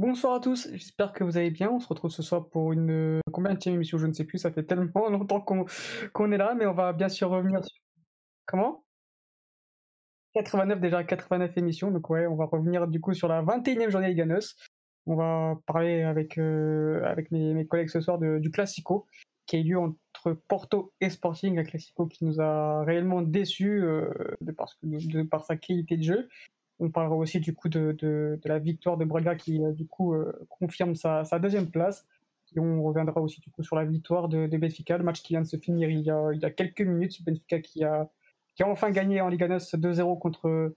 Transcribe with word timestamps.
Bonsoir 0.00 0.32
à 0.32 0.40
tous, 0.40 0.66
j'espère 0.72 1.12
que 1.12 1.24
vous 1.24 1.36
allez 1.36 1.50
bien. 1.50 1.70
On 1.70 1.78
se 1.78 1.86
retrouve 1.86 2.10
ce 2.10 2.22
soir 2.22 2.48
pour 2.48 2.72
une 2.72 2.90
euh, 2.90 3.20
combien 3.32 3.52
de 3.52 3.68
émission, 3.68 3.98
je 3.98 4.06
ne 4.06 4.14
sais 4.14 4.24
plus, 4.24 4.38
ça 4.38 4.50
fait 4.50 4.62
tellement 4.62 5.08
longtemps 5.10 5.42
qu'on 5.42 6.32
est 6.32 6.38
là, 6.38 6.54
mais 6.54 6.64
on 6.64 6.72
va 6.72 6.94
bien 6.94 7.10
sûr 7.10 7.28
revenir 7.28 7.62
sur... 7.62 7.76
Comment? 8.46 8.82
89 10.32 10.80
déjà, 10.80 11.04
89 11.04 11.54
émissions, 11.58 11.90
donc 11.90 12.08
ouais, 12.08 12.26
on 12.26 12.34
va 12.34 12.46
revenir 12.46 12.88
du 12.88 12.98
coup 12.98 13.12
sur 13.12 13.28
la 13.28 13.42
21e 13.42 13.90
journée 13.90 14.08
Liga 14.08 14.24
On 15.04 15.16
va 15.16 15.58
parler 15.66 16.00
avec, 16.00 16.38
euh, 16.38 17.04
avec 17.04 17.30
mes, 17.30 17.66
collègues 17.66 17.90
ce 17.90 18.00
soir 18.00 18.16
du 18.18 18.50
Classico, 18.50 19.06
qui 19.44 19.56
a 19.56 19.58
eu 19.58 19.64
lieu 19.64 19.78
entre 19.78 20.32
Porto 20.48 20.94
et 21.02 21.10
Sporting, 21.10 21.58
un 21.58 21.64
Classico 21.64 22.06
qui 22.06 22.24
nous 22.24 22.40
a 22.40 22.84
réellement 22.84 23.20
déçus 23.20 23.82
euh, 23.82 24.10
de 24.40 24.52
par 25.24 25.44
sa 25.44 25.56
qualité 25.58 25.98
de 25.98 26.04
jeu. 26.04 26.28
On 26.80 26.90
parlera 26.90 27.14
aussi 27.14 27.40
du 27.40 27.54
coup 27.54 27.68
de, 27.68 27.92
de, 27.92 28.40
la 28.44 28.58
victoire 28.58 28.96
de 28.96 29.04
Braga 29.04 29.34
qui 29.36 29.62
euh, 29.62 29.72
du 29.72 29.86
coup 29.86 30.14
euh, 30.14 30.32
confirme 30.48 30.94
sa, 30.94 31.24
deuxième 31.38 31.70
place. 31.70 32.06
On 32.56 32.82
reviendra 32.82 33.20
aussi 33.20 33.40
du 33.40 33.50
coup 33.50 33.62
sur 33.62 33.76
la 33.76 33.84
victoire 33.84 34.28
de, 34.28 34.46
Benfica, 34.56 34.98
le 34.98 35.04
match 35.04 35.22
qui 35.22 35.34
vient 35.34 35.42
de 35.42 35.46
se 35.46 35.56
finir 35.56 35.88
il 35.90 36.00
y 36.00 36.10
a, 36.10 36.30
il 36.32 36.40
y 36.40 36.44
a 36.44 36.50
quelques 36.50 36.80
minutes. 36.80 37.22
Benfica 37.22 37.60
qui 37.60 37.84
a, 37.84 38.10
qui 38.56 38.62
a 38.62 38.68
enfin 38.68 38.90
gagné 38.90 39.20
en 39.20 39.28
Liga 39.28 39.46
NOS 39.46 39.74
2-0 39.74 40.18
contre, 40.18 40.74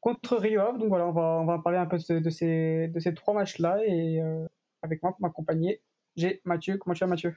contre 0.00 0.36
Rio 0.36 0.76
Donc 0.78 0.88
voilà, 0.88 1.06
on 1.06 1.12
va, 1.12 1.38
on 1.40 1.46
va 1.46 1.58
parler 1.58 1.78
un 1.78 1.86
peu 1.86 1.96
de, 1.96 2.30
ces, 2.30 2.88
de 2.88 3.00
ces 3.00 3.14
trois 3.14 3.34
matchs-là. 3.34 3.78
Et 3.86 4.20
euh, 4.20 4.46
avec 4.82 5.02
moi 5.02 5.12
pour 5.12 5.22
m'accompagner, 5.22 5.80
j'ai 6.16 6.40
Mathieu. 6.44 6.76
Comment 6.76 6.94
tu 6.94 7.00
vas 7.00 7.06
Mathieu? 7.06 7.34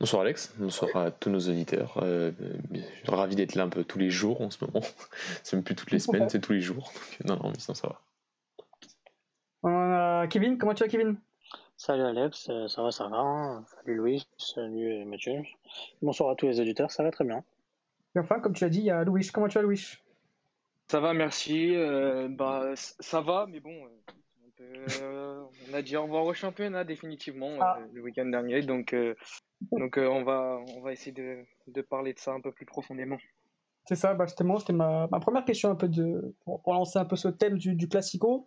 Bonsoir 0.00 0.22
Alex, 0.22 0.54
bonsoir 0.58 0.96
à 0.96 1.10
tous 1.10 1.28
nos 1.28 1.40
auditeurs. 1.40 1.98
Euh, 2.02 2.30
ravi 3.08 3.34
d'être 3.34 3.56
là 3.56 3.64
un 3.64 3.68
peu 3.68 3.82
tous 3.82 3.98
les 3.98 4.10
jours 4.10 4.40
en 4.40 4.50
ce 4.50 4.64
moment. 4.64 4.80
c'est 5.42 5.56
même 5.56 5.64
plus 5.64 5.74
toutes 5.74 5.90
les 5.90 5.98
semaines, 5.98 6.28
c'est 6.28 6.40
tous 6.40 6.52
les 6.52 6.60
jours. 6.60 6.92
non, 7.24 7.34
non, 7.36 7.50
mais 7.50 7.58
sinon 7.58 7.74
ça 7.74 7.88
va. 7.88 8.00
On 9.64 9.70
a 9.70 10.28
Kevin, 10.28 10.56
comment 10.56 10.72
tu 10.72 10.84
vas 10.84 10.88
Kevin? 10.88 11.16
Salut 11.76 12.04
Alex, 12.04 12.48
euh, 12.48 12.68
ça 12.68 12.82
va, 12.84 12.92
ça 12.92 13.08
va. 13.08 13.16
Hein. 13.16 13.64
Salut 13.74 13.96
Louis, 13.96 14.28
salut 14.36 15.04
Mathieu. 15.04 15.42
Bonsoir 16.00 16.30
à 16.30 16.36
tous 16.36 16.46
les 16.46 16.60
auditeurs, 16.60 16.92
ça 16.92 17.02
va 17.02 17.10
très 17.10 17.24
bien. 17.24 17.42
Et 18.14 18.20
enfin, 18.20 18.38
comme 18.38 18.52
tu 18.52 18.62
l'as 18.62 18.70
dit, 18.70 18.78
il 18.78 18.84
y 18.84 18.90
a 18.92 19.02
Louis. 19.02 19.28
Comment 19.32 19.48
tu 19.48 19.58
vas 19.58 19.62
Louis? 19.62 19.84
Ça 20.86 21.00
va, 21.00 21.12
merci. 21.12 21.74
Euh, 21.74 22.28
bah, 22.30 22.70
ça 22.76 23.20
va, 23.20 23.46
mais 23.48 23.58
bon, 23.58 23.74
euh, 24.60 25.17
on 25.70 25.74
a 25.74 25.82
dit 25.82 25.96
au 25.96 26.02
revoir 26.02 26.24
au 26.24 26.34
championnat 26.34 26.84
définitivement 26.84 27.52
ah. 27.60 27.78
le 27.92 28.02
week-end 28.02 28.26
dernier, 28.26 28.62
donc 28.62 28.94
donc 29.72 29.98
euh, 29.98 30.08
on, 30.08 30.22
va, 30.22 30.60
on 30.76 30.80
va 30.80 30.92
essayer 30.92 31.12
de, 31.12 31.44
de, 31.66 31.82
parler 31.82 32.12
de 32.12 32.18
ça 32.18 32.32
un 32.32 32.40
peu 32.40 32.52
plus 32.52 32.66
profondément. 32.66 33.18
C'est 33.86 33.96
ça, 33.96 34.14
bah, 34.14 34.26
c'était 34.26 34.44
ma, 34.72 35.08
ma, 35.10 35.20
première 35.20 35.44
question 35.44 35.70
un 35.70 35.74
peu 35.74 35.88
de, 35.88 36.34
pour, 36.44 36.62
lancer 36.66 36.98
un 36.98 37.04
peu 37.04 37.16
ce 37.16 37.28
thème 37.28 37.58
du, 37.58 37.74
du 37.74 37.88
Classico. 37.88 38.46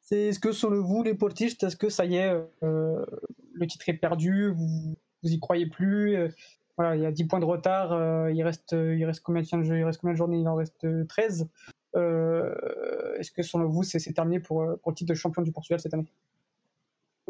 C'est 0.00 0.28
est-ce 0.28 0.40
que 0.40 0.52
selon 0.52 0.82
vous, 0.82 1.02
les 1.02 1.14
portistes, 1.14 1.62
est-ce 1.62 1.76
que 1.76 1.88
ça 1.88 2.04
y 2.04 2.16
est, 2.16 2.34
euh, 2.62 3.06
le 3.54 3.66
titre 3.66 3.88
est 3.88 3.94
perdu, 3.94 4.50
vous, 4.50 4.96
vous 5.22 5.30
y 5.30 5.38
croyez 5.38 5.66
plus 5.66 6.16
euh, 6.16 6.28
voilà, 6.76 6.96
il 6.96 7.02
y 7.02 7.06
a 7.06 7.12
10 7.12 7.26
points 7.26 7.38
de 7.38 7.44
retard, 7.44 8.30
il, 8.30 8.42
reste, 8.42 8.72
il 8.72 9.04
reste 9.04 9.20
combien 9.20 9.42
de 9.42 9.62
jeux, 9.62 9.78
il 9.78 9.84
reste 9.84 10.00
combien 10.00 10.14
de 10.14 10.18
journées 10.18 10.38
Il 10.38 10.48
en 10.48 10.54
reste 10.54 10.86
13. 11.06 11.46
est-ce 11.94 13.30
que 13.30 13.42
selon 13.42 13.68
vous, 13.68 13.82
c'est, 13.82 14.00
terminé 14.14 14.40
pour, 14.40 14.64
pour 14.82 14.90
le 14.90 14.94
titre 14.94 15.10
de 15.10 15.14
champion 15.14 15.42
du 15.42 15.52
Portugal 15.52 15.80
cette 15.80 15.92
année? 15.92 16.06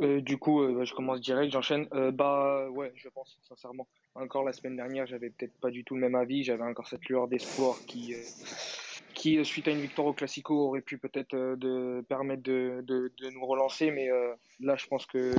Euh, 0.03 0.21
du 0.21 0.39
coup, 0.39 0.63
euh, 0.63 0.75
bah, 0.75 0.85
je 0.85 0.95
commence 0.95 1.21
direct, 1.21 1.53
j'enchaîne. 1.53 1.87
Euh, 1.95 2.11
bah 2.11 2.69
ouais, 2.71 2.93
je 2.97 3.09
pense 3.09 3.39
sincèrement. 3.43 3.87
Encore 4.15 4.45
la 4.45 4.53
semaine 4.53 4.77
dernière, 4.77 5.07
j'avais 5.07 5.31
peut-être 5.31 5.59
pas 5.61 5.71
du 5.71 5.85
tout 5.85 5.95
le 5.95 6.01
même 6.01 6.15
avis. 6.15 6.45
J'avais 6.45 6.65
encore 6.65 6.89
cette 6.89 7.05
lueur 7.07 7.29
d'espoir 7.29 7.77
qui, 7.87 8.15
suite 9.45 9.69
à 9.69 9.71
une 9.71 9.81
victoire 9.81 10.09
au 10.09 10.13
Classico, 10.13 10.69
aurait 10.69 10.81
pu 10.81 10.99
peut-être 10.99 11.35
de 11.35 12.05
permettre 12.09 12.43
de, 12.43 13.13
nous 13.33 13.47
relancer. 13.47 13.91
Mais 13.91 14.09
là, 14.61 14.77
je 14.77 14.87
pense 14.87 15.07
que 15.07 15.33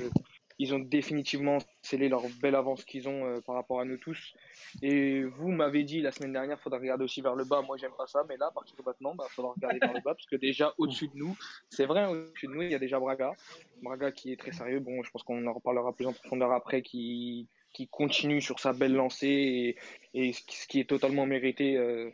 ils 0.63 0.73
ont 0.73 0.79
définitivement 0.79 1.57
scellé 1.81 2.07
leur 2.07 2.23
belle 2.41 2.55
avance 2.55 2.85
qu'ils 2.85 3.09
ont 3.09 3.25
euh, 3.25 3.41
par 3.41 3.55
rapport 3.55 3.81
à 3.81 3.85
nous 3.85 3.97
tous. 3.97 4.33
Et 4.81 5.23
vous 5.23 5.49
m'avez 5.49 5.83
dit 5.83 6.01
la 6.01 6.11
semaine 6.11 6.31
dernière, 6.31 6.57
il 6.57 6.63
faudra 6.63 6.79
regarder 6.79 7.03
aussi 7.03 7.21
vers 7.21 7.35
le 7.35 7.43
bas. 7.43 7.61
Moi, 7.61 7.75
j'aime 7.77 7.91
pas 7.97 8.07
ça, 8.07 8.23
mais 8.29 8.37
là, 8.37 8.47
à 8.47 8.51
partir 8.51 8.75
de 8.77 8.83
maintenant, 8.83 9.11
il 9.13 9.17
bah, 9.17 9.25
faudra 9.29 9.51
regarder 9.51 9.79
vers 9.79 9.93
le 9.93 10.01
bas 10.01 10.13
parce 10.15 10.25
que 10.25 10.37
déjà 10.37 10.73
au-dessus 10.77 11.09
de 11.09 11.17
nous, 11.17 11.35
c'est 11.69 11.85
vrai, 11.85 12.05
au-dessus 12.05 12.47
de 12.47 12.53
nous, 12.53 12.61
il 12.61 12.71
y 12.71 12.75
a 12.75 12.79
déjà 12.79 12.99
Braga. 12.99 13.33
Braga 13.81 14.11
qui 14.11 14.31
est 14.31 14.39
très 14.39 14.53
sérieux. 14.53 14.79
Bon, 14.79 15.03
je 15.03 15.11
pense 15.11 15.23
qu'on 15.23 15.45
en 15.45 15.53
reparlera 15.53 15.93
plus 15.93 16.05
en 16.05 16.13
profondeur 16.13 16.53
après, 16.53 16.81
qui, 16.81 17.49
qui 17.73 17.87
continue 17.89 18.41
sur 18.41 18.59
sa 18.59 18.71
belle 18.71 18.93
lancée 18.93 19.75
et, 20.13 20.27
et 20.27 20.33
ce 20.33 20.67
qui 20.67 20.79
est 20.79 20.89
totalement 20.89 21.25
mérité. 21.25 21.75
Euh, 21.75 22.09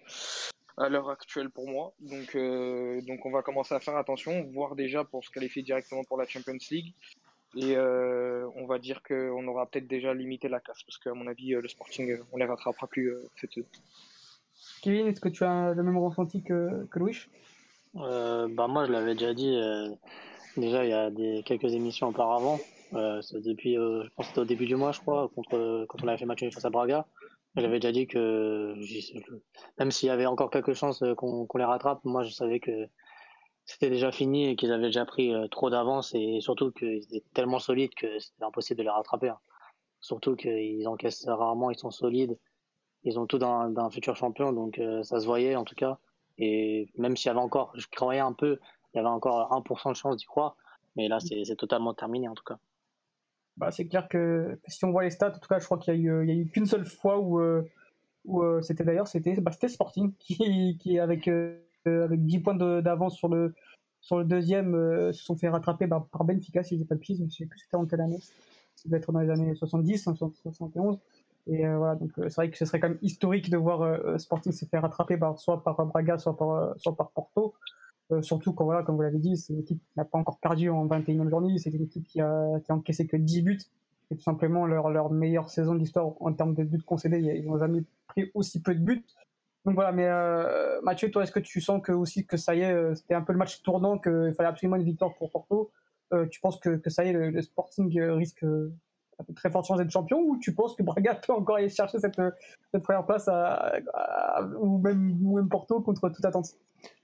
à 0.80 0.88
l'heure 0.88 1.10
actuelle 1.10 1.50
pour 1.50 1.68
moi. 1.68 1.94
Donc, 2.00 2.36
euh, 2.36 3.02
donc 3.02 3.26
on 3.26 3.32
va 3.32 3.42
commencer 3.42 3.76
à 3.76 3.80
faire 3.80 3.98
attention, 3.98 4.44
voir 4.54 4.76
déjà 4.76 5.04
pour 5.04 5.24
se 5.24 5.30
qualifier 5.30 5.62
directement 5.62 6.04
pour 6.06 6.18
la 6.18 6.26
Champions 6.26 6.58
League. 6.72 6.94
Et 7.56 7.76
euh, 7.76 8.48
on 8.56 8.66
va 8.66 8.78
dire 8.78 9.02
qu'on 9.02 9.48
aura 9.48 9.66
peut-être 9.66 9.88
déjà 9.88 10.14
limité 10.14 10.48
la 10.50 10.60
casse, 10.60 10.84
parce 10.84 10.98
qu'à 10.98 11.14
mon 11.14 11.26
avis, 11.28 11.56
euh, 11.56 11.62
le 11.62 11.68
Sporting, 11.68 12.12
euh, 12.12 12.24
on 12.32 12.38
les 12.38 12.46
rattrapera 12.46 12.88
plus 12.88 13.14
cette 13.36 13.56
Kevin, 14.82 15.08
est-ce 15.08 15.20
que 15.20 15.30
tu 15.30 15.44
as 15.44 15.74
le 15.74 15.84
même 15.84 15.98
ressenti 15.98 16.44
que, 16.44 16.86
que 16.92 17.00
Louis? 17.00 17.18
Bah 17.96 18.68
Moi, 18.68 18.86
je 18.86 18.92
l'avais 18.92 19.14
déjà 19.14 19.34
dit, 19.34 19.58
déjà 20.58 20.86
il 20.86 20.90
y 20.90 20.94
a 20.94 21.10
des, 21.10 21.44
quelques 21.46 21.74
émissions 21.74 22.10
auparavant, 22.10 22.60
depuis, 22.92 23.76
je 23.76 24.08
pense 24.16 24.28
que 24.28 24.30
c'était 24.30 24.42
au 24.42 24.46
début 24.46 24.68
du 24.68 24.76
mois, 24.76 24.92
je 24.92 25.00
crois, 25.00 25.30
contre, 25.34 25.86
quand 25.88 26.04
on 26.04 26.08
avait 26.08 26.18
fait 26.18 26.26
match 26.26 26.44
face 26.54 26.66
à 26.66 26.70
Braga. 26.70 27.08
J'avais 27.56 27.80
déjà 27.80 27.92
dit 27.92 28.06
que 28.06 28.76
même 29.80 29.92
s'il 29.92 30.08
y 30.08 30.12
avait 30.12 30.28
encore 30.28 30.50
quelques 30.50 30.74
chances 30.74 31.04
qu'on 31.18 31.48
les 31.56 31.64
rattrape, 31.64 32.04
moi 32.06 32.24
je 32.24 32.32
savais 32.32 32.60
que 32.60 32.88
c'était 33.66 33.90
déjà 33.90 34.12
fini 34.12 34.48
et 34.48 34.56
qu'ils 34.56 34.72
avaient 34.72 34.88
déjà 34.88 35.06
pris 35.06 35.34
euh, 35.34 35.48
trop 35.48 35.70
d'avance 35.70 36.14
et 36.16 36.40
surtout 36.42 36.72
qu'ils 36.72 37.04
étaient 37.16 37.24
tellement 37.34 37.60
solides 37.60 37.94
que 37.94 38.20
c'était 38.20 38.44
impossible 38.44 38.80
de 38.80 38.84
les 38.84 38.90
rattraper. 38.90 39.30
Hein. 39.30 39.40
Surtout 40.02 40.36
qu'ils 40.36 40.88
encaissent 40.88 41.26
rarement, 41.28 41.70
ils 41.70 41.78
sont 41.78 41.92
solides, 41.92 42.38
ils 43.04 43.20
ont 43.20 43.28
tout 43.28 43.38
d'un 43.38 43.90
futur 43.92 44.16
champion, 44.16 44.54
donc 44.54 44.80
euh, 44.80 45.04
ça 45.04 45.20
se 45.20 45.26
voyait 45.26 45.56
en 45.56 45.66
tout 45.66 45.76
cas. 45.76 46.00
Et 46.38 46.88
même 46.98 47.18
s'il 47.18 47.28
y 47.28 47.30
avait 47.30 47.40
encore, 47.40 47.72
je 47.76 47.86
croyais 47.88 48.22
un 48.22 48.34
peu, 48.34 48.60
il 48.94 48.98
y 48.98 49.00
avait 49.00 49.10
encore 49.10 49.52
1% 49.52 49.90
de 49.90 49.96
chance 49.96 50.18
d'y 50.18 50.26
croire, 50.26 50.56
mais 50.96 51.08
là 51.08 51.20
c'est 51.20 51.56
totalement 51.56 51.94
terminé 51.94 52.28
en 52.28 52.34
tout 52.34 52.44
cas. 52.44 52.58
Bah, 53.58 53.72
c'est 53.72 53.88
clair 53.88 54.08
que 54.08 54.60
si 54.68 54.86
on 54.86 54.92
voit 54.92 55.04
les 55.04 55.10
stats, 55.12 55.36
en 55.36 55.40
tout 55.40 55.48
cas 55.50 55.60
je 55.60 55.66
crois 55.66 55.78
qu'il 55.78 55.94
y 55.94 55.98
a 55.98 56.00
eu, 56.00 56.28
eu 56.28 56.48
qu'une 56.48 56.66
seule 56.66 56.86
fois 56.86 57.20
où, 57.20 57.40
euh, 57.40 57.70
où 58.24 58.42
c'était 58.62 58.86
d'ailleurs 58.86 59.08
c'était 59.08 59.36
bah, 59.42 59.52
Sporting 59.52 60.14
qui, 60.18 60.78
qui 60.80 60.98
avec 60.98 61.30
avec 61.86 62.26
10 62.26 62.40
points 62.40 62.56
d'avance 62.56 63.16
sur 63.16 63.30
le, 63.30 63.54
sur 64.02 64.18
le 64.18 64.26
deuxième, 64.26 64.76
euh, 64.76 65.12
se 65.12 65.24
sont 65.24 65.36
fait 65.36 65.50
rattraper 65.50 65.88
bah, 65.88 66.06
par 66.12 66.24
Benfica, 66.24 66.64
si 66.64 66.78
j'ai 66.78 66.86
pas 66.86 66.96
de 66.96 67.00
piste, 67.00 67.22
mais 67.22 67.30
je 67.30 67.38
sais 67.38 67.46
plus 67.46 67.60
c'était 67.60 67.76
en 67.76 67.86
quelle 67.86 68.02
année. 68.02 68.20
Ça 68.76 68.88
doit 68.88 68.98
être 68.98 69.12
dans 69.12 69.20
les 69.20 69.30
années 69.30 69.54
70, 69.56 70.10
71. 70.44 71.00
Et 71.48 71.66
euh, 71.66 71.78
voilà, 71.78 71.96
donc 71.96 72.12
c'est 72.16 72.36
vrai 72.36 72.50
que 72.50 72.58
ce 72.58 72.66
serait 72.66 72.80
quand 72.80 72.90
même 72.90 73.00
historique 73.02 73.50
de 73.50 73.58
voir 73.58 74.20
Sporting 74.20 74.54
se 74.54 74.66
faire 74.66 74.84
rattraper 74.84 75.18
bah, 75.18 75.34
soit 75.38 75.64
par 75.64 75.86
Braga, 75.86 76.18
soit 76.18 76.38
par, 76.38 76.74
soit 76.78 76.96
par 76.96 77.12
Porto. 77.12 77.54
surtout 78.22 78.54
quand, 78.54 78.66
voilà, 78.66 78.84
comme 78.84 78.96
vous 78.96 79.02
l'avez 79.02 79.20
dit, 79.20 79.36
c'est 79.36 79.54
une 79.54 79.60
équipe 79.60 79.80
qui 79.80 79.98
n'a 79.98 80.06
pas 80.06 80.18
encore 80.18 80.40
perdu 80.40 80.70
en 80.70 80.86
21e 80.88 81.30
journée, 81.30 81.58
c'est 81.58 81.72
une 81.72 81.84
équipe 81.84 82.06
qui 82.06 82.22
a, 82.22 82.60
qui 82.64 82.72
a 82.72 82.76
encaissé 82.76 83.08
que 83.08 83.18
10 83.18 83.42
buts. 83.42 83.60
C'est 84.10 84.16
tout 84.16 84.24
simplement 84.24 84.66
leur, 84.66 84.90
leur 84.90 85.12
meilleure 85.12 85.50
saison 85.50 85.76
de 85.76 85.80
l'histoire 85.80 86.14
en 86.20 86.34
termes 86.34 86.56
de 86.56 86.64
buts 86.64 86.82
concédés. 86.82 87.20
Ils 87.20 87.46
n'ont 87.46 87.60
jamais 87.60 87.84
pris 88.08 88.32
aussi 88.34 88.62
peu 88.62 88.74
de 88.74 88.80
buts. 88.80 89.06
Donc 89.70 89.76
voilà, 89.76 89.92
mais 89.92 90.08
euh, 90.08 90.82
Mathieu, 90.82 91.12
toi, 91.12 91.22
est-ce 91.22 91.32
que 91.32 91.40
tu 91.40 91.62
sens 91.62 91.80
que 91.80 91.92
aussi 91.92 92.26
que 92.26 92.38
ça 92.38 92.56
y 92.56 92.62
est, 92.62 92.74
euh, 92.74 92.96
c'était 92.96 93.14
un 93.14 93.22
peu 93.22 93.34
le 93.34 93.38
match 93.38 93.62
tournant, 93.62 94.00
qu'il 94.00 94.34
fallait 94.36 94.50
absolument 94.50 94.78
une 94.78 94.84
victoire 94.84 95.14
pour 95.14 95.30
Porto 95.30 95.70
euh, 96.12 96.26
Tu 96.26 96.40
penses 96.40 96.60
que, 96.60 96.78
que, 96.78 96.90
ça 96.90 97.06
y 97.06 97.10
est, 97.10 97.14
le, 97.14 97.40
Sporting 97.40 98.02
risque 98.02 98.44
très 99.36 99.52
forte 99.52 99.68
chance 99.68 99.78
d'être 99.78 99.92
champion 99.92 100.22
ou 100.22 100.40
tu 100.40 100.56
penses 100.56 100.76
que 100.76 100.82
Braga 100.82 101.14
peut 101.14 101.34
encore 101.34 101.58
aller 101.58 101.70
chercher 101.70 102.00
cette, 102.00 102.20
cette 102.72 102.82
première 102.82 103.06
place 103.06 103.30
ou, 104.60 104.80
même, 104.80 105.16
même 105.22 105.50
Porto 105.50 105.80
contre 105.82 106.10
toute 106.10 106.26
attente? 106.26 106.48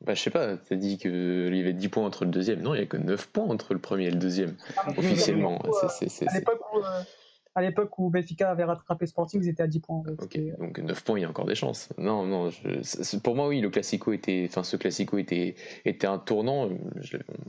Bah, 0.02 0.16
Je 0.16 0.22
sais 0.24 0.32
pas, 0.32 0.58
tu 0.58 0.74
as 0.74 0.78
dit 0.78 0.98
qu'il 0.98 1.56
y 1.56 1.60
avait 1.60 1.74
10 1.74 1.90
points 1.90 2.04
entre 2.04 2.26
le 2.26 2.32
deuxième. 2.32 2.64
Non, 2.64 2.74
il 2.74 2.80
n'y 2.80 2.84
a 2.84 2.88
que 2.88 2.98
9 2.98 3.28
points 3.28 3.46
entre 3.46 3.76
le 3.76 3.80
premier 3.80 4.06
et 4.06 4.12
le 4.12 4.18
deuxième, 4.18 4.56
ah, 4.76 4.90
officiellement. 4.98 5.62
C'est, 5.90 6.28
à 6.28 6.34
l'époque 6.34 6.62
où, 6.74 6.80
à 7.56 7.62
l'époque 7.62 7.98
où 8.00 8.10
Benfica 8.10 8.52
avait 8.52 8.66
rattrapé 8.66 9.08
Sporting, 9.08 9.42
ils 9.42 9.48
étaient 9.48 9.64
à 9.64 9.68
10 9.68 9.80
points. 9.80 10.04
Ok, 10.22 10.38
donc 10.60 10.78
9 10.78 11.04
points, 11.04 11.18
il 11.18 11.22
y 11.22 11.26
a 11.26 11.30
encore 11.30 11.46
des 11.46 11.56
chances. 11.56 11.88
Non, 11.98 12.26
non, 12.26 12.50
pour 13.24 13.36
moi, 13.36 13.48
oui, 13.48 13.62
le 13.62 13.70
Classico 13.70 14.12
était, 14.12 14.46
enfin, 14.50 14.64
ce 14.64 14.76
Classico 14.76 15.18
était, 15.18 15.56
était 15.86 16.06
un 16.06 16.18
tournant, 16.18 16.70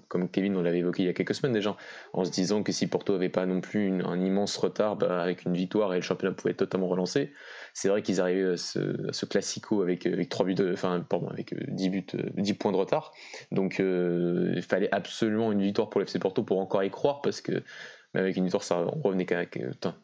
comme 0.07 0.29
Kevin, 0.29 0.57
on 0.57 0.63
l'avait 0.63 0.79
évoqué 0.79 1.03
il 1.03 1.07
y 1.07 1.09
a 1.09 1.13
quelques 1.13 1.35
semaines 1.35 1.53
déjà, 1.53 1.77
en 2.13 2.25
se 2.25 2.31
disant 2.31 2.63
que 2.63 2.71
si 2.71 2.87
Porto 2.87 3.15
n'avait 3.15 3.29
pas 3.29 3.47
non 3.47 3.61
plus 3.61 4.01
un 4.05 4.21
immense 4.21 4.57
retard, 4.57 4.95
bah, 4.95 5.21
avec 5.21 5.45
une 5.45 5.55
victoire 5.55 5.93
et 5.93 5.97
le 5.97 6.03
championnat 6.03 6.35
pouvait 6.35 6.53
être 6.53 6.59
totalement 6.59 6.89
relancé. 6.89 7.33
C'est 7.75 7.89
vrai 7.89 8.01
qu'ils 8.03 8.21
arrivaient 8.21 8.53
à 8.53 8.57
ce, 8.57 9.27
Classico 9.27 9.83
avec, 9.83 10.07
avec 10.07 10.29
3 10.29 10.47
buts, 10.47 10.55
enfin, 10.73 11.05
pardon, 11.07 11.27
avec 11.29 11.53
10 11.69 11.91
buts, 11.91 12.07
10 12.37 12.55
points 12.55 12.71
de 12.71 12.77
retard. 12.77 13.13
Donc, 13.51 13.81
euh, 13.81 14.53
il 14.55 14.63
fallait 14.63 14.89
absolument 14.95 15.51
une 15.51 15.63
victoire 15.63 15.91
pour 15.91 16.01
l'FC 16.01 16.21
Porto 16.21 16.45
pour 16.45 16.61
encore 16.61 16.85
y 16.85 16.91
croire 16.91 17.23
parce 17.23 17.41
que 17.41 17.65
avec 18.17 18.37
une 18.37 18.45
victoire, 18.45 18.63
ça, 18.63 18.85
revenait 19.03 19.27
qu'à, 19.27 19.45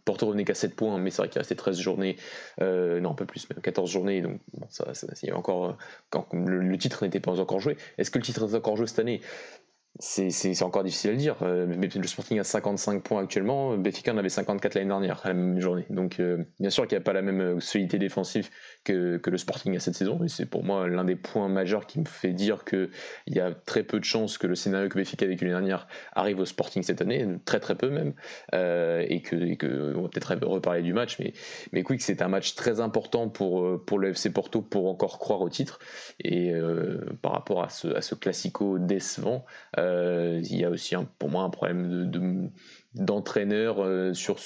Porto 0.05 0.27
revenait 0.27 0.45
qu'à 0.45 0.55
7 0.55 0.75
points, 0.75 0.99
mais 0.99 1.11
c'est 1.11 1.19
vrai 1.19 1.29
qu'il 1.29 1.39
restait 1.39 1.55
13 1.55 1.79
journées, 1.79 2.17
euh, 2.61 3.01
non, 3.01 3.11
un 3.11 3.15
peu 3.15 3.27
plus, 3.27 3.49
même 3.51 3.61
14 3.61 3.91
journées, 3.91 4.23
donc 4.23 4.41
ça, 4.69 4.93
il 5.23 5.29
y 5.29 5.33
encore, 5.33 5.77
quand 6.11 6.27
le, 6.33 6.77
titre 6.79 7.05
n'était 7.05 7.21
pas 7.21 7.41
encore 7.41 7.61
joué. 7.61 7.77
Est-ce 7.99 8.11
que 8.11 8.19
le 8.19 8.25
titre 8.25 8.49
est 8.51 8.57
encore 8.57 8.77
joué 8.77 8.87
cette 8.87 8.99
année? 8.99 9.21
C'est 9.99 10.63
encore 10.63 10.85
difficile 10.85 11.11
à 11.11 11.15
dire. 11.15 11.37
Euh, 11.43 11.67
le 11.67 12.07
Sporting 12.07 12.39
a 12.39 12.45
55 12.45 13.03
points 13.03 13.23
actuellement, 13.23 13.77
Benfica 13.77 14.13
en 14.13 14.17
avait 14.17 14.31
54 14.31 14.75
l'année 14.75 14.89
dernière, 14.89 15.21
la 15.25 15.35
même 15.35 15.61
journée. 15.61 15.85
Donc, 15.91 16.19
euh, 16.19 16.45
bien 16.61 16.71
sûr 16.71 16.87
qu'il 16.87 16.97
n'y 16.97 17.03
a 17.03 17.05
pas 17.05 17.13
la 17.13 17.21
même 17.21 17.41
euh, 17.41 17.61
solidité 17.61 17.99
défensive 17.99 18.49
que, 18.85 19.19
que 19.19 19.29
le 19.29 19.37
Sporting 19.37 19.77
à 19.77 19.81
cette 19.81 19.95
saison, 19.95 20.25
et 20.25 20.29
c'est 20.29 20.47
pour 20.47 20.65
moi 20.65 20.89
l'un 20.89 21.05
des 21.05 21.17
points 21.17 21.49
majeurs 21.49 21.87
qui 21.87 22.01
me 22.01 22.07
fait 22.07 22.33
dire 22.33 22.65
qu'il 22.65 22.89
y 23.27 23.39
a 23.39 23.53
très 23.53 23.83
peu 23.83 23.99
de 23.99 24.05
chances 24.05 24.39
que 24.39 24.47
le 24.47 24.55
scénario 24.55 24.89
que 24.89 24.97
Benfica 24.97 25.27
a 25.27 25.29
vécu 25.29 25.45
l'année 25.45 25.59
dernière 25.59 25.87
arrive 26.15 26.39
au 26.39 26.47
Sporting 26.47 26.83
cette 26.83 27.03
année, 27.03 27.27
très 27.45 27.61
très 27.61 27.75
peu 27.75 27.91
même, 27.91 28.15
et 28.53 29.21
que, 29.23 29.55
que, 29.57 29.95
on 29.95 30.03
va 30.03 30.09
peut-être 30.09 30.35
reparler 30.47 30.83
du 30.83 30.95
match, 30.95 31.19
mais, 31.19 31.35
mais 31.73 31.83
que 31.83 31.95
c'est 31.99 32.23
un 32.23 32.29
match 32.29 32.55
très 32.55 32.81
important 32.81 33.29
pour, 33.29 33.85
pour 33.85 33.99
le 33.99 34.11
FC 34.11 34.31
Porto 34.31 34.63
pour 34.63 34.89
encore 34.89 35.19
croire 35.19 35.43
au 35.43 35.51
titre, 35.51 35.79
et 36.21 36.53
par 37.21 37.33
rapport 37.33 37.63
à 37.63 37.69
ce, 37.69 37.89
à 37.89 38.01
ce 38.01 38.15
classico 38.15 38.79
décevant, 38.79 39.45
euh, 39.83 40.41
il 40.43 40.57
y 40.57 40.65
a 40.65 40.71
aussi 40.71 40.95
pour 41.19 41.31
moi 41.31 41.43
un 41.43 41.51
problème 41.51 42.11
de, 42.11 42.51
d'entraîneur 42.95 43.81
euh, 43.81 44.13
sur, 44.15 44.37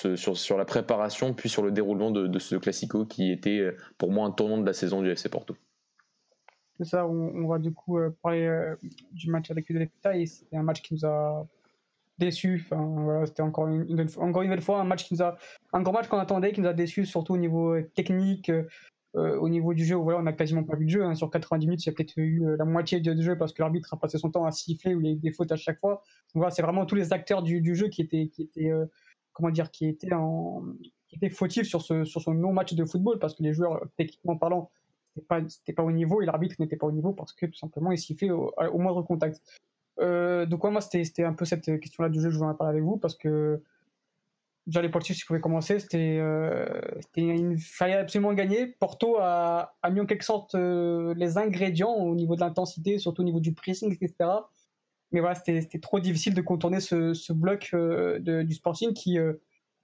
la 0.57 0.65
préparation 0.65 1.35
puis 1.35 1.49
sur 1.49 1.63
le 1.63 1.71
déroulement 1.71 2.11
de, 2.11 2.39
ce 2.39 2.57
classico 2.57 3.05
qui 3.05 3.31
était 3.31 3.59
euh, 3.59 3.77
pour 3.99 4.13
moi 4.13 4.27
un 4.27 4.31
tournant 4.31 4.59
de 4.59 4.67
la 4.67 4.73
saison 4.73 5.03
du 5.03 5.11
FC 5.11 5.29
Porto. 5.29 5.57
C'est 6.79 6.85
ça, 6.85 7.07
on, 7.07 7.47
va 7.47 7.59
du 7.59 7.73
coup 7.73 7.99
parler 8.23 8.75
du 9.11 9.31
match 9.31 9.51
avec 9.51 9.67
les 9.71 9.79
détails. 9.79 10.27
C'était 10.27 10.59
un 10.59 10.63
match 10.63 10.83
qui 10.83 10.93
nous 10.93 11.07
a 11.07 11.47
déçus. 12.19 12.67
Enfin, 12.67 12.85
voilà, 12.99 13.25
c'était 13.25 13.41
encore 13.41 13.69
une, 13.69 13.87
une 13.89 13.97
nouvelle 13.97 14.61
fois 14.61 14.81
un 14.81 14.85
match 14.85 15.07
qui 15.07 15.15
nous 15.15 15.23
a 15.23 15.39
un 15.73 15.81
grand 15.81 15.93
match 15.93 16.09
qu'on 16.09 16.19
attendait, 16.19 16.53
qui 16.53 16.61
nous 16.61 16.69
a 16.69 16.75
déçus 16.75 17.07
surtout 17.07 17.33
au 17.33 17.39
niveau 17.39 17.81
technique, 17.95 18.53
euh, 19.15 19.39
au 19.39 19.49
niveau 19.49 19.73
du 19.73 19.85
jeu, 19.85 19.95
voilà, 19.95 20.19
on 20.19 20.23
n'a 20.23 20.33
quasiment 20.33 20.65
pas 20.65 20.77
vu 20.77 20.85
de 20.85 20.91
jeu. 20.91 21.05
Hein. 21.05 21.15
Sur 21.15 21.31
90 21.31 21.67
minutes, 21.67 21.85
il 21.85 21.89
y 21.89 21.91
a 21.91 21.93
peut-être 21.93 22.19
eu 22.19 22.45
euh, 22.45 22.57
la 22.59 22.65
moitié 22.65 23.01
de 23.01 23.21
jeu 23.21 23.39
parce 23.39 23.53
que 23.53 23.63
l'arbitre 23.63 23.95
a 23.95 23.99
passé 23.99 24.19
son 24.19 24.31
temps 24.31 24.45
à 24.45 24.51
siffler 24.51 24.95
ou 24.95 25.01
il 25.01 25.07
y 25.07 25.11
a 25.11 25.13
eu 25.13 25.17
des 25.17 25.33
fautes 25.33 25.53
à 25.53 25.57
chaque 25.57 25.81
fois. 25.81 26.03
Voilà, 26.35 26.51
c'est 26.51 26.63
vraiment 26.63 26.85
tous 26.85 26.97
les 26.97 27.13
acteurs 27.13 27.43
du, 27.43 27.75
jeu 27.75 27.89
qui 27.89 28.03
étaient, 28.03 28.29
qui 28.29 28.43
étaient 28.43 28.71
euh, 28.71 28.85
comment 29.33 29.51
dire, 29.51 29.71
qui 29.71 29.87
étaient, 29.87 30.11
fautifs 31.31 31.67
sur 31.67 31.81
ce, 31.81 32.05
sur 32.05 32.31
non-match 32.33 32.75
de 32.75 32.85
football 32.85 33.19
parce 33.19 33.35
que 33.35 33.43
les 33.43 33.55
joueurs, 33.55 33.81
techniquement 33.97 34.37
parlant, 34.37 34.71
c'était 35.49 35.73
pas, 35.73 35.83
au 35.83 35.93
niveau 35.93 36.21
et 36.21 36.27
l'arbitre 36.27 36.57
n'était 36.59 36.77
pas 36.77 36.87
au 36.87 36.93
niveau 36.93 37.15
parce 37.15 37.33
que 37.33 37.47
tout 37.47 37.57
simplement 37.57 37.91
il 37.93 37.99
sifflait 37.99 38.31
au, 38.31 38.53
au 38.73 38.79
moindre 38.79 39.01
contact. 39.03 39.41
donc 39.99 40.63
moi, 40.65 40.83
c'était 40.83 41.25
un 41.25 41.33
peu 41.33 41.47
cette 41.47 41.81
question-là 41.81 42.11
du 42.11 42.21
jeu 42.21 42.29
je 42.29 42.37
voulais 42.37 42.51
en 42.51 42.55
parler 42.55 42.73
avec 42.73 42.85
vous 42.85 42.99
parce 42.99 43.17
que 43.17 43.63
J'allais 44.69 44.89
pour 44.89 44.99
le 44.99 45.05
si 45.05 45.15
je 45.15 45.25
pouvais 45.25 45.41
commencer. 45.41 45.79
C'était, 45.79 46.19
euh, 46.21 46.67
il 47.15 47.57
fallait 47.59 47.95
absolument 47.95 48.33
gagner. 48.33 48.67
Porto 48.67 49.17
a, 49.21 49.73
mis 49.93 50.01
en 50.01 50.07
quelque 50.07 50.25
sorte 50.25 50.57
euh, 50.57 51.15
les 51.17 51.39
ingrédients 51.39 51.95
au 51.95 52.17
niveau 52.17 52.35
de 52.35 52.41
l'intensité, 52.41 52.99
surtout 52.99 53.23
au 53.23 53.25
niveau 53.25 53.39
du 53.39 53.53
pressing, 53.53 53.93
etc. 53.93 54.31
Mais 55.13 55.21
voilà, 55.21 55.37
c'était 55.37 55.79
trop 55.79 56.01
difficile 56.01 56.35
de 56.35 56.41
contourner 56.41 56.81
ce, 56.81 57.33
bloc 57.33 57.71
euh, 57.75 58.19
du 58.19 58.55
Sporting 58.55 58.93
qui, 58.93 59.19
euh, 59.21 59.35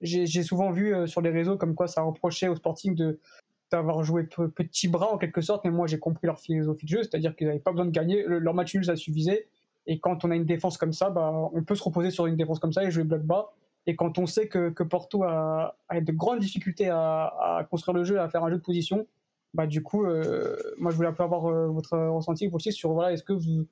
j'ai 0.01 0.43
souvent 0.43 0.69
vu 0.71 1.07
sur 1.07 1.21
les 1.21 1.29
réseaux 1.29 1.57
comme 1.57 1.75
quoi 1.75 1.87
ça 1.87 2.01
reprochait 2.01 2.49
au 2.49 2.55
Sporting 2.55 2.93
de 2.93 3.19
d'avoir 3.71 4.03
joué 4.03 4.23
petit 4.23 4.87
bras 4.87 5.11
en 5.11 5.17
quelque 5.17 5.41
sorte. 5.41 5.63
Mais 5.65 5.71
moi, 5.71 5.87
j'ai 5.87 5.97
compris 5.97 6.27
leur 6.27 6.39
philosophie 6.39 6.85
de 6.85 6.89
jeu, 6.91 7.03
c'est-à-dire 7.03 7.35
qu'ils 7.35 7.47
n'avaient 7.47 7.59
pas 7.59 7.71
besoin 7.71 7.85
de 7.85 7.91
gagner. 7.91 8.23
leur 8.27 8.53
match 8.53 8.75
nul, 8.75 8.85
ça 8.85 8.95
suffisait. 8.95 9.47
Et 9.87 9.99
quand 9.99 10.23
on 10.25 10.31
a 10.31 10.35
une 10.35 10.45
défense 10.45 10.77
comme 10.77 10.93
ça, 10.93 11.09
bah, 11.09 11.31
on 11.53 11.63
peut 11.63 11.73
se 11.73 11.83
reposer 11.83 12.11
sur 12.11 12.27
une 12.27 12.35
défense 12.35 12.59
comme 12.59 12.73
ça 12.73 12.83
et 12.83 12.91
jouer 12.91 13.03
bloc 13.03 13.23
bas. 13.23 13.53
Et 13.85 13.95
quand 13.95 14.17
on 14.17 14.25
sait 14.25 14.47
que, 14.47 14.69
que 14.69 14.83
Porto 14.83 15.23
a, 15.23 15.77
a, 15.89 16.01
de 16.01 16.11
grandes 16.11 16.39
difficultés 16.39 16.89
à, 16.89 17.25
à, 17.25 17.63
construire 17.69 17.95
le 17.95 18.03
jeu, 18.03 18.19
à 18.19 18.29
faire 18.29 18.43
un 18.43 18.49
jeu 18.49 18.57
de 18.57 18.61
position, 18.61 19.07
bah 19.53 19.67
du 19.67 19.83
coup, 19.83 20.05
euh, 20.05 20.57
moi 20.77 20.91
je 20.91 20.95
voulais 20.95 21.09
un 21.09 21.13
peu 21.13 21.23
avoir 21.23 21.45
euh, 21.45 21.67
votre 21.67 21.97
ressenti 21.97 22.49
aussi 22.51 22.71
sur 22.71 22.93
voilà, 22.93 23.11
est-ce 23.11 23.23
que 23.23 23.33
vous 23.33 23.67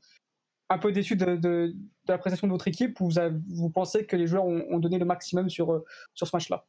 un 0.72 0.78
peu 0.78 0.92
déçu 0.92 1.16
de, 1.16 1.26
de, 1.26 1.36
de, 1.36 1.76
la 2.08 2.18
prestation 2.18 2.48
de 2.48 2.54
votre 2.54 2.68
équipe 2.68 3.00
ou 3.02 3.10
vous, 3.10 3.20
vous 3.50 3.70
pensez 3.70 4.06
que 4.06 4.16
les 4.16 4.26
joueurs 4.26 4.46
ont, 4.46 4.66
ont, 4.70 4.80
donné 4.80 4.98
le 5.00 5.06
maximum 5.06 5.50
sur, 5.50 5.74
euh, 5.74 5.86
sur 6.14 6.28
ce 6.28 6.36
match-là? 6.36 6.66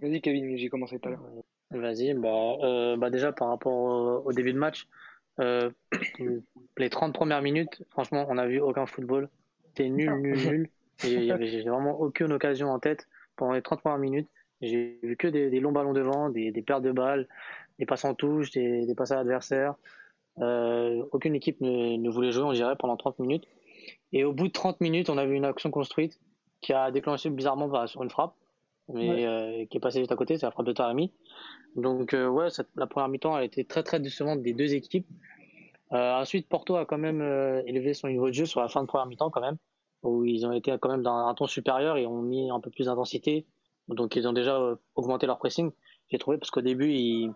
Vas-y 0.00 0.20
Kevin, 0.22 0.56
j'ai 0.56 0.68
commencé 0.70 0.98
tout 0.98 1.08
à 1.08 1.12
l'heure. 1.12 1.24
Vas-y, 1.70 2.14
bah, 2.14 2.56
euh, 2.62 2.96
bah 2.96 3.10
déjà 3.10 3.32
par 3.32 3.48
rapport 3.48 3.72
au, 3.72 4.22
au 4.24 4.32
début 4.32 4.52
de 4.52 4.58
match, 4.58 4.88
euh, 5.40 5.70
les 6.78 6.90
30 6.90 7.14
premières 7.14 7.42
minutes, 7.42 7.82
franchement, 7.90 8.26
on 8.28 8.34
n'a 8.34 8.46
vu 8.46 8.60
aucun 8.60 8.86
football. 8.86 9.28
C'était 9.66 9.88
nul, 9.88 10.10
nul, 10.20 10.48
nul. 10.48 10.70
J'ai 11.02 11.62
vraiment 11.62 12.00
aucune 12.00 12.32
occasion 12.32 12.70
en 12.70 12.78
tête 12.78 13.08
pendant 13.36 13.52
les 13.52 13.62
30 13.62 13.80
premières 13.80 13.98
minutes. 13.98 14.28
J'ai 14.60 14.98
vu 15.02 15.16
que 15.16 15.26
des, 15.26 15.60
longs 15.60 15.72
ballons 15.72 15.92
devant, 15.92 16.28
des, 16.28 16.50
des, 16.52 16.62
pertes 16.62 16.82
de 16.82 16.92
balles, 16.92 17.26
des 17.78 17.86
passes 17.86 18.04
en 18.04 18.14
touche, 18.14 18.50
des, 18.50 18.84
des 18.84 18.94
passes 18.94 19.10
à 19.10 19.16
l'adversaire. 19.16 19.74
Euh, 20.38 21.02
aucune 21.12 21.34
équipe 21.34 21.60
ne, 21.60 21.96
ne, 21.96 22.10
voulait 22.10 22.30
jouer, 22.30 22.44
on 22.44 22.52
dirait, 22.52 22.76
pendant 22.76 22.96
30 22.96 23.18
minutes. 23.18 23.44
Et 24.12 24.24
au 24.24 24.32
bout 24.32 24.48
de 24.48 24.52
30 24.52 24.80
minutes, 24.80 25.08
on 25.08 25.18
a 25.18 25.24
vu 25.24 25.34
une 25.34 25.44
action 25.44 25.70
construite 25.70 26.20
qui 26.60 26.72
a 26.72 26.90
déclenché 26.90 27.30
bizarrement 27.30 27.68
bah, 27.68 27.86
sur 27.86 28.02
une 28.02 28.10
frappe, 28.10 28.34
mais 28.92 29.26
euh, 29.26 29.64
qui 29.66 29.78
est 29.78 29.80
passée 29.80 30.00
juste 30.00 30.12
à 30.12 30.16
côté, 30.16 30.36
c'est 30.36 30.46
la 30.46 30.52
frappe 30.52 30.66
de 30.66 30.72
Tarami. 30.72 31.12
Donc 31.76 32.14
euh, 32.14 32.28
ouais, 32.28 32.50
cette, 32.50 32.68
la 32.76 32.86
première 32.86 33.08
mi-temps 33.08 33.34
a 33.34 33.44
été 33.44 33.64
très 33.64 33.82
très 33.82 34.00
décevante 34.00 34.42
des 34.42 34.52
deux 34.52 34.74
équipes. 34.74 35.06
Euh, 35.92 36.14
ensuite, 36.14 36.48
Porto 36.48 36.76
a 36.76 36.84
quand 36.84 36.98
même 36.98 37.20
euh, 37.20 37.62
élevé 37.66 37.94
son 37.94 38.08
niveau 38.08 38.28
de 38.28 38.34
jeu 38.34 38.44
sur 38.44 38.60
la 38.60 38.68
fin 38.68 38.82
de 38.82 38.86
première 38.86 39.06
mi-temps 39.06 39.30
quand 39.30 39.40
même 39.40 39.56
où 40.02 40.24
ils 40.24 40.46
ont 40.46 40.52
été 40.52 40.76
quand 40.80 40.90
même 40.90 41.02
dans 41.02 41.26
un 41.26 41.34
ton 41.34 41.46
supérieur 41.46 41.96
et 41.96 42.06
ont 42.06 42.22
mis 42.22 42.50
un 42.50 42.60
peu 42.60 42.70
plus 42.70 42.86
d'intensité. 42.86 43.46
Donc 43.88 44.16
ils 44.16 44.26
ont 44.28 44.32
déjà 44.32 44.56
euh, 44.56 44.76
augmenté 44.94 45.26
leur 45.26 45.38
pressing, 45.38 45.72
j'ai 46.10 46.18
trouvé, 46.18 46.38
parce 46.38 46.50
qu'au 46.50 46.60
début, 46.60 46.92
ils 46.92 47.32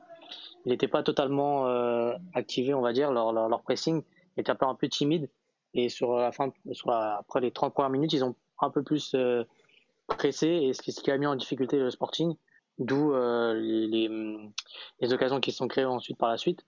n'étaient 0.67 0.89
pas 0.89 1.03
totalement 1.03 1.67
euh, 1.67 2.15
activés, 2.33 2.75
on 2.75 2.81
va 2.81 2.93
dire, 2.93 3.13
leur, 3.13 3.33
leur, 3.33 3.49
leur 3.49 3.63
pressing 3.63 4.03
était 4.37 4.51
un 4.51 4.55
peu, 4.55 4.67
un 4.67 4.75
peu 4.75 4.89
timide. 4.89 5.29
Et 5.75 5.89
sur 5.89 6.17
la 6.17 6.31
fin, 6.31 6.53
sur 6.73 6.91
après 6.91 7.41
les 7.41 7.51
30 7.51 7.75
premières 7.75 7.91
minutes, 7.91 8.13
ils 8.13 8.25
ont 8.25 8.37
un 8.61 8.71
peu 8.71 8.83
plus 8.83 9.15
euh, 9.15 9.45
pressé, 10.07 10.47
et 10.47 10.73
ce 10.73 10.83
qui 10.83 11.11
a 11.11 11.19
mis 11.19 11.27
en 11.27 11.35
difficulté 11.35 11.79
le 11.79 11.91
Sporting, 11.91 12.35
d'où 12.79 13.13
euh, 13.13 13.55
les, 13.55 13.87
les, 13.89 14.09
les, 15.01 15.13
occasions 15.13 15.41
qui 15.41 15.53
se 15.53 15.59
sont 15.59 15.69
créées 15.69 15.85
ensuite 15.85 16.19
par 16.19 16.31
la 16.31 16.37
suite. 16.37 16.65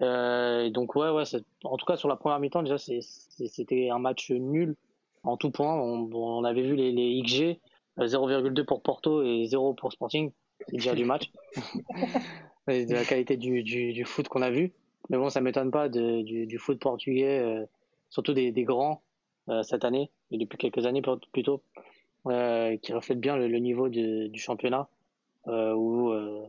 Euh, 0.00 0.62
et 0.62 0.70
donc 0.70 0.94
ouais, 0.94 1.10
ouais, 1.10 1.24
en 1.64 1.76
tout 1.76 1.84
cas 1.84 1.96
sur 1.96 2.08
la 2.08 2.16
première 2.16 2.38
mi-temps, 2.40 2.62
déjà 2.62 2.78
c'était 2.78 3.90
un 3.90 3.98
match 3.98 4.30
nul 4.30 4.76
en 5.22 5.36
tout 5.36 5.50
point. 5.50 5.74
On, 5.74 6.10
on 6.12 6.44
avait 6.44 6.62
vu 6.62 6.74
les, 6.76 6.92
les 6.92 7.22
XG, 7.22 7.60
0,2 7.98 8.64
pour 8.64 8.82
Porto 8.82 9.22
et 9.22 9.46
0 9.46 9.74
pour 9.74 9.92
Sporting. 9.92 10.32
C'est 10.68 10.76
déjà 10.76 10.94
du 10.94 11.04
match. 11.04 11.30
de 12.68 12.92
la 12.94 13.04
qualité 13.04 13.36
du, 13.36 13.62
du, 13.62 13.92
du 13.92 14.04
foot 14.04 14.28
qu'on 14.28 14.42
a 14.42 14.50
vu. 14.50 14.72
Mais 15.08 15.16
bon, 15.16 15.28
ça 15.28 15.40
m'étonne 15.40 15.70
pas 15.70 15.88
de, 15.88 16.22
du, 16.22 16.46
du, 16.46 16.58
foot 16.58 16.78
portugais, 16.78 17.38
euh, 17.40 17.64
surtout 18.10 18.32
des, 18.32 18.52
des 18.52 18.64
grands 18.64 19.02
euh, 19.48 19.62
cette 19.62 19.84
année, 19.84 20.10
et 20.30 20.38
depuis 20.38 20.56
quelques 20.56 20.86
années 20.86 21.02
plutôt, 21.32 21.62
euh, 22.26 22.76
qui 22.76 22.92
reflètent 22.92 23.20
bien 23.20 23.36
le, 23.36 23.48
le 23.48 23.58
niveau 23.58 23.88
de, 23.88 24.28
du 24.28 24.38
championnat, 24.38 24.88
euh, 25.48 25.72
où 25.72 26.12
euh, 26.12 26.46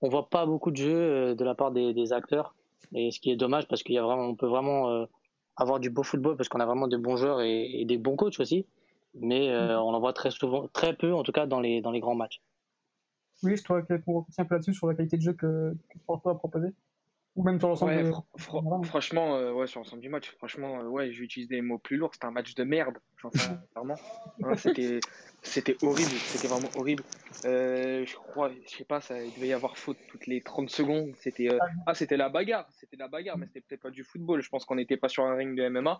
on 0.00 0.08
voit 0.08 0.30
pas 0.30 0.46
beaucoup 0.46 0.70
de 0.70 0.76
jeux 0.76 1.34
de 1.34 1.44
la 1.44 1.54
part 1.54 1.72
des, 1.72 1.92
des 1.92 2.12
acteurs. 2.12 2.54
Et 2.94 3.10
ce 3.10 3.20
qui 3.20 3.30
est 3.30 3.36
dommage 3.36 3.66
parce 3.66 3.82
qu'il 3.82 3.94
y 3.94 3.98
a 3.98 4.02
vraiment, 4.02 4.22
on 4.22 4.34
peut 4.34 4.46
vraiment 4.46 5.06
avoir 5.56 5.80
du 5.80 5.90
beau 5.90 6.02
football 6.02 6.36
parce 6.36 6.48
qu'on 6.48 6.60
a 6.60 6.66
vraiment 6.66 6.88
de 6.88 6.96
bons 6.96 7.16
joueurs 7.16 7.40
et, 7.40 7.80
et 7.80 7.84
des 7.84 7.98
bons 7.98 8.16
coachs 8.16 8.40
aussi. 8.40 8.66
Mais 9.14 9.50
euh, 9.50 9.80
on 9.80 9.94
en 9.94 10.00
voit 10.00 10.12
très 10.12 10.30
souvent, 10.30 10.68
très 10.68 10.94
peu 10.94 11.14
en 11.14 11.22
tout 11.22 11.32
cas 11.32 11.46
dans 11.46 11.60
les, 11.60 11.80
dans 11.80 11.92
les 11.92 12.00
grands 12.00 12.16
matchs. 12.16 12.42
Oui, 13.42 13.56
je 13.56 13.62
trouve 13.62 13.82
qu'on 13.84 14.26
un 14.38 14.44
peu 14.44 14.54
là-dessus 14.54 14.74
sur 14.74 14.86
la 14.86 14.94
qualité 14.94 15.16
de 15.16 15.22
jeu 15.22 15.32
que, 15.32 15.76
que 15.90 15.98
Porto 16.06 16.30
a 16.30 16.38
proposé? 16.38 16.68
Ou 17.36 17.42
même 17.42 17.58
sur 17.58 17.68
l'ensemble 17.68 17.94
ouais, 17.94 18.04
fr 18.04 18.22
fr 18.38 18.84
Franchement, 18.84 19.36
euh, 19.36 19.52
ouais, 19.52 19.66
sur 19.66 19.80
l'ensemble 19.80 20.02
du 20.02 20.08
match, 20.08 20.30
franchement, 20.36 20.80
euh, 20.80 20.84
ouais, 20.84 21.12
j'utilise 21.12 21.48
des 21.48 21.62
mots 21.62 21.78
plus 21.78 21.96
lourds. 21.96 22.14
C'était 22.14 22.26
un 22.26 22.30
match 22.30 22.54
de 22.54 22.62
merde, 22.62 22.98
sincèrement. 23.20 23.96
ouais, 24.38 24.56
c'était, 24.56 25.00
c'était 25.42 25.76
horrible, 25.82 26.10
c'était 26.10 26.46
vraiment 26.46 26.68
horrible. 26.76 27.02
Euh, 27.44 28.06
je 28.06 28.14
crois, 28.14 28.50
je 28.50 28.76
sais 28.76 28.84
pas, 28.84 29.00
ça, 29.00 29.20
il 29.20 29.32
devait 29.34 29.48
y 29.48 29.52
avoir 29.52 29.76
faute 29.76 29.98
toutes 30.08 30.28
les 30.28 30.42
30 30.42 30.70
secondes. 30.70 31.12
C'était, 31.16 31.52
euh, 31.52 31.58
ah, 31.86 31.94
c'était 31.94 32.16
la 32.16 32.28
bagarre, 32.28 32.68
c'était 32.72 32.96
la 32.96 33.08
bagarre, 33.08 33.36
mais 33.36 33.46
c'était 33.46 33.62
peut-être 33.62 33.82
pas 33.82 33.90
du 33.90 34.04
football. 34.04 34.40
Je 34.40 34.48
pense 34.48 34.64
qu'on 34.64 34.76
n'était 34.76 34.96
pas 34.96 35.08
sur 35.08 35.24
un 35.24 35.34
ring 35.34 35.56
de 35.56 35.68
MMA. 35.68 35.98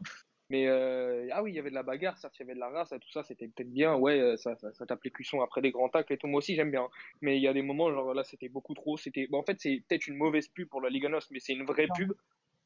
Mais 0.51 0.67
euh, 0.69 1.27
ah 1.33 1.43
oui, 1.43 1.53
il 1.53 1.55
y 1.55 1.59
avait 1.59 1.71
de 1.71 1.75
la 1.75 1.83
bagarre, 1.83 2.19
certes, 2.19 2.35
il 2.39 2.41
y 2.41 2.43
avait 2.43 2.55
de 2.55 2.61
la 2.61 2.69
race, 2.69 2.91
tout 2.91 3.11
ça, 3.11 3.23
c'était 3.23 3.49
peut-être 3.49 3.73
bien. 3.73 3.97
Ouais, 3.97 4.21
euh, 4.21 4.37
ça, 4.37 4.57
ça, 4.57 4.73
ça 4.75 4.85
tape 4.85 5.03
les 5.05 5.11
cuissons 5.11 5.41
après 5.41 5.63
des 5.63 5.71
grands 5.71 5.89
tacles 5.89 6.13
et 6.13 6.19
tout. 6.19 6.27
Moi 6.27 6.39
aussi, 6.39 6.55
j'aime 6.55 6.71
bien. 6.71 6.89
Mais 7.23 7.37
il 7.39 7.43
y 7.43 7.49
a 7.49 7.53
des 7.55 7.63
moments, 7.63 7.91
genre 7.93 8.13
là, 8.13 8.25
c'était 8.25 8.49
beaucoup 8.49 8.75
trop. 8.75 8.97
C'était, 8.97 9.27
bon, 9.27 9.39
en 9.39 9.43
fait, 9.43 9.59
c'est 9.59 9.83
peut-être 9.89 10.07
une 10.07 10.17
mauvaise 10.17 10.49
pub 10.49 10.69
pour 10.69 10.83
la 10.83 10.91
Liga 10.91 11.09
NOS, 11.09 11.31
mais 11.31 11.41
c'est 11.41 11.55
une 11.55 11.65
vraie 11.65 11.89
pub, 11.95 12.13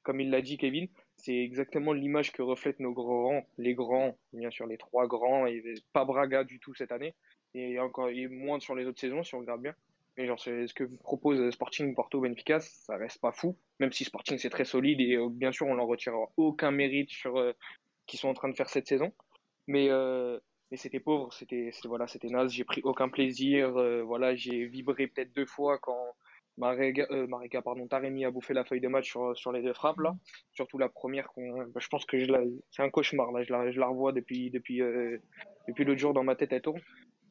comme 0.03 0.21
il 0.21 0.31
l'a 0.31 0.43
dit 0.43 0.59
Kevin. 0.59 0.89
C'est 1.17 1.37
exactement 1.37 1.93
l'image 1.93 2.33
que 2.33 2.43
reflètent 2.43 2.81
nos 2.81 2.93
grands, 2.93 3.47
les 3.59 3.75
grands, 3.75 4.17
bien 4.33 4.51
sûr, 4.51 4.67
les 4.67 4.79
trois 4.79 5.07
grands, 5.07 5.47
et 5.47 5.63
pas 5.93 6.05
Braga 6.05 6.43
du 6.43 6.59
tout 6.59 6.75
cette 6.75 6.93
année, 6.93 7.15
et 7.55 7.79
encore 7.79 8.09
et 8.09 8.27
moins 8.27 8.59
sur 8.59 8.75
les 8.75 8.87
autres 8.87 9.01
saisons, 9.01 9.23
si 9.23 9.35
on 9.37 9.41
regarde 9.41 9.63
bien. 9.63 9.75
Mais 10.19 10.27
genre, 10.27 10.41
ce 10.41 10.75
que 10.75 10.83
propose 10.83 11.49
Sporting, 11.53 11.95
Porto, 11.95 12.21
Benfica, 12.21 12.59
ça 12.59 12.97
reste 12.97 13.21
pas 13.21 13.31
fou. 13.31 13.57
Même 13.79 13.93
si 13.93 14.03
Sporting 14.03 14.37
c'est 14.37 14.51
très 14.51 14.65
solide 14.65 15.01
et 15.01 15.15
euh, 15.15 15.29
bien 15.31 15.53
sûr 15.53 15.69
on 15.69 15.75
leur 15.75 15.87
retirera 15.87 16.27
aucun 16.37 16.73
mérite 16.73 17.09
sur 17.11 17.37
euh, 17.39 17.53
qu'ils 18.09 18.19
sont 18.19 18.29
en 18.29 18.35
train 18.35 18.49
de 18.49 18.57
faire 18.57 18.69
cette 18.69 18.89
saison. 18.89 19.13
Mais 19.69 19.89
euh, 19.91 20.41
c'était 20.75 20.99
pauvre, 20.99 21.33
c'était 21.33 21.71
voilà, 21.85 22.09
c'était 22.09 22.31
naze. 22.31 22.51
J'ai 22.51 22.65
pris 22.65 22.81
aucun 22.83 23.09
plaisir. 23.09 23.77
Euh, 23.77 24.03
voilà, 24.03 24.35
j'ai 24.35 24.67
vibré 24.67 25.07
peut-être 25.07 25.33
deux 25.37 25.47
fois 25.47 25.79
quand 25.79 26.17
Marega, 26.57 27.07
pardon, 27.63 27.87
Taremi 27.87 28.25
a 28.25 28.33
bouffé 28.33 28.55
la 28.55 28.65
feuille 28.65 28.81
de 28.81 28.89
match 28.89 29.13
sur, 29.13 29.53
les 29.53 29.63
deux 29.63 29.73
frappes 29.73 30.01
là. 30.01 30.17
Surtout 30.53 30.79
la 30.79 30.89
première, 30.89 31.29
bah, 31.37 31.79
je 31.81 31.87
pense 31.87 32.05
que 32.07 32.17
c'est 32.73 32.83
un 32.83 32.91
cauchemar 32.91 33.31
là. 33.31 33.45
Je 33.45 33.53
la, 33.53 33.71
je 33.71 33.81
revois 33.81 34.11
depuis 34.11 34.51
depuis 34.51 34.81
depuis 35.69 35.85
l'autre 35.85 36.01
jour 36.01 36.13
dans 36.13 36.25
ma 36.25 36.35
tête, 36.35 36.53
elle 36.53 36.63
tourne. 36.63 36.81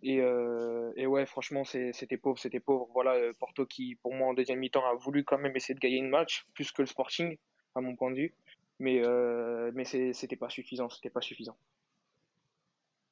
Et, 0.04 0.22
euh, 0.22 0.92
et 0.96 1.08
ouais, 1.08 1.26
franchement, 1.26 1.64
c'était 1.64 2.18
pauvre, 2.18 2.38
c'était 2.40 2.60
pauvre. 2.60 2.88
Voilà, 2.94 3.14
euh, 3.14 3.32
Porto 3.40 3.66
qui, 3.66 3.96
pour 3.96 4.14
moi, 4.14 4.28
en 4.28 4.34
deuxième 4.34 4.60
mi-temps, 4.60 4.86
a 4.86 4.96
voulu 4.96 5.24
quand 5.24 5.38
même 5.38 5.56
essayer 5.56 5.74
de 5.74 5.80
gagner 5.80 5.98
une 5.98 6.10
match, 6.10 6.46
plus 6.54 6.72
que 6.72 6.82
le 6.82 6.88
Sporting, 6.88 7.38
à 7.76 7.82
mon 7.82 7.96
point 7.96 8.12
de 8.12 8.18
vue. 8.18 8.34
Mais 8.80 9.02
euh, 9.04 9.72
mais 9.74 9.86
c'était 9.86 10.36
pas 10.36 10.50
suffisant, 10.50 10.90
c'était 10.90 11.10
pas 11.10 11.22
suffisant. 11.22 11.58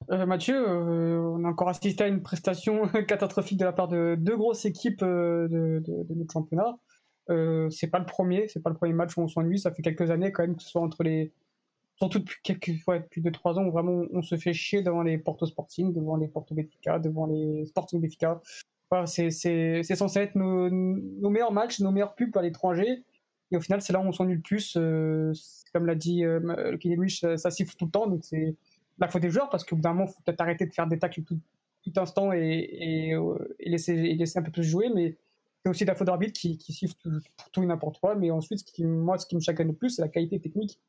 Mathieu, 0.08 0.64
on 0.68 1.44
a 1.46 1.48
encore 1.48 1.70
assisté 1.70 2.04
à 2.04 2.08
une 2.08 2.22
prestation 2.22 2.88
catastrophique 3.08 3.58
de 3.58 3.66
la 3.66 3.74
part 3.74 3.88
de 3.88 4.16
deux 4.20 4.38
grosses 4.38 4.66
équipes 4.66 5.02
euh, 5.02 5.48
de, 5.48 6.06
notre 6.14 6.32
championnat. 6.32 6.78
c'est 7.72 7.90
pas 7.90 7.98
le 7.98 8.06
premier, 8.06 8.48
c'est 8.48 8.62
pas 8.62 8.70
le 8.70 8.76
premier 8.76 8.94
match 8.94 9.18
où 9.18 9.22
on 9.22 9.28
s'ennuie. 9.28 9.58
Ça 9.58 9.72
fait 9.72 9.82
quelques 9.82 10.12
années 10.12 10.32
quand 10.32 10.44
même 10.44 10.56
que 10.56 10.62
ce 10.62 10.70
soit 10.70 10.82
entre 10.82 11.02
les, 11.02 11.32
surtout 11.98 12.20
depuis 12.20 12.38
quelques, 12.44 12.78
fois, 12.84 13.00
depuis 13.00 13.22
deux 13.22 13.32
trois 13.32 13.58
ans 13.58 13.66
où 13.66 13.72
vraiment 13.72 14.06
on 14.12 14.22
se 14.22 14.36
fait 14.38 14.54
chier 14.54 14.82
devant 14.82 15.02
les 15.02 15.18
Porto 15.18 15.46
Sporting, 15.46 15.94
devant 15.94 16.18
les 16.18 16.28
Porto 16.28 16.54
Benfica, 16.54 17.00
devant 17.00 17.26
les 17.26 17.66
Sporting 17.66 18.02
Benfica. 18.02 18.42
c'est, 19.06 19.84
censé 19.84 20.20
être 20.20 20.36
nos, 20.36 21.30
meilleurs 21.30 21.54
matchs, 21.54 21.80
nos 21.80 21.92
meilleurs 21.92 22.16
pubs 22.16 22.36
à 22.38 22.42
l'étranger. 22.42 23.04
Et 23.52 23.58
au 23.58 23.62
final, 23.62 23.82
c'est 23.82 23.94
là 23.94 24.00
où 24.00 24.04
on 24.04 24.12
s'ennuie 24.12 24.36
le 24.36 24.42
plus. 24.42 24.74
comme 25.74 25.86
l'a 25.86 25.96
dit 25.96 26.26
euh, 26.26 26.78
Kenny 26.78 27.10
ça 27.10 27.52
siffle 27.52 27.76
tout 27.76 27.86
le 27.86 27.92
temps. 27.92 28.08
Donc 28.08 28.24
c'est 28.24 28.56
la 28.98 29.08
faute 29.08 29.22
des 29.22 29.30
joueurs 29.30 29.50
parce 29.50 29.64
qu'au 29.64 29.76
bout 29.76 29.82
d'un 29.82 29.94
moment, 29.94 30.06
il 30.06 30.14
faut 30.14 30.22
peut-être 30.26 30.42
arrêter 30.42 30.66
de 30.66 30.74
faire 30.74 30.88
des 30.88 31.00
tacles 31.00 31.24
tout, 31.24 31.40
tout 31.84 31.94
instant 31.98 32.32
et, 32.34 33.14
euh, 33.14 33.56
et, 33.60 33.70
laisser, 33.70 33.96
laisser 33.96 34.40
un 34.40 34.42
peu 34.42 34.52
plus 34.52 34.64
jouer. 34.64 34.90
Mais 34.94 35.16
c'est 35.64 35.70
aussi 35.70 35.86
la 35.86 35.96
faute 35.96 36.08
d'arbitre 36.08 36.40
qui, 36.40 36.58
qui 36.58 36.74
siffle 36.74 36.96
pour 37.38 37.52
tout 37.52 37.64
et 37.64 37.66
n'importe 37.66 38.00
quoi. 38.00 38.16
Mais 38.16 38.32
ensuite, 38.32 38.60
ce 38.60 38.66
qui, 38.66 38.84
moi, 38.84 39.18
ce 39.18 39.26
qui 39.26 39.36
me 39.36 39.42
chagrin 39.42 39.66
le 39.66 39.74
plus, 39.74 39.92
c'est 39.92 40.02
la 40.02 40.10
qualité 40.10 40.40
technique 40.40 40.80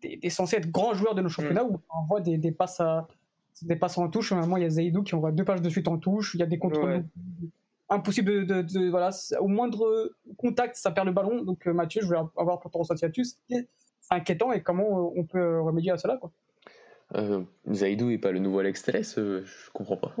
des, 0.00 0.16
des, 0.16 0.30
censés 0.30 0.56
être 0.56 0.70
grands 0.70 0.94
joueurs 0.94 1.14
de 1.14 1.22
nos 1.22 1.28
championnats 1.28 1.64
mm. 1.64 1.70
où 1.70 1.80
on 1.94 2.06
voit 2.06 2.20
des, 2.20 2.38
des, 2.38 2.52
passes 2.52 2.80
à, 2.80 3.08
des 3.62 3.76
passes 3.76 3.98
en 3.98 4.08
touche. 4.08 4.32
Moment, 4.32 4.56
il 4.56 4.62
y 4.62 4.66
a 4.66 4.70
Zaidou 4.70 5.02
qui 5.02 5.14
envoie 5.14 5.32
deux 5.32 5.44
pages 5.44 5.62
de 5.62 5.68
suite 5.68 5.88
en 5.88 5.98
touche. 5.98 6.34
Il 6.34 6.40
y 6.40 6.42
a 6.42 6.46
des 6.46 6.58
contrôles 6.58 7.04
impossibles 7.88 8.46
de, 8.46 8.62
de, 8.62 8.88
voilà, 8.88 9.10
au 9.40 9.48
moindre 9.48 10.12
contact, 10.36 10.76
ça 10.76 10.90
perd 10.92 11.06
le 11.06 11.12
ballon. 11.12 11.42
Donc, 11.42 11.66
euh, 11.66 11.72
Mathieu, 11.72 12.00
je 12.02 12.06
voulais 12.06 12.20
avoir 12.36 12.60
pour 12.60 12.70
ton 12.70 12.78
ressenti 12.78 13.04
là 13.04 13.10
C'est 13.48 13.66
inquiétant 14.10 14.52
et 14.52 14.62
comment 14.62 15.12
on 15.14 15.24
peut 15.24 15.60
remédier 15.60 15.90
à 15.90 15.98
cela, 15.98 16.16
quoi. 16.16 16.30
Euh, 17.16 17.42
Zaidou 17.70 18.10
est 18.10 18.18
pas 18.18 18.30
le 18.30 18.38
nouveau 18.38 18.60
Alex 18.60 18.82
Telles 18.82 19.04
euh, 19.18 19.42
Je 19.44 19.70
comprends 19.72 19.96
pas. 19.96 20.12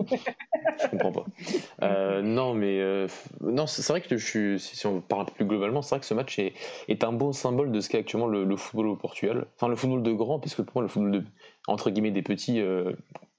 je 0.82 0.88
comprends 0.88 1.12
pas. 1.12 1.26
Euh, 1.82 2.20
non, 2.20 2.52
mais 2.52 2.78
euh, 2.80 3.08
non, 3.40 3.66
c'est 3.66 3.86
vrai 3.88 4.02
que 4.02 4.16
je 4.16 4.24
suis, 4.24 4.60
si 4.60 4.86
on 4.86 5.00
parle 5.00 5.22
un 5.22 5.24
peu 5.24 5.32
plus 5.32 5.44
globalement, 5.46 5.80
c'est 5.80 5.94
vrai 5.94 6.00
que 6.00 6.06
ce 6.06 6.12
match 6.12 6.38
est, 6.38 6.52
est 6.88 7.04
un 7.04 7.12
bon 7.12 7.32
symbole 7.32 7.72
de 7.72 7.80
ce 7.80 7.88
qu'est 7.88 7.98
actuellement 7.98 8.26
le, 8.26 8.44
le, 8.44 8.56
football 8.56 8.88
au 8.88 8.96
Portugal. 8.96 9.46
Enfin, 9.56 9.68
le 9.68 9.76
football 9.76 10.02
de 10.02 10.12
grand, 10.12 10.38
puisque 10.38 10.62
pour 10.62 10.74
moi, 10.76 10.82
le 10.82 10.88
football 10.88 11.10
de, 11.10 11.24
entre 11.66 11.90
guillemets 11.90 12.10
des 12.10 12.22
petits, 12.22 12.62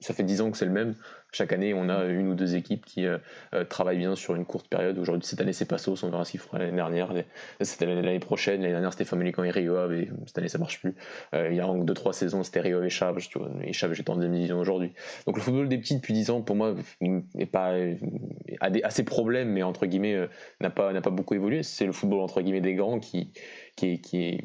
ça 0.00 0.12
fait 0.12 0.24
10 0.24 0.40
ans 0.40 0.50
que 0.50 0.58
c'est 0.58 0.64
le 0.64 0.72
même. 0.72 0.96
Chaque 1.34 1.54
année, 1.54 1.72
on 1.72 1.88
a 1.88 2.04
une 2.04 2.28
ou 2.28 2.34
deux 2.34 2.56
équipes 2.56 2.84
qui 2.84 3.06
euh, 3.06 3.16
euh, 3.54 3.64
travaillent 3.64 3.96
bien 3.96 4.14
sur 4.14 4.34
une 4.34 4.44
courte 4.44 4.68
période. 4.68 4.98
Aujourd'hui, 4.98 5.26
cette 5.26 5.40
année, 5.40 5.54
c'est 5.54 5.64
Passos, 5.64 6.02
on 6.02 6.10
verra 6.10 6.26
ce 6.26 6.32
qu'ils 6.32 6.40
feront 6.40 6.58
l'année 6.58 6.76
dernière. 6.76 7.14
C'était 7.62 7.86
l'année 7.86 8.18
prochaine. 8.18 8.60
L'année 8.60 8.72
dernière, 8.72 8.92
c'était 8.92 9.06
Famelican 9.06 9.42
et 9.44 9.50
Rio 9.50 9.88
mais 9.88 10.08
cette 10.26 10.36
année, 10.36 10.50
ça 10.50 10.58
marche 10.58 10.80
plus. 10.80 10.94
Euh, 11.34 11.48
il 11.50 11.56
y 11.56 11.60
a 11.60 11.64
2-3 11.64 12.12
saisons, 12.12 12.42
c'était 12.42 12.60
Rio 12.60 12.82
et 12.82 12.90
Chaves. 12.90 13.16
Tu 13.26 13.38
et 13.62 13.72
Chaves, 13.72 13.94
j'étais 13.94 14.10
en 14.10 14.16
deuxième 14.16 14.34
division 14.34 14.58
aujourd'hui. 14.58 14.92
Donc, 15.26 15.36
le 15.36 15.42
football 15.42 15.70
des 15.70 15.78
petits 15.78 15.96
depuis 15.96 16.12
10 16.12 16.30
ans, 16.30 16.42
pour 16.42 16.54
moi, 16.54 16.74
n'est 17.00 17.46
pas, 17.46 17.76
a, 18.60 18.70
des, 18.70 18.82
assez 18.82 19.02
problèmes, 19.02 19.48
mais 19.48 19.62
entre 19.62 19.86
guillemets, 19.86 20.28
n'a 20.60 20.68
pas, 20.68 20.92
pas 21.00 21.10
beaucoup 21.10 21.34
évolué. 21.34 21.62
C'est 21.62 21.86
le 21.86 21.92
football, 21.92 22.20
entre 22.20 22.42
guillemets, 22.42 22.60
des 22.60 22.74
grands 22.74 23.00
qui, 23.00 23.32
qui, 23.76 24.02
qui 24.02 24.38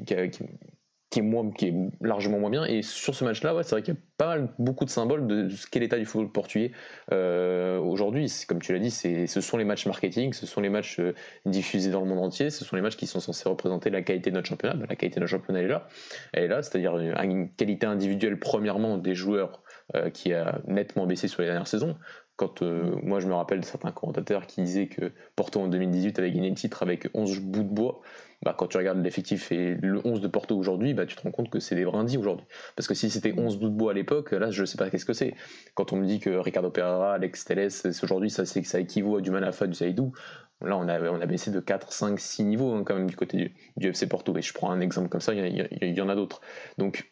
qui 1.09 1.19
est, 1.19 1.73
largement 2.01 2.39
moins 2.39 2.49
bien. 2.49 2.65
Et 2.65 2.81
sur 2.81 3.15
ce 3.15 3.23
match-là, 3.23 3.55
ouais, 3.55 3.63
c'est 3.63 3.71
vrai 3.71 3.81
qu'il 3.81 3.93
y 3.93 3.97
a 3.97 3.99
pas 4.17 4.27
mal, 4.27 4.49
beaucoup 4.59 4.83
de 4.83 4.89
symboles 4.89 5.25
de 5.27 5.49
ce 5.49 5.67
qu'est 5.67 5.79
l'état 5.79 5.97
du 5.97 6.05
football 6.05 6.31
portugais 6.31 6.71
euh, 7.13 7.79
aujourd'hui. 7.79 8.31
Comme 8.47 8.61
tu 8.61 8.73
l'as 8.73 8.79
dit, 8.79 8.91
ce 8.91 9.41
sont 9.41 9.57
les 9.57 9.63
matchs 9.63 9.85
marketing, 9.85 10.33
ce 10.33 10.45
sont 10.45 10.59
les 10.59 10.69
matchs 10.69 10.99
euh, 10.99 11.13
diffusés 11.45 11.91
dans 11.91 12.01
le 12.01 12.07
monde 12.07 12.19
entier, 12.19 12.49
ce 12.49 12.65
sont 12.65 12.75
les 12.75 12.81
matchs 12.81 12.97
qui 12.97 13.07
sont 13.07 13.19
censés 13.19 13.47
représenter 13.47 13.89
la 13.89 14.01
qualité 14.01 14.31
de 14.31 14.35
notre 14.35 14.47
championnat. 14.47 14.75
La 14.89 14.95
qualité 14.95 15.15
de 15.15 15.21
notre 15.21 15.31
championnat 15.31 15.61
est 15.61 15.67
là. 15.67 15.87
Elle 16.33 16.43
est 16.43 16.47
là, 16.47 16.61
c'est-à-dire 16.61 16.97
une, 16.97 17.49
qualité 17.51 17.85
individuelle, 17.85 18.39
premièrement, 18.39 18.97
des 18.97 19.15
joueurs 19.15 19.63
euh, 19.95 20.09
qui 20.09 20.33
a 20.33 20.59
nettement 20.67 21.05
baissé 21.05 21.27
sur 21.27 21.41
les 21.41 21.47
dernières 21.47 21.67
saisons. 21.67 21.95
Quand 22.37 22.61
moi 22.61 23.19
je 23.19 23.27
me 23.27 23.33
rappelle 23.33 23.59
de 23.59 23.65
certains 23.65 23.91
commentateurs 23.91 24.47
qui 24.47 24.61
disaient 24.61 24.87
que 24.87 25.11
Porto 25.35 25.59
en 25.59 25.67
2018 25.67 26.19
avait 26.19 26.31
gagné 26.31 26.49
le 26.49 26.55
titre 26.55 26.83
avec 26.83 27.09
11 27.13 27.39
bouts 27.41 27.63
de 27.63 27.69
bois, 27.69 28.01
bah, 28.43 28.53
quand 28.57 28.67
tu 28.67 28.77
regardes 28.77 29.03
l'effectif 29.03 29.51
et 29.51 29.75
le 29.75 29.99
11 30.05 30.21
de 30.21 30.27
Porto 30.27 30.55
aujourd'hui, 30.55 30.93
bah, 30.93 31.05
tu 31.05 31.15
te 31.15 31.21
rends 31.21 31.31
compte 31.31 31.49
que 31.49 31.59
c'est 31.59 31.75
des 31.75 31.85
brindilles 31.85 32.17
aujourd'hui. 32.17 32.45
Parce 32.75 32.87
que 32.87 32.93
si 32.93 33.09
c'était 33.09 33.33
11 33.35 33.57
bouts 33.57 33.69
de 33.69 33.73
bois 33.75 33.91
à 33.91 33.93
l'époque, 33.95 34.31
là, 34.31 34.51
je 34.51 34.61
ne 34.61 34.65
sais 34.65 34.77
pas 34.77 34.89
qu'est-ce 34.89 35.05
que 35.05 35.13
c'est. 35.13 35.33
Quand 35.73 35.91
on 35.91 35.97
me 35.97 36.05
dit 36.05 36.19
que 36.19 36.29
Ricardo 36.29 36.69
Pereira, 36.69 37.13
Alex 37.13 37.45
Telles, 37.45 37.71
aujourd'hui, 38.03 38.29
ça, 38.29 38.43
équivaut 38.79 39.17
à 39.17 39.21
du 39.21 39.31
Manafa, 39.31 39.65
du 39.65 39.73
Saïdou, 39.73 40.13
là, 40.61 40.77
on 40.77 40.87
a, 40.87 41.01
on 41.09 41.19
a 41.19 41.25
baissé 41.25 41.49
de 41.49 41.59
4, 41.59 41.91
5, 41.91 42.19
6 42.19 42.43
niveaux 42.43 42.73
hein, 42.73 42.83
quand 42.85 42.93
même 42.93 43.09
du 43.09 43.15
côté 43.15 43.53
du, 43.75 43.87
FC 43.87 44.07
Porto. 44.07 44.37
Et 44.37 44.43
je 44.43 44.53
prends 44.53 44.69
un 44.69 44.81
exemple 44.81 45.09
comme 45.09 45.21
ça, 45.21 45.33
il 45.33 45.97
y, 45.97 46.01
en 46.01 46.09
a 46.09 46.15
d'autres. 46.15 46.41
Donc, 46.77 47.09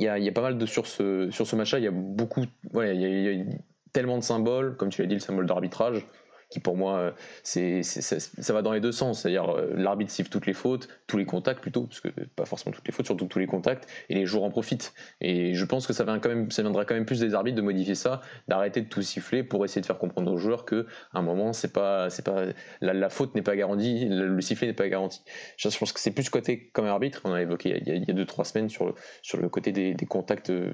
il 0.00 0.06
y 0.06 0.08
a, 0.08 0.18
y 0.18 0.28
a, 0.28 0.32
pas 0.32 0.42
mal 0.42 0.58
de 0.58 0.66
sur 0.66 0.88
ce, 0.88 1.30
sur 1.30 1.46
ce 1.46 1.54
match-là, 1.54 1.78
il 1.78 1.84
y 1.84 1.88
a 1.88 1.92
beaucoup, 1.92 2.42
voilà, 2.72 2.94
il 2.94 3.00
y 3.00 3.28
a 3.40 3.44
tellement 3.92 4.18
de 4.18 4.24
symboles, 4.24 4.76
comme 4.76 4.88
tu 4.88 5.02
l'as 5.02 5.08
dit, 5.08 5.14
le 5.14 5.20
symbole 5.20 5.46
d'arbitrage 5.46 6.04
qui 6.52 6.60
pour 6.60 6.76
moi, 6.76 6.98
euh, 6.98 7.10
c'est, 7.42 7.82
ça, 7.82 8.52
va 8.52 8.60
dans 8.60 8.72
les 8.72 8.80
deux 8.80 8.92
sens. 8.92 9.22
C'est-à-dire 9.22 9.48
euh, 9.48 9.72
l'arbitre 9.74 10.12
siffle 10.12 10.28
toutes 10.28 10.46
les 10.46 10.52
fautes, 10.52 10.88
tous 11.06 11.16
les 11.16 11.24
contacts 11.24 11.60
plutôt, 11.60 11.84
parce 11.84 12.00
que 12.00 12.08
pas 12.36 12.44
forcément 12.44 12.74
toutes 12.74 12.86
les 12.86 12.92
fautes, 12.92 13.06
surtout 13.06 13.24
tous 13.24 13.38
les 13.38 13.46
contacts, 13.46 13.88
et 14.10 14.14
les 14.14 14.26
joueurs 14.26 14.44
en 14.44 14.50
profitent. 14.50 14.92
Et 15.22 15.54
je 15.54 15.64
pense 15.64 15.86
que 15.86 15.94
ça, 15.94 16.04
quand 16.04 16.28
même, 16.28 16.50
ça 16.50 16.62
viendra 16.62 16.84
quand 16.84 16.94
même 16.94 17.06
plus 17.06 17.20
des 17.20 17.34
arbitres 17.34 17.56
de 17.56 17.62
modifier 17.62 17.94
ça, 17.94 18.20
d'arrêter 18.48 18.82
de 18.82 18.88
tout 18.88 19.00
siffler 19.00 19.42
pour 19.42 19.64
essayer 19.64 19.80
de 19.80 19.86
faire 19.86 19.98
comprendre 19.98 20.30
aux 20.30 20.36
joueurs 20.36 20.66
que 20.66 20.86
à 21.14 21.20
un 21.20 21.22
moment, 21.22 21.52
pas, 21.72 22.08
pas, 22.22 22.44
la, 22.82 23.08
faute 23.08 23.34
n'est 23.34 23.42
pas 23.42 23.56
garantie, 23.56 24.06
le, 24.08 24.40
sifflet 24.42 24.66
n'est 24.66 24.74
pas 24.74 24.88
garanti. 24.88 25.22
Je 25.56 25.68
pense 25.78 25.92
que 25.92 26.00
c'est 26.00 26.10
plus 26.10 26.28
côté 26.28 26.68
comme 26.74 26.84
arbitre, 26.84 27.22
on 27.24 27.32
a 27.32 27.40
évoqué 27.40 27.80
il 27.80 27.88
y 27.88 27.90
a, 27.90 27.94
il 27.94 28.04
y 28.06 28.10
a 28.10 28.14
deux 28.14 28.26
trois 28.26 28.44
semaines 28.44 28.68
sur 28.68 28.86
le, 28.86 28.94
sur 29.22 29.40
le 29.40 29.48
côté 29.48 29.72
des, 29.72 29.94
des 29.94 30.06
contacts 30.06 30.50
euh, 30.50 30.70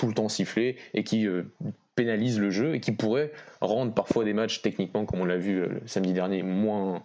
tout 0.00 0.06
le 0.06 0.14
temps 0.14 0.30
sifflés 0.30 0.76
et 0.94 1.04
qui 1.04 1.28
pénalise 1.94 2.40
le 2.40 2.48
jeu 2.48 2.74
et 2.74 2.80
qui 2.80 2.92
pourrait 2.92 3.30
rendre 3.60 3.92
parfois 3.92 4.24
des 4.24 4.32
matchs 4.32 4.62
techniquement, 4.62 5.04
comme 5.04 5.20
on 5.20 5.26
l'a 5.26 5.36
vu 5.36 5.60
euh, 5.60 5.68
samedi 5.84 6.14
dernier, 6.14 6.42
moins, 6.42 7.02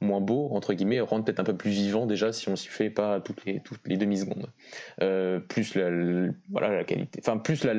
moins 0.00 0.22
beau, 0.22 0.48
entre 0.52 0.72
guillemets, 0.72 1.00
rendre 1.00 1.24
peut-être 1.26 1.40
un 1.40 1.44
peu 1.44 1.54
plus 1.54 1.70
vivant 1.70 2.06
déjà 2.06 2.32
si 2.32 2.48
on 2.48 2.56
s'y 2.56 2.68
fait 2.68 2.88
pas 2.88 3.20
toutes 3.20 3.44
les, 3.44 3.60
toutes 3.60 3.86
les 3.86 3.98
demi-secondes. 3.98 4.48
Euh, 5.02 5.38
plus 5.38 5.74
la, 5.74 5.90
voilà, 6.50 6.74
la 6.74 6.84
qualité, 6.84 7.20
enfin, 7.22 7.36
plus 7.36 7.64
la, 7.64 7.74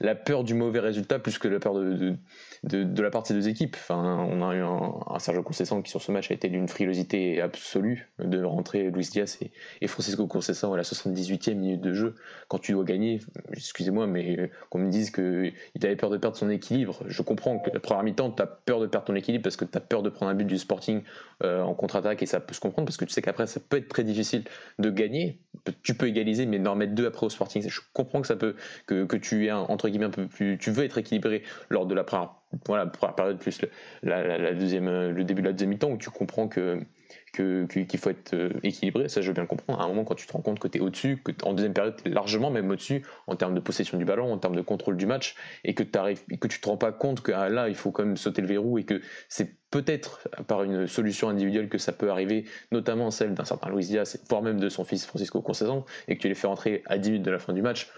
la, 0.00 0.14
peur 0.14 0.44
du 0.44 0.52
mauvais 0.52 0.80
résultat, 0.80 1.18
plus 1.18 1.38
que 1.38 1.48
la 1.48 1.58
peur 1.58 1.72
de, 1.72 2.14
de 2.62 3.02
la 3.02 3.10
part 3.10 3.22
de 3.22 3.28
ces 3.28 3.34
deux 3.34 3.48
équipes. 3.48 3.76
Enfin, 3.78 4.26
on 4.30 4.46
a 4.46 4.54
eu 4.54 4.60
un, 4.60 4.94
un 5.06 5.18
Sergio 5.18 5.42
Conceição 5.42 5.80
qui 5.82 5.90
sur 5.90 6.02
ce 6.02 6.12
match 6.12 6.30
a 6.30 6.34
été 6.34 6.48
d'une 6.48 6.68
frilosité 6.68 7.40
absolue 7.40 8.10
de 8.18 8.42
rentrer 8.42 8.90
Luis 8.90 9.08
Diaz 9.10 9.38
et, 9.80 9.86
Francisco 9.86 10.26
Conceição 10.26 10.72
à 10.72 10.76
la 10.76 10.82
78e 10.82 11.54
minute 11.54 11.80
de 11.80 11.94
jeu. 11.94 12.14
Quand 12.48 12.58
tu 12.58 12.72
dois 12.72 12.84
gagner, 12.84 13.20
excusez-moi, 13.52 14.06
mais 14.06 14.50
qu'on 14.68 14.78
me 14.78 14.90
dise 14.90 15.10
qu'il 15.10 15.52
avait 15.82 15.96
peur 15.96 16.10
de 16.10 16.18
perdre 16.18 16.36
son 16.36 16.50
équilibre, 16.50 17.02
je 17.06 17.22
comprends 17.22 17.58
que 17.58 17.70
la 17.70 17.80
première 17.80 18.04
mi-temps, 18.04 18.30
tu 18.30 18.42
as 18.42 18.46
peur 18.46 18.80
de 18.80 18.86
perdre 18.86 19.06
ton 19.06 19.14
équilibre 19.14 19.42
parce 19.42 19.56
que 19.56 19.64
tu 19.64 19.76
as 19.76 19.80
peur 19.80 20.02
de 20.02 20.10
prendre 20.10 20.30
un 20.30 20.34
but 20.34 20.46
du 20.46 20.58
Sporting. 20.58 21.02
Euh, 21.42 21.62
en 21.62 21.72
contre-attaque 21.72 22.22
et 22.22 22.26
ça 22.26 22.38
peut 22.38 22.52
se 22.52 22.60
comprendre 22.60 22.84
parce 22.84 22.98
que 22.98 23.06
tu 23.06 23.12
sais 23.12 23.22
qu'après 23.22 23.46
ça 23.46 23.60
peut 23.66 23.78
être 23.78 23.88
très 23.88 24.04
difficile 24.04 24.44
de 24.78 24.90
gagner. 24.90 25.40
Tu 25.82 25.94
peux 25.94 26.06
égaliser, 26.06 26.44
mais 26.44 26.58
d'en 26.58 26.76
mettre 26.76 26.94
deux 26.94 27.06
après 27.06 27.24
au 27.24 27.30
Sporting, 27.30 27.66
je 27.66 27.80
comprends 27.94 28.20
que 28.20 28.26
ça 28.26 28.36
peut 28.36 28.56
que, 28.86 29.16
tu 29.16 29.46
es 29.46 29.50
entre 29.50 29.88
guillemets 29.88 30.06
un 30.06 30.10
peu 30.10 30.26
plus, 30.26 30.58
tu 30.58 30.70
veux 30.70 30.84
être 30.84 30.98
équilibré 30.98 31.42
lors 31.70 31.86
de 31.86 31.94
la 31.94 32.04
première, 32.04 32.34
voilà, 32.66 32.86
première 32.86 33.14
période 33.14 33.38
plus 33.38 33.60
la, 34.02 34.54
deuxième, 34.54 35.10
le 35.10 35.24
début 35.24 35.42
de 35.42 35.46
la 35.46 35.52
deuxième 35.52 35.70
mi-temps 35.70 35.90
où 35.90 35.98
tu 35.98 36.10
comprends 36.10 36.48
que 36.48 36.80
qu'il 37.32 37.98
faut 37.98 38.10
être 38.10 38.34
euh, 38.34 38.50
équilibré, 38.62 39.08
ça 39.08 39.20
je 39.20 39.28
veux 39.28 39.32
bien 39.32 39.42
le 39.42 39.48
comprendre. 39.48 39.80
À 39.80 39.84
un 39.84 39.88
moment, 39.88 40.04
quand 40.04 40.14
tu 40.14 40.26
te 40.26 40.32
rends 40.32 40.42
compte 40.42 40.58
que 40.58 40.68
tu 40.68 40.78
es 40.78 40.80
au-dessus, 40.80 41.18
que 41.22 41.32
en 41.44 41.52
deuxième 41.52 41.72
période, 41.72 41.96
largement 42.04 42.50
même 42.50 42.68
au-dessus 42.70 43.04
en 43.26 43.36
termes 43.36 43.54
de 43.54 43.60
possession 43.60 43.98
du 43.98 44.04
ballon, 44.04 44.32
en 44.32 44.38
termes 44.38 44.56
de 44.56 44.62
contrôle 44.62 44.96
du 44.96 45.06
match, 45.06 45.36
et 45.64 45.74
que, 45.74 45.82
que 45.82 46.48
tu 46.48 46.60
te 46.60 46.68
rends 46.68 46.76
pas 46.76 46.92
compte 46.92 47.20
que 47.20 47.32
ah, 47.32 47.48
là, 47.48 47.68
il 47.68 47.74
faut 47.74 47.92
quand 47.92 48.04
même 48.04 48.16
sauter 48.16 48.42
le 48.42 48.48
verrou 48.48 48.78
et 48.78 48.84
que 48.84 49.00
c'est 49.28 49.54
peut-être 49.70 50.28
par 50.48 50.64
une 50.64 50.86
solution 50.88 51.28
individuelle 51.28 51.68
que 51.68 51.78
ça 51.78 51.92
peut 51.92 52.10
arriver, 52.10 52.44
notamment 52.72 53.10
celle 53.10 53.34
d'un 53.34 53.44
certain 53.44 53.70
Luis 53.70 53.86
Diaz, 53.86 54.20
voire 54.28 54.42
même 54.42 54.58
de 54.58 54.68
son 54.68 54.84
fils 54.84 55.06
Francisco 55.06 55.40
Conceição, 55.40 55.84
et 56.08 56.16
que 56.16 56.22
tu 56.22 56.28
les 56.28 56.34
fais 56.34 56.48
entrer 56.48 56.82
à 56.86 56.98
10 56.98 57.10
minutes 57.10 57.26
de 57.26 57.30
la 57.30 57.38
fin 57.38 57.52
du 57.52 57.62
match 57.62 57.88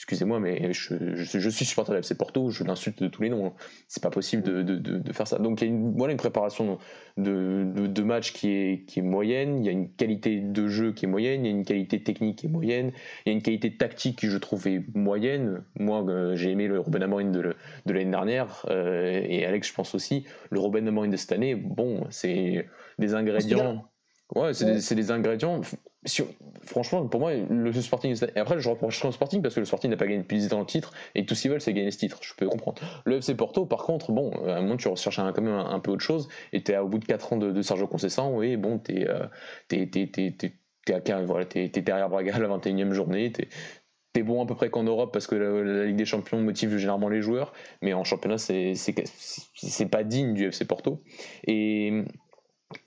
excusez-moi, 0.00 0.40
mais 0.40 0.72
je, 0.72 1.50
suis 1.50 1.64
supporter 1.66 1.92
de 1.92 1.98
FC 1.98 2.14
Porto, 2.14 2.48
je 2.48 2.64
l'insulte 2.64 3.02
de 3.02 3.08
tous 3.08 3.20
les 3.20 3.28
noms. 3.28 3.48
Hein. 3.48 3.52
C'est 3.86 4.02
pas 4.02 4.08
possible 4.08 4.42
de, 4.42 4.62
de, 4.62 5.12
faire 5.12 5.26
ça. 5.26 5.38
Donc 5.38 5.60
il 5.60 5.68
y 5.68 5.70
a 5.70 5.74
une, 5.74 5.94
voilà, 5.94 6.12
une 6.12 6.18
préparation 6.18 6.78
de, 7.18 8.02
match 8.02 8.32
qui 8.32 8.50
est, 8.50 8.84
qui 8.86 9.00
est 9.00 9.02
moyenne, 9.02 9.58
il 9.58 9.66
y 9.66 9.68
a 9.68 9.72
une 9.72 9.90
qualité 9.90 10.40
de 10.40 10.68
jeu 10.68 10.92
qui 10.92 11.04
est 11.04 11.08
moyenne, 11.08 11.44
il 11.44 11.50
y 11.50 11.52
a 11.52 11.54
une 11.54 11.66
qualité 11.66 12.02
technique 12.02 12.38
qui 12.38 12.46
est 12.46 12.48
moyenne, 12.48 12.92
il 13.26 13.28
y 13.28 13.32
a 13.32 13.34
une 13.34 13.42
qualité 13.42 13.76
tactique 13.76 14.18
qui 14.18 14.28
je 14.28 14.38
trouve 14.38 14.66
est 14.68 14.82
moyenne. 14.94 15.64
Moi, 15.78 16.02
euh, 16.08 16.34
j'ai 16.34 16.50
aimé 16.50 16.66
le 16.66 16.80
Robin 16.80 17.02
Amorim 17.02 17.30
de, 17.30 17.54
de 17.84 17.92
l'année 17.92 18.10
dernière, 18.10 18.64
euh, 18.70 19.20
et 19.22 19.44
Alex, 19.44 19.68
je 19.68 19.74
pense 19.74 19.94
aussi. 19.94 20.24
Le 20.50 20.60
Robin 20.60 20.86
Amorim 20.86 21.10
de 21.10 21.18
cette 21.18 21.32
année, 21.32 21.54
bon, 21.54 22.06
c'est 22.08 22.66
des 22.98 23.14
ingrédients. 23.14 23.84
Ouais, 24.34 24.54
c'est 24.54 24.94
des, 24.94 25.10
ingrédients. 25.10 25.60
Franchement, 26.64 27.06
pour 27.06 27.20
moi, 27.20 27.32
le 27.34 27.72
Sporting. 27.72 28.16
Et 28.34 28.38
après, 28.38 28.60
je 28.60 28.68
reproche 28.68 29.04
au 29.04 29.12
Sporting 29.12 29.42
parce 29.42 29.54
que 29.54 29.60
le 29.60 29.66
Sporting 29.66 29.90
n'a 29.90 29.96
pas 29.96 30.06
gagné 30.06 30.22
depuis 30.22 30.46
dans 30.48 30.60
le 30.60 30.66
titre 30.66 30.92
et 31.14 31.26
tout 31.26 31.34
ce 31.34 31.42
qu'ils 31.42 31.50
veulent, 31.50 31.60
c'est 31.60 31.74
gagner 31.74 31.90
ce 31.90 31.98
titre. 31.98 32.18
Je 32.22 32.34
peux 32.34 32.46
comprendre. 32.46 32.80
Le 33.04 33.16
FC 33.16 33.34
Porto, 33.34 33.66
par 33.66 33.82
contre, 33.82 34.12
bon, 34.12 34.30
à 34.46 34.56
un 34.56 34.62
moment, 34.62 34.76
tu 34.76 34.88
recherches 34.88 35.16
quand 35.16 35.42
même 35.42 35.52
un, 35.52 35.80
peu 35.80 35.90
autre 35.90 36.02
chose 36.02 36.28
et 36.52 36.62
t'es 36.62 36.76
au 36.78 36.88
bout 36.88 36.98
de 36.98 37.04
4 37.04 37.32
ans 37.34 37.36
de, 37.36 37.62
Sergio 37.62 37.86
Conceição, 37.86 38.36
oui, 38.36 38.56
bon, 38.56 38.78
t'es 38.78 39.06
euh, 39.08 39.26
voilà, 41.26 41.44
derrière 41.44 42.08
Braga 42.08 42.38
la 42.38 42.48
21e 42.48 42.92
journée, 42.92 43.32
t'es 43.32 43.48
es 44.16 44.22
bon 44.22 44.42
à 44.42 44.46
peu 44.46 44.54
près 44.54 44.70
qu'en 44.70 44.82
Europe 44.82 45.12
parce 45.12 45.26
que 45.26 45.36
la, 45.36 45.84
Ligue 45.84 45.96
des 45.96 46.04
Champions 46.04 46.40
motive 46.40 46.76
généralement 46.76 47.08
les 47.08 47.22
joueurs, 47.22 47.52
mais 47.82 47.92
en 47.92 48.04
championnat, 48.04 48.38
c'est 48.38 48.74
pas 49.90 50.02
digne 50.02 50.34
du 50.34 50.46
FC 50.46 50.64
Porto. 50.64 51.02
Et 51.46 52.04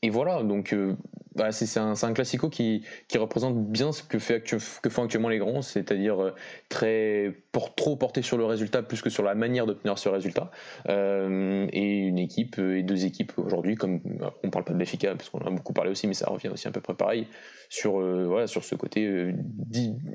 et 0.01 0.09
voilà, 0.09 0.43
donc 0.43 0.71
euh, 0.73 0.95
bah, 1.35 1.51
c'est 1.51 1.77
un, 1.77 2.13
classico 2.13 2.49
qui, 2.49 2.85
représente 3.15 3.65
bien 3.69 3.91
ce 3.91 4.01
que, 4.01 4.17
font 4.17 5.03
actuellement 5.03 5.27
les 5.27 5.39
grands, 5.39 5.61
c'est-à-dire 5.61 6.21
euh, 6.21 6.35
très 6.69 7.33
pour, 7.51 7.75
trop 7.75 7.97
porté 7.97 8.21
sur 8.21 8.37
le 8.37 8.45
résultat 8.45 8.81
plus 8.81 9.01
que 9.01 9.09
sur 9.09 9.23
la 9.23 9.35
manière 9.35 9.65
d'obtenir 9.65 9.97
ce 9.97 10.07
résultat. 10.07 10.51
Euh, 10.87 11.67
et 11.73 11.97
une 11.97 12.17
équipe 12.17 12.59
et 12.59 12.83
deux 12.83 13.05
équipes 13.05 13.33
aujourd'hui, 13.37 13.75
comme 13.75 13.99
on 14.43 14.49
parle 14.49 14.63
pas 14.63 14.73
de 14.73 14.77
Benfica 14.77 15.15
parce 15.15 15.29
qu'on 15.29 15.39
en 15.39 15.47
a 15.47 15.51
beaucoup 15.51 15.73
parlé 15.73 15.91
aussi, 15.91 16.07
mais 16.07 16.13
ça 16.13 16.29
revient 16.29 16.49
aussi 16.49 16.67
à 16.67 16.71
peu 16.71 16.81
près 16.81 16.93
pareil 16.93 17.27
sur 17.69 17.99
voilà 17.99 18.47
sur 18.47 18.63
ce 18.63 18.75
côté 18.75 19.33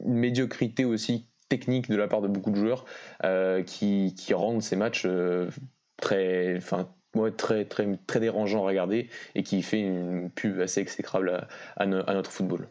médiocrité 0.06 0.84
aussi 0.84 1.26
technique 1.48 1.90
de 1.90 1.96
la 1.96 2.08
part 2.08 2.22
de 2.22 2.28
beaucoup 2.28 2.50
de 2.50 2.56
joueurs 2.56 2.84
qui, 3.66 4.14
rendent 4.32 4.62
ces 4.62 4.76
matchs 4.76 5.06
très, 6.00 6.60
très, 7.36 7.64
très, 7.64 7.98
très 8.06 8.20
dérangeant 8.20 8.64
à 8.64 8.68
regarder 8.68 9.08
et 9.34 9.42
qui 9.42 9.62
fait 9.62 9.80
une 9.80 10.30
pub 10.30 10.60
assez 10.60 10.80
exécrable 10.80 11.46
à, 11.76 11.86
notre 11.86 12.30
football. 12.30 12.68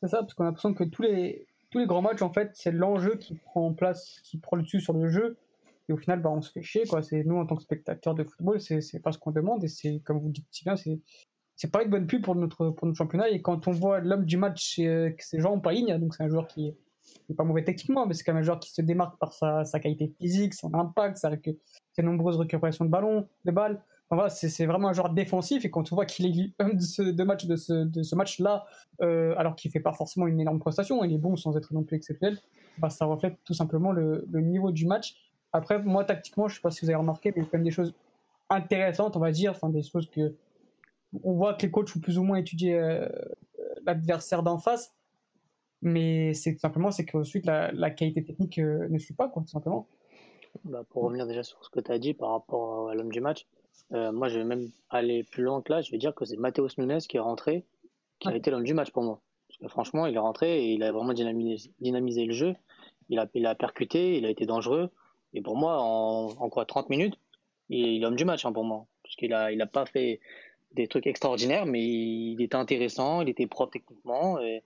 C'est 0.00 0.08
ça, 0.08 0.18
parce 0.18 0.34
qu'on 0.34 0.44
a 0.44 0.46
l'impression 0.46 0.74
que 0.74 0.84
tous 0.84 1.02
les, 1.02 1.46
tous 1.70 1.78
les 1.78 1.86
grands 1.86 2.02
matchs, 2.02 2.22
en 2.22 2.32
fait, 2.32 2.50
c'est 2.54 2.72
l'enjeu 2.72 3.16
qui 3.16 3.34
prend 3.34 3.72
place, 3.72 4.20
qui 4.24 4.38
prend 4.38 4.56
le 4.56 4.62
dessus 4.62 4.80
sur 4.80 4.94
le 4.94 5.08
jeu. 5.08 5.36
Et 5.88 5.92
au 5.92 5.96
final, 5.96 6.20
bah, 6.20 6.30
on 6.30 6.42
se 6.42 6.50
fait 6.50 6.62
chier. 6.62 6.86
Quoi. 6.86 7.00
Nous, 7.24 7.36
en 7.36 7.46
tant 7.46 7.56
que 7.56 7.62
spectateurs 7.62 8.14
de 8.14 8.24
football, 8.24 8.60
c'est, 8.60 8.80
c'est 8.80 9.00
pas 9.00 9.12
ce 9.12 9.18
qu'on 9.18 9.30
demande. 9.30 9.62
Et 9.64 9.68
c'est, 9.68 10.00
comme 10.04 10.18
vous 10.18 10.28
dites 10.28 10.46
si 10.50 10.64
bien, 10.64 10.76
c'est, 10.76 11.00
c'est 11.56 11.70
pas 11.70 11.82
une 11.82 11.90
bonne 11.90 12.06
pub 12.06 12.22
pour 12.22 12.34
notre, 12.34 12.70
pour 12.70 12.86
notre 12.86 12.98
championnat. 12.98 13.30
Et 13.30 13.42
quand 13.42 13.68
on 13.68 13.72
voit 13.72 14.00
l'homme 14.00 14.24
du 14.24 14.36
match, 14.36 14.74
c'est, 14.76 15.40
Jean 15.40 15.58
Païgne, 15.58 15.98
donc 15.98 16.14
c'est 16.14 16.24
un 16.24 16.28
joueur 16.28 16.46
qui 16.46 16.74
n'est 17.28 17.34
pas 17.34 17.44
mauvais 17.44 17.64
techniquement, 17.64 18.06
mais 18.06 18.14
c'est 18.14 18.24
quand 18.24 18.32
même 18.32 18.42
un 18.42 18.44
joueur 18.44 18.60
qui 18.60 18.70
se 18.70 18.82
démarque 18.82 19.18
par 19.18 19.32
sa, 19.32 19.64
sa 19.64 19.80
qualité 19.80 20.12
physique, 20.20 20.54
son 20.54 20.74
impact, 20.74 21.16
sa, 21.16 21.30
ses 21.92 22.02
nombreuses 22.02 22.36
récupérations 22.36 22.84
de 22.84 22.90
ballons, 22.90 23.26
de 23.44 23.50
balles. 23.50 23.82
voilà, 24.10 24.28
c'est 24.28 24.66
vraiment 24.66 24.88
un 24.88 24.92
joueur 24.92 25.10
défensif 25.10 25.64
et 25.64 25.70
quand 25.70 25.92
on 25.92 25.94
voit 25.94 26.06
qu'il 26.06 26.26
est 26.26 26.52
un 26.58 26.70
de, 26.70 26.80
ce, 26.80 27.02
de 27.02 27.24
match 27.24 27.46
de 27.46 27.56
ce, 27.56 27.72
de 27.84 28.02
ce 28.02 28.14
match-là, 28.14 28.64
euh, 29.00 29.34
alors 29.36 29.56
qu'il 29.56 29.70
fait 29.70 29.80
pas 29.80 29.92
forcément 29.92 30.26
une 30.26 30.40
énorme 30.40 30.58
prestation, 30.58 31.02
il 31.04 31.12
est 31.12 31.18
bon 31.18 31.36
sans 31.36 31.56
être 31.56 31.72
non 31.72 31.82
plus 31.82 31.96
exceptionnel, 31.96 32.38
bah, 32.78 32.90
ça 32.90 33.04
reflète 33.04 33.38
tout 33.44 33.54
simplement 33.54 33.92
le, 33.92 34.26
le, 34.30 34.40
niveau 34.40 34.72
du 34.72 34.86
match. 34.86 35.16
Après, 35.52 35.78
moi, 35.82 36.04
tactiquement, 36.04 36.48
je 36.48 36.56
sais 36.56 36.60
pas 36.60 36.70
si 36.70 36.84
vous 36.84 36.90
avez 36.90 36.96
remarqué, 36.96 37.30
mais 37.30 37.42
il 37.42 37.44
y 37.44 37.46
a 37.46 37.50
quand 37.50 37.58
même 37.58 37.64
des 37.64 37.70
choses 37.70 37.94
intéressantes, 38.48 39.16
on 39.16 39.20
va 39.20 39.32
dire, 39.32 39.52
enfin 39.52 39.68
des 39.68 39.82
choses 39.82 40.08
que 40.10 40.34
on 41.24 41.34
voit 41.34 41.54
que 41.54 41.62
les 41.62 41.70
coachs 41.70 41.94
ont 41.96 42.00
plus 42.00 42.18
ou 42.18 42.22
moins 42.22 42.38
étudié 42.38 42.78
euh, 42.78 43.06
l'adversaire 43.84 44.42
d'en 44.42 44.58
face, 44.58 44.94
mais 45.82 46.32
c'est 46.34 46.54
tout 46.54 46.60
simplement 46.60 46.90
c'est 46.90 47.04
que 47.04 47.16
ensuite 47.16 47.44
la, 47.44 47.72
la 47.72 47.90
qualité 47.90 48.24
technique 48.24 48.58
euh, 48.58 48.88
ne 48.88 48.98
suit 48.98 49.14
pas, 49.14 49.28
quoi, 49.28 49.42
tout 49.42 49.48
simplement. 49.48 49.86
Bah, 50.64 50.84
pour 50.90 51.04
revenir 51.04 51.26
déjà 51.26 51.42
sur 51.42 51.64
ce 51.64 51.70
que 51.70 51.80
tu 51.80 51.90
as 51.90 51.98
dit 51.98 52.14
par 52.14 52.30
rapport 52.30 52.90
à 52.90 52.94
l'homme 52.94 53.10
du 53.10 53.20
match, 53.20 53.46
euh, 53.92 54.12
moi 54.12 54.28
je 54.28 54.38
vais 54.38 54.44
même 54.44 54.70
aller 54.90 55.24
plus 55.24 55.42
loin 55.42 55.60
que 55.60 55.72
là. 55.72 55.82
Je 55.82 55.90
vais 55.90 55.98
dire 55.98 56.14
que 56.14 56.24
c'est 56.24 56.36
Mateus 56.36 56.78
Nunes 56.78 56.98
qui 57.00 57.16
est 57.16 57.20
rentré, 57.20 57.64
qui 58.20 58.28
a 58.28 58.36
été 58.36 58.50
l'homme 58.50 58.64
du 58.64 58.74
match 58.74 58.90
pour 58.90 59.02
moi. 59.02 59.20
Parce 59.48 59.58
que 59.58 59.68
franchement, 59.68 60.06
il 60.06 60.14
est 60.14 60.18
rentré 60.18 60.64
et 60.64 60.72
il 60.72 60.82
a 60.82 60.92
vraiment 60.92 61.12
dynamisé, 61.12 62.24
le 62.24 62.32
jeu. 62.32 62.54
Il 63.08 63.18
a, 63.18 63.26
il 63.34 63.44
a 63.46 63.54
percuté, 63.54 64.16
il 64.16 64.24
a 64.24 64.30
été 64.30 64.46
dangereux. 64.46 64.90
Et 65.34 65.42
pour 65.42 65.56
moi, 65.56 65.78
en, 65.80 66.28
en 66.38 66.48
quoi 66.48 66.64
30 66.64 66.88
minutes, 66.88 67.18
il 67.68 67.96
est 67.96 67.98
l'homme 67.98 68.16
du 68.16 68.24
match 68.24 68.44
hein, 68.46 68.52
pour 68.52 68.64
moi. 68.64 68.86
Parce 69.02 69.16
qu'il 69.16 69.34
a, 69.34 69.52
il 69.52 69.60
a 69.60 69.66
pas 69.66 69.84
fait 69.84 70.20
des 70.74 70.86
trucs 70.86 71.06
extraordinaires, 71.06 71.66
mais 71.66 71.82
il 71.82 72.40
était 72.40 72.56
intéressant, 72.56 73.20
il 73.20 73.28
était 73.28 73.46
propre 73.46 73.72
techniquement. 73.72 74.40
Et 74.40 74.62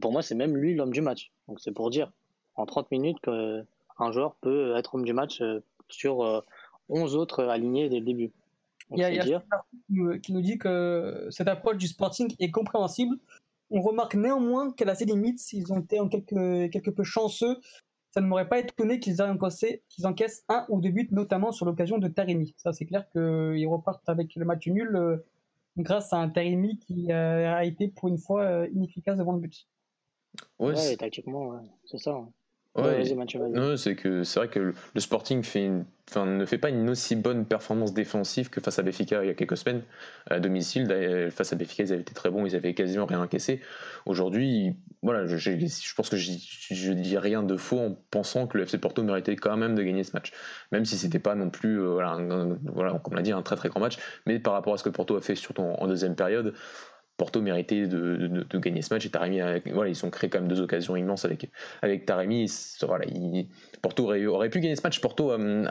pour 0.00 0.12
moi, 0.12 0.22
c'est 0.22 0.34
même 0.34 0.56
lui 0.56 0.74
l'homme 0.74 0.92
du 0.92 1.00
match. 1.00 1.30
Donc 1.48 1.60
c'est 1.60 1.72
pour 1.72 1.90
dire, 1.90 2.12
en 2.56 2.66
30 2.66 2.90
minutes, 2.90 3.20
que 3.20 3.64
un 3.98 4.12
joueur 4.12 4.34
peut 4.36 4.76
être 4.76 4.94
homme 4.94 5.04
du 5.04 5.12
match 5.12 5.40
euh, 5.40 5.60
sur 5.88 6.42
11 6.88 7.14
euh, 7.14 7.18
autres 7.18 7.44
alignés 7.44 7.88
dès 7.88 8.00
le 8.00 8.04
début. 8.04 8.32
il 8.90 8.98
y 8.98 9.04
a, 9.04 9.10
y 9.12 10.20
qui 10.20 10.32
nous 10.32 10.40
dit 10.40 10.58
que 10.58 11.28
cette 11.30 11.48
approche 11.48 11.76
du 11.76 11.86
Sporting 11.86 12.34
est 12.38 12.50
compréhensible. 12.50 13.16
On 13.70 13.80
remarque 13.80 14.14
néanmoins 14.14 14.72
qu'elle 14.72 14.90
a 14.90 14.94
ses 14.94 15.04
limites. 15.04 15.52
Ils 15.52 15.72
ont 15.72 15.80
été 15.80 16.00
en 16.00 16.08
quelque, 16.08 16.66
quelque 16.68 16.90
peu 16.90 17.04
chanceux. 17.04 17.58
Ça 18.10 18.20
ne 18.20 18.26
m'aurait 18.26 18.48
pas 18.48 18.60
étonné 18.60 19.00
qu'ils 19.00 19.16
qu'ils 19.88 20.06
encaissent 20.06 20.44
un 20.48 20.64
ou 20.68 20.80
deux 20.80 20.90
buts, 20.90 21.08
notamment 21.10 21.50
sur 21.50 21.66
l'occasion 21.66 21.98
de 21.98 22.06
Taremi. 22.06 22.54
Ça, 22.56 22.72
c'est 22.72 22.86
clair 22.86 23.08
qu'ils 23.10 23.66
repartent 23.66 24.08
avec 24.08 24.36
le 24.36 24.44
match 24.44 24.66
nul 24.68 24.94
euh, 24.94 25.16
grâce 25.76 26.12
à 26.12 26.18
un 26.18 26.28
Taremi 26.28 26.78
qui 26.78 27.10
a 27.10 27.64
été 27.64 27.88
pour 27.88 28.08
une 28.08 28.18
fois 28.18 28.68
inefficace 28.68 29.16
devant 29.16 29.32
le 29.32 29.40
but. 29.40 29.66
Ouais, 30.58 30.96
tactiquement, 30.96 31.62
c'est 31.84 31.98
ça. 31.98 32.12
Hein. 32.12 32.28
Ouais, 32.76 33.04
c'est 33.76 33.94
que 33.94 34.24
c'est 34.24 34.40
vrai 34.40 34.48
que 34.48 34.74
le 34.94 35.00
Sporting 35.00 35.44
fait 35.44 35.70
enfin, 36.10 36.26
ne 36.26 36.44
fait 36.44 36.58
pas 36.58 36.70
une 36.70 36.90
aussi 36.90 37.14
bonne 37.14 37.44
performance 37.46 37.94
défensive 37.94 38.50
que 38.50 38.60
face 38.60 38.80
à 38.80 38.82
Béfica 38.82 39.22
il 39.22 39.28
y 39.28 39.30
a 39.30 39.34
quelques 39.34 39.56
semaines 39.56 39.82
à 40.28 40.40
domicile. 40.40 40.88
Face 41.30 41.52
à 41.52 41.56
Béfica, 41.56 41.84
ils 41.84 41.92
avaient 41.92 42.02
été 42.02 42.14
très 42.14 42.30
bons, 42.30 42.46
ils 42.46 42.56
avaient 42.56 42.74
quasiment 42.74 43.06
rien 43.06 43.20
encaissé. 43.20 43.60
Aujourd'hui, 44.06 44.74
voilà, 45.02 45.24
je, 45.26 45.36
je, 45.36 45.94
pense 45.94 46.08
que 46.08 46.16
je, 46.16 46.32
je, 46.70 46.92
dis 46.92 47.16
rien 47.16 47.44
de 47.44 47.56
faux 47.56 47.78
en 47.78 47.96
pensant 48.10 48.48
que 48.48 48.58
le 48.58 48.64
FC 48.64 48.78
Porto 48.78 49.04
méritait 49.04 49.36
quand 49.36 49.56
même 49.56 49.76
de 49.76 49.82
gagner 49.84 50.02
ce 50.02 50.12
match, 50.12 50.32
même 50.72 50.84
si 50.84 50.96
c'était 50.96 51.20
pas 51.20 51.36
non 51.36 51.50
plus, 51.50 51.80
euh, 51.80 51.92
voilà, 51.92 52.18
voilà, 52.72 52.98
comme 52.98 53.12
on 53.12 53.16
l'a 53.16 53.22
dit, 53.22 53.30
un 53.30 53.42
très 53.42 53.54
très 53.54 53.68
grand 53.68 53.80
match. 53.80 53.98
Mais 54.26 54.40
par 54.40 54.52
rapport 54.52 54.74
à 54.74 54.78
ce 54.78 54.82
que 54.82 54.90
Porto 54.90 55.14
a 55.16 55.20
fait 55.20 55.36
surtout 55.36 55.62
en 55.62 55.86
deuxième 55.86 56.16
période, 56.16 56.54
Porto 57.24 57.40
méritait 57.40 57.86
de, 57.86 58.58
gagner 58.58 58.82
ce 58.82 58.92
match 58.92 59.06
et 59.06 59.08
Taremi, 59.08 59.40
voilà, 59.72 59.88
ils 59.88 60.04
ont 60.04 60.10
créé 60.10 60.28
quand 60.28 60.40
même 60.40 60.48
deux 60.48 60.60
occasions 60.60 60.94
immenses 60.94 61.24
avec, 61.24 61.48
avec 61.80 62.04
Taremi. 62.04 62.52
Voilà, 62.82 63.06
Porto 63.80 64.12
aurait, 64.12 64.50
pu 64.50 64.60
gagner 64.60 64.76
ce 64.76 64.82
match. 64.82 65.00
Porto, 65.00 65.32
euh, 65.32 65.64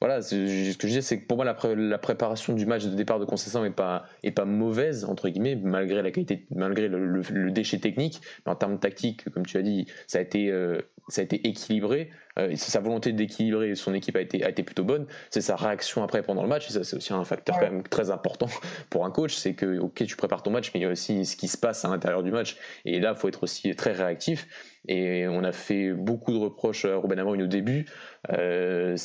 voilà, 0.00 0.22
ce 0.22 0.34
que 0.74 0.82
je 0.82 0.86
disais, 0.86 1.02
c'est 1.02 1.20
que 1.20 1.26
pour 1.26 1.36
moi, 1.36 1.44
la, 1.44 1.98
préparation 1.98 2.54
du 2.54 2.64
match 2.64 2.86
de 2.86 2.94
départ 2.94 3.18
de 3.18 3.26
Concession 3.26 3.62
n'est 3.62 3.68
pas, 3.68 4.06
est 4.22 4.30
pas 4.30 4.46
mauvaise, 4.46 5.04
entre 5.04 5.28
guillemets, 5.28 5.56
malgré 5.56 6.00
la 6.00 6.10
qualité, 6.10 6.46
malgré 6.50 6.88
le, 6.88 7.50
déchet 7.50 7.78
technique. 7.78 8.22
Mais 8.46 8.52
en 8.52 8.56
termes 8.56 8.78
tactiques, 8.78 9.28
comme 9.34 9.44
tu 9.44 9.58
as 9.58 9.62
dit, 9.62 9.84
ça 10.06 10.16
a 10.16 10.22
été, 10.22 10.50
euh, 10.50 10.80
ça 11.08 11.20
a 11.20 11.24
été 11.24 11.46
équilibré. 11.46 12.08
Euh, 12.38 12.54
sa 12.56 12.80
volonté 12.80 13.12
d'équilibrer 13.12 13.74
son 13.74 13.94
équipe 13.94 14.16
a 14.16 14.20
été, 14.20 14.44
a 14.44 14.50
été 14.50 14.62
plutôt 14.62 14.84
bonne. 14.84 15.06
C'est 15.30 15.40
sa 15.40 15.56
réaction 15.56 16.02
après 16.02 16.22
pendant 16.22 16.42
le 16.42 16.48
match. 16.48 16.68
Et 16.68 16.72
ça, 16.72 16.84
c'est 16.84 16.96
aussi 16.96 17.12
un 17.12 17.24
facteur 17.24 17.58
quand 17.58 17.70
même 17.70 17.82
très 17.82 18.10
important 18.10 18.48
pour 18.90 19.04
un 19.04 19.10
coach. 19.10 19.34
C'est 19.34 19.54
que, 19.54 19.78
ok, 19.78 20.04
tu 20.04 20.16
prépares 20.16 20.42
ton 20.42 20.50
match, 20.50 20.70
mais 20.74 20.80
il 20.80 20.82
y 20.82 20.86
a 20.86 20.90
aussi 20.90 21.24
ce 21.24 21.36
qui 21.36 21.48
se 21.48 21.56
passe 21.56 21.84
à 21.84 21.88
l'intérieur 21.88 22.22
du 22.22 22.30
match. 22.30 22.56
Et 22.84 23.00
là, 23.00 23.12
il 23.14 23.18
faut 23.18 23.28
être 23.28 23.42
aussi 23.42 23.74
très 23.74 23.92
réactif. 23.92 24.46
Et 24.88 25.26
on 25.28 25.42
a 25.44 25.52
fait 25.52 25.92
beaucoup 25.92 26.32
de 26.32 26.38
reproches 26.38 26.84
à 26.84 26.96
Ruben 26.96 27.18
Amorim 27.18 27.42
au 27.42 27.46
début. 27.46 27.86
Euh, 28.32 28.96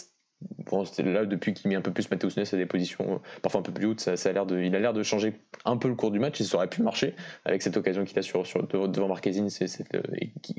Bon, 0.71 0.83
là 0.99 1.25
depuis 1.25 1.53
qu'il 1.53 1.69
met 1.69 1.75
un 1.75 1.81
peu 1.81 1.91
plus 1.91 2.09
Matheus 2.09 2.37
Nunes 2.37 2.45
à 2.51 2.55
des 2.55 2.65
positions 2.65 3.15
euh, 3.15 3.17
parfois 3.41 3.59
un 3.59 3.63
peu 3.63 3.71
plus 3.73 3.85
hautes, 3.87 3.99
ça, 3.99 4.29
a 4.29 4.31
l'air 4.31 4.45
de, 4.45 4.59
il 4.59 4.75
a 4.75 4.79
l'air 4.79 4.93
de 4.93 5.03
changer 5.03 5.33
un 5.65 5.77
peu 5.77 5.87
le 5.87 5.95
cours 5.95 6.11
du 6.11 6.19
match 6.19 6.39
et 6.39 6.43
ça 6.43 6.57
aurait 6.57 6.69
pu 6.69 6.81
marcher 6.81 7.15
avec 7.45 7.61
cette 7.61 7.77
occasion 7.77 8.05
qu'il 8.05 8.17
a 8.17 8.21
sur, 8.21 8.43
devant 8.87 9.07
Marquezine, 9.07 9.49
euh, 9.93 10.01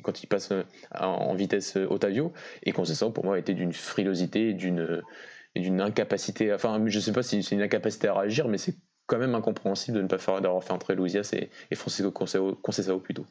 quand 0.03 0.23
il 0.23 0.27
passe 0.27 0.53
euh, 0.53 0.65
en 0.99 1.35
vitesse 1.35 1.77
Otavio 1.77 2.33
et 2.63 2.73
ça 2.85 3.11
pour 3.11 3.25
moi 3.25 3.39
était 3.39 3.55
d'une 3.55 3.73
frilosité, 3.73 4.53
d'une 4.53 5.03
d'une 5.55 5.83
incapacité, 5.83 6.53
enfin 6.53 6.83
je 6.87 6.99
sais 6.99 7.13
pas 7.13 7.23
si 7.23 7.43
c'est 7.43 7.55
une 7.55 7.63
incapacité 7.63 8.09
à 8.09 8.15
réagir, 8.15 8.49
mais 8.49 8.59
c'est 8.59 8.77
quand 9.07 9.19
même 9.19 9.35
incompréhensible 9.35 9.99
de 9.99 10.03
ne 10.03 10.09
pas 10.09 10.19
faire 10.19 10.41
d'avoir 10.41 10.65
fait 10.65 10.73
entrer 10.73 10.95
Louisias 10.95 11.31
et, 11.35 11.51
et 11.71 11.75
Francisco 11.75 12.11
Conceição 12.11 12.99
plutôt. 13.01 13.27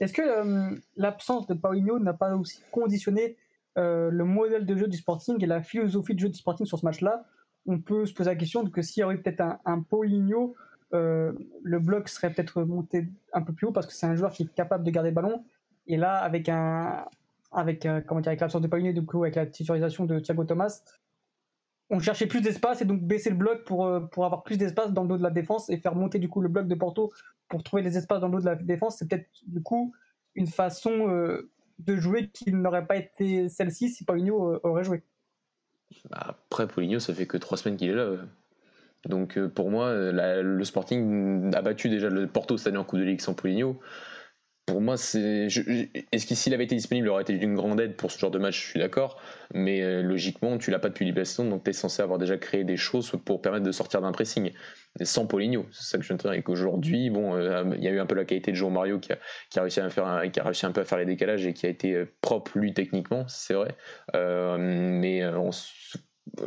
Est-ce 0.00 0.12
que 0.12 0.78
l'absence 0.96 1.46
de 1.46 1.54
Paulinho 1.54 1.98
n'a 1.98 2.12
pas 2.12 2.34
aussi 2.36 2.60
conditionné 2.70 3.36
euh, 3.78 4.10
le 4.10 4.24
modèle 4.24 4.64
de 4.64 4.76
jeu 4.76 4.88
du 4.88 4.96
Sporting 4.96 5.42
et 5.42 5.46
la 5.46 5.62
philosophie 5.62 6.14
de 6.14 6.20
jeu 6.20 6.28
du 6.28 6.38
Sporting 6.38 6.66
sur 6.66 6.78
ce 6.78 6.84
match-là, 6.84 7.24
on 7.66 7.80
peut 7.80 8.06
se 8.06 8.14
poser 8.14 8.30
la 8.30 8.36
question 8.36 8.62
de 8.62 8.70
que 8.70 8.80
s'il 8.80 9.00
y 9.00 9.04
aurait 9.04 9.18
peut-être 9.18 9.40
un, 9.40 9.58
un 9.64 9.82
Paulinho, 9.82 10.54
euh, 10.94 11.32
le 11.62 11.78
bloc 11.80 12.08
serait 12.08 12.32
peut-être 12.32 12.62
monté 12.62 13.08
un 13.32 13.42
peu 13.42 13.52
plus 13.52 13.66
haut 13.66 13.72
parce 13.72 13.86
que 13.86 13.92
c'est 13.92 14.06
un 14.06 14.14
joueur 14.14 14.32
qui 14.32 14.44
est 14.44 14.54
capable 14.54 14.84
de 14.84 14.90
garder 14.90 15.10
le 15.10 15.14
ballon. 15.14 15.44
Et 15.86 15.96
là, 15.96 16.16
avec 16.16 16.48
un, 16.48 17.04
avec, 17.52 17.86
comment 18.06 18.20
dire, 18.20 18.30
avec 18.30 18.40
l'absence 18.40 18.62
de 18.62 18.68
Paulinho, 18.68 18.92
du 18.92 19.04
coup, 19.04 19.24
avec 19.24 19.34
la 19.34 19.46
titularisation 19.46 20.04
de 20.04 20.18
Thiago 20.20 20.44
Thomas, 20.44 20.82
on 21.90 22.00
cherchait 22.00 22.26
plus 22.26 22.40
d'espace 22.40 22.80
et 22.82 22.84
donc 22.84 23.02
baisser 23.02 23.30
le 23.30 23.36
bloc 23.36 23.64
pour, 23.64 23.88
pour 24.10 24.24
avoir 24.24 24.42
plus 24.42 24.58
d'espace 24.58 24.92
dans 24.92 25.02
le 25.02 25.08
dos 25.08 25.18
de 25.18 25.22
la 25.22 25.30
défense 25.30 25.70
et 25.70 25.76
faire 25.76 25.94
monter 25.94 26.18
du 26.18 26.28
coup 26.28 26.40
le 26.40 26.48
bloc 26.48 26.66
de 26.66 26.74
Porto 26.74 27.12
pour 27.48 27.62
trouver 27.62 27.82
les 27.82 27.96
espaces 27.96 28.20
dans 28.20 28.26
le 28.26 28.32
dos 28.34 28.40
de 28.40 28.46
la 28.46 28.56
défense. 28.56 28.96
C'est 28.98 29.08
peut-être 29.08 29.28
du 29.46 29.62
coup 29.62 29.92
une 30.34 30.48
façon 30.48 31.40
de 31.78 31.96
jouer 31.96 32.28
qui 32.28 32.52
n'aurait 32.52 32.86
pas 32.86 32.96
été 32.96 33.48
celle-ci 33.48 33.90
si 33.90 34.04
Paulinho 34.04 34.60
aurait 34.62 34.84
joué. 34.84 35.02
Bah, 36.10 36.36
après, 36.50 36.66
Paulinho, 36.66 36.98
ça 36.98 37.14
fait 37.14 37.26
que 37.26 37.36
trois 37.36 37.58
semaines 37.58 37.76
qu'il 37.76 37.90
est 37.90 37.94
là. 37.94 38.16
Donc 39.04 39.38
euh, 39.38 39.48
pour 39.48 39.70
moi, 39.70 39.92
le 39.94 40.64
Sporting 40.64 41.54
a 41.54 41.62
battu 41.62 41.88
déjà 41.88 42.08
le 42.08 42.26
Porto 42.26 42.56
cette 42.56 42.68
année 42.68 42.78
en 42.78 42.84
Coupe 42.84 42.98
de 42.98 43.04
Ligue 43.04 43.20
sans 43.20 43.34
Paulinho. 43.34 43.78
Pour 44.66 44.80
moi, 44.80 44.96
c'est. 44.96 45.46
Est-ce 45.46 46.26
que 46.26 46.34
s'il 46.34 46.52
avait 46.52 46.64
été 46.64 46.74
disponible, 46.74 47.06
il 47.06 47.10
aurait 47.10 47.22
été 47.22 47.38
d'une 47.38 47.54
grande 47.54 47.80
aide 47.80 47.94
pour 47.94 48.10
ce 48.10 48.18
genre 48.18 48.32
de 48.32 48.38
match 48.40 48.60
Je 48.60 48.70
suis 48.70 48.80
d'accord. 48.80 49.20
Mais 49.54 49.80
euh, 49.80 50.02
logiquement, 50.02 50.58
tu 50.58 50.72
l'as 50.72 50.80
pas 50.80 50.88
depuis 50.88 51.14
saison, 51.14 51.48
donc 51.48 51.62
tu 51.62 51.70
es 51.70 51.72
censé 51.72 52.02
avoir 52.02 52.18
déjà 52.18 52.36
créé 52.36 52.64
des 52.64 52.76
choses 52.76 53.12
pour 53.24 53.40
permettre 53.40 53.64
de 53.64 53.70
sortir 53.70 54.00
d'un 54.00 54.10
pressing. 54.10 54.52
Sans 55.04 55.26
Paulinho, 55.26 55.66
c'est 55.70 55.84
ça 55.84 55.98
que 55.98 56.04
je 56.04 56.12
veux 56.12 56.18
dire. 56.18 56.32
Et 56.32 56.42
qu'aujourd'hui, 56.42 57.10
bon, 57.10 57.34
euh, 57.34 57.64
il 57.76 57.84
y 57.84 57.88
a 57.88 57.90
eu 57.90 58.00
un 58.00 58.06
peu 58.06 58.14
la 58.14 58.24
qualité 58.24 58.50
de 58.52 58.56
Jean 58.56 58.70
Mario 58.70 58.98
qui 58.98 59.12
a, 59.12 59.18
réussi 59.60 59.80
à 59.80 59.90
faire 59.90 60.22
qui 60.32 60.40
a 60.40 60.44
réussi 60.44 60.66
un 60.66 60.72
peu 60.72 60.80
à 60.80 60.84
faire 60.84 60.98
les 60.98 61.04
décalages 61.04 61.46
et 61.46 61.52
qui 61.52 61.66
a 61.66 61.68
été 61.68 62.04
propre 62.20 62.58
lui 62.58 62.74
techniquement, 62.74 63.26
c'est 63.28 63.54
vrai. 63.54 63.74
mais 64.14 65.24
on 65.26 65.50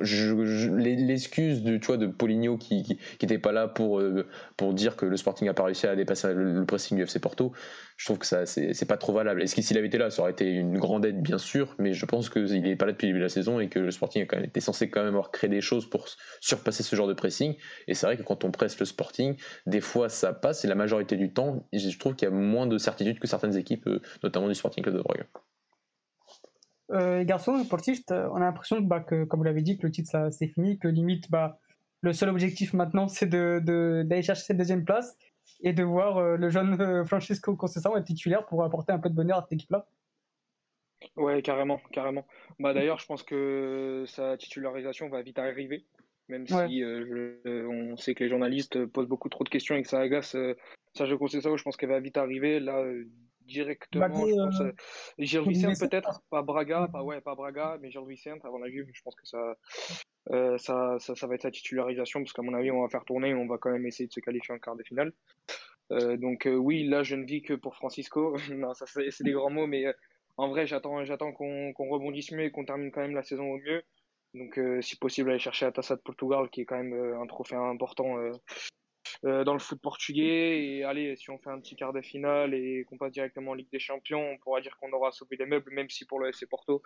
l'excuse 0.01 1.63
de 1.63 1.77
tu 1.77 1.87
vois 1.87 1.97
de 1.97 2.07
Poligno 2.07 2.57
qui, 2.57 2.83
qui, 3.17 3.37
pas 3.37 3.51
là 3.51 3.67
pour 3.67 3.99
euh, 3.99 4.27
pour 4.57 4.73
dire 4.73 4.95
que 4.95 5.05
le 5.05 5.15
Sporting 5.17 5.47
a 5.47 5.53
pas 5.53 5.63
réussi 5.63 5.87
à 5.87 5.95
dépasser 5.95 6.33
le, 6.33 6.65
pressing 6.65 6.97
du 6.97 7.03
FC 7.03 7.19
Porto 7.19 7.53
je 7.97 8.05
trouve 8.05 8.17
que 8.17 8.25
ça 8.25 8.45
c'est 8.45 8.87
pas 8.87 8.97
trop 8.97 9.13
valable. 9.13 9.41
Est-ce 9.41 9.55
que 9.55 9.61
s'il 9.61 9.77
avait 9.77 9.87
été 9.87 9.97
là 9.97 10.09
ça 10.09 10.21
aurait 10.21 10.31
été 10.31 10.49
une 10.51 10.77
grande 10.77 11.05
aide 11.05 11.21
bien 11.21 11.37
sûr 11.37 11.75
mais 11.79 11.93
je 11.93 12.05
pense 12.05 12.29
qu'il 12.29 12.61
n'est 12.61 12.75
pas 12.75 12.85
là 12.85 12.91
depuis 12.91 13.07
le 13.07 13.13
début 13.13 13.19
de 13.19 13.25
la 13.25 13.29
saison 13.29 13.59
et 13.59 13.69
que 13.69 13.79
le 13.79 13.91
Sporting 13.91 14.23
a 14.23 14.25
quand 14.25 14.39
même 14.39 14.49
censé 14.59 14.89
quand 14.89 15.03
même 15.03 15.13
avoir 15.13 15.31
créé 15.31 15.49
des 15.49 15.61
choses 15.61 15.89
pour 15.89 16.07
surpasser 16.41 16.83
ce 16.83 16.95
genre 16.95 17.07
de 17.07 17.13
pressing. 17.13 17.55
Et 17.87 17.93
c'est 17.93 18.05
vrai 18.05 18.17
que 18.17 18.23
quand 18.23 18.43
on 18.43 18.51
presse 18.51 18.77
le 18.79 18.85
Sporting 18.85 19.35
des 19.65 19.81
fois 19.81 20.09
ça 20.09 20.33
passe 20.33 20.65
et 20.65 20.67
la 20.67 20.75
majorité 20.75 21.15
du 21.15 21.31
temps 21.31 21.65
je 21.71 21.97
trouve 21.97 22.15
qu'il 22.15 22.27
y 22.27 22.31
a 22.31 22.33
moins 22.35 22.67
de 22.67 22.77
certitude 22.77 23.19
que 23.19 23.27
certaines 23.27 23.55
équipes 23.55 23.87
euh, 23.87 24.01
notamment 24.23 24.47
du 24.49 24.55
Sporting 24.55 24.83
Club 24.83 24.95
de 24.95 25.01
Braga 25.01 25.25
euh, 26.91 27.23
garçons, 27.23 27.63
pour 27.65 27.77
le 27.77 28.29
on 28.31 28.35
a 28.35 28.39
l'impression 28.39 28.81
bah, 28.81 28.99
que, 28.99 29.23
comme 29.23 29.39
vous 29.39 29.43
l'avez 29.43 29.61
dit, 29.61 29.77
que 29.77 29.85
le 29.85 29.91
titre, 29.91 30.29
c'est 30.31 30.47
fini, 30.47 30.79
que 30.79 30.87
limite, 30.87 31.29
bah, 31.29 31.59
le 32.01 32.13
seul 32.13 32.29
objectif 32.29 32.73
maintenant, 32.73 33.07
c'est 33.07 33.27
d'aller 33.27 33.61
de, 33.61 34.21
chercher 34.21 34.43
cette 34.43 34.57
deuxième 34.57 34.85
place 34.85 35.17
et 35.61 35.73
de 35.73 35.83
voir 35.83 36.17
euh, 36.17 36.37
le 36.37 36.49
jeune 36.49 36.79
euh, 36.79 37.05
Francisco 37.05 37.57
être 37.97 38.05
titulaire 38.05 38.45
pour 38.45 38.63
apporter 38.63 38.91
un 38.91 38.99
peu 38.99 39.09
de 39.09 39.15
bonheur 39.15 39.39
à 39.39 39.41
cette 39.41 39.53
équipe-là. 39.53 39.87
Ouais, 41.15 41.41
carrément, 41.41 41.79
carrément. 41.91 42.25
Bah, 42.59 42.73
D'ailleurs, 42.73 42.99
je 42.99 43.05
pense 43.05 43.23
que 43.23 44.03
sa 44.07 44.37
titularisation 44.37 45.09
va 45.09 45.21
vite 45.21 45.39
arriver, 45.39 45.85
même 46.27 46.45
si 46.45 46.83
euh, 46.83 47.67
on 47.69 47.95
sait 47.97 48.15
que 48.15 48.23
les 48.23 48.29
journalistes 48.29 48.85
posent 48.87 49.07
beaucoup 49.07 49.29
trop 49.29 49.43
de 49.43 49.49
questions 49.49 49.75
et 49.75 49.81
que 49.81 49.87
ça 49.87 49.99
agace 49.99 50.35
Sergio 50.93 51.17
Conceição. 51.17 51.55
Je 51.55 51.63
pense 51.63 51.77
qu'elle 51.77 51.89
va 51.89 52.01
vite 52.01 52.17
arriver. 52.17 52.59
Là, 52.59 52.83
directement. 53.49 54.07
je 54.07 54.35
pense, 54.35 54.61
euh, 54.61 54.71
euh 55.19 55.87
peut-être, 55.87 56.21
pas 56.29 56.41
Braga, 56.41 56.87
pas, 56.91 57.03
ouais, 57.03 57.19
pas 57.21 57.35
Braga, 57.35 57.77
mais 57.81 57.91
Gilles 57.91 58.07
Vicente 58.07 58.45
avant 58.45 58.59
la 58.59 58.69
Juve, 58.69 58.87
je 58.93 59.01
pense 59.01 59.15
que 59.15 59.27
ça, 59.27 59.55
euh, 60.31 60.57
ça, 60.57 60.97
ça, 60.99 61.15
ça, 61.15 61.27
va 61.27 61.35
être 61.35 61.41
sa 61.41 61.51
titularisation, 61.51 62.21
parce 62.21 62.33
qu'à 62.33 62.41
mon 62.41 62.53
avis, 62.53 62.71
on 62.71 62.81
va 62.81 62.89
faire 62.89 63.05
tourner, 63.05 63.33
on 63.33 63.47
va 63.47 63.57
quand 63.57 63.71
même 63.71 63.85
essayer 63.85 64.07
de 64.07 64.13
se 64.13 64.19
qualifier 64.19 64.53
en 64.53 64.59
quart 64.59 64.75
de 64.75 64.83
finale. 64.83 65.11
Euh, 65.91 66.17
donc 66.17 66.47
oui, 66.51 66.87
là, 66.87 67.03
je 67.03 67.15
ne 67.15 67.25
vis 67.25 67.41
que 67.41 67.53
pour 67.53 67.75
Francisco. 67.75 68.35
non, 68.51 68.73
ça 68.73 68.85
c'est 68.85 69.23
des 69.23 69.31
grands 69.31 69.49
mots, 69.49 69.67
mais 69.67 69.85
en 70.37 70.47
vrai, 70.47 70.67
j'attends, 70.67 71.03
j'attends 71.03 71.33
qu'on 71.33 71.73
rebondisse 71.77 72.31
mieux 72.31 72.45
et 72.45 72.51
qu'on 72.51 72.65
termine 72.65 72.91
quand 72.91 73.01
même 73.01 73.15
la 73.15 73.23
saison 73.23 73.51
au 73.51 73.57
mieux. 73.57 73.83
Donc, 74.35 74.59
si 74.81 74.95
possible, 74.95 75.31
aller 75.31 75.39
chercher 75.39 75.65
la 75.65 75.71
Taça 75.71 75.95
de 75.95 76.01
Portugal, 76.01 76.49
qui 76.51 76.61
est 76.61 76.65
quand 76.65 76.77
même 76.77 76.93
un 77.19 77.25
trophée 77.25 77.55
important 77.55 78.15
euh, 79.25 79.43
dans 79.43 79.53
le 79.53 79.59
foot 79.59 79.81
portugais. 79.81 80.63
Et 80.63 80.83
allez, 80.83 81.15
si 81.17 81.29
on 81.29 81.37
fait 81.37 81.49
un 81.49 81.59
petit 81.59 81.75
quart 81.75 81.91
de 81.91 82.01
finale 82.01 82.53
et 82.53 82.85
qu'on 82.85 82.97
passe 82.97 83.11
directement 83.11 83.51
en 83.51 83.53
Ligue 83.53 83.71
des 83.71 83.79
Champions, 83.79 84.21
on 84.21 84.37
pourra 84.37 84.61
dire 84.61 84.77
qu'on 84.77 84.91
aura 84.93 85.11
sauvé 85.11 85.35
les 85.37 85.45
meubles, 85.45 85.71
même 85.73 85.89
si 85.89 86.05
pour 86.05 86.19
le 86.19 86.29
FC 86.29 86.45
Porto, 86.45 86.81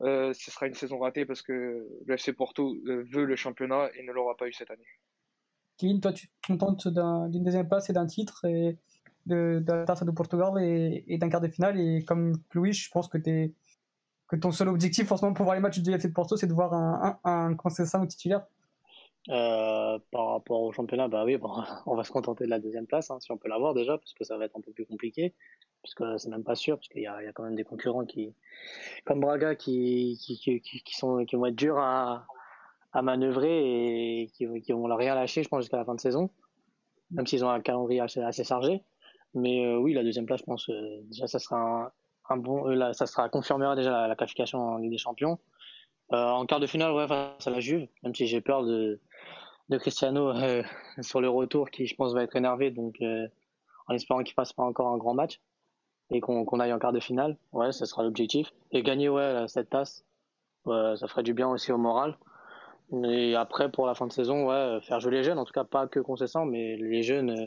euh, 0.00 0.32
ce 0.32 0.50
sera 0.50 0.66
une 0.66 0.74
saison 0.74 0.98
ratée 0.98 1.26
parce 1.26 1.42
que 1.42 1.86
le 2.06 2.14
FC 2.14 2.32
Porto 2.32 2.74
euh, 2.86 3.04
veut 3.12 3.24
le 3.24 3.36
championnat 3.36 3.90
et 3.98 4.02
ne 4.02 4.12
l'aura 4.12 4.36
pas 4.36 4.46
eu 4.46 4.52
cette 4.52 4.70
année. 4.70 4.86
Kevin, 5.76 6.00
toi, 6.00 6.12
tu 6.12 6.28
te 6.28 6.46
contentes 6.46 6.88
d'une 6.88 7.44
deuxième 7.44 7.68
place 7.68 7.90
et 7.90 7.92
d'un 7.92 8.06
titre 8.06 8.44
et 8.44 8.78
de, 9.26 9.62
la 9.66 9.84
Taça 9.84 10.04
de 10.04 10.10
Portugal 10.10 10.52
et, 10.60 11.18
d'un 11.18 11.28
quart 11.28 11.40
de 11.40 11.48
finale. 11.48 11.78
Et 11.78 12.04
comme 12.04 12.32
Louis, 12.54 12.72
je 12.72 12.90
pense 12.90 13.08
que, 13.08 13.18
es, 13.26 13.52
que 14.26 14.36
ton 14.36 14.52
seul 14.52 14.68
objectif, 14.68 15.06
forcément, 15.06 15.34
pour 15.34 15.44
voir 15.44 15.54
les 15.54 15.60
matchs 15.60 15.80
du 15.80 15.92
FC 15.92 16.12
Porto, 16.12 16.36
c'est 16.36 16.46
de 16.46 16.54
voir 16.54 16.72
un, 16.72 17.20
un, 17.24 17.56
un, 17.56 18.06
titulaire. 18.06 18.46
Euh, 19.30 19.98
par 20.10 20.28
rapport 20.28 20.62
au 20.62 20.72
championnat, 20.72 21.08
bah 21.08 21.24
oui, 21.24 21.36
bon, 21.36 21.52
on 21.86 21.94
va 21.94 22.04
se 22.04 22.10
contenter 22.10 22.44
de 22.44 22.50
la 22.50 22.58
deuxième 22.58 22.86
place, 22.86 23.10
hein, 23.10 23.18
si 23.20 23.30
on 23.30 23.36
peut 23.36 23.48
l'avoir 23.48 23.74
déjà, 23.74 23.98
parce 23.98 24.14
que 24.14 24.24
ça 24.24 24.38
va 24.38 24.46
être 24.46 24.56
un 24.56 24.62
peu 24.62 24.72
plus 24.72 24.86
compliqué, 24.86 25.34
parce 25.82 25.94
que 25.94 26.16
c'est 26.16 26.30
même 26.30 26.44
pas 26.44 26.54
sûr, 26.54 26.76
parce 26.76 26.88
qu'il 26.88 27.02
y 27.02 27.06
a, 27.06 27.20
quand 27.34 27.42
même 27.42 27.54
des 27.54 27.64
concurrents 27.64 28.06
qui, 28.06 28.34
comme 29.04 29.20
Braga, 29.20 29.54
qui, 29.54 30.18
qui, 30.18 30.60
qui, 30.60 30.94
sont, 30.96 31.26
qui 31.26 31.36
vont 31.36 31.44
être 31.44 31.56
durs 31.56 31.78
à, 31.78 32.26
à 32.92 33.02
manœuvrer 33.02 34.22
et 34.22 34.28
qui, 34.28 34.46
qui 34.62 34.72
vont 34.72 34.84
rien 34.96 35.14
lâcher, 35.14 35.42
je 35.42 35.48
pense, 35.48 35.60
jusqu'à 35.60 35.76
la 35.76 35.84
fin 35.84 35.94
de 35.94 36.00
saison, 36.00 36.30
même 37.10 37.26
s'ils 37.26 37.44
ont 37.44 37.50
un 37.50 37.60
calendrier 37.60 38.00
assez, 38.00 38.44
chargé. 38.44 38.82
Mais 39.34 39.66
euh, 39.66 39.76
oui, 39.76 39.92
la 39.92 40.02
deuxième 40.04 40.24
place, 40.24 40.40
je 40.40 40.46
pense, 40.46 40.70
euh, 40.70 41.00
déjà, 41.02 41.26
ça 41.26 41.38
sera 41.38 41.92
un, 42.30 42.36
bon, 42.38 42.64
là, 42.64 42.94
ça 42.94 43.04
sera 43.04 43.28
confirmera 43.28 43.76
déjà 43.76 43.90
la, 43.90 44.08
la, 44.08 44.16
qualification 44.16 44.58
en 44.58 44.78
Ligue 44.78 44.90
des 44.90 44.98
Champions. 44.98 45.38
en 46.08 46.46
quart 46.46 46.60
de 46.60 46.66
finale, 46.66 46.92
ouais, 46.92 47.06
face 47.06 47.46
à 47.46 47.50
la 47.50 47.60
Juve, 47.60 47.88
même 48.02 48.14
si 48.14 48.26
j'ai 48.26 48.40
peur 48.40 48.64
de 48.64 48.98
de 49.68 49.78
Cristiano 49.78 50.30
euh, 50.30 50.62
sur 51.00 51.20
le 51.20 51.28
retour 51.28 51.70
qui, 51.70 51.86
je 51.86 51.94
pense, 51.94 52.14
va 52.14 52.22
être 52.22 52.36
énervé. 52.36 52.70
Donc, 52.70 52.96
euh, 53.00 53.26
en 53.86 53.94
espérant 53.94 54.22
qu'il 54.22 54.34
fasse 54.34 54.52
pas 54.52 54.64
encore 54.64 54.88
un 54.88 54.98
grand 54.98 55.14
match 55.14 55.40
et 56.10 56.20
qu'on 56.20 56.60
aille 56.60 56.72
en 56.72 56.78
quart 56.78 56.92
de 56.92 57.00
finale. 57.00 57.36
Ouais, 57.52 57.72
ça 57.72 57.84
sera 57.84 58.02
l'objectif. 58.02 58.52
Et 58.72 58.82
gagner 58.82 59.08
ouais, 59.08 59.44
cette 59.46 59.70
tasse, 59.70 60.06
ça 60.64 61.06
ferait 61.06 61.22
du 61.22 61.34
bien 61.34 61.48
aussi 61.48 61.70
au 61.70 61.78
moral. 61.78 62.16
Et 63.04 63.34
après, 63.34 63.70
pour 63.70 63.86
la 63.86 63.94
fin 63.94 64.06
de 64.06 64.12
saison, 64.12 64.48
ouais, 64.48 64.80
faire 64.82 65.00
jouer 65.00 65.12
les 65.12 65.22
jeunes, 65.22 65.38
en 65.38 65.44
tout 65.44 65.52
cas 65.52 65.64
pas 65.64 65.86
que 65.86 66.00
Concessant, 66.00 66.46
mais 66.46 66.76
les 66.76 67.02
jeunes, 67.02 67.30
euh, 67.30 67.46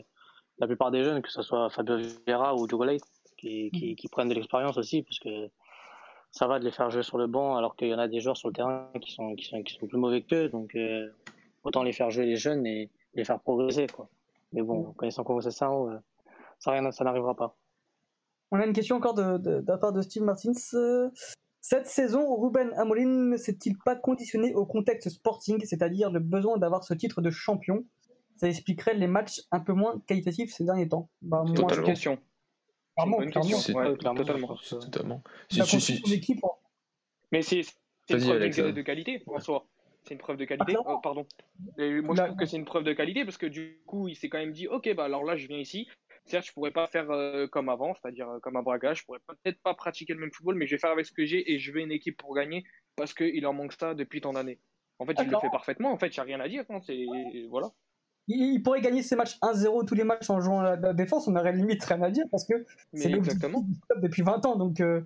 la 0.58 0.66
plupart 0.66 0.92
des 0.92 1.02
jeunes, 1.02 1.20
que 1.20 1.30
ce 1.30 1.42
soit 1.42 1.68
Fabio 1.70 1.96
Vieira 2.26 2.54
ou 2.54 2.66
Diogo 2.68 2.84
qui, 3.38 4.08
prennent 4.12 4.28
de 4.28 4.34
l'expérience 4.34 4.78
aussi, 4.78 5.02
parce 5.02 5.18
que 5.18 5.50
ça 6.30 6.46
va 6.46 6.60
de 6.60 6.64
les 6.64 6.70
faire 6.70 6.90
jouer 6.90 7.02
sur 7.02 7.18
le 7.18 7.26
banc, 7.26 7.56
alors 7.56 7.74
qu'il 7.74 7.88
y 7.88 7.94
en 7.94 7.98
a 7.98 8.06
des 8.06 8.20
joueurs 8.20 8.36
sur 8.36 8.48
le 8.48 8.54
terrain 8.54 8.88
qui 9.00 9.10
sont, 9.10 9.34
qui 9.34 9.46
sont, 9.46 9.62
qui 9.64 9.74
sont 9.74 9.86
plus 9.86 9.98
mauvais 9.98 10.22
qu'eux. 10.22 10.48
Donc, 10.48 10.76
autant 11.64 11.82
les 11.82 11.92
faire 11.92 12.10
jouer 12.10 12.26
les 12.26 12.36
jeunes 12.36 12.66
et 12.66 12.90
les 13.14 13.24
faire 13.24 13.40
progresser. 13.40 13.86
Quoi. 13.86 14.08
Mais 14.52 14.62
bon, 14.62 14.88
mm. 14.88 14.94
connaissant 14.94 15.24
comment 15.24 15.40
c'est 15.40 15.50
ça, 15.50 15.70
euh, 15.70 15.98
ça, 16.58 16.92
ça 16.92 17.04
n'arrivera 17.04 17.34
pas. 17.34 17.56
On 18.50 18.60
a 18.60 18.66
une 18.66 18.72
question 18.72 18.96
encore 18.96 19.14
de, 19.14 19.38
de, 19.38 19.64
la 19.66 19.78
part 19.78 19.92
de 19.92 20.02
Steve 20.02 20.22
Martins. 20.22 20.52
Cette 21.60 21.86
saison, 21.86 22.36
Ruben 22.36 22.72
Amorim 22.76 23.30
ne 23.30 23.36
s'est-il 23.36 23.78
pas 23.78 23.94
conditionné 23.94 24.52
au 24.54 24.66
contexte 24.66 25.08
sporting, 25.08 25.64
c'est-à-dire 25.64 26.10
le 26.10 26.18
besoin 26.18 26.58
d'avoir 26.58 26.84
ce 26.84 26.92
titre 26.92 27.22
de 27.22 27.30
champion? 27.30 27.84
Ça 28.36 28.48
expliquerait 28.48 28.94
les 28.94 29.06
matchs 29.06 29.42
un 29.52 29.60
peu 29.60 29.72
moins 29.72 30.02
qualitatifs 30.06 30.52
ces 30.52 30.64
derniers 30.64 30.88
temps. 30.88 31.08
Bah, 31.22 31.44
moi, 31.46 31.54
totalement. 31.54 31.86
Question. 31.86 32.18
Clairement, 32.96 33.18
clairement. 33.18 33.58
Ouais, 33.74 33.96
totalement. 33.96 34.56
totalement. 34.68 35.22
Mais 37.30 37.42
c'est 37.42 37.62
une 38.10 38.18
preuve 38.18 38.74
de 38.74 38.82
qualité 38.82 39.22
en 39.26 39.38
soi 39.38 39.66
c'est 40.04 40.14
une 40.14 40.18
preuve 40.20 40.36
de 40.36 40.44
qualité. 40.44 40.74
Ah, 40.76 40.82
oh, 40.86 40.98
pardon. 40.98 41.26
moi, 41.78 42.14
je 42.16 42.22
trouve 42.22 42.36
que 42.36 42.46
c'est 42.46 42.56
une 42.56 42.64
preuve 42.64 42.84
de 42.84 42.92
qualité 42.92 43.24
parce 43.24 43.36
que 43.36 43.46
du 43.46 43.80
coup, 43.86 44.08
il 44.08 44.16
s'est 44.16 44.28
quand 44.28 44.38
même 44.38 44.52
dit, 44.52 44.66
ok, 44.68 44.94
bah 44.94 45.04
alors 45.04 45.24
là, 45.24 45.36
je 45.36 45.46
viens 45.46 45.58
ici. 45.58 45.88
Certes, 46.24 46.46
je 46.46 46.52
pourrais 46.52 46.70
pas 46.70 46.86
faire 46.86 47.10
euh, 47.10 47.46
comme 47.48 47.68
avant, 47.68 47.94
c'est-à-dire 47.94 48.28
euh, 48.28 48.38
comme 48.38 48.56
à 48.56 48.62
Braga, 48.62 48.94
je 48.94 49.04
pourrais 49.04 49.18
peut-être 49.26 49.60
pas 49.62 49.74
pratiquer 49.74 50.14
le 50.14 50.20
même 50.20 50.30
football, 50.32 50.54
mais 50.54 50.66
je 50.66 50.76
vais 50.76 50.78
faire 50.78 50.90
avec 50.90 51.04
ce 51.04 51.12
que 51.12 51.24
j'ai 51.24 51.52
et 51.52 51.58
je 51.58 51.72
veux 51.72 51.80
une 51.80 51.90
équipe 51.90 52.16
pour 52.16 52.34
gagner 52.34 52.64
parce 52.96 53.12
qu'il 53.12 53.44
en 53.46 53.52
manque 53.52 53.72
ça 53.72 53.94
depuis 53.94 54.20
tant 54.20 54.32
d'années. 54.32 54.60
En 54.98 55.06
fait, 55.06 55.16
il 55.20 55.28
le 55.28 55.38
fait 55.38 55.50
parfaitement. 55.50 55.90
En 55.90 55.98
fait, 55.98 56.08
il 56.08 56.20
n'y 56.20 56.20
a 56.20 56.24
rien 56.24 56.40
à 56.40 56.48
dire. 56.48 56.64
Hein, 56.68 56.78
c'est 56.86 57.06
voilà. 57.50 57.72
Il, 58.28 58.62
pourrait 58.62 58.80
gagner 58.80 59.02
ses 59.02 59.16
matchs 59.16 59.36
1-0 59.40 59.84
tous 59.84 59.96
les 59.96 60.04
matchs 60.04 60.30
en 60.30 60.40
jouant 60.40 60.62
la, 60.62 60.76
la 60.76 60.92
défense. 60.92 61.26
On 61.26 61.34
aurait 61.34 61.52
limite 61.52 61.82
rien 61.82 62.00
à 62.02 62.10
dire 62.10 62.24
parce 62.30 62.46
que 62.46 62.54
c'est 62.94 63.08
le 63.08 63.20
depuis 64.00 64.22
20 64.22 64.46
ans. 64.46 64.56
Donc 64.56 64.80
euh, 64.80 65.00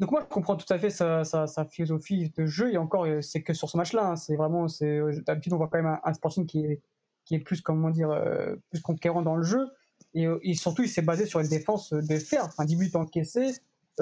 donc 0.00 0.12
moi, 0.12 0.22
je 0.22 0.32
comprends 0.32 0.56
tout 0.56 0.72
à 0.72 0.78
fait 0.78 0.88
sa, 0.88 1.44
philosophie 1.70 2.32
de 2.34 2.46
jeu 2.46 2.72
et 2.72 2.78
encore, 2.78 3.04
euh, 3.04 3.20
c'est 3.20 3.42
que 3.42 3.52
sur 3.52 3.68
ce 3.68 3.76
match-là. 3.76 4.06
Hein, 4.06 4.16
c'est 4.16 4.34
vraiment, 4.34 4.66
c'est 4.66 4.98
euh, 4.98 5.20
d'habitude 5.26 5.52
on 5.52 5.58
voit 5.58 5.68
quand 5.68 5.80
même 5.82 5.98
un, 6.02 6.14
Sporting 6.14 6.46
qui 6.46 6.64
est 6.64 6.80
qui 7.26 7.34
est 7.34 7.38
plus 7.38 7.60
comment 7.60 7.90
dire, 7.90 8.10
euh, 8.10 8.56
plus 8.70 8.80
conquérant 8.80 9.20
dans 9.20 9.36
le 9.36 9.42
jeu 9.42 9.68
et, 10.14 10.26
surtout 10.54 10.82
il 10.82 10.88
s'est 10.88 11.02
basé 11.02 11.26
sur 11.26 11.38
une 11.38 11.48
défense 11.48 11.92
de 11.92 12.16
fer. 12.18 12.42
Enfin, 12.46 12.64
10 12.64 12.76
buts 12.76 12.90
encaissés. 12.94 13.52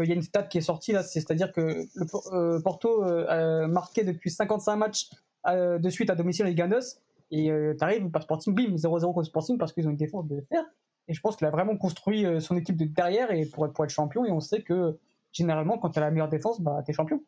Il 0.00 0.08
y 0.08 0.12
a 0.12 0.14
une 0.14 0.22
stat 0.22 0.44
qui 0.44 0.58
est 0.58 0.62
sortie 0.62 0.92
là, 0.92 1.02
c'est-à-dire 1.02 1.52
que 1.52 1.84
le 1.96 2.62
Porto 2.62 3.02
a 3.02 3.66
marqué 3.66 4.04
depuis 4.04 4.30
55 4.30 4.76
matchs 4.76 5.10
de 5.46 5.90
suite 5.90 6.08
à 6.08 6.14
domicile 6.14 6.46
à 6.46 6.48
Liganos 6.48 7.00
et 7.32 7.50
t'arrives 7.78 8.08
par 8.10 8.22
Sporting, 8.22 8.54
bim, 8.54 8.76
0-0 8.76 9.12
contre 9.12 9.24
Sporting 9.24 9.58
parce 9.58 9.72
qu'ils 9.72 9.88
ont 9.88 9.90
une 9.90 9.96
défense 9.96 10.28
de 10.28 10.40
fer. 10.48 10.64
Et 11.08 11.14
je 11.14 11.20
pense 11.20 11.36
qu'il 11.36 11.46
a 11.48 11.50
vraiment 11.50 11.76
construit 11.76 12.24
son 12.40 12.56
équipe 12.56 12.76
de 12.76 12.84
derrière 12.84 13.32
et 13.32 13.44
pour, 13.44 13.70
pour 13.72 13.84
être 13.84 13.90
champion. 13.90 14.24
Et 14.24 14.30
on 14.30 14.40
sait 14.40 14.62
que 14.62 14.96
généralement, 15.32 15.78
quand 15.78 15.90
tu 15.90 15.98
as 15.98 16.02
la 16.02 16.10
meilleure 16.10 16.28
défense, 16.28 16.60
bah, 16.60 16.82
tu 16.84 16.90
es 16.90 16.94
champion. 16.94 17.22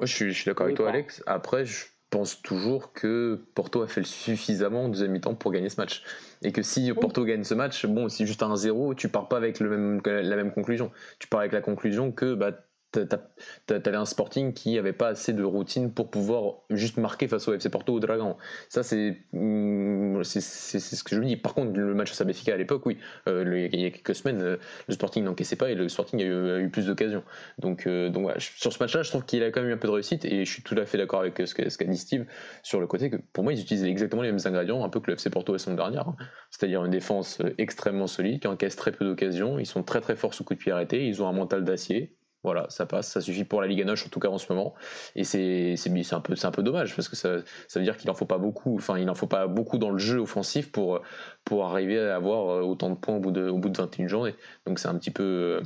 je 0.00 0.06
suis, 0.06 0.32
je 0.32 0.40
suis 0.40 0.46
d'accord 0.46 0.66
avec 0.66 0.76
toi, 0.76 0.88
Alex. 0.88 1.22
Après, 1.26 1.64
je 1.64 1.86
pense 2.10 2.40
toujours 2.40 2.92
que 2.92 3.44
Porto 3.54 3.82
a 3.82 3.88
fait 3.88 4.04
suffisamment 4.04 4.84
en 4.84 4.88
deuxième 4.88 5.12
mi-temps 5.12 5.34
pour 5.34 5.52
gagner 5.52 5.68
ce 5.68 5.80
match. 5.80 6.02
Et 6.42 6.52
que 6.52 6.62
si 6.62 6.92
Porto 6.92 7.24
gagne 7.24 7.44
ce 7.44 7.54
match, 7.54 7.84
bon, 7.86 8.08
si 8.08 8.26
juste 8.26 8.42
un 8.42 8.54
1-0, 8.54 8.94
tu 8.94 9.08
pars 9.08 9.28
pas 9.28 9.36
avec 9.36 9.60
le 9.60 9.68
même, 9.68 10.00
la 10.04 10.36
même 10.36 10.52
conclusion. 10.52 10.90
Tu 11.18 11.28
pars 11.28 11.40
avec 11.40 11.52
la 11.52 11.60
conclusion 11.60 12.12
que 12.12 12.34
bah, 12.34 12.52
T'avais 12.90 13.96
un 13.96 14.06
Sporting 14.06 14.54
qui 14.54 14.78
avait 14.78 14.94
pas 14.94 15.08
assez 15.08 15.34
de 15.34 15.42
routine 15.42 15.92
pour 15.92 16.10
pouvoir 16.10 16.62
juste 16.70 16.96
marquer 16.96 17.28
face 17.28 17.46
au 17.46 17.52
FC 17.52 17.68
Porto 17.68 17.92
ou 17.92 18.00
Dragon. 18.00 18.36
Ça, 18.70 18.80
mm, 18.80 20.24
c'est 20.24 20.40
ce 20.40 21.04
que 21.04 21.14
je 21.14 21.20
me 21.20 21.26
dis. 21.26 21.36
Par 21.36 21.52
contre, 21.52 21.78
le 21.78 21.94
match 21.94 22.18
à 22.18 22.24
Benfica 22.24 22.54
à 22.54 22.56
l'époque, 22.56 22.86
oui, 22.86 22.96
euh, 23.28 23.68
il 23.70 23.80
y 23.80 23.84
a 23.84 23.90
quelques 23.90 24.14
semaines, 24.14 24.40
euh, 24.40 24.56
le 24.86 24.94
Sporting 24.94 25.22
n'encaissait 25.24 25.56
pas 25.56 25.70
et 25.70 25.74
le 25.74 25.86
Sporting 25.90 26.22
a 26.22 26.24
eu, 26.24 26.70
plus 26.70 26.86
d'occasions. 26.86 27.24
Donc, 27.58 27.86
euh, 27.86 28.08
donc 28.08 28.30
sur 28.38 28.72
ce 28.72 28.82
match-là, 28.82 29.02
je 29.02 29.10
trouve 29.10 29.26
qu'il 29.26 29.42
a 29.42 29.50
quand 29.50 29.60
même 29.60 29.70
eu 29.70 29.74
un 29.74 29.78
peu 29.78 29.88
de 29.88 29.92
réussite 29.92 30.24
et 30.24 30.46
je 30.46 30.50
suis 30.50 30.62
tout 30.62 30.76
à 30.78 30.86
fait 30.86 30.96
d'accord 30.96 31.20
avec 31.20 31.42
ce 31.44 31.54
qu'a 31.54 31.84
dit 31.84 31.98
Steve 31.98 32.24
sur 32.62 32.80
le 32.80 32.86
côté 32.86 33.10
que 33.10 33.16
pour 33.34 33.44
moi, 33.44 33.52
ils 33.52 33.60
utilisaient 33.60 33.90
exactement 33.90 34.22
les 34.22 34.32
mêmes 34.32 34.40
ingrédients, 34.46 34.82
un 34.82 34.88
peu 34.88 35.00
que 35.00 35.10
le 35.10 35.14
FC 35.14 35.28
Porto 35.28 35.52
la 35.52 35.58
semaine 35.58 35.76
dernière. 35.76 36.08
Hein. 36.08 36.16
C'est-à-dire 36.50 36.84
une 36.86 36.90
défense 36.90 37.42
extrêmement 37.58 38.06
solide 38.06 38.40
qui 38.40 38.46
encaisse 38.46 38.76
très 38.76 38.92
peu 38.92 39.04
d'occasions. 39.04 39.58
Ils 39.58 39.66
sont 39.66 39.82
très 39.82 40.00
très 40.00 40.16
forts 40.16 40.32
sous 40.32 40.44
coup 40.44 40.54
de 40.54 40.58
pied 40.58 40.72
arrêté. 40.72 41.06
Ils 41.06 41.22
ont 41.22 41.28
un 41.28 41.32
mental 41.32 41.64
d'acier 41.64 42.17
voilà, 42.48 42.66
ça 42.70 42.86
passe, 42.86 43.08
ça 43.08 43.20
suffit 43.20 43.44
pour 43.44 43.60
la 43.60 43.66
Ligue 43.66 43.84
Noche 43.84 44.06
en 44.06 44.08
tout 44.08 44.20
cas 44.20 44.28
en 44.28 44.38
ce 44.38 44.50
moment. 44.50 44.74
Et 45.14 45.24
c'est 45.24 45.74
un 46.12 46.20
peu, 46.20 46.34
un 46.42 46.50
peu 46.50 46.62
dommage 46.62 46.96
parce 46.96 47.08
que 47.08 47.16
ça, 47.16 47.40
ça 47.66 47.78
veut 47.78 47.84
dire 47.84 47.98
qu'il 47.98 48.08
en 48.08 48.14
faut 48.14 48.24
pas 48.24 48.38
beaucoup, 48.38 48.74
enfin 48.76 48.98
il 48.98 49.10
en 49.10 49.14
faut 49.14 49.26
pas 49.26 49.46
beaucoup 49.46 49.76
dans 49.76 49.90
le 49.90 49.98
jeu 49.98 50.18
offensif 50.18 50.72
pour, 50.72 51.02
pour 51.44 51.66
arriver 51.66 51.98
à 52.00 52.16
avoir 52.16 52.48
euh, 52.48 52.62
autant 52.62 52.88
de 52.88 52.94
points 52.94 53.16
au 53.16 53.20
bout 53.20 53.32
de, 53.32 53.50
au 53.50 53.58
bout 53.58 53.68
de 53.68 53.76
21 53.76 54.06
journées. 54.06 54.34
Donc 54.66 54.78
c'est 54.78 54.88
un 54.88 54.94
petit 54.94 55.10
peu, 55.10 55.60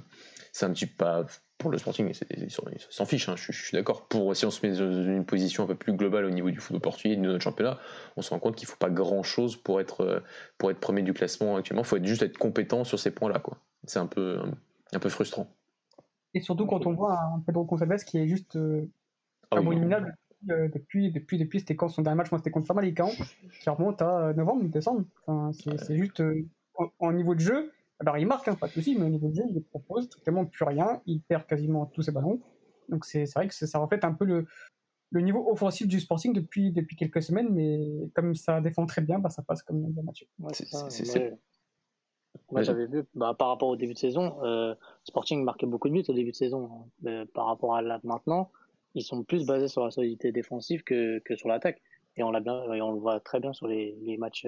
c'est 0.51 0.67
un 0.67 0.73
petit 0.73 0.87
pas 0.87 1.25
pour 1.59 1.71
le 1.71 1.79
Sporting, 1.79 2.13
ils 2.37 2.51
s'en 2.51 3.07
fichent, 3.07 3.29
hein, 3.29 3.37
je, 3.37 3.53
suis 3.53 3.77
d'accord. 3.77 4.09
Pour 4.09 4.35
si 4.35 4.45
on 4.45 4.51
se 4.51 4.67
met 4.67 4.77
dans 4.77 5.05
une 5.05 5.25
position 5.25 5.63
un 5.63 5.69
peu 5.69 5.77
plus 5.77 5.93
globale 5.93 6.25
au 6.25 6.31
niveau 6.31 6.51
du 6.51 6.59
football 6.59 6.81
portugais 6.81 7.15
de 7.15 7.21
notre 7.21 7.45
championnat, 7.45 7.79
on 8.17 8.23
se 8.23 8.31
rend 8.31 8.41
compte 8.41 8.57
qu'il 8.57 8.67
faut 8.67 8.77
pas 8.77 8.91
grand 8.91 9.23
chose 9.23 9.55
pour 9.55 9.81
être, 9.81 10.25
pour 10.59 10.73
être 10.73 10.81
premier 10.81 11.03
du 11.03 11.13
classement 11.13 11.55
actuellement. 11.55 11.83
Il 11.83 11.87
faut 11.87 11.99
être, 11.99 12.07
juste 12.07 12.23
être 12.23 12.37
compétent 12.37 12.83
sur 12.83 12.99
ces 12.99 13.13
points-là. 13.13 13.41
C'est 13.85 14.01
un 14.01 14.07
peu, 14.07 14.41
un 14.93 14.99
peu 14.99 15.09
frustrant. 15.09 15.55
Et 16.35 16.41
surtout 16.41 16.67
quand 16.67 16.87
on 16.87 16.93
voit 16.93 17.19
un 17.21 17.41
Pedro 17.41 17.65
Gonçalves 17.65 18.05
qui 18.05 18.19
est 18.19 18.29
juste 18.29 18.57
euh, 18.57 18.89
ah 19.51 19.59
abominable 19.59 20.17
euh, 20.51 20.69
depuis, 20.69 21.13
depuis, 21.13 21.39
depuis, 21.39 21.61
c'était 21.61 21.77
quand 21.77 21.89
son 21.89 22.03
dernier 22.03 22.17
match, 22.17 22.31
moi 22.31 22.39
c'était 22.39 22.51
contre 22.51 22.67
Famalicão, 22.67 23.11
qui 23.61 23.71
remonte 23.71 24.03
à 24.03 24.29
euh, 24.29 24.33
novembre, 24.35 24.65
décembre. 24.65 25.05
Enfin, 25.27 25.53
c'est 25.53 25.97
juste 25.97 26.23
en, 26.99 27.13
niveau 27.13 27.35
de 27.35 27.41
jeu. 27.41 27.71
Alors 28.01 28.19
il 28.19 28.27
marque, 28.27 28.49
hein, 28.49 28.57
pas 28.57 28.67
de 28.67 28.73
souci, 28.73 28.97
mais 28.99 29.05
au 29.05 29.09
niveau 29.09 29.29
de 29.29 29.35
jeu, 29.35 29.45
il 29.49 29.55
ne 29.55 29.61
propose 29.61 30.07
strictement 30.07 30.45
plus 30.45 30.65
rien. 30.65 31.01
Il 31.07 31.21
perd 31.21 31.47
quasiment 31.47 31.87
tous 31.87 32.03
ses 32.03 32.13
ballons. 32.13 32.41
Donc 32.89 33.05
c'est 33.05 33.25
vrai 33.35 33.47
que 33.47 33.55
ça 33.55 33.79
reflète 33.79 34.05
un 34.05 34.13
peu 34.13 34.25
le, 34.25 34.47
le 35.13 35.21
niveau 35.21 35.49
offensif 35.51 35.87
du 35.87 36.01
Sporting 36.01 36.33
depuis, 36.33 36.73
depuis 36.73 36.97
quelques 36.97 37.23
semaines, 37.23 37.51
mais 37.53 38.11
comme 38.15 38.35
ça 38.35 38.61
défend 38.61 38.87
très 38.87 39.03
bien, 39.03 39.19
bah, 39.19 39.29
ça 39.29 39.43
passe 39.43 39.63
comme 39.63 39.95
Mathieu. 40.03 40.27
c'est 40.89 41.39
moi, 42.51 42.63
j'avais 42.63 42.87
vu, 42.87 43.05
bah, 43.15 43.35
par 43.39 43.49
rapport 43.49 43.69
au 43.69 43.77
début 43.77 43.95
de 43.95 43.99
saison, 43.99 44.39
euh, 44.43 44.75
Sporting 45.05 45.43
marquait 45.43 45.67
beaucoup 45.67 45.89
de 45.89 45.95
buts 45.95 46.05
au 46.09 46.13
début 46.13 46.33
de 46.33 46.37
saison. 46.37 46.87
Hein. 47.07 47.25
par 47.35 47.47
rapport 47.47 47.75
à 47.75 47.83
là 47.83 48.01
maintenant, 48.05 48.51
ils 48.95 49.03
sont 49.03 49.23
plus 49.25 49.47
basés 49.47 49.69
sur 49.69 49.85
la 49.85 49.91
solidité 49.91 50.33
défensive 50.33 50.83
que, 50.83 51.19
que 51.21 51.35
sur 51.37 51.49
l'attaque. 51.49 51.81
Et 52.17 52.23
on 52.23 52.31
l'a 52.31 52.41
bien, 52.41 52.73
et 52.75 52.83
on 52.83 52.93
le 52.93 53.01
voit 53.01 53.21
très 53.21 53.41
bien 53.41 53.53
sur 53.55 53.67
les, 53.67 53.97
les 54.03 54.19
matchs, 54.19 54.47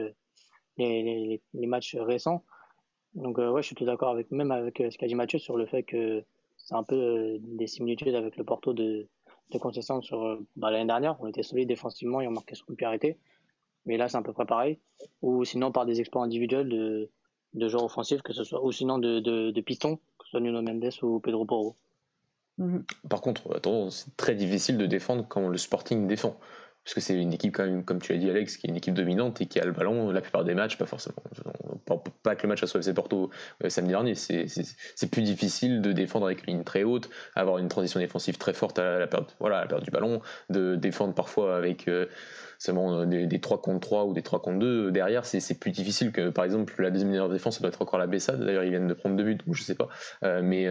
les, 0.76 1.02
les, 1.02 1.42
les, 1.54 1.66
matchs 1.66 1.96
récents. 1.96 2.44
Donc, 3.14 3.38
euh, 3.38 3.50
ouais, 3.50 3.62
je 3.62 3.68
suis 3.68 3.76
tout 3.76 3.86
d'accord 3.86 4.10
avec, 4.10 4.30
même 4.30 4.50
avec 4.50 4.80
euh, 4.80 4.90
ce 4.90 4.98
qu'a 4.98 5.06
dit 5.06 5.14
Mathieu 5.14 5.38
sur 5.38 5.56
le 5.56 5.66
fait 5.66 5.82
que 5.82 6.24
c'est 6.56 6.74
un 6.74 6.82
peu 6.82 6.96
euh, 6.96 7.38
des 7.40 7.66
similitudes 7.66 8.14
avec 8.14 8.36
le 8.36 8.44
Porto 8.44 8.74
de, 8.74 9.06
de 9.50 9.58
Concession 9.58 10.02
sur, 10.02 10.38
bah, 10.56 10.70
l'année 10.70 10.86
dernière. 10.86 11.16
On 11.20 11.26
était 11.26 11.42
solide 11.42 11.68
défensivement 11.68 12.20
et 12.20 12.28
on 12.28 12.32
marquait 12.32 12.54
sur 12.54 12.66
coup 12.66 12.74
de 12.74 12.84
arrêté. 12.84 13.18
Mais 13.86 13.96
là, 13.96 14.08
c'est 14.08 14.16
à 14.18 14.22
peu 14.22 14.32
près 14.32 14.46
pareil. 14.46 14.78
Ou 15.22 15.44
sinon, 15.44 15.72
par 15.72 15.86
des 15.86 16.00
exploits 16.00 16.22
individuels 16.22 16.68
de, 16.68 17.10
de 17.54 17.68
joueurs 17.68 17.84
offensifs, 17.84 18.22
que 18.22 18.32
ce 18.32 18.44
soit, 18.44 18.64
ou 18.64 18.72
sinon 18.72 18.98
de, 18.98 19.20
de, 19.20 19.50
de 19.50 19.60
pistons, 19.60 19.96
que 20.18 20.24
ce 20.24 20.30
soit 20.30 20.40
Nuno 20.40 20.62
Mendes 20.62 20.90
ou 21.02 21.20
Pedro 21.20 21.44
Porro. 21.44 21.76
Mhm. 22.58 22.84
Par 23.08 23.20
contre, 23.20 23.54
attends, 23.56 23.90
c'est 23.90 24.16
très 24.16 24.34
difficile 24.34 24.78
de 24.78 24.86
défendre 24.86 25.26
quand 25.28 25.48
le 25.48 25.58
Sporting 25.58 26.06
défend. 26.06 26.38
Parce 26.84 26.94
que 26.94 27.00
c'est 27.00 27.14
une 27.14 27.32
équipe, 27.32 27.54
quand 27.54 27.64
même, 27.64 27.82
comme 27.82 27.98
tu 27.98 28.12
l'as 28.12 28.18
dit, 28.18 28.28
Alex, 28.28 28.58
qui 28.58 28.66
est 28.66 28.70
une 28.70 28.76
équipe 28.76 28.92
dominante 28.92 29.40
et 29.40 29.46
qui 29.46 29.58
a 29.58 29.64
le 29.64 29.72
ballon 29.72 30.10
la 30.10 30.20
plupart 30.20 30.44
des 30.44 30.54
matchs, 30.54 30.76
pas 30.76 30.84
forcément. 30.84 31.16
Pas, 32.22 32.36
que 32.36 32.42
le 32.42 32.48
match 32.48 32.62
à 32.62 32.66
FC 32.66 32.92
Porto 32.92 33.30
euh, 33.62 33.70
samedi 33.70 33.92
dernier, 33.92 34.14
c'est 34.14 35.10
plus 35.10 35.22
difficile 35.22 35.80
de 35.80 35.92
défendre 35.92 36.26
avec 36.26 36.46
une 36.46 36.54
ligne 36.54 36.64
très 36.64 36.82
haute, 36.84 37.08
avoir 37.34 37.56
une 37.56 37.68
transition 37.68 38.00
défensive 38.00 38.36
très 38.36 38.52
forte 38.52 38.78
à 38.78 38.98
la 38.98 39.06
perte, 39.06 39.34
voilà, 39.40 39.58
à 39.58 39.60
la 39.62 39.66
perte 39.66 39.82
du 39.82 39.90
ballon, 39.90 40.20
de 40.50 40.76
défendre 40.76 41.14
parfois 41.14 41.56
avec. 41.56 41.88
Euh, 41.88 42.06
seulement 42.64 43.00
euh, 43.00 43.06
des, 43.06 43.26
des, 43.26 43.40
3 43.40 43.60
contre 43.60 43.80
3 43.80 44.04
ou 44.06 44.12
des 44.14 44.22
3 44.22 44.40
contre 44.40 44.58
2 44.58 44.66
euh, 44.66 44.90
derrière 44.90 45.26
c'est 45.26 45.58
plus 45.58 45.70
difficile 45.70 46.12
que 46.12 46.30
par 46.30 46.44
exemple 46.44 46.80
la 46.82 46.90
deuxième 46.90 47.10
meilleure 47.10 47.28
défense 47.28 47.56
ça 47.56 47.60
doit 47.60 47.68
être 47.68 47.82
encore 47.82 47.98
la 47.98 48.06
Bessade 48.06 48.42
d'ailleurs 48.42 48.64
ils 48.64 48.70
viennent 48.70 48.88
de 48.88 48.94
prendre 48.94 49.16
deux 49.16 49.24
buts 49.24 49.38
donc 49.46 49.54
je 49.54 49.62
sais 49.62 49.74
pas. 49.74 49.88
Euh, 50.22 50.40
mais 50.42 50.64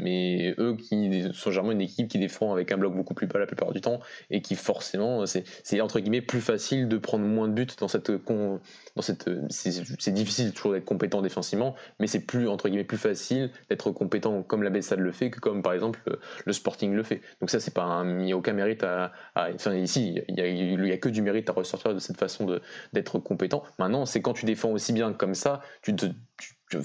mais 0.00 0.54
eux 0.58 0.76
qui 0.76 1.24
sont 1.32 1.50
généralement 1.50 1.72
une 1.72 1.80
équipe 1.80 2.08
qui 2.08 2.18
défend 2.18 2.52
avec 2.52 2.72
un 2.72 2.78
bloc 2.78 2.94
beaucoup 2.94 3.14
plus 3.14 3.26
bas 3.26 3.38
la 3.38 3.46
plupart 3.46 3.72
du 3.72 3.80
temps 3.80 4.00
et 4.30 4.40
qui 4.40 4.54
forcément 4.54 5.24
c'est 5.26 5.80
entre 5.80 6.00
guillemets 6.00 6.22
plus 6.22 6.40
facile 6.40 6.88
de 6.88 6.96
prendre 6.96 7.24
moins 7.24 7.48
de 7.48 7.52
buts 7.52 7.66
dans 7.78 7.88
cette 7.88 8.10
dans 8.10 9.02
cette 9.02 9.30
c'est 9.50 10.12
difficile 10.12 10.52
toujours 10.52 10.72
d'être 10.72 10.84
compétent 10.84 11.20
défensivement 11.20 11.74
mais 12.00 12.06
c'est 12.06 12.20
plus 12.20 12.48
entre 12.48 12.68
guillemets 12.68 12.84
plus 12.84 12.98
facile 12.98 13.50
d'être 13.68 13.90
compétent 13.90 14.42
comme 14.42 14.62
la 14.62 14.70
Bessade 14.70 15.00
le 15.00 15.12
fait 15.12 15.30
que 15.30 15.40
comme 15.40 15.62
par 15.62 15.74
exemple 15.74 16.00
le 16.44 16.52
Sporting 16.52 16.94
le 16.94 17.02
fait. 17.02 17.20
Donc 17.40 17.50
ça 17.50 17.60
c'est 17.60 17.74
pas 17.74 18.02
il 18.04 18.16
n'y 18.16 18.32
a 18.32 18.36
aucun 18.36 18.52
mérite 18.52 18.82
à, 18.84 19.12
enfin 19.36 19.74
ici 19.74 20.20
il 20.28 20.92
a 20.92 20.96
que 20.96 21.08
du 21.08 21.17
mérite 21.22 21.48
à 21.50 21.52
ressortir 21.52 21.94
de 21.94 21.98
cette 21.98 22.18
façon 22.18 22.60
d'être 22.92 23.18
compétent. 23.18 23.62
Maintenant, 23.78 24.06
c'est 24.06 24.22
quand 24.22 24.32
tu 24.32 24.46
défends 24.46 24.70
aussi 24.70 24.92
bien 24.92 25.12
comme 25.12 25.34
ça, 25.34 25.60
tu 25.82 25.94
te, 25.94 26.06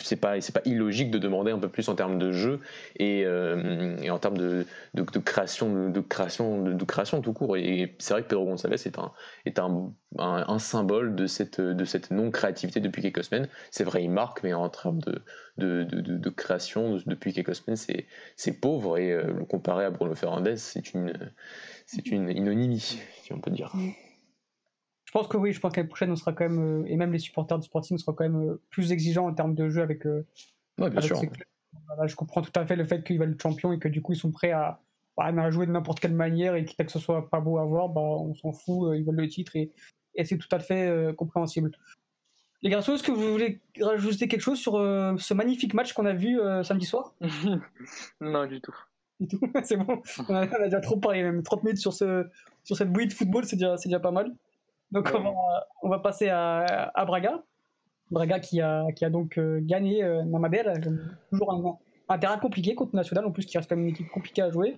c'est 0.01 0.15
pas 0.15 0.37
pas 0.39 0.61
illogique 0.65 1.11
de 1.11 1.17
demander 1.17 1.51
un 1.51 1.59
peu 1.59 1.67
plus 1.67 1.89
en 1.89 1.95
termes 1.95 2.17
de 2.17 2.31
jeu 2.31 2.61
et, 2.97 3.25
euh, 3.25 3.97
et 4.01 4.09
en 4.09 4.19
termes 4.19 4.37
de, 4.37 4.65
de, 4.93 5.03
création 5.19 5.89
de, 5.89 5.99
création 5.99 6.61
de, 6.61 6.85
création 6.85 7.21
tout 7.21 7.33
court. 7.33 7.57
Et 7.57 7.95
c'est 7.99 8.13
vrai 8.13 8.23
que 8.23 8.27
Pedro 8.27 8.45
Gonçalves 8.45 8.73
est 8.73 8.97
un 8.97 9.11
est 9.45 9.59
un, 9.59 9.91
un, 10.17 10.59
symbole 10.59 11.15
de 11.15 11.27
cette 11.27 11.59
de 11.59 11.85
cette 11.85 12.11
non 12.11 12.31
créativité 12.31 12.79
depuis 12.79 13.01
quelques 13.01 13.23
semaines. 13.23 13.49
C'est 13.71 13.83
vrai 13.83 14.03
il 14.03 14.11
marque 14.11 14.43
mais 14.43 14.53
en 14.53 14.69
termes 14.69 14.99
de 14.99 15.21
de, 15.57 15.83
de, 15.83 16.29
création 16.29 16.99
depuis 17.05 17.33
quelques 17.33 17.55
semaines 17.55 17.75
c'est 17.77 18.07
c'est 18.37 18.59
pauvre. 18.59 18.97
Et 18.97 19.11
euh, 19.11 19.33
le 19.33 19.45
comparer 19.45 19.85
à 19.85 19.89
Bruno 19.89 20.15
Fernandez 20.15 20.57
c'est 20.57 20.93
une 20.93 21.13
c'est 21.85 22.07
une 22.07 22.69
si 22.71 23.33
on 23.33 23.39
peut 23.39 23.51
dire 23.51 23.73
pense 25.13 25.27
que 25.27 25.37
oui, 25.37 25.53
je 25.53 25.59
pense 25.59 25.71
que 25.71 25.77
l'année 25.77 25.87
prochaine, 25.87 26.11
on 26.11 26.15
sera 26.15 26.33
quand 26.33 26.49
même, 26.49 26.81
euh, 26.81 26.85
et 26.87 26.97
même 26.97 27.13
les 27.13 27.19
supporters 27.19 27.59
du 27.59 27.65
Sporting 27.65 27.97
seront 27.97 28.13
quand 28.13 28.23
même 28.23 28.49
euh, 28.49 28.61
plus 28.71 28.91
exigeants 28.91 29.27
en 29.27 29.33
termes 29.33 29.53
de 29.53 29.69
jeu 29.69 29.81
avec. 29.81 30.05
Euh, 30.05 30.25
ouais, 30.79 30.89
bien 30.89 31.01
sûr. 31.01 31.21
je 32.05 32.15
comprends 32.15 32.41
tout 32.41 32.51
à 32.55 32.65
fait 32.65 32.75
le 32.75 32.83
fait 32.83 33.03
qu'ils 33.03 33.19
veulent 33.19 33.33
être 33.33 33.41
champion 33.41 33.71
et 33.71 33.79
que 33.79 33.87
du 33.87 34.01
coup, 34.01 34.13
ils 34.13 34.17
sont 34.17 34.31
prêts 34.31 34.51
à, 34.51 34.81
à 35.17 35.51
jouer 35.51 35.67
de 35.67 35.71
n'importe 35.71 35.99
quelle 35.99 36.15
manière 36.15 36.55
et 36.55 36.65
quitte 36.65 36.83
que 36.83 36.91
ce 36.91 36.99
soit 36.99 37.29
pas 37.29 37.39
beau 37.39 37.59
à 37.59 37.65
voir, 37.65 37.89
bah, 37.89 38.01
on 38.01 38.33
s'en 38.33 38.51
fout, 38.51 38.97
ils 38.97 39.05
veulent 39.05 39.15
le 39.15 39.27
titre 39.27 39.55
et, 39.55 39.71
et 40.15 40.25
c'est 40.25 40.37
tout 40.37 40.49
à 40.51 40.59
fait 40.59 41.13
compréhensible. 41.15 41.71
Les 42.63 42.69
garçons, 42.69 42.93
est-ce 42.93 43.03
que 43.03 43.11
vous 43.11 43.31
voulez 43.31 43.61
rajouter 43.79 44.27
quelque 44.27 44.41
chose 44.41 44.57
sur 44.57 44.73
ce 44.73 45.33
magnifique 45.33 45.75
match 45.75 45.93
qu'on 45.93 46.05
a 46.05 46.13
vu 46.13 46.39
samedi 46.63 46.85
soir? 46.85 47.13
Non, 48.21 48.47
du 48.47 48.61
tout. 48.61 48.75
Du 49.19 49.27
tout, 49.27 49.39
c'est 49.63 49.77
bon. 49.77 50.01
On 50.27 50.33
a, 50.33 50.47
déjà 50.47 50.79
trop 50.79 50.97
parlé, 50.97 51.21
même 51.21 51.43
30 51.43 51.63
minutes 51.63 51.79
sur, 51.79 51.93
ce, 51.93 52.25
sur 52.63 52.75
cette 52.75 52.91
bouillie 52.91 53.07
de 53.07 53.13
football, 53.13 53.45
c'est 53.45 53.57
déjà, 53.57 53.75
déjà 53.75 53.99
pas 53.99 54.11
mal. 54.11 54.33
Donc 54.93 55.11
on 55.81 55.89
va, 55.89 55.99
passer 55.99 56.29
à, 56.29 57.03
Braga. 57.07 57.43
Braga 58.11 58.39
qui 58.39 58.61
a, 58.61 58.91
qui 58.91 59.03
a 59.03 59.09
donc 59.09 59.39
euh, 59.39 59.59
gagné 59.59 60.03
euh, 60.03 60.23
Namadère, 60.23 60.71
toujours 61.31 61.79
un, 62.07 62.17
terrain 62.19 62.37
compliqué 62.37 62.75
contre 62.75 62.95
National, 62.95 63.25
en 63.25 63.31
plus 63.31 63.45
qui 63.47 63.57
reste 63.57 63.67
quand 63.67 63.75
même 63.75 63.85
une 63.85 63.91
équipe 63.91 64.09
compliquée 64.09 64.43
à 64.43 64.51
jouer. 64.51 64.77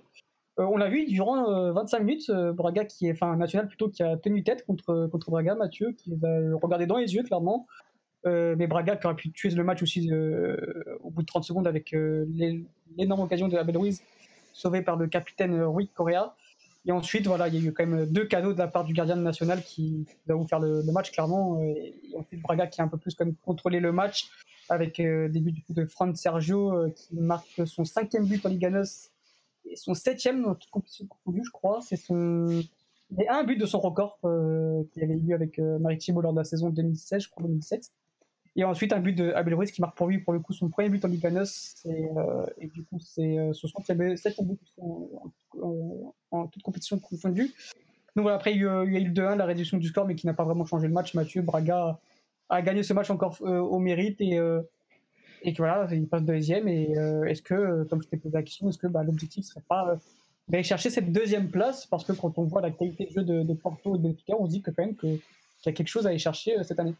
Euh, 0.58 0.64
on 0.64 0.78
l'a 0.78 0.88
vu 0.88 1.04
durant 1.04 1.70
25 1.72 1.98
minutes, 1.98 2.30
Braga 2.30 2.86
qui 2.86 3.08
est, 3.08 3.12
enfin 3.12 3.36
National 3.36 3.68
plutôt 3.68 3.90
qui 3.90 4.02
a 4.02 4.16
tenu 4.16 4.42
tête 4.42 4.64
contre, 4.64 5.06
contre 5.12 5.30
Braga, 5.30 5.54
Mathieu, 5.54 5.92
qui 5.92 6.14
a 6.14 6.56
regardé 6.62 6.86
dans 6.86 6.96
les 6.96 7.14
yeux 7.14 7.22
clairement. 7.22 7.66
mais 8.24 8.66
Braga 8.66 8.96
qui 8.96 9.06
aurait 9.06 9.16
pu 9.16 9.30
tuer 9.32 9.50
le 9.50 9.64
match 9.64 9.82
aussi 9.82 10.10
au 11.02 11.10
bout 11.10 11.20
de 11.20 11.26
30 11.26 11.44
secondes 11.44 11.66
avec 11.66 11.94
l'énorme 12.96 13.20
occasion 13.20 13.48
de 13.48 13.56
Abel 13.58 13.76
Ruiz 13.76 14.02
sauvée 14.54 14.80
par 14.80 14.96
le 14.96 15.08
capitaine 15.08 15.62
Rui 15.62 15.88
Correa. 15.88 16.34
Et 16.86 16.92
ensuite, 16.92 17.26
voilà, 17.26 17.48
il 17.48 17.54
y 17.54 17.58
a 17.58 17.68
eu 17.68 17.72
quand 17.72 17.84
même 17.84 18.06
deux 18.06 18.24
cadeaux 18.24 18.52
de 18.52 18.58
la 18.58 18.68
part 18.68 18.84
du 18.84 18.92
gardien 18.92 19.16
national 19.16 19.62
qui 19.62 20.06
va 20.26 20.36
vous 20.36 20.46
faire 20.46 20.60
le, 20.60 20.82
match 20.92 21.10
clairement. 21.10 21.60
Et 21.60 21.94
ensuite, 22.16 22.40
Braga 22.40 22.68
qui 22.68 22.80
a 22.80 22.84
un 22.84 22.88
peu 22.88 22.96
plus 22.96 23.14
comme 23.14 23.34
contrôlé 23.34 23.80
le 23.80 23.90
match 23.90 24.30
avec 24.68 25.00
euh, 25.00 25.28
des 25.28 25.40
buts 25.40 25.64
de 25.68 25.84
Fran 25.86 26.14
Sergio 26.14 26.72
euh, 26.72 26.90
qui 26.90 27.16
marque 27.16 27.66
son 27.66 27.84
cinquième 27.84 28.26
but 28.26 28.44
en 28.46 28.48
Liga 28.48 28.70
NOS 28.70 29.10
et 29.64 29.76
son 29.76 29.94
septième 29.94 30.42
dans 30.42 30.54
toute 30.54 30.70
compétition 30.70 31.06
confondue, 31.06 31.42
je 31.44 31.50
crois. 31.50 31.80
C'est 31.82 31.96
son 31.96 32.62
un 33.28 33.44
but 33.44 33.56
de 33.56 33.66
son 33.66 33.80
record 33.80 34.18
euh, 34.24 34.84
qu'il 34.92 35.02
avait 35.02 35.18
eu 35.18 35.34
avec 35.34 35.58
Maritimo 35.58 36.20
lors 36.20 36.32
de 36.32 36.38
la 36.38 36.44
saison 36.44 36.70
2016, 36.70 37.24
je 37.24 37.28
crois 37.28 37.42
2017. 37.42 37.90
Et 38.58 38.64
ensuite, 38.64 38.92
un 38.94 39.00
but 39.00 39.12
de 39.12 39.32
Abel 39.32 39.54
Ruiz 39.54 39.70
qui 39.70 39.82
marque 39.82 39.96
pour 39.96 40.06
lui, 40.06 40.18
pour 40.18 40.32
le 40.32 40.40
coup, 40.40 40.54
son 40.54 40.70
premier 40.70 40.88
but 40.88 41.04
en 41.04 41.08
Ligue 41.08 41.26
1. 41.26 41.44
Et, 42.58 42.66
du 42.68 42.82
coup, 42.84 42.98
c'est 43.00 43.22
y 43.22 43.92
avait 43.92 44.16
7 44.16 44.42
buts 44.42 44.58
en, 44.80 45.10
en, 45.62 46.14
en, 46.30 46.46
toute 46.46 46.62
compétition 46.62 46.98
confondue. 46.98 47.52
Donc 48.16 48.22
voilà, 48.22 48.36
après, 48.36 48.54
il 48.54 48.62
y 48.62 48.66
a 48.66 48.82
eu 48.84 49.04
le 49.04 49.12
2-1, 49.12 49.36
la 49.36 49.44
réduction 49.44 49.76
du 49.76 49.88
score, 49.88 50.06
mais 50.06 50.14
qui 50.14 50.26
n'a 50.26 50.32
pas 50.32 50.44
vraiment 50.44 50.64
changé 50.64 50.86
le 50.86 50.94
match. 50.94 51.12
Mathieu 51.12 51.42
Braga 51.42 52.00
a 52.48 52.62
gagné 52.62 52.82
ce 52.82 52.94
match 52.94 53.10
encore 53.10 53.36
au 53.42 53.78
mérite 53.78 54.22
et, 54.22 54.40
et 55.42 55.52
que 55.52 55.58
voilà, 55.58 55.86
il 55.92 56.08
passe 56.08 56.22
deuxième. 56.22 56.66
Et 56.66 56.92
est-ce 57.26 57.42
que, 57.42 57.84
comme 57.84 58.02
je 58.02 58.08
t'ai 58.08 58.16
posé 58.16 58.34
la 58.34 58.42
question, 58.42 58.70
est-ce 58.70 58.78
que 58.78 58.86
bah, 58.86 59.02
l'objectif 59.02 59.44
ne 59.44 59.48
serait 59.48 59.64
pas 59.68 59.98
d'aller 60.48 60.64
chercher 60.64 60.88
cette 60.88 61.12
deuxième 61.12 61.50
place? 61.50 61.84
Parce 61.84 62.04
que 62.04 62.14
quand 62.14 62.38
on 62.38 62.44
voit 62.44 62.62
la 62.62 62.70
qualité 62.70 63.04
de 63.04 63.10
jeu 63.10 63.22
de, 63.22 63.42
de 63.42 63.52
Porto 63.52 63.96
et 63.96 63.98
de 63.98 64.04
Benfica, 64.04 64.34
on 64.38 64.46
se 64.46 64.52
dit 64.52 64.62
que 64.62 64.70
quand 64.70 64.82
même 64.82 64.96
qu'il 64.96 65.20
y 65.66 65.68
a 65.68 65.72
quelque 65.72 65.88
chose 65.88 66.06
à 66.06 66.08
aller 66.08 66.18
chercher 66.18 66.56
cette 66.64 66.80
année. 66.80 66.94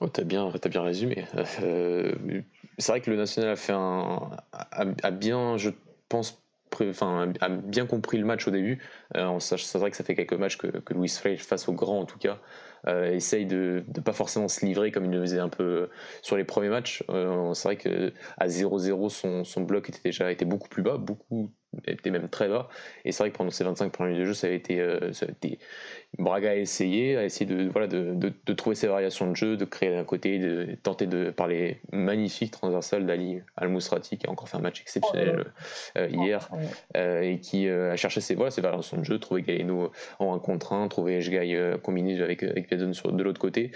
Oh, 0.00 0.08
t'as 0.08 0.22
bien, 0.22 0.48
as 0.48 0.68
bien 0.68 0.82
résumé. 0.82 1.24
Euh, 1.62 2.14
c'est 2.78 2.92
vrai 2.92 3.00
que 3.00 3.10
le 3.10 3.16
national 3.16 3.50
a 3.50 3.56
fait 3.56 3.72
un, 3.72 4.30
a, 4.52 5.10
bien, 5.10 5.56
je 5.56 5.70
pense, 6.08 6.40
enfin, 6.80 7.32
a 7.40 7.48
bien 7.48 7.86
compris 7.86 8.18
le 8.18 8.24
match 8.24 8.46
au 8.46 8.52
début. 8.52 8.80
Euh, 9.16 9.38
c'est 9.40 9.78
vrai 9.78 9.90
que 9.90 9.96
ça 9.96 10.04
fait 10.04 10.14
quelques 10.14 10.34
matchs 10.34 10.56
que, 10.56 10.68
que 10.68 10.94
Louis 10.94 11.08
Frey, 11.08 11.36
face 11.36 11.68
au 11.68 11.72
grand 11.72 12.00
en 12.00 12.04
tout 12.04 12.18
cas, 12.18 12.38
euh, 12.86 13.12
essaye 13.12 13.46
de 13.46 13.84
ne 13.96 14.00
pas 14.00 14.12
forcément 14.12 14.48
se 14.48 14.64
livrer 14.64 14.90
comme 14.90 15.04
il 15.04 15.10
le 15.10 15.20
faisait 15.20 15.40
un 15.40 15.48
peu 15.48 15.88
sur 16.22 16.36
les 16.36 16.44
premiers 16.44 16.68
matchs. 16.68 17.02
c'est 17.08 17.64
vrai 17.64 17.76
que 17.76 18.12
à 18.38 18.46
0-0, 18.46 19.08
son, 19.08 19.44
son, 19.44 19.60
bloc 19.62 19.88
était 19.88 20.00
déjà 20.04 20.30
était 20.30 20.44
beaucoup 20.44 20.68
plus 20.68 20.82
bas, 20.82 20.96
beaucoup 20.96 21.50
était 21.86 22.10
même 22.10 22.28
très 22.28 22.48
bas. 22.48 22.68
Et 23.04 23.12
c'est 23.12 23.22
vrai 23.22 23.30
que 23.30 23.36
pendant 23.36 23.50
ces 23.50 23.64
25 23.64 23.92
premiers 23.92 24.10
minutes 24.12 24.22
de 24.22 24.28
jeu, 24.28 24.34
ça 24.34 24.46
a 24.46 24.50
été, 24.50 24.76
ça 25.12 25.26
a 25.26 25.30
été 25.30 25.58
Braga 26.16 26.50
a 26.50 26.54
essayé, 26.54 27.16
a 27.16 27.24
essayé 27.24 27.44
de, 27.46 27.68
voilà, 27.68 27.86
de, 27.86 28.14
de, 28.14 28.52
trouver 28.54 28.74
ses 28.74 28.86
variations 28.86 29.30
de 29.30 29.36
jeu, 29.36 29.56
de 29.56 29.64
créer 29.64 29.90
d'un 29.90 30.04
côté, 30.04 30.38
de 30.38 30.76
tenter 30.82 31.06
de 31.06 31.30
par 31.30 31.46
les 31.46 31.80
magnifiques 31.92 32.50
transversales 32.50 33.04
d'Ali 33.04 33.40
Al-Mousrati 33.56 34.16
qui 34.16 34.26
a 34.26 34.30
encore 34.30 34.48
fait 34.48 34.56
un 34.56 34.60
match 34.60 34.80
exceptionnel 34.80 35.44
euh, 35.96 36.08
hier 36.08 36.48
euh, 36.96 37.20
et 37.20 37.38
qui 37.38 37.68
euh, 37.68 37.92
a 37.92 37.96
cherché 37.96 38.20
ses, 38.22 38.34
voilà, 38.34 38.50
ses 38.50 38.62
variations 38.62 38.96
de 38.96 39.04
jeu, 39.04 39.18
trouver 39.18 39.42
Galeno 39.42 39.92
en 40.18 40.34
1 40.34 40.38
contre 40.38 40.72
1, 40.72 40.88
trouver 40.88 41.18
Eshgai 41.18 41.76
combiné 41.82 42.20
avec, 42.22 42.42
avec 42.42 42.68
de 42.78 43.22
l'autre 43.22 43.40
côté 43.40 43.72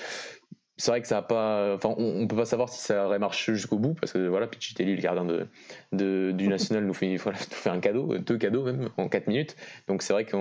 c'est 0.82 0.90
vrai 0.90 1.00
que 1.00 1.06
ça 1.06 1.18
a 1.18 1.22
pas. 1.22 1.74
Enfin, 1.76 1.94
on, 1.96 2.26
peut 2.26 2.34
pas 2.34 2.44
savoir 2.44 2.68
si 2.68 2.80
ça 2.80 3.06
aurait 3.06 3.20
marché 3.20 3.54
jusqu'au 3.54 3.78
bout 3.78 3.94
parce 3.94 4.10
que 4.10 4.26
voilà, 4.26 4.48
Pichitelli, 4.48 4.96
le 4.96 5.00
gardien 5.00 5.24
de, 5.24 5.46
de 5.92 6.32
du 6.32 6.48
national, 6.56 6.84
nous 6.84 6.92
fait, 6.92 7.14
voilà, 7.18 7.38
nous 7.38 7.56
fait 7.56 7.70
un 7.70 7.78
cadeau, 7.78 8.18
deux 8.18 8.36
cadeaux 8.36 8.64
même 8.64 8.88
en 8.96 9.08
4 9.08 9.28
minutes. 9.28 9.54
Donc 9.86 10.02
c'est 10.02 10.12
vrai 10.12 10.24
que 10.24 10.36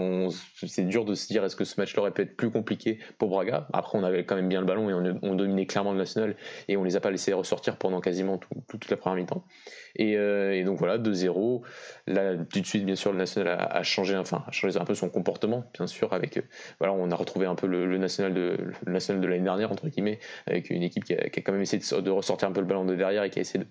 c'est 0.65 0.85
dur 0.85 1.05
de 1.05 1.13
se 1.13 1.27
dire 1.27 1.45
est-ce 1.45 1.55
que 1.55 1.63
ce 1.63 1.79
match-là 1.79 2.01
aurait 2.01 2.11
pu 2.11 2.23
être 2.23 2.35
plus 2.35 2.49
compliqué 2.49 2.97
pour 3.19 3.29
Braga? 3.29 3.67
Après, 3.71 3.99
on 3.99 4.03
avait 4.03 4.25
quand 4.25 4.35
même 4.35 4.49
bien 4.49 4.61
le 4.61 4.65
ballon 4.65 4.89
et 4.89 4.95
on, 4.95 5.19
on 5.21 5.35
dominait 5.35 5.67
clairement 5.67 5.91
le 5.91 5.99
national 5.99 6.35
et 6.67 6.75
on 6.75 6.83
les 6.83 6.95
a 6.95 7.01
pas 7.01 7.11
laissés 7.11 7.33
ressortir 7.33 7.77
pendant 7.77 8.01
quasiment 8.01 8.39
toute 8.67 8.89
la 8.89 8.97
première 8.97 9.17
mi-temps. 9.17 9.45
Euh, 9.99 10.51
et, 10.51 10.63
donc 10.63 10.77
voilà, 10.77 10.97
2-0. 10.97 11.61
Là, 12.07 12.35
tout 12.37 12.59
de 12.59 12.65
suite, 12.65 12.85
bien 12.85 12.95
sûr, 12.95 13.11
le 13.11 13.17
national 13.17 13.67
a, 13.69 13.83
changé, 13.83 14.15
enfin, 14.15 14.43
a 14.47 14.51
changé 14.51 14.79
un 14.79 14.85
peu 14.85 14.95
son 14.95 15.09
comportement, 15.09 15.65
bien 15.73 15.87
sûr. 15.87 16.13
Avec, 16.13 16.37
euh, 16.37 16.41
voilà, 16.79 16.93
on 16.93 17.09
a 17.11 17.15
retrouvé 17.15 17.45
un 17.45 17.55
peu 17.55 17.67
le, 17.67 17.97
national 17.97 18.33
de 18.33 18.57
le 18.85 18.91
national 18.91 19.21
de 19.21 19.27
l'année 19.27 19.43
dernière 19.43 19.71
entre 19.71 19.87
guillemets, 19.87 20.19
avec 20.47 20.69
une 20.69 20.83
équipe 20.83 21.03
qui 21.05 21.13
a, 21.13 21.29
quand 21.29 21.51
même 21.51 21.61
essayé 21.61 21.81
de, 22.01 22.09
ressortir 22.09 22.47
un 22.47 22.51
peu 22.51 22.61
le 22.61 22.65
ballon 22.65 22.85
de 22.85 22.95
derrière 22.95 23.23
et 23.23 23.29
qui 23.29 23.39
a 23.39 23.41
essayé 23.41 23.63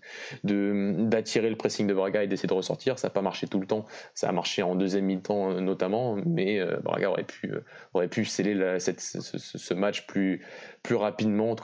de 0.45 0.95
d'attirer 0.99 1.51
le 1.51 1.57
pressing 1.57 1.87
de 1.87 1.95
Braga 1.95 2.23
et 2.23 2.27
d'essayer 2.27 2.49
de 2.49 2.55
ressortir. 2.55 2.99
Ça 2.99 3.09
n'a 3.09 3.13
pas 3.13 3.23
marché 3.23 3.47
tout 3.47 3.61
le 3.61 3.67
temps. 3.67 3.87
Ça 4.15 4.29
a 4.29 4.33
marché 4.33 4.63
en 4.63 4.75
deuxième 4.75 5.05
mi-temps 5.05 5.53
euh, 5.53 5.61
notamment, 5.61 6.17
mais 6.27 6.61
Braga 6.83 7.11
aurait 7.11 7.25
pu 7.25 7.53
aurait 7.95 8.09
pu 8.09 8.25
sceller 8.25 8.79
ce, 8.79 9.75
match 9.75 10.07
plus 10.07 10.41
plus 10.83 10.95
rapidement, 10.95 11.57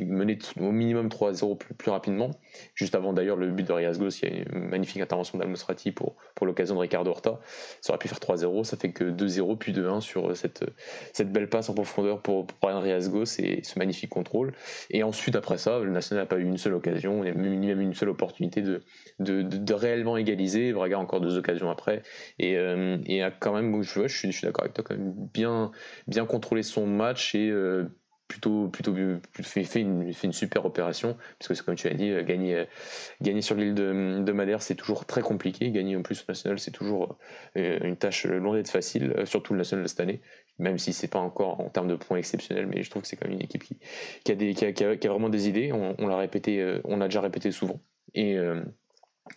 mener 0.00 0.38
au 0.58 0.72
minimum 0.72 1.08
3-0 1.08 1.58
plus, 1.58 1.90
rapidement. 1.90 2.30
Juste 2.74 2.94
avant 2.94 3.12
d'ailleurs 3.12 3.36
le 3.36 3.48
but 3.48 3.66
de 3.66 3.72
Riasgo 3.72 4.08
il 4.08 4.28
y 4.28 4.32
a 4.32 4.44
une 4.52 4.68
magnifique 4.68 5.02
intervention 5.02 5.38
d'Almosrati 5.38 5.92
pour, 5.92 6.16
pour 6.34 6.46
l'occasion 6.46 6.74
de 6.74 6.80
Ricardo 6.80 7.10
Horta. 7.10 7.40
Ça 7.80 7.92
aurait 7.92 7.98
pu 7.98 8.08
faire 8.08 8.18
3-0, 8.18 8.64
ça 8.64 8.76
fait 8.76 8.92
que 8.92 9.04
2-0 9.04 9.58
puis 9.58 9.72
2-1 9.72 10.00
sur 10.00 10.34
cette, 10.36 10.64
cette 11.12 11.32
belle 11.32 11.48
passe 11.48 11.68
en 11.68 11.74
profondeur 11.74 12.20
pour, 12.20 12.46
pour 12.46 12.58
Brian 12.60 12.80
Riasgos 12.80 13.24
et 13.38 13.62
ce 13.62 13.78
magnifique 13.78 14.10
contrôle. 14.10 14.41
Et 14.90 15.02
ensuite, 15.02 15.36
après 15.36 15.58
ça, 15.58 15.80
le 15.80 15.90
National 15.90 16.24
n'a 16.24 16.26
pas 16.26 16.38
eu 16.38 16.44
une 16.44 16.58
seule 16.58 16.74
occasion, 16.74 17.22
a 17.22 17.32
même 17.32 17.80
une 17.80 17.94
seule 17.94 18.10
opportunité 18.10 18.62
de, 18.62 18.82
de, 19.18 19.42
de, 19.42 19.74
réellement 19.74 20.16
égaliser. 20.16 20.72
Braga 20.72 20.98
encore 20.98 21.20
deux 21.20 21.38
occasions 21.38 21.70
après. 21.70 22.02
Et, 22.38 22.56
euh, 22.56 22.96
a 23.22 23.30
quand 23.30 23.54
même, 23.54 23.82
je, 23.82 24.06
suis, 24.08 24.30
d'accord 24.42 24.64
avec 24.64 24.74
toi, 24.74 24.84
bien, 25.32 25.70
bien 26.06 26.26
contrôlé 26.26 26.62
son 26.62 26.86
match 26.86 27.34
et 27.34 27.50
euh, 27.50 27.84
plutôt, 28.26 28.68
plutôt 28.68 28.94
fait, 29.42 29.80
une, 29.80 30.12
super 30.32 30.64
opération, 30.64 31.16
parce 31.38 31.60
que 31.60 31.64
comme 31.64 31.74
tu 31.74 31.86
as 31.88 31.94
dit, 31.94 32.10
euh, 32.10 32.24
gagner, 32.24 33.42
sur 33.42 33.54
l'île 33.54 33.74
de, 33.74 34.22
de, 34.22 34.32
Madère, 34.32 34.62
c'est 34.62 34.74
toujours 34.74 35.04
très 35.04 35.20
compliqué. 35.20 35.70
Gagner 35.70 35.96
en 35.96 36.02
plus 36.02 36.20
au 36.20 36.24
national, 36.28 36.58
c'est 36.58 36.70
toujours 36.70 37.18
une 37.54 37.96
tâche 37.96 38.26
loin 38.26 38.56
d'être 38.56 38.70
facile, 38.70 39.14
surtout 39.24 39.52
le 39.52 39.58
national 39.58 39.84
de 39.84 39.88
cette 39.88 40.00
année, 40.00 40.20
même 40.58 40.78
si 40.78 40.92
c'est 40.92 41.08
pas 41.08 41.18
encore 41.18 41.60
en 41.60 41.68
termes 41.68 41.88
de 41.88 41.96
points 41.96 42.18
exceptionnels, 42.18 42.66
mais 42.66 42.82
je 42.82 42.90
trouve 42.90 43.02
que 43.02 43.08
c'est 43.08 43.16
quand 43.16 43.26
même 43.26 43.36
une 43.36 43.44
équipe 43.44 43.64
qui, 43.64 44.32
a, 44.32 44.72
qui, 44.72 45.06
a, 45.06 45.10
vraiment 45.10 45.28
des 45.28 45.48
idées. 45.48 45.72
On, 45.72 46.06
l'a 46.06 46.16
répété, 46.16 46.80
on 46.84 46.96
l'a 46.98 47.06
déjà 47.06 47.20
répété 47.20 47.50
souvent. 47.50 47.80
Et, 48.14 48.36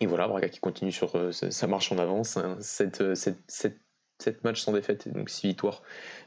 et 0.00 0.06
voilà, 0.06 0.28
Braga 0.28 0.48
qui 0.48 0.60
continue 0.60 0.92
sur 0.92 1.32
sa 1.32 1.66
marche 1.66 1.90
en 1.90 1.98
avance. 1.98 2.36
Hein. 2.36 2.56
cette, 2.60 3.14
cette, 3.14 3.38
cette 3.48 3.80
7 4.18 4.44
matchs 4.44 4.62
sans 4.62 4.72
défaite, 4.72 5.12
donc 5.12 5.28
6 5.28 5.48
victoires 5.48 5.82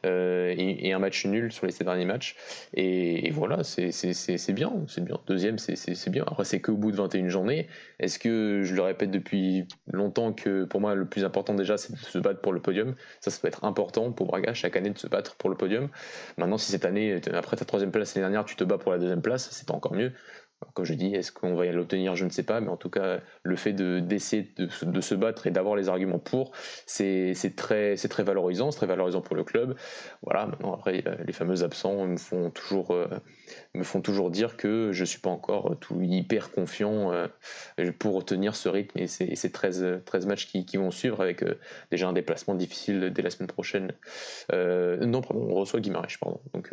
euh, 0.05 0.53
et, 0.57 0.93
un 0.93 0.99
match 0.99 1.25
nul 1.25 1.51
sur 1.51 1.65
les 1.65 1.71
7 1.71 1.85
derniers 1.85 2.05
matchs. 2.05 2.35
Et, 2.73 3.31
voilà, 3.31 3.63
c'est 3.63 3.91
bien, 4.53 4.73
c'est 4.87 5.03
bien. 5.03 5.19
Deuxième, 5.27 5.57
c'est 5.57 6.09
bien. 6.09 6.23
Après, 6.27 6.45
c'est 6.45 6.61
qu'au 6.61 6.75
bout 6.75 6.91
de 6.91 6.97
21 6.97 7.29
journées. 7.29 7.67
Est-ce 7.99 8.19
que, 8.19 8.61
je 8.63 8.75
le 8.75 8.81
répète 8.81 9.11
depuis 9.11 9.67
longtemps, 9.87 10.33
que 10.33 10.65
pour 10.65 10.81
moi, 10.81 10.95
le 10.95 11.05
plus 11.05 11.25
important 11.25 11.53
déjà, 11.53 11.77
c'est 11.77 11.93
de 11.93 11.97
se 11.97 12.17
battre 12.19 12.41
pour 12.41 12.53
le 12.53 12.61
podium? 12.61 12.95
Ça, 13.21 13.31
ça 13.31 13.39
peut 13.41 13.47
être 13.47 13.63
important 13.63 14.11
pour 14.11 14.27
Braga 14.27 14.53
chaque 14.53 14.75
année 14.75 14.89
de 14.91 14.97
se 14.97 15.07
battre 15.07 15.35
pour 15.35 15.49
le 15.49 15.55
podium. 15.55 15.89
Maintenant, 16.37 16.57
si 16.57 16.71
cette 16.71 16.85
année, 16.85 17.19
après 17.33 17.57
ta 17.57 17.65
troisième 17.65 17.91
place 17.91 18.15
l'année 18.15 18.25
dernière, 18.25 18.45
tu 18.45 18.55
te 18.55 18.63
bats 18.63 18.77
pour 18.77 18.91
la 18.91 18.99
deuxième 18.99 19.21
place, 19.21 19.49
c'est 19.51 19.71
encore 19.71 19.93
mieux. 19.93 20.11
Comme 20.73 20.85
je 20.85 20.93
dis, 20.93 21.13
est-ce 21.15 21.31
qu'on 21.31 21.55
va 21.55 21.65
l'obtenir 21.67 22.15
Je 22.15 22.25
ne 22.25 22.29
sais 22.29 22.43
pas, 22.43 22.59
mais 22.59 22.67
en 22.67 22.75
tout 22.75 22.89
cas, 22.89 23.19
le 23.43 23.55
fait 23.55 23.73
d'essayer 23.73 24.51
de, 24.57 24.67
de, 24.85 25.01
se 25.01 25.15
battre 25.15 25.47
et 25.47 25.51
d'avoir 25.51 25.75
les 25.75 25.87
arguments 25.87 26.19
pour, 26.19 26.51
c'est 26.85 27.33
très, 27.55 27.95
très 27.95 28.23
valorisant, 28.23 28.71
c'est 28.71 28.77
très 28.77 28.87
valorisant 28.87 29.21
pour 29.21 29.35
le 29.35 29.43
club. 29.43 29.75
Voilà, 30.21 30.47
maintenant, 30.47 30.73
après, 30.73 31.03
les 31.25 31.33
fameux 31.33 31.63
absents 31.63 32.05
me 32.05 32.17
font 32.17 32.49
toujours, 32.49 32.91
euh, 32.91 33.07
me 33.73 33.83
font 33.83 34.01
toujours 34.01 34.31
dire 34.31 34.57
que 34.57 34.91
je 34.91 35.01
ne 35.01 35.05
suis 35.05 35.19
pas 35.19 35.29
encore 35.29 35.77
tout 35.79 36.01
hyper 36.01 36.51
confiant 36.51 37.13
euh, 37.13 37.27
pour 37.97 38.25
tenir 38.25 38.55
ce 38.55 38.67
rythme 38.67 38.99
et 38.99 39.07
ces, 39.07 39.35
ces 39.35 39.51
13, 39.51 40.01
13 40.05 40.25
matchs 40.25 40.47
qui, 40.47 40.65
qui, 40.65 40.77
vont 40.77 40.91
suivre 40.91 41.21
avec 41.21 41.43
euh, 41.43 41.57
déjà 41.89 42.09
un 42.09 42.13
déplacement 42.13 42.55
difficile 42.55 43.11
dès 43.13 43.21
la 43.21 43.29
semaine 43.29 43.47
prochaine. 43.47 43.93
non, 44.51 45.21
pardon, 45.21 45.47
on 45.49 45.55
reçoit 45.55 45.79
Guimarães, 45.79 46.17
pardon. 46.19 46.41
Donc, 46.53 46.71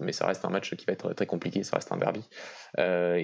mais 0.00 0.12
ça 0.12 0.26
reste 0.26 0.44
un 0.44 0.50
match 0.50 0.74
qui 0.76 0.86
va 0.86 0.92
être 0.92 1.12
très 1.14 1.26
compliqué, 1.26 1.64
ça 1.64 1.76
reste 1.76 1.90
un 1.90 1.96
derby. 1.96 2.22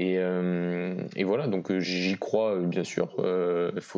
Euh, 0.01 0.97
et, 1.17 1.25
voilà, 1.25 1.47
donc 1.47 1.71
euh, 1.71 1.81
j'y 1.81 2.17
crois 2.17 2.55
euh, 2.55 2.67
bien 2.67 2.85
sûr, 2.85 3.15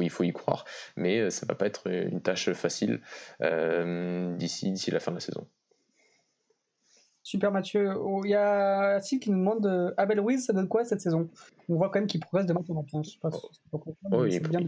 il 0.00 0.10
faut 0.10 0.24
y 0.24 0.32
croire, 0.32 0.64
mais 0.96 1.30
ça 1.30 1.46
va 1.46 1.54
pas 1.54 1.66
être 1.66 1.88
une 1.88 2.20
tâche 2.20 2.52
facile 2.52 3.00
d'ici 3.40 4.70
d'ici 4.70 4.90
la 4.90 5.00
fin 5.00 5.12
de 5.12 5.16
la 5.16 5.20
saison. 5.20 5.46
Super 7.24 7.52
Mathieu. 7.52 7.94
Oh, 7.96 8.22
il 8.24 8.30
y 8.30 8.34
a 8.34 9.00
Sid 9.00 9.20
qui 9.20 9.30
nous 9.30 9.38
demande 9.38 9.94
Abel 9.96 10.18
Ruiz, 10.18 10.44
ça 10.44 10.52
donne 10.52 10.68
quoi 10.68 10.84
cette 10.84 11.00
saison? 11.00 11.28
On 11.68 11.77
voit 11.77 11.90
quand 11.90 12.01
même 12.01 12.07
qu'il 12.07 12.20
progresse 12.20 12.46
de 12.46 12.53
match 12.53 12.68
en 12.68 12.75
match. 12.75 12.90
Je 12.92 13.11
sais 13.11 13.18
pas, 13.20 13.31
oh, 14.12 14.27
il, 14.27 14.40
bien 14.40 14.61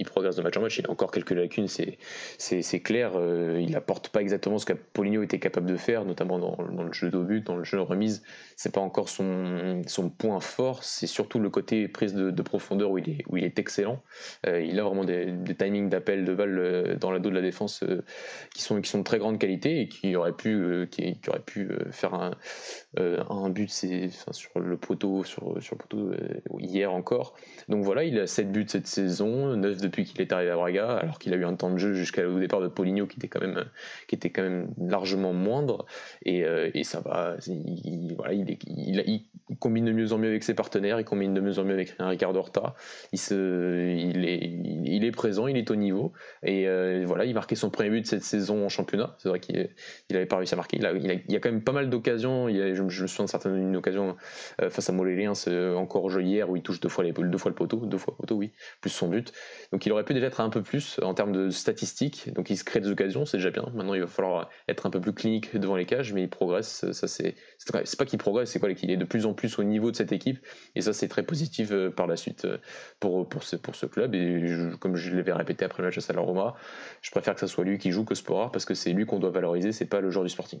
il 0.00 0.06
progresse 0.06 0.36
de 0.36 0.42
match 0.42 0.56
en 0.56 0.62
match. 0.62 0.78
Il 0.78 0.86
a 0.86 0.90
encore 0.90 1.10
quelques 1.10 1.32
lacunes, 1.32 1.68
c'est 1.68 2.80
clair. 2.80 3.12
Euh, 3.16 3.60
il 3.60 3.76
apporte 3.76 4.08
pas 4.08 4.22
exactement 4.22 4.58
ce 4.58 4.64
qu'Apollinio 4.64 5.22
était 5.22 5.38
capable 5.38 5.68
de 5.68 5.76
faire, 5.76 6.04
notamment 6.04 6.38
dans, 6.38 6.56
le 6.62 6.92
jeu 6.92 7.10
de 7.10 7.18
but, 7.18 7.46
dans 7.46 7.56
le 7.56 7.64
jeu 7.64 7.76
de 7.76 7.82
remise. 7.82 8.22
C'est 8.56 8.72
pas 8.72 8.80
encore 8.80 9.10
son, 9.10 9.82
son 9.86 10.08
point 10.08 10.40
fort. 10.40 10.84
C'est 10.84 11.06
surtout 11.06 11.38
le 11.38 11.50
côté 11.50 11.86
prise 11.86 12.14
de, 12.14 12.42
profondeur 12.42 12.90
où 12.90 12.98
il 12.98 13.10
est, 13.10 13.24
où 13.28 13.36
il 13.36 13.44
est 13.44 13.58
excellent. 13.58 14.02
Euh, 14.46 14.62
il 14.62 14.80
a 14.80 14.84
vraiment 14.84 15.04
des, 15.04 15.36
timings 15.58 15.90
d'appel 15.90 16.24
de 16.24 16.34
balle 16.34 16.58
euh, 16.58 16.96
dans 16.96 17.10
la 17.10 17.18
dos 17.18 17.28
de 17.28 17.34
la 17.34 17.42
défense 17.42 17.84
qui, 18.54 18.62
sont, 18.62 18.80
qui 18.80 18.88
sont 18.88 18.98
de 18.98 19.04
très 19.04 19.18
grande 19.18 19.38
qualité 19.38 19.82
et 19.82 19.88
qui 19.88 20.16
aurait 20.16 20.32
pu, 20.32 20.88
qui, 20.90 21.20
qui 21.20 21.28
aurait 21.28 21.40
pu 21.40 21.68
faire 21.90 22.14
un, 22.14 22.30
un 22.96 23.50
but 23.50 23.70
enfin, 24.06 24.32
sur 24.32 24.58
le 24.58 24.76
poteau, 24.78 25.24
sur, 25.24 25.62
sur 25.62 25.76
le 25.76 25.78
poteau 25.78 26.10
hier 26.58 26.92
encore. 26.92 27.34
Donc 27.68 27.84
voilà, 27.84 28.04
il 28.04 28.18
a 28.18 28.26
7 28.26 28.52
buts 28.52 28.66
cette 28.68 28.86
saison, 28.86 29.56
9 29.56 29.78
depuis 29.78 30.04
qu'il 30.04 30.20
est 30.20 30.32
arrivé 30.32 30.50
à 30.50 30.56
Braga, 30.56 30.96
alors 30.96 31.18
qu'il 31.18 31.32
a 31.34 31.36
eu 31.36 31.44
un 31.44 31.54
temps 31.54 31.70
de 31.70 31.78
jeu 31.78 31.92
jusqu'au 31.94 32.38
départ 32.38 32.60
de 32.60 32.68
Poligno 32.68 33.06
qui 33.06 33.16
était 33.16 33.28
quand 33.28 33.40
même, 33.40 33.64
qui 34.08 34.14
était 34.14 34.30
quand 34.30 34.42
même 34.42 34.68
largement 34.78 35.32
moindre. 35.32 35.86
Et, 36.24 36.44
et 36.74 36.84
ça 36.84 37.00
va, 37.00 37.36
il, 37.46 38.14
voilà, 38.16 38.34
il, 38.34 39.24
combine 39.58 39.84
de 39.84 39.92
mieux 39.92 40.12
en 40.12 40.18
mieux 40.18 40.28
avec 40.28 40.44
ses 40.44 40.54
partenaires, 40.54 41.00
il 41.00 41.04
combine 41.04 41.34
de 41.34 41.40
mieux 41.40 41.58
en 41.58 41.64
mieux 41.64 41.74
avec 41.74 41.94
Ricardo 41.98 42.38
Horta. 42.38 42.74
Il, 43.12 44.24
est, 44.24 45.10
présent, 45.10 45.46
il 45.46 45.56
est 45.56 45.70
au 45.70 45.76
niveau. 45.76 46.12
Et 46.42 46.66
voilà, 47.04 47.24
il 47.24 47.34
marquait 47.34 47.56
son 47.56 47.70
premier 47.70 47.90
but 47.90 48.06
cette 48.06 48.22
saison 48.22 48.64
en 48.64 48.68
championnat. 48.68 49.16
C'est 49.18 49.28
vrai 49.28 49.40
qu'il 49.40 49.68
n'avait 50.10 50.26
pas 50.26 50.36
réussi 50.36 50.54
à 50.54 50.56
marquer. 50.56 50.76
Il, 50.78 50.86
a, 50.86 50.92
il, 50.92 51.32
y 51.32 51.36
a 51.36 51.40
quand 51.40 51.50
même 51.50 51.62
pas 51.62 51.72
mal 51.72 51.90
d'occasions. 51.90 52.48
Je, 52.48 52.82
me 52.82 52.88
souviens 52.88 53.24
de 53.24 53.30
certaines 53.30 53.56
une 53.56 53.76
occasion 53.76 54.16
euh, 54.62 54.70
face 54.70 54.88
à 54.88 54.92
Moléliens 54.92 55.32
encore 55.76 56.04
hier 56.30 56.48
où 56.48 56.56
il 56.56 56.62
touche 56.62 56.80
deux 56.80 56.88
fois, 56.88 57.04
deux 57.04 57.38
fois 57.38 57.50
le 57.50 57.54
poteau, 57.54 57.78
deux 57.78 57.98
fois 57.98 58.14
le 58.16 58.22
poteau, 58.22 58.36
oui, 58.36 58.52
plus 58.80 58.90
son 58.90 59.08
but. 59.08 59.32
Donc 59.72 59.86
il 59.86 59.92
aurait 59.92 60.04
pu 60.04 60.14
déjà 60.14 60.26
être 60.26 60.40
un 60.40 60.50
peu 60.50 60.62
plus 60.62 60.98
en 61.02 61.14
termes 61.14 61.32
de 61.32 61.50
statistiques. 61.50 62.32
Donc 62.34 62.50
il 62.50 62.56
se 62.56 62.64
crée 62.64 62.80
des 62.80 62.88
occasions, 62.88 63.24
c'est 63.26 63.38
déjà 63.38 63.50
bien. 63.50 63.64
Maintenant 63.74 63.94
il 63.94 64.00
va 64.00 64.06
falloir 64.06 64.48
être 64.68 64.86
un 64.86 64.90
peu 64.90 65.00
plus 65.00 65.12
clinique 65.12 65.56
devant 65.56 65.76
les 65.76 65.86
cages, 65.86 66.12
mais 66.12 66.22
il 66.22 66.30
progresse. 66.30 66.90
Ça 66.92 67.08
c'est 67.08 67.34
c'est 67.58 67.98
pas 67.98 68.04
qu'il 68.04 68.18
progresse, 68.18 68.50
c'est 68.50 68.60
quoi 68.60 68.72
qu'il 68.74 68.90
est 68.90 68.96
de 68.96 69.04
plus 69.04 69.26
en 69.26 69.34
plus 69.34 69.58
au 69.58 69.64
niveau 69.64 69.90
de 69.90 69.96
cette 69.96 70.12
équipe. 70.12 70.38
Et 70.74 70.80
ça 70.80 70.92
c'est 70.92 71.08
très 71.08 71.22
positif 71.22 71.70
euh, 71.72 71.90
par 71.90 72.06
la 72.06 72.16
suite 72.16 72.44
euh, 72.44 72.58
pour 73.00 73.28
pour 73.28 73.42
ce 73.42 73.56
pour 73.56 73.74
ce 73.74 73.86
club. 73.86 74.14
Et 74.14 74.42
comme 74.78 74.96
je 74.96 75.14
l'avais 75.14 75.32
répété 75.32 75.64
après 75.64 75.82
le 75.82 75.88
match 75.88 75.98
à 75.98 76.20
Roma, 76.20 76.54
je 77.02 77.10
préfère 77.10 77.34
que 77.34 77.40
ce 77.40 77.46
soit 77.46 77.64
lui 77.64 77.78
qui 77.78 77.90
joue 77.90 78.04
que 78.04 78.14
Spora 78.14 78.50
parce 78.52 78.64
que 78.64 78.74
c'est 78.74 78.92
lui 78.92 79.06
qu'on 79.06 79.18
doit 79.18 79.30
valoriser, 79.30 79.72
c'est 79.72 79.86
pas 79.86 80.00
le 80.00 80.10
joueur 80.10 80.24
du 80.24 80.30
Sporting. 80.30 80.60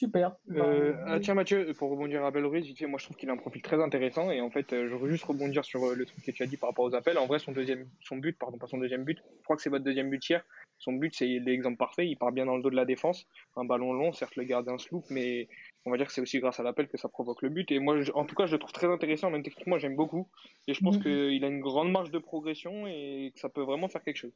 Super. 0.00 0.34
Euh, 0.52 0.94
ah, 1.04 1.20
tiens 1.20 1.34
Mathieu, 1.34 1.74
pour 1.74 1.90
rebondir 1.90 2.24
à 2.24 2.30
Belruiz, 2.30 2.74
moi 2.88 2.98
je 2.98 3.04
trouve 3.04 3.18
qu'il 3.18 3.28
a 3.28 3.34
un 3.34 3.36
profil 3.36 3.60
très 3.60 3.82
intéressant 3.82 4.30
et 4.30 4.40
en 4.40 4.48
fait 4.48 4.72
euh, 4.72 4.88
je 4.88 4.94
veux 4.94 5.10
juste 5.10 5.24
rebondir 5.24 5.62
sur 5.62 5.84
euh, 5.84 5.94
le 5.94 6.06
truc 6.06 6.24
que 6.24 6.30
tu 6.30 6.42
as 6.42 6.46
dit 6.46 6.56
par 6.56 6.70
rapport 6.70 6.86
aux 6.86 6.94
appels. 6.94 7.18
En 7.18 7.26
vrai 7.26 7.38
son 7.38 7.52
deuxième, 7.52 7.86
son 8.00 8.16
but, 8.16 8.32
pardon 8.38 8.56
pas 8.56 8.66
son 8.66 8.78
deuxième 8.78 9.04
but, 9.04 9.18
je 9.18 9.44
crois 9.44 9.56
que 9.56 9.62
c'est 9.62 9.68
votre 9.68 9.84
deuxième 9.84 10.08
but 10.08 10.26
hier. 10.26 10.42
Son 10.78 10.94
but 10.94 11.14
c'est 11.14 11.26
l'exemple 11.26 11.76
parfait, 11.76 12.08
il 12.08 12.16
part 12.16 12.32
bien 12.32 12.46
dans 12.46 12.56
le 12.56 12.62
dos 12.62 12.70
de 12.70 12.76
la 12.76 12.86
défense, 12.86 13.26
un 13.56 13.66
ballon 13.66 13.92
long, 13.92 14.14
certes 14.14 14.36
le 14.36 14.44
gardien 14.44 14.78
se 14.78 14.88
loupe, 14.90 15.04
mais 15.10 15.48
on 15.84 15.90
va 15.90 15.98
dire 15.98 16.06
que 16.06 16.14
c'est 16.14 16.22
aussi 16.22 16.40
grâce 16.40 16.58
à 16.58 16.62
l'appel 16.62 16.88
que 16.88 16.96
ça 16.96 17.10
provoque 17.10 17.42
le 17.42 17.50
but. 17.50 17.70
Et 17.70 17.78
moi 17.78 17.98
en 18.14 18.24
tout 18.24 18.34
cas 18.34 18.46
je 18.46 18.52
le 18.52 18.58
trouve 18.58 18.72
très 18.72 18.90
intéressant, 18.90 19.28
même 19.28 19.42
techniquement 19.42 19.78
j'aime 19.78 19.96
beaucoup 19.96 20.28
et 20.66 20.72
je 20.72 20.80
pense 20.80 20.96
mhm. 20.96 21.02
qu'il 21.02 21.44
a 21.44 21.48
une 21.48 21.60
grande 21.60 21.92
marge 21.92 22.10
de 22.10 22.18
progression 22.18 22.86
et 22.86 23.32
que 23.34 23.38
ça 23.38 23.50
peut 23.50 23.64
vraiment 23.64 23.88
faire 23.88 24.02
quelque 24.02 24.16
chose. 24.16 24.32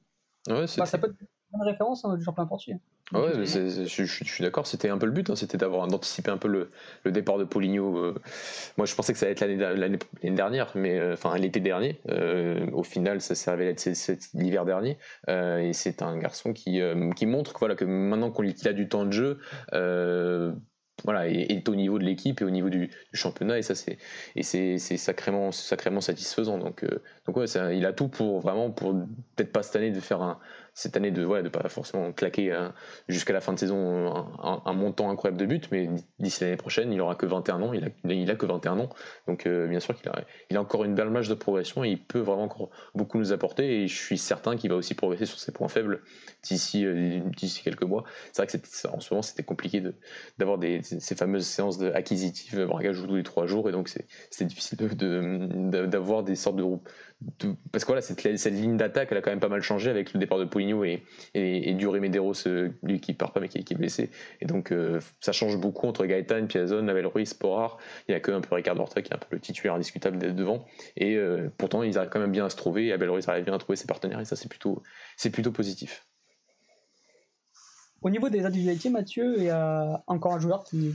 Ouais, 0.46 0.66
bah, 0.76 0.84
ça 0.84 0.98
peut 0.98 1.06
être 1.06 1.16
une 1.54 1.62
référence 1.62 2.04
hein, 2.04 2.14
du 2.18 2.22
champion 2.22 2.46
portugais. 2.46 2.78
Ouais, 3.12 3.44
je, 3.44 3.84
je, 3.84 4.04
suis 4.24 4.42
d'accord, 4.42 4.66
c'était 4.66 4.88
un 4.88 4.96
peu 4.96 5.04
le 5.04 5.12
but, 5.12 5.28
hein, 5.28 5.36
c'était 5.36 5.58
d'avoir 5.58 5.86
d'anticiper 5.88 6.30
un 6.30 6.38
peu 6.38 6.48
le, 6.48 6.70
le, 7.04 7.12
départ 7.12 7.36
de 7.36 7.44
Poligno. 7.44 7.98
Euh. 7.98 8.14
moi, 8.78 8.86
je 8.86 8.94
pensais 8.94 9.12
que 9.12 9.18
ça 9.18 9.26
allait 9.26 9.34
être 9.34 9.44
l'année 9.44 9.98
dernière, 10.22 10.72
mais 10.74 10.98
euh, 10.98 11.12
enfin 11.12 11.36
l'été 11.36 11.60
dernier. 11.60 12.00
Euh, 12.08 12.66
au 12.72 12.82
final, 12.82 13.20
ça 13.20 13.34
s'est 13.34 13.50
révélé 13.50 13.70
être 13.70 14.30
l'hiver 14.32 14.64
dernier. 14.64 14.96
et 15.28 15.72
c'est 15.74 16.00
un 16.00 16.16
garçon 16.16 16.54
qui, 16.54 16.80
qui 17.14 17.26
montre 17.26 17.52
que, 17.52 17.58
voilà, 17.58 17.74
que 17.74 17.84
maintenant 17.84 18.30
qu'il 18.30 18.68
a 18.68 18.72
du 18.72 18.88
temps 18.88 19.04
de 19.04 19.12
jeu, 19.12 19.38
voilà, 21.02 21.28
est, 21.28 21.68
au 21.68 21.74
niveau 21.74 21.98
de 21.98 22.04
l'équipe 22.04 22.40
et 22.40 22.44
au 22.44 22.50
niveau 22.50 22.70
du, 22.70 22.90
championnat 23.12 23.58
et 23.58 23.62
ça 23.62 23.74
c'est 23.74 23.98
et 24.36 24.42
c'est 24.44 24.78
sacrément 24.78 25.50
sacrément 25.50 26.00
satisfaisant 26.00 26.56
donc 26.56 26.84
donc 27.26 27.36
ouais 27.36 27.46
il 27.76 27.84
a 27.84 27.92
tout 27.92 28.06
pour 28.06 28.40
vraiment 28.40 28.70
pour 28.70 28.94
peut-être 29.34 29.52
pas 29.52 29.64
cette 29.64 29.74
année 29.74 29.90
de 29.90 29.98
faire 29.98 30.22
un, 30.22 30.38
cette 30.74 30.96
année 30.96 31.12
de 31.12 31.24
ouais, 31.24 31.42
de 31.42 31.48
pas 31.48 31.68
forcément 31.68 32.12
claquer 32.12 32.52
euh, 32.52 32.68
jusqu'à 33.08 33.32
la 33.32 33.40
fin 33.40 33.52
de 33.52 33.58
saison 33.58 34.12
un, 34.42 34.72
montant 34.72 35.08
incroyable 35.08 35.38
de 35.38 35.46
buts, 35.46 35.60
mais 35.70 35.88
d'ici 36.18 36.42
l'année 36.42 36.56
prochaine, 36.56 36.92
il 36.92 37.00
aura 37.00 37.14
que 37.14 37.26
21 37.26 37.62
ans, 37.62 37.72
il 37.72 37.84
a, 37.84 38.12
il 38.12 38.28
a 38.30 38.34
que 38.34 38.44
21 38.44 38.80
ans, 38.80 38.88
donc 39.28 39.46
euh, 39.46 39.68
bien 39.68 39.78
sûr 39.78 39.94
qu'il 39.94 40.08
a, 40.08 40.24
il 40.50 40.56
a 40.56 40.60
encore 40.60 40.84
une 40.84 40.96
belle 40.96 41.10
marge 41.10 41.28
de 41.28 41.34
progression 41.34 41.84
et 41.84 41.90
il 41.90 42.02
peut 42.02 42.18
vraiment 42.18 42.42
encore 42.42 42.70
beaucoup 42.94 43.18
nous 43.18 43.32
apporter 43.32 43.82
et 43.82 43.88
je 43.88 43.96
suis 43.96 44.18
certain 44.18 44.56
qu'il 44.56 44.70
va 44.70 44.76
aussi 44.76 44.94
progresser 44.94 45.26
sur 45.26 45.38
ses 45.38 45.52
points 45.52 45.68
faibles 45.68 46.02
d'ici 46.42 46.84
euh, 46.84 47.20
d'ici 47.36 47.62
quelques 47.62 47.84
mois. 47.84 48.02
C'est 48.32 48.42
vrai 48.42 48.46
que 48.46 48.88
en 48.88 48.98
ce 48.98 49.14
moment 49.14 49.22
c'était 49.22 49.44
compliqué 49.44 49.80
d'avoir 50.38 50.58
ces 50.82 51.14
fameuses 51.14 51.46
séances 51.46 51.78
de 51.78 51.92
acquisitives, 51.92 52.68
joue 52.90 53.06
tous 53.06 53.16
les 53.16 53.22
trois 53.22 53.46
jours 53.46 53.68
et 53.68 53.72
donc 53.72 53.88
c'est 53.88 54.44
difficile 54.44 54.78
d'avoir 54.78 56.22
de, 56.24 56.26
des 56.26 56.36
sortes 56.36 56.56
de, 56.56 56.64
parce 57.72 57.84
que 57.84 57.88
voilà, 57.88 58.02
cette, 58.02 58.22
ligne 58.22 58.76
d'attaque, 58.76 59.08
elle 59.10 59.18
a 59.18 59.22
quand 59.22 59.30
même 59.30 59.40
pas 59.40 59.48
mal 59.48 59.62
changé 59.62 59.88
avec 59.88 60.12
le 60.12 60.20
départ 60.20 60.38
de 60.38 60.44
Poligno 60.44 60.84
et, 60.84 61.02
et, 61.34 61.70
et 61.70 61.74
Duré 61.74 62.00
Medeiros, 62.00 62.34
lui 62.82 63.00
qui 63.00 63.14
part 63.14 63.32
pas 63.32 63.40
mais 63.40 63.48
qui, 63.48 63.58
est 63.58 63.76
blessé. 63.76 64.10
Et 64.40 64.46
donc, 64.46 64.72
euh, 64.72 65.00
ça 65.20 65.32
change 65.32 65.56
beaucoup 65.56 65.86
entre 65.86 66.04
Gaetan, 66.06 66.46
Piazon, 66.46 66.86
Abel 66.88 67.06
Ruiz, 67.06 67.28
Sporar. 67.28 67.78
Il 68.08 68.12
n'y 68.12 68.16
a 68.16 68.20
que 68.20 68.30
un 68.30 68.40
peu 68.40 68.54
Ricardo 68.54 68.82
Horta 68.82 69.02
qui 69.02 69.10
est 69.10 69.14
un 69.14 69.18
peu 69.18 69.26
le 69.30 69.40
titulaire 69.40 69.74
indiscutable 69.74 70.18
devant. 70.34 70.64
Et 70.96 71.16
euh, 71.16 71.50
pourtant, 71.56 71.82
ils 71.82 71.96
arrivent 71.98 72.10
quand 72.10 72.20
même 72.20 72.32
bien 72.32 72.46
à 72.46 72.50
se 72.50 72.56
trouver. 72.56 72.92
Abel 72.92 73.10
Ruiz 73.10 73.28
arrive 73.28 73.44
bien 73.44 73.54
à 73.54 73.58
trouver 73.58 73.76
ses 73.76 73.86
partenaires 73.86 74.20
et 74.20 74.24
ça, 74.24 74.36
c'est 74.36 74.48
plutôt, 74.48 74.82
positif. 75.52 76.06
Au 78.02 78.10
niveau 78.10 78.28
des 78.28 78.44
individualités, 78.44 78.90
Mathieu, 78.90 79.34
il 79.38 79.44
y 79.44 79.50
a 79.50 80.02
encore 80.06 80.34
un 80.34 80.40
joueur 80.40 80.64
qui, 80.64 80.94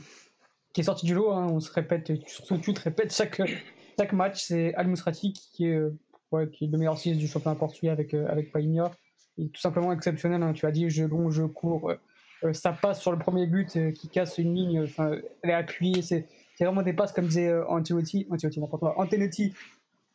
est 0.77 0.83
sorti 0.83 1.05
du 1.05 1.15
lot. 1.15 1.31
Hein. 1.31 1.47
On 1.49 1.59
se 1.59 1.71
répète, 1.71 2.11
surtout 2.27 2.57
tu 2.57 2.73
te 2.73 2.81
répètes 2.81 3.13
chaque, 3.13 3.41
match, 4.13 4.43
c'est 4.43 4.73
Al 4.75 4.87
Musrati 4.87 5.33
qui 5.33 5.65
est 5.65 5.81
qui 6.51 6.65
est 6.65 6.67
le 6.67 6.77
meilleur 6.77 6.97
6 6.97 7.17
du 7.17 7.27
championnat 7.27 7.55
portugais 7.55 7.89
avec, 7.89 8.13
euh, 8.13 8.27
avec. 8.29 8.51
Il 8.55 9.45
est 9.45 9.49
tout 9.49 9.61
simplement 9.61 9.91
exceptionnel. 9.91 10.43
Hein. 10.43 10.53
Tu 10.53 10.65
as 10.65 10.71
dit, 10.71 10.89
je 10.89 11.03
long, 11.03 11.29
je 11.29 11.43
cours. 11.43 11.89
Euh, 11.89 11.99
euh, 12.43 12.53
ça 12.53 12.71
passe 12.71 13.01
sur 13.01 13.11
le 13.11 13.19
premier 13.19 13.47
but 13.47 13.93
qui 13.93 14.07
casse 14.09 14.37
une 14.37 14.55
ligne. 14.55 14.83
Enfin, 14.83 15.17
elle 15.41 15.49
est 15.49 15.53
appuyée. 15.53 16.01
C'est 16.01 16.25
vraiment 16.59 16.81
des 16.81 16.93
passes 16.93 17.11
comme 17.11 17.27
disait 17.27 17.53
Antelotti, 17.67 18.27
Antelotti, 18.29 18.59
n'importe 18.59 18.81
quoi. 18.81 18.99
Antelotti, 18.99 19.53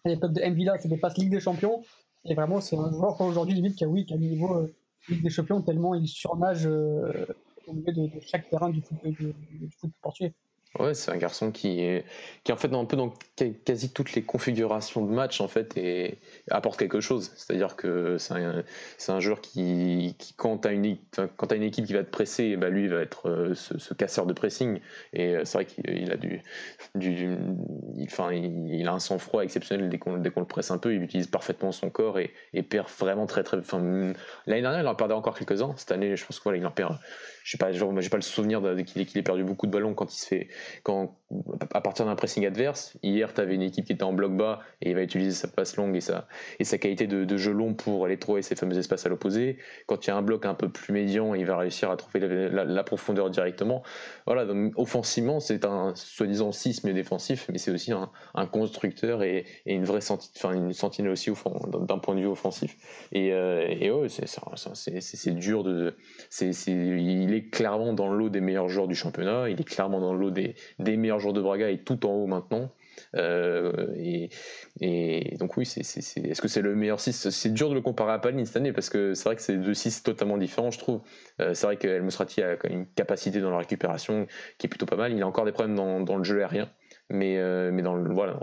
à 0.04 0.10
l'époque 0.10 0.32
de 0.32 0.42
Mvila, 0.42 0.78
c'est 0.78 0.88
des 0.88 0.96
passes 0.96 1.16
Ligue 1.18 1.30
des 1.30 1.40
Champions. 1.40 1.82
Et 2.26 2.34
vraiment, 2.34 2.60
c'est 2.60 2.76
un 2.76 2.90
joueur 2.90 3.20
aujourd'hui 3.20 3.54
limite 3.54 3.76
qui 3.76 3.84
a, 3.84 3.88
oui, 3.88 4.06
qui 4.06 4.14
a 4.14 4.16
un 4.16 4.20
niveau 4.20 4.66
Ligue 5.08 5.22
des 5.22 5.30
Champions 5.30 5.60
tellement 5.60 5.94
il 5.94 6.08
surnage 6.08 6.66
au 6.66 7.72
milieu 7.72 7.92
de, 7.92 8.10
chaque 8.20 8.48
terrain 8.48 8.70
du 8.70 8.80
foot, 8.80 8.98
du 9.04 9.34
foot 9.78 9.90
portugais. 10.00 10.32
Ouais, 10.80 10.92
c'est 10.92 11.12
un 11.12 11.16
garçon 11.16 11.52
qui 11.52 11.80
est, 11.82 12.04
qui 12.42 12.50
en 12.50 12.56
fait 12.56 12.66
dans 12.66 12.82
un 12.82 12.84
peu 12.84 12.96
dans 12.96 13.14
quasi 13.64 13.92
toutes 13.92 14.14
les 14.14 14.22
configurations 14.22 15.06
de 15.06 15.12
match 15.12 15.40
en 15.40 15.46
fait 15.46 15.76
et 15.76 16.18
apporte 16.50 16.80
quelque 16.80 17.00
chose. 17.00 17.30
C'est-à-dire 17.36 17.76
que 17.76 18.18
c'est 18.18 18.34
un, 18.34 18.64
un 19.06 19.20
joueur 19.20 19.40
qui, 19.40 20.16
qui 20.18 20.34
quand 20.34 20.58
tu 20.58 20.68
as 20.68 20.72
une, 20.72 20.96
quand 21.36 21.52
as 21.52 21.54
une 21.54 21.62
équipe 21.62 21.86
qui 21.86 21.92
va 21.92 22.02
te 22.02 22.10
presser, 22.10 22.56
bah 22.56 22.70
lui 22.70 22.88
va 22.88 23.02
être 23.02 23.28
euh, 23.28 23.54
ce, 23.54 23.94
casseur 23.94 24.26
de 24.26 24.32
pressing. 24.32 24.80
Et 25.12 25.36
euh, 25.36 25.44
c'est 25.44 25.58
vrai 25.58 25.66
qu'il 25.66 26.10
a 26.10 26.16
du, 26.16 26.42
du, 26.96 27.36
il, 27.96 28.04
enfin, 28.06 28.32
il, 28.32 28.88
a 28.88 28.92
un 28.92 28.98
sang-froid 28.98 29.44
exceptionnel 29.44 29.88
dès 29.88 29.98
qu'on, 29.98 30.20
qu'on 30.20 30.40
le 30.40 30.46
presse 30.46 30.72
un 30.72 30.78
peu. 30.78 30.92
Il 30.92 31.02
utilise 31.02 31.28
parfaitement 31.28 31.70
son 31.70 31.88
corps 31.88 32.18
et, 32.18 32.32
perd 32.68 32.88
vraiment 32.98 33.26
très 33.26 33.44
très. 33.44 33.58
L'année 34.46 34.62
dernière 34.62 34.80
il 34.80 34.86
en 34.88 34.96
perdait 34.96 35.14
encore 35.14 35.38
quelques 35.38 35.62
uns. 35.62 35.74
Cette 35.76 35.92
année, 35.92 36.16
je 36.16 36.26
pense 36.26 36.40
qu'il 36.40 36.56
il 36.56 36.66
en 36.66 36.72
perd 36.72 36.98
je 37.44 37.50
sais 37.50 37.58
pas, 37.58 37.70
pas 37.70 38.16
le 38.16 38.22
souvenir 38.22 38.62
qu'il 38.86 39.18
ait, 39.18 39.22
perdu 39.22 39.44
beaucoup 39.44 39.66
de 39.66 39.70
ballons 39.70 39.92
quand 39.92 40.12
il 40.12 40.18
se 40.18 40.26
fait, 40.26 40.48
quand, 40.82 41.16
à 41.72 41.80
partir 41.80 42.06
d'un 42.06 42.14
pressing 42.14 42.46
adverse. 42.46 42.96
Hier, 43.02 43.32
tu 43.32 43.40
avais 43.40 43.54
une 43.54 43.62
équipe 43.62 43.84
qui 43.84 43.92
était 43.92 44.02
en 44.02 44.12
bloc 44.12 44.36
bas 44.36 44.60
et 44.80 44.90
il 44.90 44.94
va 44.94 45.02
utiliser 45.02 45.32
sa 45.32 45.48
passe 45.48 45.76
longue 45.76 45.96
et 45.96 46.00
sa, 46.00 46.26
et 46.58 46.64
sa 46.64 46.78
qualité 46.78 47.06
de, 47.06 47.36
jeu 47.36 47.52
long 47.52 47.74
pour 47.74 48.04
aller 48.04 48.18
trouver 48.18 48.42
ces 48.42 48.54
fameux 48.54 48.78
espaces 48.78 49.06
à 49.06 49.08
l'opposé. 49.08 49.58
Quand 49.86 50.06
il 50.06 50.08
y 50.08 50.12
a 50.12 50.16
un 50.16 50.22
bloc 50.22 50.46
un 50.46 50.54
peu 50.54 50.68
plus 50.68 50.92
médian, 50.92 51.34
il 51.34 51.44
va 51.46 51.56
réussir 51.56 51.90
à 51.90 51.96
trouver 51.96 52.50
la, 52.50 52.84
profondeur 52.84 53.30
directement. 53.30 53.82
Voilà, 54.26 54.44
donc 54.44 54.72
offensivement, 54.76 55.40
c'est 55.40 55.64
un 55.64 55.94
soi-disant 55.94 56.52
6 56.52 56.84
mais 56.84 56.92
défensif, 56.92 57.48
mais 57.50 57.58
c'est 57.58 57.70
aussi 57.70 57.92
un, 57.92 58.46
constructeur 58.46 59.22
et, 59.22 59.46
une 59.66 59.84
vraie 59.84 60.00
enfin, 60.10 60.52
une 60.52 60.72
sentinelle 60.72 61.12
aussi 61.12 61.30
d'un 61.88 61.98
point 61.98 62.14
de 62.14 62.20
vue 62.20 62.26
offensif. 62.26 62.76
Et, 63.12 63.32
euh, 63.32 64.08
c'est 64.08 65.34
dur 65.34 65.64
de. 65.64 65.96
c'est 66.30 66.50
il 66.66 67.34
est 67.34 67.48
clairement 67.50 67.92
dans 67.92 68.08
le 68.08 68.18
lot 68.18 68.28
des 68.28 68.40
meilleurs 68.40 68.68
joueurs 68.68 68.88
du 68.88 68.94
championnat, 68.94 69.48
il 69.48 69.60
est 69.60 69.64
clairement 69.64 70.00
dans 70.00 70.12
le 70.12 70.20
lot 70.20 70.30
des, 70.30 70.54
des 70.78 70.96
meilleurs 70.96 71.20
de 71.32 71.40
Braga 71.40 71.70
et 71.70 71.78
tout 71.78 72.06
en 72.06 72.10
haut 72.10 72.26
maintenant. 72.26 72.70
Euh, 73.16 73.94
et, 74.80 75.36
donc 75.38 75.56
oui, 75.56 75.66
c'est, 75.66 75.80
est-ce 75.80 76.40
que 76.40 76.48
c'est 76.48 76.62
le 76.62 76.74
meilleur 76.74 77.00
6 77.00 77.30
C'est 77.30 77.52
dur 77.52 77.68
de 77.68 77.74
le 77.74 77.80
comparer 77.80 78.12
à 78.12 78.18
Palin 78.18 78.44
cette 78.44 78.56
année 78.56 78.72
parce 78.72 78.88
que 78.88 79.14
c'est 79.14 79.24
vrai 79.24 79.36
que 79.36 79.42
c'est 79.42 79.56
deux 79.56 79.74
6 79.74 80.02
totalement 80.02 80.38
différents, 80.38 80.70
je 80.70 80.78
trouve. 80.78 81.00
Euh, 81.40 81.54
c'est 81.54 81.66
vrai 81.66 81.76
que 81.76 81.88
El 81.88 82.02
Mosrati 82.02 82.42
a 82.42 82.56
une 82.68 82.86
capacité 82.86 83.40
dans 83.40 83.50
la 83.50 83.58
récupération 83.58 84.26
qui 84.58 84.66
est 84.66 84.70
plutôt 84.70 84.86
pas 84.86 84.96
mal. 84.96 85.12
Il 85.12 85.22
a 85.22 85.26
encore 85.26 85.44
des 85.44 85.52
problèmes 85.52 85.76
dans, 85.76 86.00
dans 86.00 86.16
le 86.16 86.24
jeu 86.24 86.40
aérien 86.40 86.68
mais, 87.10 87.38
euh, 87.38 87.70
mais 87.72 87.82
dans 87.82 87.94
le, 87.94 88.12
voilà, 88.12 88.38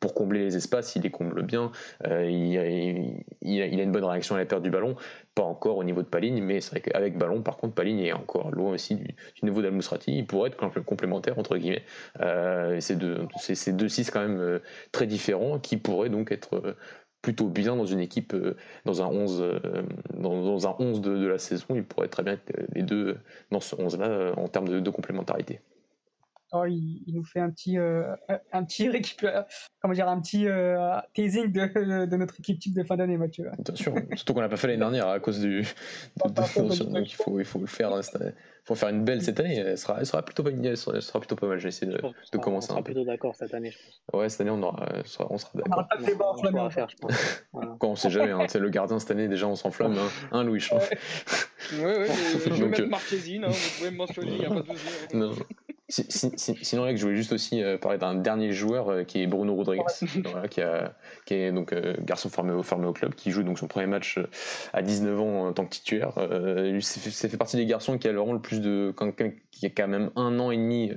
pour 0.00 0.14
combler 0.14 0.40
les 0.40 0.56
espaces, 0.56 0.96
il 0.96 1.02
les 1.02 1.10
comble 1.10 1.42
bien. 1.42 1.70
Euh, 2.06 2.24
il, 2.28 2.58
a, 3.60 3.66
une 3.66 3.92
bonne 3.92 4.04
réaction 4.04 4.34
à 4.34 4.38
la 4.38 4.46
perte 4.46 4.62
du 4.62 4.70
ballon, 4.70 4.96
pas 5.34 5.42
encore 5.42 5.76
au 5.76 5.84
niveau 5.84 6.02
de 6.02 6.06
Paligne, 6.06 6.42
mais 6.42 6.60
c'est 6.60 6.70
vrai 6.70 6.80
qu'avec 6.80 7.18
ballon, 7.18 7.42
par 7.42 7.56
contre, 7.56 7.74
Paligne 7.74 8.00
est 8.00 8.12
encore 8.12 8.50
loin 8.50 8.72
aussi 8.72 8.96
du, 8.96 9.14
niveau 9.42 9.62
d'Almousrati. 9.62 10.16
Il 10.16 10.26
pourrait 10.26 10.50
être 10.50 10.80
complémentaire, 10.84 11.38
entre 11.38 11.56
guillemets. 11.56 11.84
Euh, 12.20 12.78
c'est 12.80 12.96
deux, 12.96 13.26
c'est 13.38 13.76
deux 13.76 13.88
six 13.88 14.10
quand 14.10 14.20
même 14.20 14.40
euh, 14.40 14.58
très 14.90 15.06
différents 15.06 15.58
qui 15.58 15.76
pourraient 15.76 16.10
donc 16.10 16.32
être 16.32 16.76
plutôt 17.20 17.48
bien 17.48 17.76
dans 17.76 17.86
une 17.86 18.00
équipe, 18.00 18.34
dans 18.84 19.02
un 19.02 19.06
11, 19.06 19.60
dans, 20.14 20.68
un 20.68 20.76
11 20.78 21.00
de, 21.00 21.26
la 21.26 21.38
saison. 21.38 21.66
Il 21.70 21.84
pourrait 21.84 22.08
très 22.08 22.24
bien 22.24 22.32
être 22.32 22.52
les 22.74 22.82
deux 22.82 23.16
dans 23.52 23.60
ce 23.60 23.76
11-là 23.76 24.32
en 24.36 24.48
termes 24.48 24.80
de 24.80 24.90
complémentarité. 24.90 25.60
Oh, 26.54 26.66
il, 26.66 27.02
nous 27.08 27.24
fait 27.24 27.40
un 27.40 27.50
petit, 27.50 27.78
euh, 27.78 28.14
un 28.52 28.64
petit 28.64 28.90
comment 29.80 29.94
dire, 29.94 30.08
un 30.08 30.20
petit 30.20 30.46
euh, 30.46 30.98
teasing 31.14 31.50
de, 31.50 32.04
de, 32.04 32.16
notre 32.16 32.38
équipe 32.38 32.58
type 32.58 32.74
de 32.74 32.82
fin 32.82 32.96
d'année, 32.96 33.16
Mathieu. 33.16 33.50
Bien 33.58 33.74
sûr, 33.74 33.94
surtout 34.14 34.34
qu'on 34.34 34.40
l'a 34.40 34.50
pas 34.50 34.58
fait 34.58 34.66
l'année 34.66 34.78
dernière 34.78 35.08
à 35.08 35.18
cause 35.18 35.40
du. 35.40 35.64
donc 36.16 37.10
il 37.10 37.14
faut, 37.14 37.40
il 37.40 37.46
faut 37.46 37.58
le 37.58 37.66
faire. 37.66 37.92
Hein, 37.92 38.02
faut 38.64 38.74
faire 38.74 38.90
une 38.90 39.04
belle 39.04 39.22
cette 39.22 39.40
année. 39.40 39.56
Elle 39.56 39.78
sera, 39.78 39.96
elle 39.98 40.06
sera 40.06 40.22
plutôt 40.22 40.42
pas, 40.42 40.50
elle 40.50 40.76
sera, 40.76 41.18
plutôt 41.18 41.36
pas 41.36 41.46
mal. 41.46 41.58
Je 41.58 41.64
vais 41.64 41.68
essayer 41.70 41.90
de, 41.90 41.98
de 41.98 42.38
commencer 42.38 42.70
on 42.70 42.74
sera 42.74 42.82
plutôt 42.82 43.04
d'accord 43.04 43.34
cette 43.34 43.54
année, 43.54 43.72
je 43.72 43.78
pense. 43.78 44.20
Ouais, 44.20 44.28
cette 44.28 44.42
année 44.42 44.50
on 44.50 44.62
aura, 44.62 44.86
on 45.30 45.38
sera, 45.38 45.50
d'accord. 45.54 45.70
On 45.70 45.72
aura 45.72 45.88
pas 45.88 45.96
de 45.96 46.04
débat 46.04 46.64
à 46.64 46.70
faire, 46.70 46.88
je 46.88 46.96
pense. 46.96 47.44
Voilà. 47.52 47.76
Quand 47.80 47.88
on 47.88 47.96
sait 47.96 48.10
jamais, 48.10 48.30
hein, 48.30 48.46
c'est 48.48 48.60
le 48.60 48.68
gardien 48.68 48.98
cette 48.98 49.10
année 49.10 49.26
déjà 49.26 49.48
on 49.48 49.56
s'enflamme, 49.56 49.96
hein, 49.98 50.08
hein 50.30 50.44
Louis. 50.44 50.64
Ouais, 50.70 51.84
ouais, 51.84 51.98
ouais 51.98 52.08
je 52.46 52.64
vais 52.64 52.68
mettre 52.68 52.86
Marchesine, 52.86 53.44
hein, 53.44 53.50
vous 53.50 53.78
pouvez 53.78 53.90
me 53.90 53.96
mentionner, 53.96 54.32
il 54.32 54.38
n'y 54.38 54.46
a 54.46 54.50
pas 54.50 54.60
de 54.60 54.78
souci. 54.78 55.42
Non 55.98 56.30
sinon, 56.36 56.84
là, 56.84 56.94
je 56.94 57.02
voulais 57.02 57.16
juste 57.16 57.32
aussi 57.32 57.62
euh, 57.62 57.76
parler 57.76 57.98
d'un 57.98 58.14
dernier 58.14 58.52
joueur 58.52 58.88
euh, 58.88 59.04
qui 59.04 59.22
est 59.22 59.26
Bruno 59.26 59.54
Rodriguez, 59.54 59.84
qui, 60.50 60.60
a, 60.60 60.94
qui, 61.26 61.34
est 61.34 61.52
donc 61.52 61.72
euh, 61.72 61.94
garçon 62.00 62.28
formé 62.28 62.52
au, 62.52 62.62
formé 62.62 62.86
au 62.86 62.92
club, 62.92 63.14
qui 63.14 63.30
joue 63.30 63.42
donc 63.42 63.58
son 63.58 63.66
premier 63.66 63.86
match 63.86 64.18
à 64.72 64.82
19 64.82 65.20
ans 65.20 65.46
en 65.46 65.52
tant 65.52 65.64
que 65.64 65.70
titulaire. 65.70 66.12
c'est 66.80 67.28
fait, 67.28 67.36
partie 67.36 67.56
des 67.56 67.66
garçons 67.66 67.98
qui 67.98 68.08
a 68.08 68.12
le 68.12 68.20
rôle 68.20 68.36
le 68.36 68.42
plus 68.42 68.60
de. 68.60 68.94
qui 69.50 69.66
a 69.66 69.70
quand 69.70 69.88
même 69.88 70.10
un 70.16 70.38
an 70.38 70.50
et 70.50 70.56
demi 70.56 70.92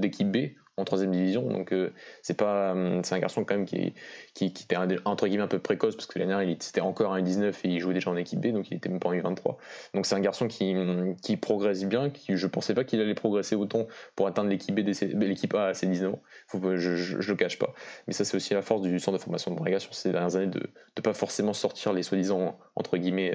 d'équipe 0.00 0.30
B 0.30 0.54
en 0.76 0.84
troisième 0.84 1.12
division. 1.12 1.42
Donc 1.48 1.72
euh, 1.72 1.92
c'est 2.22 2.36
pas, 2.36 2.72
hum, 2.72 3.02
c'est 3.04 3.14
un 3.14 3.18
garçon 3.18 3.44
quand 3.44 3.54
même 3.54 3.66
qui, 3.66 3.94
qui, 4.34 4.52
qui 4.52 4.64
était 4.64 4.76
entre 5.04 5.26
guillemets 5.26 5.44
un 5.44 5.48
peu 5.48 5.58
précoce 5.58 5.94
parce 5.94 6.06
que 6.06 6.18
l'année 6.18 6.30
dernière 6.30 6.48
il 6.48 6.52
était 6.52 6.80
encore 6.80 7.14
un 7.14 7.22
19 7.22 7.64
et 7.64 7.68
il 7.68 7.80
jouait 7.80 7.94
déjà 7.94 8.10
en 8.10 8.16
équipe 8.16 8.40
B, 8.40 8.48
donc 8.48 8.70
il 8.70 8.76
était 8.76 8.88
même 8.88 9.00
pas 9.00 9.10
en 9.10 9.14
U23. 9.14 9.56
Donc 9.94 10.06
c'est 10.06 10.14
un 10.14 10.20
garçon 10.20 10.48
qui, 10.48 10.74
qui 11.22 11.36
progresse 11.36 11.84
bien, 11.84 12.10
qui 12.10 12.36
je 12.36 12.46
pensais 12.46 12.74
pas 12.74 12.84
qu'il 12.84 13.00
allait 13.00 13.14
progresser 13.14 13.54
autant 13.54 13.86
pour 14.16 14.26
atteindre 14.26 14.50
l'équipe 14.50 14.74
B, 14.74 14.80
l'équipe 15.22 15.54
A 15.54 15.66
à 15.66 15.74
ses 15.74 15.86
19 15.86 16.14
ans. 16.14 16.22
Faut, 16.48 16.60
je, 16.76 16.96
je, 16.96 17.30
le 17.30 17.36
cache 17.36 17.58
pas. 17.58 17.74
Mais 18.06 18.12
ça 18.12 18.24
c'est 18.24 18.36
aussi 18.36 18.54
la 18.54 18.62
force 18.62 18.82
du 18.82 18.98
centre 18.98 19.18
de 19.18 19.22
formation 19.22 19.50
de 19.50 19.56
Braga 19.56 19.78
sur 19.78 19.94
ces 19.94 20.12
dernières 20.12 20.36
années 20.36 20.46
de 20.46 20.70
ne 20.96 21.02
pas 21.02 21.14
forcément 21.14 21.52
sortir 21.52 21.92
les 21.92 22.02
soi-disant 22.02 22.58
entre 22.76 22.96
guillemets 22.96 23.34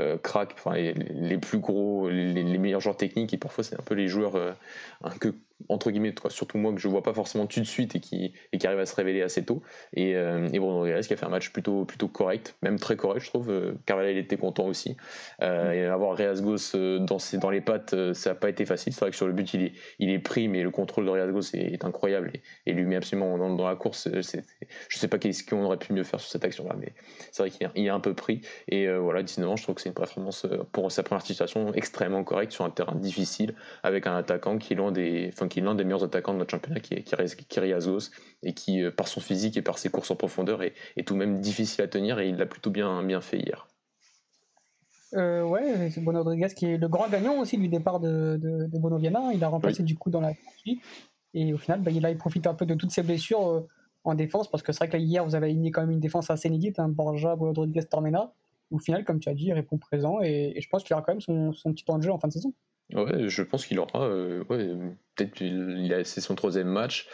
euh, 0.00 0.16
crack, 0.16 0.54
enfin 0.54 0.72
les, 0.74 1.36
plus 1.36 1.58
gros, 1.58 2.08
les, 2.08 2.58
meilleurs 2.58 2.80
joueurs 2.80 2.96
techniques 2.96 3.34
et 3.34 3.36
parfois 3.36 3.62
c'est 3.62 3.78
un 3.78 3.82
peu 3.82 3.94
les 3.94 4.08
joueurs 4.08 4.36
euh, 4.36 4.52
que 5.20 5.34
entre 5.68 5.90
guillemets, 5.90 6.14
surtout 6.28 6.58
moi 6.58 6.72
que 6.72 6.80
je 6.80 6.88
vois 6.88 7.02
pas 7.02 7.14
forcément 7.14 7.46
tout 7.46 7.60
de 7.60 7.64
suite 7.64 7.96
et 7.96 8.00
qui, 8.00 8.32
et 8.52 8.58
qui 8.58 8.66
arrive 8.66 8.80
à 8.80 8.86
se 8.86 8.94
révéler 8.94 9.22
assez 9.22 9.44
tôt. 9.44 9.62
Et, 9.94 10.16
euh, 10.16 10.48
et 10.52 10.58
Bruno 10.58 10.78
Rodriguez 10.78 11.00
qui 11.06 11.12
a 11.12 11.16
fait 11.16 11.26
un 11.26 11.30
match 11.30 11.50
plutôt, 11.50 11.84
plutôt 11.84 12.08
correct, 12.08 12.56
même 12.62 12.78
très 12.78 12.96
correct, 12.96 13.24
je 13.24 13.28
trouve. 13.28 13.50
Euh, 13.50 13.72
Carvalho 13.86 14.10
il 14.10 14.18
était 14.18 14.36
content 14.36 14.66
aussi. 14.66 14.96
Euh, 15.42 15.72
et 15.72 15.84
avoir 15.86 16.16
Reasgos 16.16 16.74
euh, 16.74 16.98
dans, 16.98 17.18
dans 17.40 17.50
les 17.50 17.60
pattes, 17.60 17.94
ça 18.14 18.30
n'a 18.30 18.34
pas 18.34 18.48
été 18.48 18.64
facile. 18.64 18.92
C'est 18.92 19.00
vrai 19.00 19.10
que 19.10 19.16
sur 19.16 19.26
le 19.26 19.32
but, 19.32 19.52
il 19.54 19.62
est, 19.62 19.72
il 19.98 20.10
est 20.10 20.18
pris, 20.18 20.48
mais 20.48 20.62
le 20.62 20.70
contrôle 20.70 21.06
de 21.06 21.10
Reasgos 21.10 21.54
est, 21.54 21.72
est 21.72 21.84
incroyable 21.84 22.32
et, 22.66 22.72
lui 22.72 22.84
met 22.84 22.96
absolument 22.96 23.36
dans, 23.38 23.68
la 23.68 23.76
course. 23.76 24.08
Je 24.12 24.98
sais 24.98 25.08
pas 25.08 25.18
qu'est-ce 25.18 25.44
qu'on 25.44 25.64
aurait 25.64 25.76
pu 25.76 25.92
mieux 25.92 26.04
faire 26.04 26.20
sur 26.20 26.30
cette 26.30 26.44
action-là, 26.44 26.74
mais 26.78 26.92
c'est 27.30 27.42
vrai 27.42 27.50
qu'il 27.50 27.86
est 27.86 27.90
un 27.90 28.00
peu 28.00 28.14
pris. 28.14 28.40
Et 28.68 28.88
voilà, 28.88 29.22
19 29.22 29.50
ans, 29.50 29.56
je 29.56 29.62
trouve 29.62 29.74
que 29.74 29.82
c'est 29.82 29.90
une 29.90 29.94
performance 29.94 30.46
pour 30.72 30.90
sa 30.90 31.02
première 31.02 31.24
situation 31.24 31.72
extrêmement 31.74 32.24
correcte 32.24 32.52
sur 32.52 32.64
un 32.64 32.70
terrain 32.70 32.94
difficile 32.94 33.54
avec 33.82 34.06
un 34.06 34.16
attaquant 34.16 34.58
qui 34.58 34.72
est 34.72 34.76
loin 34.76 34.90
des, 34.90 35.30
qui 35.52 35.58
est 35.58 35.62
l'un 35.62 35.74
des 35.74 35.84
meilleurs 35.84 36.02
attaquants 36.02 36.32
de 36.32 36.38
notre 36.38 36.50
championnat, 36.50 36.80
qui 36.80 36.94
est 36.94 37.02
Kiri 37.02 37.74
Azos, 37.74 38.10
et 38.42 38.54
qui, 38.54 38.82
euh, 38.82 38.90
par 38.90 39.06
son 39.06 39.20
physique 39.20 39.58
et 39.58 39.62
par 39.62 39.76
ses 39.76 39.90
courses 39.90 40.10
en 40.10 40.16
profondeur, 40.16 40.62
est, 40.62 40.72
tout 41.04 41.12
de 41.12 41.18
même 41.18 41.40
difficile 41.40 41.84
à 41.84 41.88
tenir, 41.88 42.18
et 42.20 42.28
il 42.30 42.36
l'a 42.36 42.46
plutôt 42.46 42.70
bien, 42.70 43.02
bien 43.02 43.20
fait 43.20 43.38
hier. 43.38 43.68
Euh, 45.12 45.44
ouais, 45.44 45.90
c'est 45.90 46.00
Bono 46.00 46.22
Rodriguez 46.22 46.48
qui 46.56 46.64
est 46.64 46.78
le 46.78 46.88
grand 46.88 47.06
gagnant 47.10 47.38
aussi 47.38 47.58
du 47.58 47.68
départ 47.68 48.00
de, 48.00 48.38
de, 48.40 48.78
Bono 48.78 48.96
Viana. 48.96 49.30
Il 49.34 49.44
a 49.44 49.48
remplacé 49.48 49.82
du 49.82 49.94
coup 49.94 50.08
dans 50.08 50.22
la 50.22 50.32
partie. 50.32 50.80
Et 51.34 51.52
au 51.52 51.58
final, 51.58 51.82
bah, 51.82 51.90
il, 51.90 52.06
a, 52.06 52.14
profité 52.14 52.48
un 52.48 52.54
peu 52.54 52.64
de 52.64 52.74
toutes 52.74 52.90
ses 52.90 53.02
blessures 53.02 53.46
euh, 53.46 53.68
en 54.04 54.14
défense, 54.14 54.50
parce 54.50 54.62
que 54.62 54.72
c'est 54.72 54.78
vrai 54.78 54.88
que 54.88 54.96
hier, 54.96 55.22
vous 55.22 55.34
avez 55.34 55.48
aligné 55.48 55.70
quand 55.70 55.82
même 55.82 55.90
une 55.90 56.00
défense 56.00 56.30
assez 56.30 56.48
inédite, 56.48 56.78
hein, 56.78 56.88
Borja, 56.88 57.36
Bono 57.36 57.52
Rodriguez, 57.52 57.84
Tormena. 57.84 58.32
Au 58.70 58.78
final, 58.78 59.04
comme 59.04 59.20
tu 59.20 59.28
as 59.28 59.34
dit, 59.34 59.48
il 59.48 59.52
répond 59.52 59.76
présent, 59.76 60.22
et, 60.22 60.58
je 60.58 60.68
pense 60.70 60.82
qu'il 60.82 60.94
aura 60.94 61.02
quand 61.02 61.12
même 61.12 61.20
son, 61.20 61.52
son 61.52 61.74
petit 61.74 61.84
temps 61.84 61.98
de 61.98 62.04
jeu 62.04 62.10
en 62.10 62.18
fin 62.18 62.28
de 62.28 62.32
saison. 62.32 62.54
Ouais, 62.94 63.28
je 63.28 63.42
pense 63.42 63.66
qu'il 63.66 63.78
aura. 63.78 64.04
Euh, 64.06 64.44
ouais, 64.50 64.68
peut-être 65.14 66.04
c'est 66.04 66.20
son 66.20 66.34
troisième 66.34 66.68
match, 66.68 67.08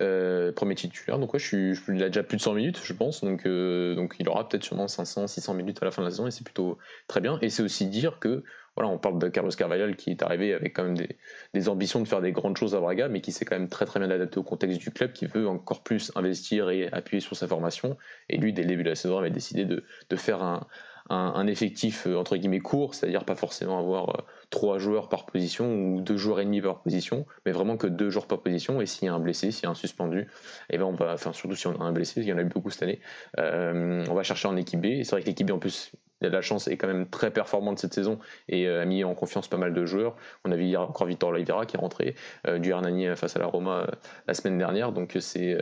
euh, 0.00 0.52
premier 0.52 0.76
titulaire. 0.76 1.18
Donc 1.18 1.34
ouais, 1.34 1.40
je 1.40 1.46
suis, 1.46 1.74
il 1.88 2.02
a 2.04 2.06
déjà 2.06 2.22
plus 2.22 2.36
de 2.36 2.42
100 2.42 2.54
minutes, 2.54 2.80
je 2.82 2.92
pense. 2.92 3.24
Donc 3.24 3.44
euh, 3.46 3.96
donc 3.96 4.14
il 4.20 4.28
aura 4.28 4.48
peut-être 4.48 4.62
sûrement 4.62 4.86
500, 4.86 5.26
600 5.26 5.54
minutes 5.54 5.82
à 5.82 5.86
la 5.86 5.90
fin 5.90 6.02
de 6.02 6.06
la 6.06 6.10
saison 6.12 6.28
et 6.28 6.30
c'est 6.30 6.44
plutôt 6.44 6.78
très 7.08 7.20
bien. 7.20 7.38
Et 7.42 7.50
c'est 7.50 7.64
aussi 7.64 7.86
dire 7.86 8.20
que 8.20 8.44
voilà, 8.76 8.90
on 8.90 8.98
parle 8.98 9.18
de 9.18 9.28
Carlos 9.28 9.50
Carvalhal 9.50 9.96
qui 9.96 10.10
est 10.10 10.22
arrivé 10.22 10.52
avec 10.52 10.74
quand 10.74 10.84
même 10.84 10.96
des, 10.96 11.16
des, 11.52 11.68
ambitions 11.68 12.00
de 12.00 12.08
faire 12.08 12.20
des 12.20 12.32
grandes 12.32 12.56
choses 12.56 12.74
à 12.74 12.80
Braga, 12.80 13.08
mais 13.08 13.20
qui 13.20 13.32
s'est 13.32 13.44
quand 13.44 13.56
même 13.56 13.68
très 13.68 13.86
très 13.86 14.00
bien 14.00 14.10
adapté 14.10 14.38
au 14.38 14.42
contexte 14.42 14.78
du 14.78 14.90
club, 14.90 15.12
qui 15.12 15.26
veut 15.26 15.48
encore 15.48 15.82
plus 15.82 16.10
investir 16.16 16.70
et 16.70 16.88
appuyer 16.92 17.20
sur 17.20 17.36
sa 17.36 17.46
formation. 17.46 17.96
Et 18.28 18.36
lui, 18.36 18.52
dès 18.52 18.62
le 18.62 18.68
début 18.68 18.82
de 18.82 18.88
la 18.88 18.96
saison, 18.96 19.18
avait 19.18 19.30
décidé 19.30 19.64
de, 19.64 19.84
de 20.10 20.16
faire 20.16 20.42
un, 20.42 20.66
un, 21.10 21.46
effectif 21.46 22.06
euh, 22.06 22.16
entre 22.16 22.36
guillemets 22.36 22.60
court, 22.60 22.94
c'est-à-dire 22.94 23.24
pas 23.24 23.34
forcément 23.34 23.78
avoir 23.78 24.10
euh, 24.10 24.22
trois 24.50 24.78
joueurs 24.78 25.08
par 25.08 25.26
position 25.26 25.74
ou 25.74 26.00
deux 26.00 26.16
joueurs 26.16 26.40
et 26.40 26.44
demi 26.44 26.62
par 26.62 26.80
position, 26.80 27.26
mais 27.44 27.52
vraiment 27.52 27.76
que 27.76 27.86
deux 27.86 28.10
joueurs 28.10 28.26
par 28.26 28.40
position. 28.40 28.80
Et 28.80 28.86
s'il 28.86 29.06
y 29.06 29.08
a 29.08 29.14
un 29.14 29.20
blessé, 29.20 29.50
s'il 29.50 29.64
y 29.64 29.66
a 29.66 29.70
un 29.70 29.74
suspendu, 29.74 30.20
et 30.20 30.26
eh 30.70 30.78
ben 30.78 30.84
on 30.84 30.94
va, 30.94 31.12
enfin 31.12 31.32
surtout 31.32 31.56
si 31.56 31.66
on 31.66 31.80
a 31.80 31.84
un 31.84 31.92
blessé, 31.92 32.20
il 32.22 32.26
y 32.26 32.32
en 32.32 32.38
a 32.38 32.42
eu 32.42 32.46
beaucoup 32.46 32.70
cette 32.70 32.84
année, 32.84 33.00
euh, 33.38 34.04
on 34.08 34.14
va 34.14 34.22
chercher 34.22 34.48
en 34.48 34.56
équipe 34.56 34.80
B. 34.80 35.02
C'est 35.02 35.10
vrai 35.10 35.22
que 35.22 35.26
l'équipe 35.26 35.46
B 35.46 35.52
en 35.52 35.58
plus 35.58 35.92
il 36.20 36.26
a 36.26 36.30
de 36.30 36.34
la 36.34 36.42
chance, 36.42 36.68
est 36.68 36.76
quand 36.76 36.86
même 36.86 37.08
très 37.08 37.30
performante 37.30 37.78
cette 37.78 37.94
saison 37.94 38.18
et 38.48 38.68
a 38.68 38.84
mis 38.84 39.04
en 39.04 39.14
confiance 39.14 39.48
pas 39.48 39.56
mal 39.56 39.74
de 39.74 39.84
joueurs. 39.84 40.16
On 40.44 40.52
a 40.52 40.56
vu 40.56 40.64
hier 40.64 40.80
encore 40.80 41.06
Victor 41.06 41.30
Oliveira 41.30 41.66
qui 41.66 41.76
est 41.76 41.80
rentré, 41.80 42.14
du 42.58 42.70
Hernani 42.70 43.14
face 43.16 43.36
à 43.36 43.38
la 43.38 43.46
Roma 43.46 43.86
la 44.26 44.34
semaine 44.34 44.58
dernière, 44.58 44.92
donc 44.92 45.16
c'est 45.20 45.58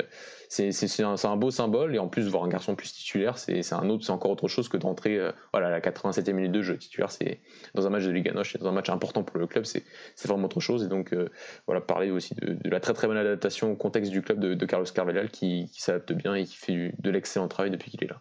c'est 0.48 1.03
un, 1.03 1.14
un, 1.22 1.36
beau 1.36 1.50
symbole 1.50 1.94
et 1.94 1.98
en 1.98 2.09
plus 2.09 2.28
voir 2.28 2.44
un 2.44 2.48
garçon 2.48 2.74
plus 2.74 2.92
titulaire 2.92 3.38
c'est 3.38 3.72
un 3.72 3.88
autre 3.88 4.05
c'est 4.05 4.12
encore 4.12 4.30
autre 4.30 4.48
chose 4.48 4.68
que 4.68 4.76
d'entrer 4.76 5.16
euh, 5.18 5.32
voilà 5.53 5.68
à 5.68 5.70
la 5.70 5.80
87e 5.80 6.32
minute 6.32 6.53
de 6.53 6.62
jeu. 6.62 6.76
Titulaire 6.76 7.11
c'est 7.11 7.40
dans 7.74 7.86
un 7.86 7.90
match 7.90 8.05
de 8.05 8.11
Liga 8.11 8.32
Noche 8.32 8.57
dans 8.59 8.68
un 8.68 8.72
match 8.72 8.90
important 8.90 9.24
pour 9.24 9.38
le 9.38 9.46
club 9.46 9.64
c'est 9.64 9.84
vraiment 10.26 10.44
autre 10.44 10.61
chose. 10.61 10.84
Et 10.84 10.88
donc 10.88 11.12
euh, 11.12 11.30
voilà 11.66 11.80
parler 11.80 12.11
aussi 12.11 12.34
de, 12.34 12.68
la 12.68 12.80
très 12.80 12.92
très 12.92 13.07
bonne 13.07 13.16
adaptation 13.16 13.72
au 13.72 13.76
contexte 13.76 14.11
du 14.11 14.22
club 14.22 14.40
de, 14.40 14.66
Carlos 14.66 14.86
Carvalhal 14.94 15.30
qui 15.30 15.70
s'adapte 15.72 16.12
bien 16.12 16.34
et 16.34 16.44
qui 16.44 16.57
fait 16.57 16.94
de 16.98 17.11
l'excellent 17.11 17.48
travail 17.48 17.70
depuis 17.70 17.90
qu'il 17.90 18.05
est 18.05 18.09
là. 18.09 18.20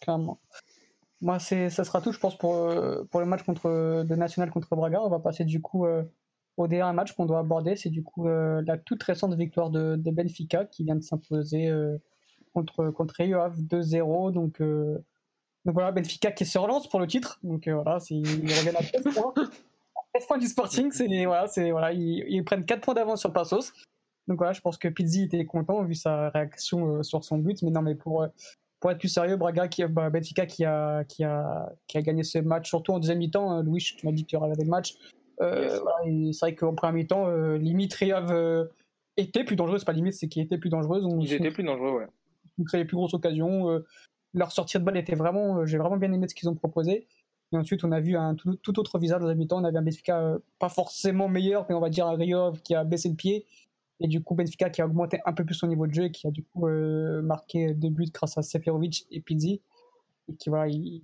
Clairement 0.00 0.40
moi 1.20 1.38
c'est 1.38 1.70
ça 1.70 1.84
sera 1.84 2.00
tout 2.00 2.12
je 2.12 2.18
pense 2.18 2.36
pour 2.38 2.56
euh, 2.56 3.04
pour 3.10 3.20
le 3.20 3.26
match 3.26 3.42
contre 3.42 4.04
de 4.04 4.14
National 4.14 4.50
contre 4.50 4.74
Braga 4.76 5.00
on 5.02 5.08
va 5.08 5.18
passer 5.18 5.44
du 5.44 5.60
coup 5.60 5.86
au 6.60 6.68
dernier 6.68 6.94
match 6.94 7.12
qu'on 7.12 7.26
doit 7.26 7.40
aborder, 7.40 7.76
c'est 7.76 7.90
du 7.90 8.02
coup 8.02 8.28
euh, 8.28 8.62
la 8.66 8.78
toute 8.78 9.02
récente 9.02 9.34
victoire 9.34 9.70
de, 9.70 9.96
Benfica 9.96 10.64
qui 10.64 10.84
vient 10.84 10.96
de 10.96 11.02
s'imposer 11.02 11.68
euh, 11.68 11.98
contre, 12.52 12.90
contre 12.90 13.22
2-0. 13.22 14.32
Donc, 14.32 14.60
euh, 14.60 14.98
donc 15.64 15.74
voilà, 15.74 15.92
Benfica 15.92 16.30
qui 16.32 16.44
se 16.44 16.58
relance 16.58 16.88
pour 16.88 17.00
le 17.00 17.06
titre. 17.06 17.38
Donc 17.42 17.68
voilà, 17.68 17.98
ils 18.10 18.24
reviennent 18.24 18.76
à 18.76 18.82
13 18.82 19.14
points. 19.14 19.34
13 20.14 20.26
points 20.26 20.38
du 20.38 20.48
Sporting, 20.48 20.90
c'est, 20.90 21.24
voilà, 21.24 21.46
c'est, 21.46 21.70
voilà, 21.70 21.92
ils, 21.92 22.42
prennent 22.44 22.64
4 22.64 22.80
points 22.80 22.94
d'avance 22.94 23.20
sur 23.20 23.32
Passos. 23.32 23.72
Donc 24.26 24.38
voilà, 24.38 24.52
je 24.52 24.60
pense 24.60 24.76
que 24.76 24.88
Pizzi 24.88 25.24
était 25.24 25.44
content 25.44 25.82
vu 25.84 25.94
sa 25.94 26.30
réaction 26.30 27.02
sur 27.02 27.24
son 27.24 27.38
but. 27.38 27.62
Mais 27.62 27.70
non, 27.70 27.82
mais 27.82 27.94
pour, 27.94 28.26
pour 28.80 28.90
être 28.90 28.98
plus 28.98 29.08
sérieux, 29.08 29.36
Braga, 29.36 29.68
qui, 29.68 29.84
bah, 29.84 30.08
Benfica 30.08 30.46
qui 30.46 30.64
a, 30.64 31.04
qui, 31.04 31.22
a, 31.22 31.70
qui 31.86 31.98
a 31.98 32.02
gagné 32.02 32.22
ce 32.22 32.38
match, 32.38 32.68
surtout 32.68 32.92
en 32.92 32.98
deuxième 32.98 33.18
mi-temps. 33.18 33.52
Hein, 33.52 33.62
Louis, 33.62 33.80
tu 33.80 34.06
m'as 34.06 34.12
dit 34.12 34.24
que 34.24 34.28
tu 34.28 34.36
regardé 34.36 34.64
le 34.64 34.70
match. 34.70 34.94
Euh, 35.42 35.78
c'est 36.32 36.40
vrai 36.40 36.54
qu'en 36.54 36.74
premier 36.74 37.02
mi-temps, 37.02 37.28
euh, 37.28 37.58
limite 37.58 37.92
Riave 37.94 38.32
euh, 38.32 38.64
était 39.16 39.44
plus 39.44 39.56
dangereuse, 39.56 39.84
pas 39.84 39.92
limite, 39.92 40.14
c'est 40.14 40.28
qu'il 40.28 40.42
était 40.42 40.58
plus 40.58 40.70
dangereuse. 40.70 41.06
Ils 41.20 41.34
étaient 41.34 41.50
plus 41.50 41.62
dangereux, 41.62 41.98
ouais. 41.98 42.06
Ils 42.58 42.64
créaient 42.64 42.80
les 42.80 42.86
plus 42.86 42.96
grosses 42.96 43.14
occasions. 43.14 43.82
leur 44.32 44.52
sortie 44.52 44.78
de 44.78 44.84
balle 44.84 44.96
était 44.96 45.14
vraiment, 45.14 45.64
j'ai 45.66 45.78
vraiment 45.78 45.96
bien 45.96 46.12
aimé 46.12 46.26
ce 46.28 46.34
qu'ils 46.34 46.48
ont 46.48 46.54
proposé. 46.54 47.06
Et 47.52 47.56
ensuite, 47.56 47.84
on 47.84 47.92
a 47.92 48.00
vu 48.00 48.16
un 48.16 48.34
tout, 48.34 48.78
autre 48.78 48.98
visage 48.98 49.20
dans 49.20 49.26
la 49.26 49.34
mi-temps. 49.34 49.60
On 49.60 49.64
avait 49.64 49.78
un 49.78 49.82
Benfica 49.82 50.38
pas 50.58 50.68
forcément 50.68 51.28
meilleur, 51.28 51.66
mais 51.68 51.74
on 51.74 51.80
va 51.80 51.90
dire 51.90 52.06
un 52.06 52.16
Rio 52.16 52.52
qui 52.64 52.74
a 52.74 52.84
baissé 52.84 53.08
le 53.08 53.16
pied. 53.16 53.44
Et 54.00 54.08
du 54.08 54.22
coup, 54.22 54.34
Benfica 54.34 54.70
qui 54.70 54.82
a 54.82 54.86
augmenté 54.86 55.20
un 55.26 55.32
peu 55.32 55.44
plus 55.44 55.54
son 55.54 55.66
niveau 55.66 55.86
de 55.86 55.94
jeu 55.94 56.04
et 56.04 56.10
qui 56.10 56.26
a 56.26 56.30
du 56.30 56.42
coup 56.42 56.66
marqué 57.22 57.74
deux 57.74 57.90
buts 57.90 58.10
grâce 58.12 58.38
à 58.38 58.42
Seferovic 58.42 59.06
et 59.10 59.20
Pizzi. 59.20 59.60
Et 60.28 60.34
qui, 60.34 60.48
voilà, 60.48 60.68
ils, 60.68 61.02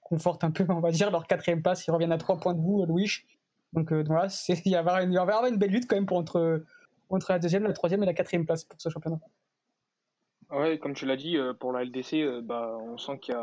confortent 0.00 0.44
un 0.44 0.50
peu, 0.50 0.64
on 0.68 0.80
va 0.80 0.90
dire, 0.90 1.10
leur 1.10 1.26
quatrième 1.26 1.62
place. 1.62 1.86
Ils 1.86 1.90
reviennent 1.90 2.12
à 2.12 2.18
trois 2.18 2.38
points 2.38 2.54
de 2.54 2.60
vous, 2.60 2.84
Louis. 2.84 3.24
Donc 3.72 3.92
euh, 3.92 4.04
voilà, 4.06 4.28
il 4.48 4.70
y 4.70 4.76
avoir 4.76 5.00
une, 5.00 5.16
avoir 5.16 5.46
une 5.46 5.56
belle 5.56 5.70
lutte 5.70 5.88
quand 5.88 5.96
même 5.96 6.06
pour 6.06 6.18
entre, 6.18 6.62
la 7.28 7.38
deuxième, 7.38 7.64
la 7.64 7.72
troisième 7.72 8.02
et 8.02 8.06
la 8.06 8.14
quatrième 8.14 8.46
place 8.46 8.64
pour 8.64 8.80
ce 8.80 8.88
championnat. 8.88 9.18
Ouais, 10.50 10.78
comme 10.78 10.94
tu 10.94 11.06
l'as 11.06 11.16
dit, 11.16 11.36
euh, 11.36 11.54
pour 11.54 11.72
la 11.72 11.84
LDC, 11.84 12.14
euh, 12.14 12.40
bah, 12.40 12.76
on 12.80 12.96
sent 12.98 13.18
qu'il 13.18 13.34
y 13.34 13.38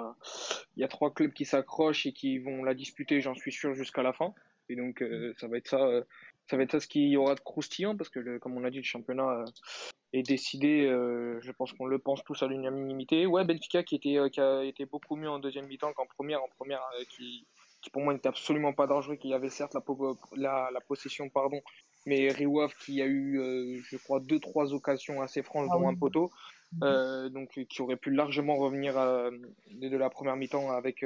il 0.78 0.82
y 0.82 0.84
a 0.86 0.88
trois 0.88 1.14
clubs 1.14 1.34
qui 1.34 1.44
s'accrochent 1.44 2.06
et 2.06 2.14
qui 2.14 2.40
vont 2.40 2.64
la 2.64 2.74
disputer, 2.74 3.20
j'en 3.20 3.36
suis 3.36 3.52
sûr, 3.52 3.74
jusqu'à 3.74 4.04
la 4.04 4.14
fin. 4.14 4.34
Et 4.70 4.76
donc, 4.78 5.04
ça 5.38 5.50
va 5.50 5.58
être 5.58 5.68
ça, 5.68 5.86
ça 6.50 6.58
va 6.58 6.64
être 6.64 6.72
ça 6.72 6.80
ce 6.80 6.88
qu'il 6.88 7.08
y 7.08 7.18
aura 7.18 7.36
de 7.36 7.40
croustillant, 7.40 7.96
parce 7.96 8.10
que, 8.10 8.38
comme 8.40 8.58
on 8.58 8.64
a 8.64 8.70
dit, 8.70 8.78
le 8.78 8.84
championnat 8.84 9.46
est 10.14 10.24
décidé. 10.24 10.88
je 10.90 11.52
pense 11.52 11.74
qu'on 11.74 11.86
le 11.86 12.00
pense 12.00 12.24
tous 12.24 12.44
à 12.44 12.48
l'unanimité. 12.48 13.26
Ouais, 13.26 13.46
Benfica 13.46 13.84
qui 13.84 13.96
était, 13.96 14.18
qui 14.32 14.42
a 14.42 14.64
été 14.64 14.86
beaucoup 14.86 15.16
mieux 15.16 15.30
en 15.30 15.40
deuxième 15.40 15.68
mi-temps 15.68 15.94
qu'en 15.94 16.06
première, 16.06 16.44
en 16.44 16.50
première, 16.58 16.82
qui, 17.10 17.46
qui 17.82 17.90
pour 17.90 18.02
moi 18.02 18.14
n'était 18.14 18.30
absolument 18.30 18.74
pas 18.74 18.88
dangereux, 18.88 19.16
qui 19.16 19.34
avait 19.34 19.50
certes 19.50 19.74
la, 19.74 19.82
la, 20.36 20.70
la, 20.74 20.82
possession, 20.82 21.30
pardon, 21.30 21.62
mais 22.06 22.30
Riwaf 22.30 22.76
qui 22.78 23.02
a 23.02 23.06
eu, 23.06 23.82
je 23.90 23.98
crois, 23.98 24.20
deux 24.20 24.40
trois 24.40 24.74
occasions 24.74 25.22
assez 25.22 25.44
franches 25.44 25.70
ah 25.72 25.78
dans 25.78 25.88
un 25.88 25.96
poteau. 25.96 26.32
Donc 26.82 27.66
qui 27.70 27.82
aurait 27.82 27.98
pu 27.98 28.12
largement 28.12 28.56
revenir 28.56 28.96
de, 28.96 29.98
la 29.98 30.10
première 30.10 30.36
mi-temps 30.36 30.72
avec 30.72 31.04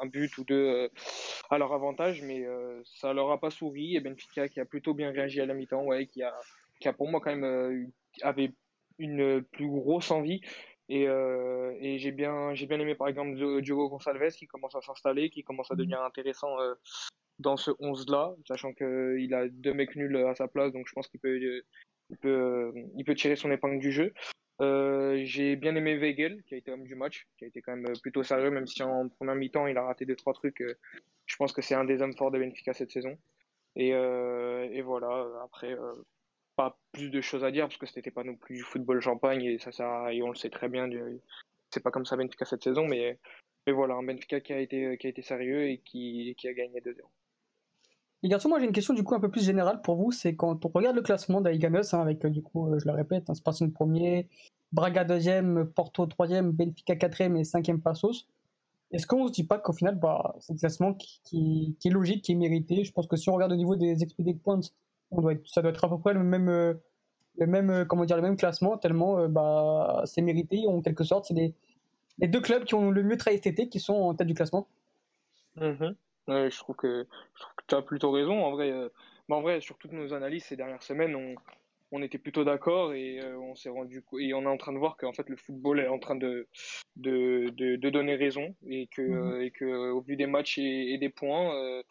un 0.00 0.06
but 0.06 0.36
ou 0.38 0.44
deux 0.44 0.90
à 1.50 1.58
leur 1.58 1.72
avantage, 1.72 2.22
mais 2.22 2.44
ça 2.84 3.12
leur 3.12 3.30
a 3.30 3.40
pas 3.40 3.50
souri. 3.50 3.96
Et 3.96 4.00
Benfica 4.00 4.48
qui 4.48 4.60
a 4.60 4.64
plutôt 4.64 4.94
bien 4.94 5.10
réagi 5.10 5.40
à 5.40 5.46
la 5.46 5.54
mi-temps, 5.54 5.84
ouais, 5.84 6.06
qui 6.06 6.22
a, 6.22 6.34
qui 6.80 6.88
a 6.88 6.92
pour 6.92 7.08
moi 7.08 7.20
quand 7.20 7.34
même 7.34 7.90
avait 8.22 8.52
une 8.98 9.42
plus 9.42 9.68
grosse 9.68 10.10
envie. 10.10 10.40
Et, 10.88 11.08
euh, 11.08 11.74
et 11.80 11.98
j'ai 11.98 12.12
bien, 12.12 12.54
j'ai 12.54 12.66
bien 12.66 12.78
aimé 12.78 12.94
par 12.94 13.08
exemple 13.08 13.34
Diogo 13.60 13.88
Gonçalves 13.88 14.30
qui 14.36 14.46
commence 14.46 14.74
à 14.76 14.80
s'installer, 14.80 15.30
qui 15.30 15.42
commence 15.42 15.70
à 15.70 15.74
mm. 15.74 15.78
devenir 15.78 16.02
intéressant 16.02 16.60
euh, 16.60 16.74
dans 17.38 17.56
ce 17.56 17.70
11-là, 17.72 18.34
sachant 18.46 18.72
qu'il 18.72 19.34
a 19.34 19.48
deux 19.48 19.74
mecs 19.74 19.96
nuls 19.96 20.16
à 20.16 20.34
sa 20.34 20.48
place, 20.48 20.72
donc 20.72 20.86
je 20.86 20.92
pense 20.92 21.08
qu'il 21.08 21.20
peut, 21.20 21.38
il 22.10 22.16
peut, 22.18 22.72
il 22.96 23.04
peut 23.04 23.14
tirer 23.14 23.36
son 23.36 23.50
épingle 23.50 23.80
du 23.80 23.90
jeu. 23.90 24.12
Euh, 24.62 25.20
j'ai 25.24 25.56
bien 25.56 25.74
aimé 25.76 25.96
Weigel, 25.96 26.42
qui 26.44 26.54
a 26.54 26.58
été 26.58 26.72
homme 26.72 26.84
du 26.84 26.94
match, 26.94 27.26
qui 27.36 27.44
a 27.44 27.48
été 27.48 27.60
quand 27.60 27.76
même 27.76 27.92
plutôt 28.00 28.22
sérieux, 28.22 28.50
même 28.50 28.66
si 28.66 28.82
en 28.82 29.08
première 29.08 29.34
mi-temps 29.34 29.66
il 29.66 29.76
a 29.76 29.82
raté 29.82 30.06
deux 30.06 30.16
trois 30.16 30.32
trucs. 30.32 30.62
je 31.26 31.36
pense 31.36 31.52
que 31.52 31.62
c'est 31.62 31.74
un 31.74 31.84
des 31.84 32.00
hommes 32.02 32.16
forts 32.16 32.30
de 32.30 32.38
Benfica 32.38 32.72
cette 32.72 32.90
saison. 32.90 33.18
Et, 33.76 33.90
et 33.90 34.82
voilà. 34.82 35.26
Après, 35.44 35.76
pas 36.56 36.78
plus 36.92 37.10
de 37.10 37.20
choses 37.20 37.44
à 37.44 37.50
dire 37.50 37.66
parce 37.68 37.76
que 37.76 37.86
c'était 37.86 38.10
pas 38.10 38.24
non 38.24 38.34
plus 38.34 38.56
du 38.56 38.62
football 38.62 39.00
champagne 39.00 39.44
et 39.44 39.58
ça, 39.58 39.70
ça 39.72 40.12
et 40.12 40.22
on 40.22 40.30
le 40.30 40.34
sait 40.34 40.50
très 40.50 40.68
bien. 40.68 40.88
C'est 41.70 41.82
pas 41.82 41.90
comme 41.90 42.06
ça 42.06 42.16
Benfica 42.16 42.44
cette 42.44 42.64
saison, 42.64 42.86
mais, 42.86 43.18
mais 43.66 43.72
voilà, 43.72 43.94
un 43.94 44.02
Benfica 44.02 44.40
qui 44.40 44.52
a 44.52 44.58
été, 44.58 44.96
qui 44.98 45.06
a 45.06 45.10
été 45.10 45.22
sérieux 45.22 45.68
et 45.68 45.78
qui, 45.78 46.34
qui 46.38 46.48
a 46.48 46.54
gagné 46.54 46.80
2-0. 46.80 46.94
Les 48.22 48.28
garçons, 48.30 48.48
moi 48.48 48.58
j'ai 48.58 48.66
une 48.66 48.72
question 48.72 48.94
du 48.94 49.02
coup 49.02 49.14
un 49.14 49.20
peu 49.20 49.30
plus 49.30 49.44
générale 49.44 49.82
pour 49.82 49.96
vous. 49.96 50.10
C'est 50.10 50.34
quand 50.36 50.64
on 50.64 50.68
regarde 50.68 50.96
le 50.96 51.02
classement 51.02 51.40
d'Aiganos, 51.40 51.92
hein, 51.94 52.00
avec 52.00 52.24
euh, 52.24 52.30
du 52.30 52.42
coup, 52.42 52.72
euh, 52.72 52.78
je 52.78 52.86
le 52.86 52.92
répète, 52.92 53.28
un 53.28 53.34
Sporting 53.34 53.72
premier, 53.72 54.28
Braga 54.72 55.04
deuxième, 55.04 55.66
Porto 55.66 56.06
troisième, 56.06 56.50
Benfica 56.52 56.96
quatrième 56.96 57.36
et 57.36 57.44
cinquième 57.44 57.80
Passos. 57.80 58.26
Est-ce 58.92 59.06
qu'on 59.06 59.26
se 59.26 59.32
dit 59.32 59.44
pas 59.44 59.58
qu'au 59.58 59.72
final, 59.72 59.98
bah, 59.98 60.34
c'est 60.38 60.54
un 60.54 60.56
classement 60.56 60.94
qui, 60.94 61.76
est 61.84 61.90
logique, 61.90 62.24
qui 62.24 62.32
est 62.32 62.36
mérité? 62.36 62.84
Je 62.84 62.92
pense 62.92 63.06
que 63.06 63.16
si 63.16 63.28
on 63.28 63.34
regarde 63.34 63.52
au 63.52 63.56
niveau 63.56 63.76
des 63.76 64.02
expedited 64.02 64.40
points, 64.40 64.60
ça 65.44 65.60
doit 65.60 65.70
être 65.70 65.84
à 65.84 65.88
peu 65.88 65.98
près 65.98 66.14
le 66.14 66.22
même, 66.22 66.48
euh, 66.48 66.74
le 67.38 67.46
même, 67.46 67.84
comment 67.86 68.04
dire, 68.04 68.16
le 68.16 68.22
même 68.22 68.36
classement, 68.36 68.78
tellement 68.78 69.28
bah, 69.28 70.02
c'est 70.06 70.22
mérité. 70.22 70.66
En 70.68 70.80
quelque 70.80 71.04
sorte, 71.04 71.26
c'est 71.26 71.34
les, 71.34 72.28
deux 72.28 72.40
clubs 72.40 72.64
qui 72.64 72.74
ont 72.74 72.90
le 72.90 73.02
mieux 73.02 73.16
travaillé 73.16 73.42
cet 73.42 73.52
été 73.52 73.68
qui 73.68 73.80
sont 73.80 73.94
en 73.94 74.14
tête 74.14 74.26
du 74.26 74.34
classement. 74.34 74.68
Je, 76.28 76.58
trouve 76.58 76.76
que, 76.76 77.06
tu 77.68 77.74
as 77.74 77.82
plutôt 77.82 78.10
raison. 78.10 78.44
En 78.44 78.50
vrai, 78.52 78.72
en 79.28 79.40
vrai, 79.40 79.60
sur 79.60 79.78
toutes 79.78 79.92
nos 79.92 80.12
analyses 80.12 80.44
ces 80.44 80.56
dernières 80.56 80.82
semaines, 80.82 81.14
on, 81.14 81.34
on 81.92 82.02
était 82.02 82.18
plutôt 82.18 82.44
d'accord 82.44 82.94
et 82.94 83.20
on 83.34 83.54
s'est 83.54 83.68
rendu 83.68 84.04
et 84.18 84.34
on 84.34 84.42
est 84.42 84.46
en 84.46 84.56
train 84.56 84.72
de 84.72 84.78
voir 84.78 84.96
qu'en 84.96 85.12
fait 85.12 85.28
le 85.28 85.36
football 85.36 85.78
est 85.80 85.88
en 85.88 86.00
train 86.00 86.16
de 86.16 86.48
de, 86.96 87.50
de, 87.50 87.90
donner 87.90 88.16
raison 88.16 88.56
et 88.68 88.88
que, 88.88 89.02
mm-hmm. 89.02 89.42
et 89.42 89.50
que 89.52 89.90
au 89.90 90.00
vu 90.00 90.16
des 90.16 90.26
matchs 90.26 90.58
et, 90.58 90.98
des 90.98 91.10
points 91.10 91.82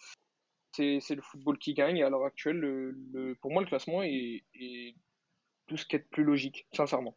c'est 0.76 1.16
le 1.16 1.22
football 1.22 1.58
qui 1.58 1.74
gagne. 1.74 2.04
à 2.04 2.10
l'heure 2.10 2.26
actuelle, 2.26 2.58
le, 2.58 3.36
pour 3.42 3.52
moi, 3.52 3.62
le 3.62 3.68
classement 3.68 4.04
est, 4.04 4.44
tout 5.68 5.78
ce 5.78 5.86
qui 5.86 5.96
est 5.96 6.00
plus 6.00 6.24
logique, 6.24 6.68
sincèrement. 6.74 7.16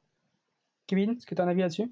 Kevin, 0.87 1.11
est-ce 1.13 1.27
que 1.27 1.35
tu 1.35 1.41
as 1.41 1.45
un 1.45 1.49
avis 1.49 1.61
là-dessus? 1.61 1.91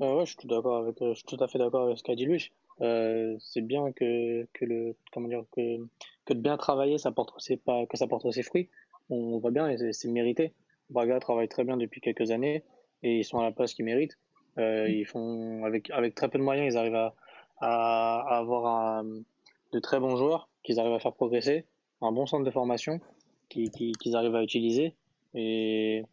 Euh, 0.00 0.14
ouais, 0.14 0.26
je 0.26 0.30
suis 0.30 0.36
tout 0.36 0.48
d'accord 0.48 0.76
avec, 0.76 1.00
euh, 1.02 1.14
je 1.14 1.18
suis 1.18 1.24
tout 1.24 1.42
à 1.42 1.48
fait 1.48 1.58
d'accord 1.58 1.86
avec 1.86 1.98
ce 1.98 2.02
qu'a 2.02 2.14
dit 2.14 2.26
Louis. 2.26 2.50
Euh, 2.82 3.36
c'est 3.38 3.60
bien 3.60 3.92
que, 3.92 4.46
que 4.52 4.64
le, 4.64 4.96
comment 5.12 5.28
dire, 5.28 5.44
que, 5.52 5.78
que 6.24 6.34
de 6.34 6.40
bien 6.40 6.56
travailler, 6.56 6.98
ça 6.98 7.12
porte, 7.12 7.34
c'est 7.38 7.56
pas, 7.58 7.86
que 7.86 7.96
ça 7.96 8.06
porte 8.06 8.30
ses 8.30 8.42
fruits. 8.42 8.68
On 9.10 9.38
voit 9.38 9.50
bien 9.50 9.74
c'est 9.92 10.08
mérité. 10.08 10.52
Braga 10.88 11.20
travaille 11.20 11.48
très 11.48 11.64
bien 11.64 11.76
depuis 11.76 12.00
quelques 12.00 12.30
années 12.30 12.64
et 13.02 13.18
ils 13.18 13.24
sont 13.24 13.38
à 13.38 13.44
la 13.44 13.52
place 13.52 13.74
qu'ils 13.74 13.84
méritent. 13.84 14.18
Euh, 14.58 14.88
ils 14.88 15.04
font, 15.04 15.64
avec, 15.64 15.90
avec 15.90 16.14
très 16.14 16.28
peu 16.28 16.38
de 16.38 16.44
moyens, 16.44 16.74
ils 16.74 16.78
arrivent 16.78 16.94
à, 16.96 17.14
à, 17.60 18.38
avoir 18.38 19.04
de 19.04 19.78
très 19.78 20.00
bons 20.00 20.16
joueurs 20.16 20.48
qu'ils 20.62 20.80
arrivent 20.80 20.94
à 20.94 20.98
faire 20.98 21.12
progresser, 21.12 21.66
un 22.00 22.12
bon 22.12 22.26
centre 22.26 22.44
de 22.44 22.50
formation 22.50 23.00
qu'ils 23.48 24.14
arrivent 24.14 24.34
à 24.34 24.42
utiliser. 24.42 24.94
Et, 25.34 26.04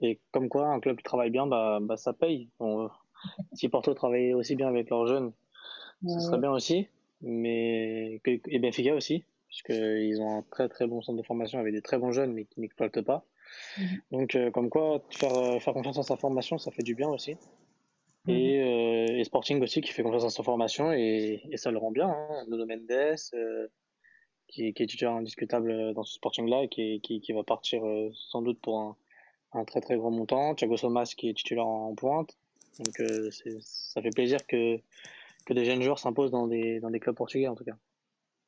et 0.00 0.20
comme 0.30 0.48
quoi, 0.48 0.66
un 0.68 0.80
club 0.80 0.96
qui 0.96 1.04
travaille 1.04 1.30
bien, 1.30 1.46
bah, 1.46 1.78
bah 1.80 1.96
ça 1.96 2.12
paye. 2.12 2.48
si 3.52 3.68
Porto 3.68 3.94
travaillait 3.94 4.34
aussi 4.34 4.56
bien 4.56 4.68
avec 4.68 4.90
leurs 4.90 5.06
jeunes, 5.06 5.32
ce 6.06 6.20
serait 6.20 6.38
bien 6.38 6.50
aussi. 6.50 6.88
Mais, 7.20 8.20
et 8.24 8.58
Benfica 8.58 8.94
aussi, 8.94 9.24
puisqu'ils 9.46 10.20
ont 10.20 10.38
un 10.38 10.42
très 10.50 10.68
très 10.68 10.86
bon 10.86 11.02
centre 11.02 11.18
de 11.18 11.24
formation 11.24 11.58
avec 11.58 11.72
des 11.72 11.82
très 11.82 11.98
bons 11.98 12.12
jeunes, 12.12 12.32
mais 12.32 12.44
qui 12.44 12.60
n'exploitent 12.60 13.02
pas. 13.02 13.24
Mhm. 13.78 13.86
Donc, 14.10 14.34
euh, 14.34 14.50
comme 14.50 14.70
quoi, 14.70 15.02
faire, 15.10 15.62
faire 15.62 15.74
confiance 15.74 15.98
en 15.98 16.02
sa 16.02 16.16
formation, 16.16 16.58
ça 16.58 16.70
fait 16.70 16.82
du 16.82 16.94
bien 16.94 17.08
aussi. 17.08 17.36
Mhm. 18.26 18.34
Et, 18.34 19.20
euh, 19.20 19.24
Sporting 19.24 19.62
aussi 19.62 19.80
qui 19.80 19.92
fait 19.92 20.02
confiance 20.02 20.24
en 20.24 20.30
sa 20.30 20.42
formation 20.42 20.92
et, 20.92 21.42
et 21.50 21.56
ça 21.56 21.70
le 21.70 21.78
rend 21.78 21.90
bien. 21.90 22.08
Hein. 22.08 22.44
Nuno 22.48 22.66
Mendes, 22.66 22.90
euh, 23.34 23.68
qui, 24.48 24.72
qui, 24.74 24.82
est 24.82 24.86
titulaire 24.86 25.14
indiscutable 25.14 25.94
dans 25.94 26.04
ce 26.04 26.14
Sporting-là 26.14 26.64
et 26.64 26.68
qui, 26.68 27.00
qui, 27.00 27.20
qui, 27.20 27.32
va 27.32 27.42
partir 27.42 27.84
euh, 27.86 28.10
sans 28.14 28.42
doute 28.42 28.60
pour 28.60 28.78
un, 28.78 28.96
un, 29.52 29.64
très 29.64 29.80
très 29.80 29.96
grand 29.96 30.10
montant. 30.10 30.54
Thiago 30.54 30.76
Somas 30.76 31.14
qui 31.16 31.28
est 31.28 31.34
titulaire 31.34 31.66
en, 31.66 31.94
pointe. 31.94 32.36
Donc 32.78 33.00
euh, 33.00 33.30
ça 33.60 34.00
fait 34.02 34.10
plaisir 34.10 34.46
que, 34.46 34.78
que 35.44 35.54
des 35.54 35.64
jeunes 35.64 35.82
joueurs 35.82 35.98
s'imposent 35.98 36.30
dans 36.30 36.46
des, 36.46 36.80
dans 36.80 36.90
des 36.90 37.00
clubs 37.00 37.16
portugais 37.16 37.48
en 37.48 37.54
tout 37.54 37.64
cas. 37.64 37.76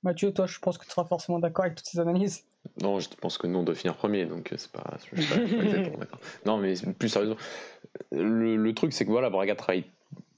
Mathieu, 0.03 0.33
toi, 0.33 0.47
je 0.47 0.59
pense 0.59 0.77
que 0.77 0.85
tu 0.85 0.91
seras 0.91 1.07
forcément 1.07 1.39
d'accord 1.39 1.65
avec 1.65 1.77
toutes 1.77 1.87
ces 1.87 1.99
analyses. 1.99 2.45
Non, 2.83 3.01
je 3.01 3.09
pense 3.09 3.39
que 3.39 3.47
nous, 3.47 3.59
on 3.59 3.63
doit 3.63 3.75
finir 3.75 3.97
premier, 3.97 4.27
donc 4.27 4.53
c'est 4.57 4.71
pas, 4.71 4.83
pas, 4.83 4.99
exactement 5.17 5.99
d'accord. 5.99 6.21
Non, 6.45 6.59
mais 6.59 6.75
plus 6.99 7.09
sérieusement, 7.09 7.39
le, 8.13 8.57
le 8.57 8.75
truc, 8.75 8.93
c'est 8.93 9.07
que 9.07 9.11
voilà, 9.11 9.31
Braga 9.31 9.55
travaille 9.55 9.85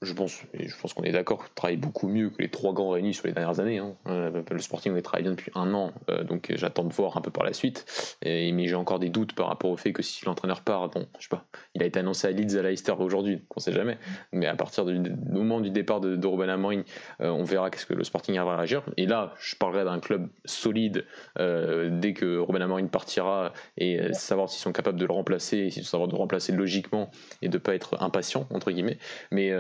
je 0.07 0.15
pense, 0.15 0.43
je 0.55 0.75
pense 0.81 0.95
qu'on 0.95 1.03
est 1.03 1.13
d'accord, 1.13 1.45
travaille 1.55 1.77
beaucoup 1.77 2.09
mieux 2.09 2.31
que 2.31 2.41
les 2.41 2.49
trois 2.49 2.73
grands 2.73 2.91
réunis 2.91 3.15
sur 3.15 3.27
les 3.27 3.33
dernières 3.33 3.61
années. 3.61 3.79
Hein. 3.79 3.95
Euh, 4.07 4.43
le 4.51 4.59
Sporting, 4.59 4.93
on 4.93 4.97
est 4.97 5.03
travaillé 5.03 5.25
bien 5.25 5.33
depuis 5.33 5.51
un 5.55 5.75
an, 5.75 5.93
euh, 6.09 6.25
donc 6.25 6.53
j'attends 6.55 6.85
de 6.85 6.93
voir 6.93 7.17
un 7.17 7.21
peu 7.21 7.31
par 7.31 7.45
la 7.45 7.53
suite. 7.53 8.17
Mais 8.25 8.67
j'ai 8.67 8.75
encore 8.75 8.99
des 8.99 9.11
doutes 9.11 9.35
par 9.35 9.49
rapport 9.49 9.71
au 9.71 9.77
fait 9.77 9.93
que 9.93 10.03
si 10.03 10.25
l'entraîneur 10.25 10.63
part, 10.63 10.89
bon, 10.89 11.07
je 11.19 11.25
sais 11.25 11.29
pas, 11.29 11.45
il 11.75 11.83
a 11.83 11.87
été 11.87 11.99
annoncé 11.99 12.29
à 12.29 12.31
Leeds 12.31 12.57
à 12.59 12.63
Leicester 12.63 12.95
aujourd'hui, 12.99 13.43
on 13.55 13.61
sait 13.61 13.73
jamais. 13.73 13.99
Mais 14.33 14.47
à 14.47 14.55
partir 14.55 14.85
du, 14.85 14.99
moment 15.31 15.61
du 15.61 15.71
départ 15.71 16.01
de, 16.01 16.17
de 16.17 16.27
Ruben 16.27 16.49
Amorim, 16.49 16.85
euh, 17.21 17.29
on 17.29 17.43
verra 17.43 17.71
qu'est-ce 17.71 17.87
que 17.87 17.95
le 17.95 18.05
Sporting 18.05 18.37
va 18.37 18.57
réagir. 18.57 18.83
Et 18.97 19.07
là, 19.07 19.35
je 19.39 19.57
parlerai 19.57 19.85
d'un 19.85 19.99
club 19.99 20.29
solide 20.45 21.05
dès 21.37 22.13
que 22.13 22.39
Ruben 22.39 22.63
Amorim 22.63 22.89
partira 22.89 23.53
et 23.77 24.13
savoir 24.13 24.49
s'ils 24.49 24.63
sont 24.63 24.73
capables 24.73 24.99
de 24.99 25.07
le 25.07 25.13
remplacer, 25.13 25.71
s'ils 25.71 25.85
sont 25.85 25.97
savoir 25.97 26.09
de 26.09 26.13
le 26.13 26.19
remplacer 26.19 26.53
logiquement 26.53 27.11
et 27.43 27.49
de 27.49 27.59
pas 27.59 27.75
être 27.75 28.03
impatient 28.03 28.47
entre 28.51 28.71
guillemets. 28.71 28.99
Mais 29.31 29.51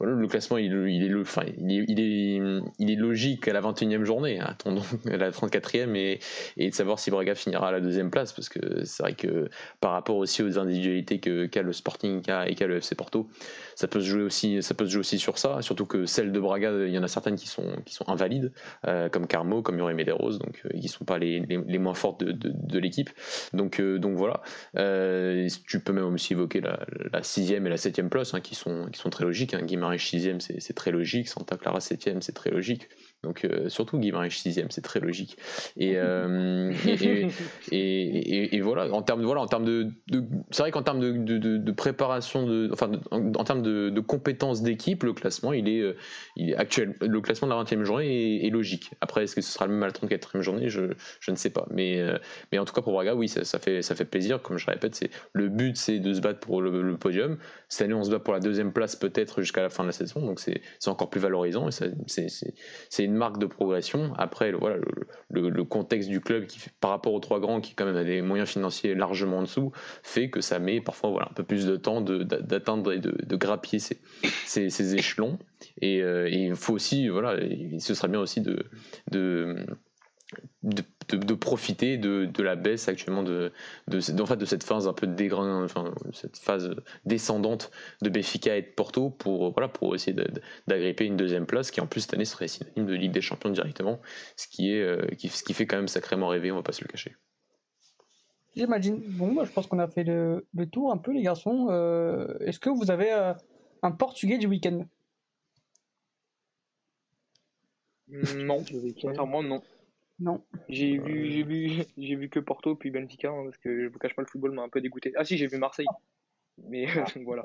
le 0.00 0.26
classement, 0.26 0.58
il, 0.58 0.72
est, 0.72 1.08
logique 2.96 3.48
à 3.48 3.52
la 3.52 3.60
21e 3.60 4.04
journée. 4.04 4.40
Attendons 4.40 4.82
à 5.06 5.16
la 5.16 5.30
34e 5.30 5.94
et, 5.94 6.20
et 6.56 6.70
de 6.70 6.74
savoir 6.74 6.98
si 6.98 7.10
Braga 7.10 7.34
finira 7.34 7.68
à 7.68 7.72
la 7.72 7.80
deuxième 7.80 8.10
place, 8.10 8.32
parce 8.32 8.48
que 8.48 8.84
c'est 8.84 9.02
vrai 9.02 9.14
que 9.14 9.48
par 9.80 9.92
rapport 9.92 10.16
aussi 10.16 10.42
aux 10.42 10.58
individualités 10.58 11.18
qu'a 11.18 11.62
le 11.62 11.72
Sporting 11.72 12.22
et 12.46 12.54
qu'a 12.54 12.66
le 12.66 12.76
FC 12.76 12.94
Porto, 12.94 13.28
ça 13.74 13.86
peut 13.86 14.00
se 14.00 14.06
jouer 14.06 14.22
aussi, 14.22 14.62
ça 14.62 14.74
peut 14.74 14.86
jouer 14.86 15.00
aussi 15.00 15.18
sur 15.18 15.38
ça. 15.38 15.62
Surtout 15.62 15.86
que 15.86 16.06
celles 16.06 16.32
de 16.32 16.40
Braga, 16.40 16.72
il 16.86 16.92
y 16.92 16.98
en 16.98 17.02
a 17.02 17.08
certaines 17.08 17.36
qui 17.36 17.46
sont, 17.46 17.76
qui 17.84 17.94
sont 17.94 18.08
invalides, 18.08 18.52
euh, 18.86 19.08
comme 19.08 19.26
Carmo, 19.26 19.62
comme 19.62 19.78
Yuri 19.78 19.94
Medeiros, 19.94 20.38
donc 20.38 20.62
euh, 20.64 20.78
qui 20.78 20.88
sont 20.88 21.04
pas 21.04 21.18
les, 21.18 21.40
les, 21.40 21.78
moins 21.78 21.94
fortes 21.94 22.24
de, 22.24 22.32
de, 22.32 22.78
l'équipe. 22.78 23.10
Donc, 23.52 23.80
euh, 23.80 23.98
donc 23.98 24.16
voilà. 24.16 24.42
Tu 24.74 25.80
peux 25.80 25.92
même 25.92 26.14
aussi 26.14 26.32
évoquer 26.32 26.60
la, 26.60 26.80
la 27.12 27.22
sixième 27.22 27.66
et 27.66 27.70
la 27.70 27.76
septième 27.76 28.10
place, 28.10 28.34
hein, 28.34 28.40
qui 28.40 28.54
sont, 28.54 28.88
qui 28.92 28.98
sont 28.98 29.10
très 29.10 29.24
logiques. 29.24 29.47
Hein. 29.54 29.62
Guimarães 29.62 29.98
6 29.98 30.28
c'est 30.40 30.74
très 30.74 30.90
logique. 30.90 31.28
Santa 31.28 31.56
Clara 31.56 31.80
7 31.80 32.22
c'est 32.22 32.32
très 32.32 32.50
logique. 32.50 32.88
Donc 33.24 33.44
euh, 33.44 33.68
surtout 33.68 33.98
Guimarães 33.98 34.30
6 34.30 34.60
c'est 34.70 34.80
très 34.80 35.00
logique. 35.00 35.36
Euh, 35.80 36.72
et, 36.86 37.28
et, 37.72 38.56
et, 38.56 38.60
voilà, 38.60 38.92
en 38.92 39.02
termes 39.02 39.20
de, 39.20 39.26
voilà, 39.26 39.40
en 39.40 39.48
termes 39.48 39.64
de, 39.64 39.88
c'est 40.52 40.62
vrai 40.62 40.70
qu'en 40.70 40.84
termes 40.84 41.00
de, 41.00 41.38
de, 41.38 41.72
préparation, 41.72 42.46
de, 42.46 42.70
enfin, 42.72 42.92
en, 43.10 43.44
termes 43.44 43.62
de, 43.62 44.00
compétences 44.00 44.62
d'équipe, 44.62 45.02
le 45.02 45.14
classement, 45.14 45.52
il 45.52 45.68
est, 45.68 45.80
euh, 45.80 45.96
il 46.36 46.50
est 46.50 46.56
actuel. 46.56 46.94
Le 47.00 47.20
classement 47.20 47.48
de 47.48 47.54
la 47.54 47.62
20e 47.64 47.82
journée 47.82 48.46
est, 48.46 48.50
logique. 48.50 48.92
Après, 49.00 49.24
est-ce 49.24 49.34
que 49.34 49.40
ce 49.40 49.52
sera 49.52 49.66
le 49.66 49.72
même 49.72 49.82
à 49.82 49.86
la 49.86 49.92
34e 49.92 50.40
journée? 50.40 50.68
Je, 50.68 50.92
je 51.18 51.30
ne 51.32 51.36
sais 51.36 51.50
pas. 51.50 51.66
Mais, 51.70 52.00
mais 52.52 52.58
en 52.58 52.64
tout 52.64 52.72
cas, 52.72 52.82
pour 52.82 52.92
Braga, 52.92 53.16
oui, 53.16 53.28
ça, 53.28 53.44
ça, 53.44 53.58
fait, 53.58 53.82
ça 53.82 53.96
fait 53.96 54.04
plaisir. 54.04 54.40
Comme 54.40 54.58
je 54.58 54.66
répète, 54.66 54.94
c'est 54.94 55.10
le 55.32 55.48
but, 55.48 55.76
c'est 55.76 55.98
de 55.98 56.14
se 56.14 56.20
battre 56.20 56.38
pour 56.38 56.62
le, 56.62 56.82
le, 56.82 56.96
podium. 56.96 57.38
Cette 57.68 57.86
année, 57.86 57.94
on 57.94 58.04
se 58.04 58.10
bat 58.10 58.20
pour 58.20 58.32
la 58.32 58.40
deuxième 58.40 58.72
place 58.72 58.94
peut-être 58.94 59.40
jusqu'à 59.40 59.62
la 59.62 59.70
fin 59.70 59.82
de 59.82 59.88
la 59.88 59.92
saison. 59.92 60.20
Donc 60.24 60.38
c'est 60.38 60.60
encore 60.86 61.10
plus 61.10 61.20
valorisant. 61.20 61.68
Et 61.68 61.72
c'est 62.06 63.07
une 63.08 63.16
marque 63.16 63.38
de 63.38 63.46
progression. 63.46 64.12
Après, 64.16 64.50
le, 64.50 64.58
voilà, 64.58 64.76
le, 65.30 65.64
contexte 65.64 66.08
du 66.08 66.20
club 66.20 66.46
qui, 66.46 66.60
par 66.80 66.90
rapport 66.90 67.12
aux 67.14 67.20
trois 67.20 67.40
grands, 67.40 67.60
qui 67.60 67.74
quand 67.74 67.84
même 67.84 67.96
a 67.96 68.04
des 68.04 68.22
moyens 68.22 68.48
financiers 68.48 68.94
largement 68.94 69.38
en 69.38 69.42
dessous, 69.42 69.72
fait 70.02 70.30
que 70.30 70.40
ça 70.40 70.58
met 70.58 70.80
parfois 70.80 71.10
voilà, 71.10 71.28
un 71.30 71.34
peu 71.34 71.42
plus 71.42 71.66
de 71.66 71.76
temps 71.76 72.00
d'atteindre 72.00 72.92
et 72.92 72.98
de, 72.98 73.14
de 73.24 73.36
grappiller 73.36 73.78
ces, 73.80 73.98
ces, 74.70 74.94
échelons. 74.94 75.38
Euh, 75.82 76.26
et, 76.26 76.44
il 76.44 76.54
faut 76.54 76.74
aussi, 76.74 77.08
voilà, 77.08 77.36
ce 77.78 77.94
serait 77.94 78.08
bien 78.08 78.20
aussi 78.20 78.40
de 78.40 78.64
de, 80.62 80.82
de, 81.16 81.34
profiter 81.34 81.96
de, 81.96 82.26
de, 82.26 82.42
la 82.42 82.56
baisse 82.56 82.88
actuellement 82.88 83.22
de, 83.22 83.52
de, 83.88 84.22
en 84.22 84.26
fait, 84.26 84.36
de 84.36 84.44
cette 84.44 84.64
phase 84.64 84.88
un 84.88 84.92
peu 84.92 85.06
dégradante, 85.06 85.64
enfin, 85.64 85.92
cette 86.12 86.36
phase 86.38 86.74
descendante 87.04 87.70
de 88.02 88.08
Béfica 88.10 88.56
et 88.56 88.62
de 88.62 88.66
Porto 88.66 89.10
pour, 89.10 89.52
voilà, 89.52 89.68
pour 89.68 89.94
essayer 89.94 90.16
d'agripper 90.66 91.04
une 91.04 91.16
deuxième 91.16 91.46
place 91.46 91.70
qui 91.70 91.80
en 91.80 91.86
plus 91.86 92.02
cette 92.02 92.14
année 92.14 92.24
serait 92.24 92.48
synonyme 92.48 92.86
de 92.86 92.94
Ligue 92.94 93.12
des 93.12 93.20
Champions 93.20 93.50
directement, 93.50 94.00
ce 94.36 94.48
qui, 94.48 94.72
est, 94.72 94.82
euh, 94.82 95.06
qui, 95.16 95.28
ce 95.28 95.42
qui 95.42 95.54
fait 95.54 95.66
quand 95.66 95.76
même 95.76 95.88
sacrément 95.88 96.28
rêver, 96.28 96.52
on 96.52 96.56
va 96.56 96.62
pas 96.62 96.72
se 96.72 96.82
le 96.82 96.88
cacher. 96.88 97.16
J'imagine. 98.56 99.00
Bon, 99.06 99.28
moi, 99.28 99.44
je 99.44 99.52
pense 99.52 99.66
qu'on 99.66 99.78
a 99.78 99.86
fait 99.86 100.04
le, 100.04 100.46
le, 100.52 100.66
tour 100.66 100.90
un 100.92 100.96
peu, 100.96 101.12
les 101.12 101.22
garçons. 101.22 101.68
Euh, 101.70 102.38
est-ce 102.40 102.58
que 102.58 102.70
vous 102.70 102.90
avez 102.90 103.12
euh, 103.12 103.32
un 103.82 103.92
Portugais 103.92 104.38
du 104.38 104.46
week-end? 104.46 104.84
Non, 108.08 108.64
sincèrement, 109.00 109.42
non. 109.42 109.62
Non. 110.20 110.42
J'ai 110.68 110.98
vu, 110.98 111.30
j'ai 111.30 111.42
vu, 111.42 111.84
j'ai 111.96 112.16
vu 112.16 112.28
que 112.28 112.40
Porto 112.40 112.74
puis 112.74 112.90
Benfica 112.90 113.30
hein, 113.30 113.44
parce 113.44 113.58
que 113.58 113.84
je 113.84 113.88
vous 113.88 113.98
cache 113.98 114.14
pas 114.14 114.22
le 114.22 114.28
football 114.28 114.52
m'a 114.52 114.62
un 114.62 114.68
peu 114.68 114.80
dégoûté. 114.80 115.12
Ah 115.16 115.24
si, 115.24 115.36
j'ai 115.36 115.46
vu 115.46 115.58
Marseille. 115.58 115.86
Mais 116.66 116.86
ah, 116.96 117.04
voilà. 117.24 117.42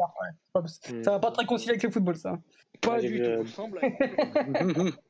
Ça 1.03 1.11
va 1.11 1.19
pas 1.19 1.31
très 1.31 1.45
concilier 1.45 1.71
avec 1.71 1.83
le 1.83 1.91
football, 1.91 2.15
ça. 2.15 2.39
Pas 2.81 2.99
du 2.99 3.19
tout. 3.19 3.25
Euh, 3.25 3.45
semble. 3.45 3.79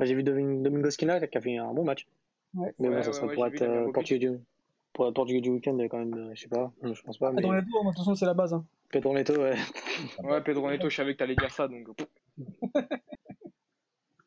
j'ai 0.00 0.14
vu 0.14 0.22
Domingo 0.22 0.90
Skina 0.90 1.26
qui 1.26 1.38
a 1.38 1.40
fait 1.40 1.56
un 1.56 1.72
bon 1.72 1.84
match. 1.84 2.06
Ouais. 2.54 2.74
Mais 2.78 2.90
bon, 2.90 3.02
ça 3.02 3.12
serait 3.12 3.34
pour 3.34 3.46
être 3.46 3.62
euh, 3.62 3.90
portugais 3.90 4.18
du 4.18 4.38
pour 4.92 5.08
être 5.08 5.14
portugais 5.14 5.40
du 5.40 5.48
week-end 5.48 5.78
quand 5.90 5.98
même, 5.98 6.12
euh, 6.12 6.30
je 6.34 6.42
sais 6.42 6.48
pas, 6.48 6.70
je 6.82 7.00
pense 7.00 7.16
pas. 7.16 7.32
Pedro 7.32 7.54
Neto, 7.54 7.66
de 7.66 7.88
toute 7.88 7.96
façon, 7.96 8.14
c'est 8.14 8.26
la 8.26 8.34
base. 8.34 8.52
Hein. 8.52 8.66
Pedro 8.90 9.14
Neto, 9.14 9.32
ouais. 9.40 9.56
ouais, 10.22 10.42
Pedro 10.42 10.70
Neto, 10.70 10.90
je 10.90 10.96
savais 10.96 11.14
que 11.14 11.18
t'allais 11.18 11.34
dire 11.34 11.50
ça, 11.50 11.66
donc. 11.66 11.88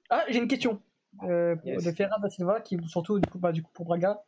ah, 0.09 0.25
j'ai 0.27 0.39
une 0.39 0.47
question 0.47 0.81
euh, 1.23 1.55
de 1.65 1.91
Ferran 1.91 2.19
da 2.21 2.29
Silva, 2.29 2.61
qui 2.61 2.77
surtout 2.87 3.19
du 3.19 3.29
coup, 3.29 3.39
bah, 3.39 3.51
du 3.51 3.63
coup 3.63 3.71
pour 3.73 3.85
Braga. 3.85 4.21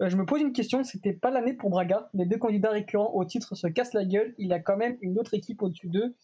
Euh, 0.00 0.08
je 0.08 0.16
me 0.16 0.24
pose 0.24 0.40
une 0.40 0.52
question, 0.52 0.82
c'était 0.84 1.12
pas 1.12 1.30
l'année 1.30 1.52
pour 1.52 1.70
Braga. 1.70 2.08
Les 2.14 2.26
deux 2.26 2.38
candidats 2.38 2.70
récurrents 2.70 3.12
au 3.14 3.24
titre 3.24 3.54
se 3.54 3.66
cassent 3.66 3.92
la 3.92 4.04
gueule. 4.04 4.34
Il 4.38 4.48
y 4.48 4.52
a 4.52 4.60
quand 4.60 4.76
même 4.76 4.96
une 5.02 5.18
autre 5.18 5.34
équipe 5.34 5.62
au-dessus 5.62 5.88
d'eux. 5.88 6.14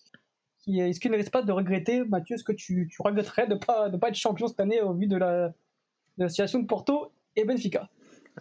Est-ce 0.67 0.99
qu'il 0.99 1.13
ne 1.13 1.17
reste 1.17 1.31
pas 1.31 1.43
de 1.43 1.53
regretter, 1.53 2.05
Mathieu, 2.05 2.35
est-ce 2.35 2.43
que 2.43 2.53
tu, 2.53 2.89
tu 2.91 3.01
regretterais 3.01 3.47
de 3.47 3.55
ne 3.55 3.59
pas, 3.59 3.89
de 3.89 3.97
pas 3.97 4.09
être 4.09 4.17
champion 4.17 4.49
cette 4.49 4.59
année 4.59 4.81
au 4.81 4.95
vu 4.95 5.07
de 5.07 5.17
la, 5.17 5.49
de 5.49 6.25
la 6.25 6.29
situation 6.29 6.59
de 6.59 6.67
Porto 6.67 7.13
et 7.37 7.45
Benfica? 7.45 7.89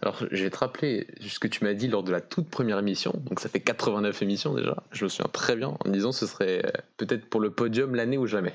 Alors, 0.02 0.22
je 0.30 0.44
vais 0.44 0.50
te 0.50 0.58
rappeler 0.58 1.06
ce 1.20 1.38
que 1.38 1.48
tu 1.48 1.64
m'as 1.64 1.72
dit 1.72 1.88
lors 1.88 2.02
de 2.02 2.12
la 2.12 2.20
toute 2.20 2.50
première 2.50 2.78
émission. 2.78 3.14
Donc, 3.24 3.40
ça 3.40 3.48
fait 3.48 3.60
89 3.60 4.20
émissions 4.22 4.54
déjà. 4.54 4.76
Je 4.92 5.04
me 5.04 5.08
souviens 5.08 5.30
très 5.32 5.56
bien 5.56 5.74
en 5.82 5.90
disant 5.90 6.10
que 6.10 6.16
ce 6.16 6.26
serait 6.26 6.66
euh, 6.66 6.70
peut-être 6.98 7.30
pour 7.30 7.40
le 7.40 7.50
podium 7.50 7.94
l'année 7.94 8.18
ou 8.18 8.26
jamais. 8.26 8.52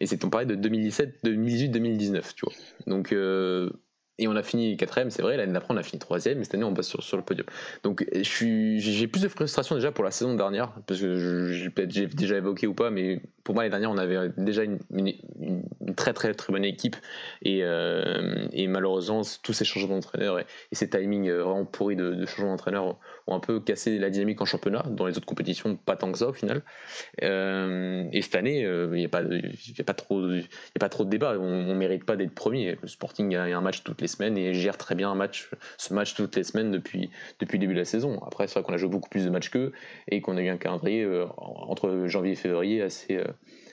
Et 0.00 0.06
c'est 0.06 0.18
ton 0.18 0.30
pareil 0.30 0.48
de 0.48 0.56
2017, 0.56 1.20
2018, 1.22 1.68
2019, 1.68 2.34
tu 2.34 2.46
vois. 2.46 2.54
Donc, 2.88 3.12
euh, 3.12 3.70
et 4.18 4.28
on 4.28 4.36
a 4.36 4.42
fini 4.42 4.76
quatrième, 4.76 5.10
c'est 5.10 5.22
vrai. 5.22 5.36
L'année 5.36 5.52
d'après, 5.52 5.74
on 5.74 5.76
a 5.76 5.82
fini 5.82 5.98
troisième, 5.98 6.38
mais 6.38 6.44
cette 6.44 6.54
année, 6.54 6.64
on 6.64 6.74
passe 6.74 6.88
sur, 6.88 7.02
sur 7.02 7.16
le 7.16 7.24
podium. 7.24 7.46
Donc, 7.82 8.06
j'ai 8.12 9.06
plus 9.08 9.22
de 9.22 9.28
frustration 9.28 9.74
déjà 9.74 9.90
pour 9.90 10.04
la 10.04 10.10
saison 10.10 10.34
dernière, 10.34 10.72
parce 10.86 11.00
que 11.00 11.52
j'ai 11.88 12.06
déjà 12.06 12.36
évoqué 12.36 12.66
ou 12.66 12.74
pas, 12.74 12.90
mais 12.90 13.20
pour 13.42 13.54
moi, 13.54 13.64
l'année 13.64 13.70
dernière, 13.72 13.90
on 13.90 13.98
avait 13.98 14.30
déjà 14.36 14.62
une, 14.62 14.78
très 15.96 16.12
très 16.12 16.32
très 16.34 16.52
bonne 16.52 16.64
équipe, 16.64 16.96
et, 17.42 17.60
euh, 17.62 18.46
et 18.52 18.68
malheureusement, 18.68 19.22
tous 19.42 19.52
ces 19.52 19.64
changements 19.64 19.96
d'entraîneur 19.96 20.38
et, 20.38 20.46
ces 20.72 20.88
timings 20.88 21.28
euh, 21.28 21.42
vraiment 21.42 21.64
pourris 21.64 21.96
de, 21.96 22.14
de 22.14 22.26
changements 22.26 22.52
d'entraîneur 22.52 22.96
ont 23.26 23.34
un 23.34 23.40
peu 23.40 23.60
cassé 23.60 23.98
la 23.98 24.10
dynamique 24.10 24.40
en 24.40 24.44
championnat. 24.44 24.84
Dans 24.90 25.06
les 25.06 25.16
autres 25.16 25.26
compétitions, 25.26 25.76
pas 25.76 25.96
tant 25.96 26.12
que 26.12 26.18
ça 26.18 26.28
au 26.28 26.32
final. 26.32 26.62
Euh, 27.22 28.04
et 28.12 28.22
cette 28.22 28.34
année, 28.34 28.60
il 28.60 28.90
n'y 28.90 29.06
a, 29.06 29.08
a, 29.12 29.20
a 29.20 29.84
pas 29.84 29.94
trop 29.94 31.04
de 31.04 31.10
débat. 31.10 31.38
On 31.38 31.64
ne 31.64 31.74
mérite 31.74 32.04
pas 32.04 32.16
d'être 32.16 32.34
premier. 32.34 32.76
Le 32.80 32.88
Sporting 32.88 33.34
a 33.34 33.44
un 33.44 33.60
match 33.60 33.82
toutes 33.82 34.00
les 34.00 34.03
semaines 34.06 34.36
et 34.36 34.54
gère 34.54 34.76
très 34.78 34.94
bien 34.94 35.10
un 35.10 35.14
match, 35.14 35.50
ce 35.78 35.94
match 35.94 36.14
toutes 36.14 36.36
les 36.36 36.44
semaines 36.44 36.70
depuis, 36.70 37.10
depuis 37.40 37.58
le 37.58 37.60
début 37.60 37.74
de 37.74 37.78
la 37.78 37.84
saison. 37.84 38.20
Après, 38.26 38.46
c'est 38.46 38.54
vrai 38.54 38.62
qu'on 38.62 38.72
a 38.72 38.76
joué 38.76 38.88
beaucoup 38.88 39.08
plus 39.08 39.24
de 39.24 39.30
matchs 39.30 39.50
qu'eux 39.50 39.72
et 40.08 40.20
qu'on 40.20 40.36
a 40.36 40.42
eu 40.42 40.48
un 40.48 40.56
calendrier 40.56 41.02
euh, 41.02 41.26
entre 41.36 42.06
janvier 42.06 42.32
et 42.32 42.36
février 42.36 42.82
assez, 42.82 43.16
euh, 43.16 43.24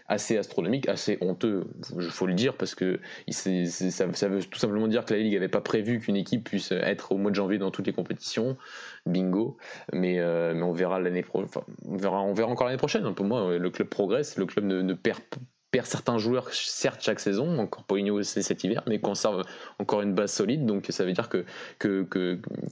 assez 0.08 0.38
astronomique, 0.38 0.90
assez 0.90 1.18
honteux, 1.22 1.66
il 1.98 2.10
faut 2.10 2.28
le 2.28 2.34
dire, 2.34 2.56
parce 2.58 2.76
que 2.76 3.00
ça, 3.30 4.06
veut 4.28 4.44
tout 4.44 4.60
simplement 4.60 4.88
dire 4.88 5.06
que 5.06 5.14
la 5.14 5.22
Ligue 5.22 5.34
n'avait 5.34 5.48
pas 5.48 5.62
prévu 5.62 6.00
qu'une 6.00 6.18
équipe 6.18 6.44
puisse 6.44 6.72
être 6.72 7.14
au 7.14 7.18
mois 7.18 7.32
de 7.32 7.36
janvier 7.36 7.58
dans 7.58 7.72
toutes 7.72 7.88
les 7.88 7.94
compétitions. 7.94 8.58
Bingo. 9.06 9.58
Mais, 9.94 10.20
euh, 10.20 10.54
mais 10.54 10.64
on 10.64 10.74
verra 10.74 11.00
l'année 11.00 11.24
on, 11.34 11.96
verra, 11.96 12.22
on 12.22 12.34
verra 12.34 12.50
encore 12.50 12.68
l'année 12.68 12.78
prochaine. 12.78 13.14
Pour 13.16 13.26
moi, 13.26 13.58
le 13.58 13.70
club 13.70 13.88
progresse, 13.88 14.38
le 14.38 14.46
club 14.46 14.66
ne, 14.66 14.82
ne 14.82 14.94
perd 14.94 15.22
perd 15.72 15.86
certains 15.86 16.17
joueurs, 16.17 16.53
certes, 16.53 17.01
chaque 17.01 17.19
saison, 17.19 17.57
encore 17.57 17.84
Poligno 17.84 18.22
c'est 18.24 18.41
cet 18.41 18.63
hiver, 18.63 18.84
mais 18.88 18.99
conserve 18.99 19.43
encore 19.80 20.01
une 20.01 20.13
base 20.13 20.32
solide. 20.32 20.65
Donc 20.65 20.88
ça 20.89 21.05
veut 21.05 21.13
dire 21.13 21.30
que, 21.30 21.45
que, 21.80 22.03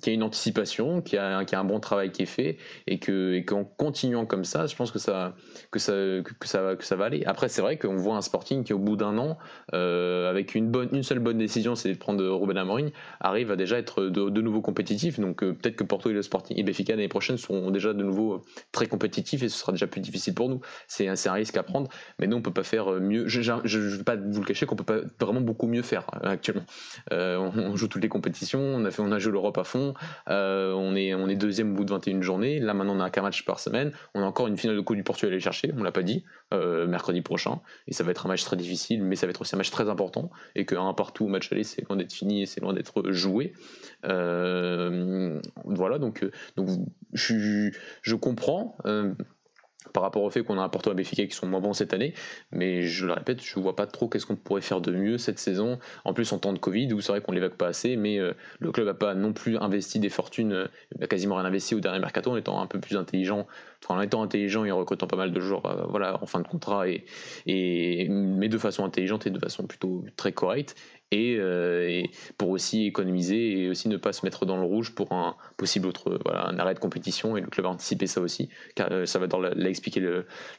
qu'il 0.01 0.07
y 0.07 0.09
a 0.09 0.13
une 0.13 0.23
anticipation, 0.23 1.01
qu'il 1.01 1.15
y 1.15 1.19
a, 1.19 1.43
qu'il 1.45 1.53
y 1.53 1.55
a 1.55 1.61
un 1.61 1.65
bon 1.65 1.79
travail 1.79 2.11
qui 2.11 2.23
est 2.23 2.27
fait, 2.27 2.57
et 2.87 2.99
que 2.99 3.33
et 3.33 3.45
qu'en 3.45 3.63
continuant 3.63 4.25
comme 4.25 4.43
ça, 4.43 4.67
je 4.67 4.75
pense 4.75 4.91
que 4.91 4.99
ça, 4.99 5.33
que 5.71 5.79
ça, 5.79 5.93
que 6.39 6.47
ça, 6.47 6.75
que 6.75 6.83
ça 6.83 6.95
va 6.97 7.05
aller. 7.05 7.23
Après, 7.25 7.47
c'est 7.47 7.61
vrai 7.61 7.77
qu'on 7.77 7.95
voit 7.95 8.15
un 8.15 8.21
Sporting 8.21 8.63
qui, 8.63 8.73
au 8.73 8.79
bout 8.79 8.97
d'un 8.97 9.17
an, 9.17 9.37
euh, 9.73 10.29
avec 10.29 10.55
une, 10.55 10.69
bonne, 10.69 10.89
une 10.91 11.03
seule 11.03 11.19
bonne 11.19 11.37
décision, 11.37 11.75
c'est 11.75 11.93
de 11.93 11.97
prendre 11.97 12.25
Ruben 12.25 12.57
Amorim, 12.57 12.91
arrive 13.21 13.51
à 13.51 13.55
déjà 13.55 13.77
être 13.77 14.03
de, 14.03 14.41
nouveau 14.41 14.61
compétitif. 14.61 15.19
Donc 15.19 15.43
euh, 15.43 15.53
peut-être 15.53 15.77
que 15.77 15.83
Porto 15.85 16.09
et 16.09 16.13
le 16.13 16.21
Sporting 16.21 16.57
et 16.59 16.63
Benfica 16.63 16.93
l'année 16.93 17.07
prochaine 17.07 17.37
seront 17.37 17.71
déjà 17.71 17.93
de 17.93 18.03
nouveau 18.03 18.43
très 18.71 18.87
compétitifs 18.87 19.43
et 19.43 19.49
ce 19.49 19.57
sera 19.57 19.71
déjà 19.71 19.87
plus 19.87 20.01
difficile 20.01 20.33
pour 20.33 20.49
nous. 20.49 20.59
C'est 20.87 21.07
un, 21.07 21.13
un 21.25 21.33
risque 21.33 21.55
à 21.55 21.63
prendre, 21.63 21.89
mais 22.19 22.27
nous, 22.27 22.37
on 22.37 22.41
peut 22.41 22.53
pas 22.53 22.63
faire 22.63 22.88
mieux. 22.99 23.27
Je 23.27 23.51
ne 23.51 23.97
vais 23.97 24.03
pas 24.03 24.15
vous 24.15 24.39
le 24.39 24.45
cacher 24.45 24.65
qu'on 24.65 24.75
peut 24.75 24.83
pas 24.83 25.01
vraiment 25.19 25.41
beaucoup 25.41 25.67
mieux 25.67 25.81
faire 25.81 26.05
euh, 26.15 26.29
actuellement. 26.29 26.63
Euh, 27.11 27.37
on, 27.37 27.75
joue 27.75 27.87
toutes 27.87 28.01
les 28.01 28.09
compétitions, 28.09 28.59
on 28.59 28.85
a, 28.85 29.19
joué 29.19 29.31
l'Europe 29.31 29.57
à 29.57 29.63
fond, 29.63 29.93
euh, 30.29 30.73
on, 30.73 30.95
est, 30.95 31.35
deuxième 31.35 31.71
au 31.71 31.75
bout 31.75 31.85
de 31.85 31.91
21 31.91 32.21
journées. 32.21 32.59
Là 32.59 32.73
maintenant 32.73 32.95
on 32.95 32.99
a 32.99 33.09
qu'un 33.09 33.21
match 33.21 33.45
par 33.45 33.59
semaine. 33.59 33.91
On 34.13 34.21
a 34.21 34.25
encore 34.25 34.47
une 34.47 34.57
finale 34.57 34.75
de 34.75 34.81
Coupe 34.81 34.95
du 34.95 35.03
Portugal 35.03 35.31
à 35.31 35.35
aller 35.35 35.41
chercher, 35.41 35.71
on 35.77 35.83
l'a 35.83 35.91
pas 35.91 36.03
dit, 36.03 36.23
mercredi 36.51 37.21
prochain. 37.21 37.59
Et 37.87 37.93
ça 37.93 38.03
va 38.03 38.11
être 38.11 38.25
un 38.25 38.29
match 38.29 38.43
très 38.43 38.57
difficile, 38.57 39.03
mais 39.03 39.15
ça 39.15 39.25
va 39.27 39.31
être 39.31 39.41
aussi 39.41 39.55
un 39.55 39.57
match 39.57 39.71
très 39.71 39.89
important. 39.89 40.29
Et 40.55 40.65
qu'un 40.65 40.93
partout 40.93 41.25
au 41.25 41.27
match 41.27 41.51
aller, 41.51 41.63
c'est 41.63 41.87
loin 41.87 41.97
d'être 41.97 42.13
fini 42.13 42.41
et 42.41 42.45
c'est 42.45 42.61
loin 42.61 42.73
d'être 42.73 43.11
joué. 43.11 43.53
voilà, 44.03 45.99
donc, 45.99 46.25
je 47.13 48.15
comprends 48.15 48.77
par 49.93 50.03
rapport 50.03 50.23
au 50.23 50.30
fait 50.30 50.43
qu'on 50.43 50.57
a 50.59 50.61
un 50.61 50.69
Porto 50.69 50.91
à 50.91 50.93
Béfica 50.93 51.25
qui 51.25 51.36
sont 51.36 51.47
moins 51.47 51.61
bons 51.61 51.73
cette 51.73 51.93
année. 51.93 52.13
Mais 52.51 52.84
je 52.84 53.05
le 53.05 53.13
répète, 53.13 53.41
je 53.41 53.59
vois 53.59 53.75
pas 53.75 53.88
trop 53.88 54.07
qu'est-ce 54.07 54.25
qu'on 54.25 54.36
pourrait 54.36 54.61
faire 54.61 54.82
de 54.82 54.91
mieux 54.91 55.17
cette 55.17 55.39
saison. 55.39 55.80
En 56.05 56.13
plus, 56.13 56.32
en 56.34 56.38
temps 56.38 56.53
de 56.53 56.59
Covid, 56.59 56.93
où 56.93 57.01
c'est 57.01 57.11
vrai 57.11 57.21
qu'on 57.21 57.32
l'évoque 57.32 57.55
pas 57.55 57.67
assez, 57.67 57.95
mais 57.95 58.19
euh, 58.19 58.34
le 58.59 58.71
club 58.71 58.88
n'a 58.88 58.93
pas 58.93 59.15
non 59.15 59.34
plus 59.34 59.57
investi 59.57 59.99
des 59.99 60.09
fortunes, 60.09 60.53
euh, 60.53 61.07
quasiment 61.07 61.36
rien 61.36 61.45
investi 61.45 61.75
au 61.75 61.80
dernier 61.80 61.99
mercato 61.99 62.32
en 62.32 62.38
étant 62.38 62.61
un 62.61 62.67
peu 62.67 62.80
plus 62.80 62.97
intelligent, 62.97 63.47
en 63.88 64.01
étant 64.01 64.21
intelligent 64.21 64.65
et 64.65 64.71
en 64.71 64.77
recrutant 64.77 65.07
pas 65.07 65.17
mal 65.17 65.32
de 65.32 65.39
joueurs 65.39 65.65
euh, 65.65 65.86
voilà, 65.89 66.21
en 66.21 66.25
fin 66.25 66.41
de 66.41 66.47
contrat, 66.47 66.89
et, 66.89 67.05
et, 67.45 68.07
mais 68.09 68.49
de 68.49 68.57
façon 68.57 68.84
intelligente 68.84 69.27
et 69.27 69.32
de 69.32 69.39
façon 69.39 69.65
plutôt 69.65 70.03
très 70.17 70.34
correcte. 70.34 70.75
Euh, 71.12 71.88
et, 71.88 72.12
pour 72.38 72.49
aussi 72.49 72.86
économiser 72.86 73.64
et 73.64 73.70
aussi 73.70 73.89
ne 73.89 73.97
pas 73.97 74.14
se 74.14 74.24
mettre 74.24 74.45
dans 74.45 74.57
le 74.57 74.64
rouge 74.64 74.93
pour 74.93 75.12
un 75.12 75.36
possible 75.57 75.88
autre 75.88 76.20
voilà, 76.24 76.45
un 76.47 76.60
arrêt 76.60 76.76
de 76.76 76.80
compétition 76.80 77.36
et 77.36 77.41
le 77.41 77.47
club 77.47 77.66
a 77.66 77.70
anticipé 77.70 78.05
ça 78.05 78.22
aussi 78.22 78.49
car 78.76 78.91
euh, 78.91 79.07
ça 79.07 79.18
va 79.18 79.26
l'a 79.39 79.70
expliqué 79.70 80.07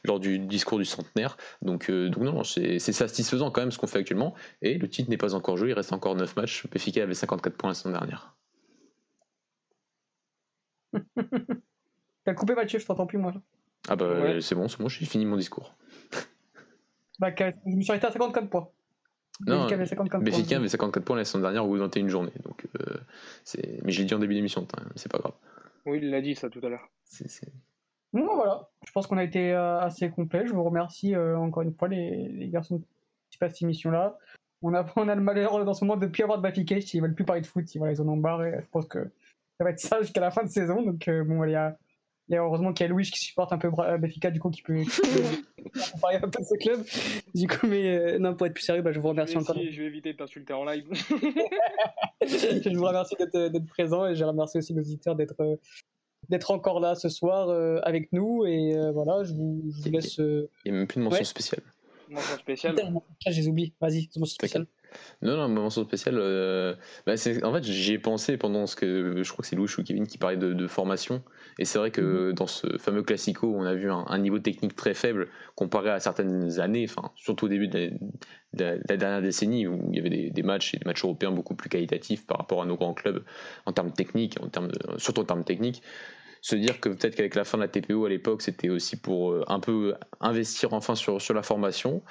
lors 0.03 0.19
du 0.19 0.39
discours 0.39 0.77
du 0.77 0.83
centenaire 0.83 1.37
donc, 1.61 1.89
euh, 1.89 2.09
donc 2.09 2.23
non, 2.23 2.43
c'est 2.43 2.79
satisfaisant 2.79 3.49
quand 3.49 3.61
même 3.61 3.71
ce 3.71 3.77
qu'on 3.77 3.87
fait 3.87 3.99
actuellement 3.99 4.35
et 4.61 4.77
le 4.77 4.89
titre 4.89 5.09
n'est 5.09 5.15
pas 5.15 5.35
encore 5.35 5.55
joué 5.55 5.69
il 5.69 5.73
reste 5.73 5.93
encore 5.93 6.15
9 6.15 6.35
matchs 6.35 6.67
Béfica 6.67 7.03
avait 7.03 7.13
54 7.13 7.55
points 7.55 7.69
la 7.69 7.73
semaine 7.73 7.97
dernière 7.97 8.35
T'as 12.25 12.33
coupé 12.33 12.55
Mathieu, 12.55 12.77
je 12.77 12.85
t'entends 12.85 13.07
plus 13.07 13.17
moi. 13.17 13.33
Ah 13.87 13.95
bah 13.95 14.41
c'est 14.41 14.53
bon, 14.53 14.67
c'est 14.67 14.77
bon, 14.77 14.89
j'ai 14.89 15.05
fini 15.05 15.25
mon 15.25 15.37
discours. 15.37 15.73
Bah, 17.19 17.29
je 17.35 17.75
me 17.75 17.81
suis 17.81 17.91
arrêté 17.91 18.05
à 18.05 18.11
54 18.11 18.49
points. 18.49 18.69
Non, 19.47 19.67
avait 19.67 19.85
54 19.85 20.23
Béfica 20.23 20.57
avait 20.57 20.67
54 20.67 21.03
points 21.03 21.15
la 21.15 21.25
semaine 21.25 21.43
dernière 21.43 21.65
au 21.65 21.69
bout 21.69 21.97
une 21.97 22.09
journée. 22.09 22.33
Donc, 22.43 22.67
euh, 22.79 22.97
mais 23.83 23.91
je 23.91 23.99
l'ai 23.99 24.05
dit 24.05 24.13
en 24.13 24.19
début 24.19 24.35
d'émission, 24.35 24.67
c'est 24.95 25.11
pas 25.11 25.19
grave. 25.19 25.33
Oui, 25.85 25.99
il 26.01 26.09
l'a 26.11 26.21
dit 26.21 26.35
ça 26.35 26.49
tout 26.49 26.59
à 26.63 26.69
l'heure. 26.69 26.87
Bon, 28.13 28.35
voilà, 28.35 28.69
je 28.85 28.91
pense 28.91 29.07
qu'on 29.07 29.17
a 29.17 29.23
été 29.23 29.53
euh, 29.53 29.79
assez 29.79 30.09
complet. 30.09 30.45
Je 30.45 30.53
vous 30.53 30.63
remercie 30.63 31.15
euh, 31.15 31.37
encore 31.37 31.63
une 31.63 31.73
fois, 31.73 31.87
les, 31.87 32.27
les 32.27 32.49
garçons 32.49 32.83
qui 33.29 33.37
passent 33.37 33.53
cette 33.53 33.63
émission-là. 33.63 34.17
On 34.61 34.73
a, 34.73 34.85
on 34.95 35.07
a 35.07 35.15
le 35.15 35.21
malheur 35.21 35.63
dans 35.65 35.73
ce 35.73 35.85
moment 35.85 35.97
de 35.97 36.05
ne 36.05 36.11
plus 36.11 36.23
avoir 36.23 36.37
de 36.37 36.43
Bafika, 36.43 36.77
ils 36.77 37.01
veulent 37.01 37.15
plus 37.15 37.25
parler 37.25 37.41
de 37.41 37.47
foot, 37.47 37.73
ils, 37.73 37.77
voilà, 37.79 37.93
ils 37.93 38.01
en 38.01 38.07
ont 38.07 38.17
barre 38.17 38.43
et 38.43 38.59
je 38.61 38.69
pense 38.69 38.85
que 38.85 38.99
ça 39.57 39.63
va 39.63 39.71
être 39.71 39.79
ça 39.79 40.01
jusqu'à 40.01 40.21
la 40.21 40.31
fin 40.31 40.43
de 40.43 40.49
saison. 40.49 40.83
Donc, 40.83 41.09
bon, 41.09 41.43
il 41.45 41.51
y 41.51 41.55
a 41.55 41.77
et 42.31 42.37
heureusement 42.37 42.71
qu'il 42.71 42.85
y 42.85 42.89
a 42.89 42.89
Louis 42.89 43.03
qui 43.03 43.19
supporte 43.19 43.51
un 43.51 43.57
peu 43.57 43.69
Benfica, 43.69 44.31
du 44.31 44.39
coup, 44.39 44.49
qui 44.49 44.61
peut, 44.61 44.83
parler 46.01 46.17
un 46.17 46.29
peu 46.29 46.39
de 46.39 46.45
ce 46.45 46.57
club. 46.57 46.83
Du 47.35 47.47
coup, 47.47 47.67
mais 47.67 47.87
euh, 47.87 48.19
non, 48.19 48.35
pour 48.35 48.47
être 48.47 48.53
plus 48.53 48.63
sérieux, 48.63 48.81
bah, 48.81 48.93
je 48.93 48.99
vous 48.99 49.09
remercie 49.09 49.37
encore. 49.37 49.55
je 49.57 49.81
vais 49.81 49.87
éviter 49.87 50.13
de 50.13 50.17
t'insulter 50.17 50.53
en 50.53 50.63
live. 50.63 50.85
je 52.21 52.75
vous 52.75 52.85
remercie 52.85 53.15
d'être 53.17 53.67
présent 53.67 54.07
et 54.07 54.15
je 54.15 54.23
remercie 54.23 54.57
aussi 54.57 54.73
nos 54.73 54.81
auditeurs 54.81 55.15
d'être 55.15 55.41
euh, 55.41 55.57
d'être 56.29 56.51
encore 56.51 56.79
là 56.79 56.95
ce 56.95 57.09
soir 57.09 57.49
euh, 57.49 57.79
avec 57.83 58.13
nous. 58.13 58.45
Et 58.45 58.75
voilà, 58.93 59.23
je 59.23 59.33
vous, 59.33 59.61
je 59.69 59.83
vous 59.83 59.91
laisse. 59.91 60.17
Il 60.17 60.47
n'y 60.65 60.71
a 60.71 60.73
même 60.73 60.87
plus 60.87 60.99
de 60.99 61.03
mention 61.03 61.25
spéciale. 61.25 61.63
Mention 62.09 62.37
spéciale 62.37 62.75
Je 63.27 63.29
les 63.29 63.47
oublie. 63.49 63.73
Vas-y, 63.81 64.09
mention 64.15 64.35
spéciale. 64.35 64.67
Non, 65.21 65.37
non, 65.37 65.47
mention 65.47 65.83
spéciale. 65.83 66.17
Euh, 66.17 66.75
bah, 67.05 67.13
en 67.43 67.53
fait, 67.53 67.63
j'y 67.63 67.93
ai 67.93 67.99
pensé 67.99 68.37
pendant 68.37 68.67
ce 68.67 68.75
que 68.75 69.23
je 69.23 69.31
crois 69.31 69.43
que 69.43 69.47
c'est 69.47 69.55
Louis 69.55 69.69
ou 69.77 69.83
Kevin 69.83 70.07
qui 70.07 70.17
parlait 70.17 70.37
de, 70.37 70.67
formation. 70.67 71.21
Et 71.59 71.65
c'est 71.65 71.79
vrai 71.79 71.91
que 71.91 72.29
mhm. 72.29 72.33
dans 72.33 72.47
ce 72.47 72.77
fameux 72.77 73.03
classico, 73.03 73.53
on 73.53 73.63
a 73.63 73.73
vu 73.73 73.91
un, 73.91 74.17
niveau 74.17 74.39
technique 74.39 74.75
très 74.75 74.93
faible 74.93 75.27
comparé 75.55 75.89
à 75.89 75.99
certaines 75.99 76.59
années, 76.59 76.87
enfin, 76.89 77.11
surtout 77.15 77.45
au 77.45 77.49
début 77.49 77.67
de 77.67 77.91
la, 78.57 78.77
dernière 78.77 79.21
décennie 79.21 79.67
où 79.67 79.89
il 79.91 79.95
y 79.95 79.99
avait 79.99 80.29
des, 80.29 80.43
matchs 80.43 80.73
et 80.75 80.77
des 80.77 80.85
matchs 80.85 81.03
européens 81.03 81.31
beaucoup 81.31 81.55
plus 81.55 81.69
qualitatifs 81.69 82.25
par 82.25 82.37
rapport 82.37 82.61
à 82.61 82.65
nos 82.65 82.75
grands 82.75 82.93
clubs 82.93 83.23
en 83.65 83.73
termes 83.73 83.91
techniques, 83.91 84.37
en 84.41 84.47
termes 84.47 84.71
surtout 84.97 85.21
en 85.21 85.25
termes 85.25 85.43
techniques 85.43 85.81
se 86.41 86.55
dire 86.55 86.79
que 86.79 86.89
peut-être 86.89 87.15
qu'avec 87.15 87.35
la 87.35 87.43
fin 87.43 87.57
de 87.57 87.63
la 87.63 87.67
TPO 87.69 88.05
à 88.05 88.09
l'époque, 88.09 88.41
c'était 88.41 88.69
aussi 88.69 88.99
pour 88.99 89.31
euh, 89.31 89.43
un 89.47 89.59
peu 89.59 89.95
investir 90.19 90.73
enfin 90.73 90.95
sur, 90.95 91.21
sur 91.21 91.33
la 91.33 91.43
formation 91.43 92.01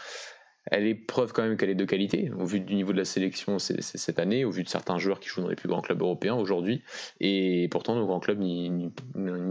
elle 0.71 0.87
est 0.87 0.95
preuve 0.95 1.33
quand 1.33 1.43
même 1.43 1.57
qu'elle 1.57 1.71
est 1.71 1.75
de 1.75 1.85
qualité, 1.85 2.31
au 2.39 2.45
vu 2.45 2.61
du 2.61 2.75
niveau 2.75 2.93
de 2.93 2.99
la 2.99 3.05
sélection 3.05 3.59
cette 3.59 4.19
année, 4.19 4.45
au 4.45 4.51
vu 4.51 4.63
de 4.63 4.69
certains 4.69 4.99
joueurs 4.99 5.21
qui 5.21 5.29
jouent 5.29 5.43
dans 5.43 5.49
les 5.49 5.57
plus 5.57 5.69
grands 5.69 5.81
clubs 5.81 6.01
européens 6.01 6.35
aujourd'hui. 6.35 6.83
Et 7.21 7.69
pourtant, 7.71 7.95
nos 7.97 8.07
grands 8.07 8.21
clubs 8.21 8.39
n'y 8.39 8.91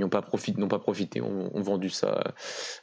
ont 0.03 0.09
pas 0.09 0.25
n'ont 0.57 0.67
pas 0.67 0.79
profité, 0.79 1.21
ont, 1.21 1.61
vendu 1.61 1.89
ça 1.89 2.33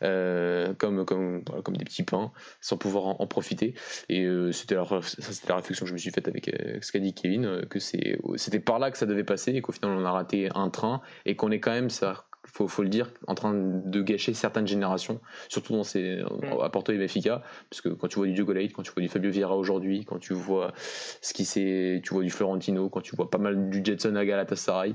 euh, 0.02 0.74
comme, 0.74 1.04
comme, 1.04 1.42
comme 1.44 1.76
des 1.76 1.84
petits 1.84 2.02
pains, 2.02 2.30
sans 2.60 2.76
pouvoir 2.76 3.20
en, 3.20 3.26
profiter. 3.26 3.74
Et 4.08 4.24
euh, 4.24 4.52
c'était 4.52 4.74
la, 4.74 4.82
réflexion 4.82 5.84
que 5.84 5.88
je 5.88 5.92
me 5.92 5.98
suis 5.98 6.10
faite 6.10 6.28
avec 6.28 6.48
euh, 6.48 6.78
ce 6.80 6.92
qu'a 6.92 6.98
dit 6.98 7.14
Kevin, 7.14 7.66
que 7.68 7.78
c'était 7.78 8.60
par 8.60 8.78
là 8.78 8.90
que 8.90 8.98
ça 8.98 9.06
devait 9.06 9.24
passer, 9.24 9.52
et 9.52 9.62
qu'au 9.62 9.72
final, 9.72 9.92
on 9.92 10.04
a 10.04 10.10
raté 10.10 10.48
un 10.54 10.70
train, 10.70 11.00
et 11.24 11.36
qu'on 11.36 11.50
est 11.50 11.60
quand 11.60 11.72
même, 11.72 11.90
ça 11.90 12.26
faut, 12.46 12.68
faut 12.68 12.82
le 12.82 12.88
dire, 12.88 13.12
en 13.26 13.34
train 13.34 13.52
de 13.54 14.02
gâcher 14.02 14.34
certaines 14.34 14.66
générations, 14.66 15.20
surtout 15.48 15.74
dans 15.74 15.84
ces, 15.84 16.22
mm. 16.22 16.60
à 16.62 16.68
Porto 16.70 16.92
et 16.92 16.98
Benfica, 16.98 17.42
parce 17.70 17.80
que 17.80 17.88
quand 17.88 18.08
tu 18.08 18.16
vois 18.16 18.26
du 18.26 18.32
Diogo 18.32 18.54
quand 18.74 18.82
tu 18.82 18.92
vois 18.92 19.02
du 19.02 19.08
Fabio 19.08 19.30
Vieira 19.30 19.56
aujourd'hui, 19.56 20.04
quand 20.04 20.18
tu 20.18 20.32
vois 20.32 20.72
ce 20.76 21.32
qui 21.34 21.44
c'est, 21.44 22.00
tu 22.04 22.14
vois 22.14 22.22
du 22.22 22.30
Florentino, 22.30 22.88
quand 22.88 23.00
tu 23.00 23.14
vois 23.16 23.30
pas 23.30 23.38
mal 23.38 23.70
du 23.70 23.82
Jetson 23.84 24.14
à 24.16 24.24
Galatasaray, 24.24 24.94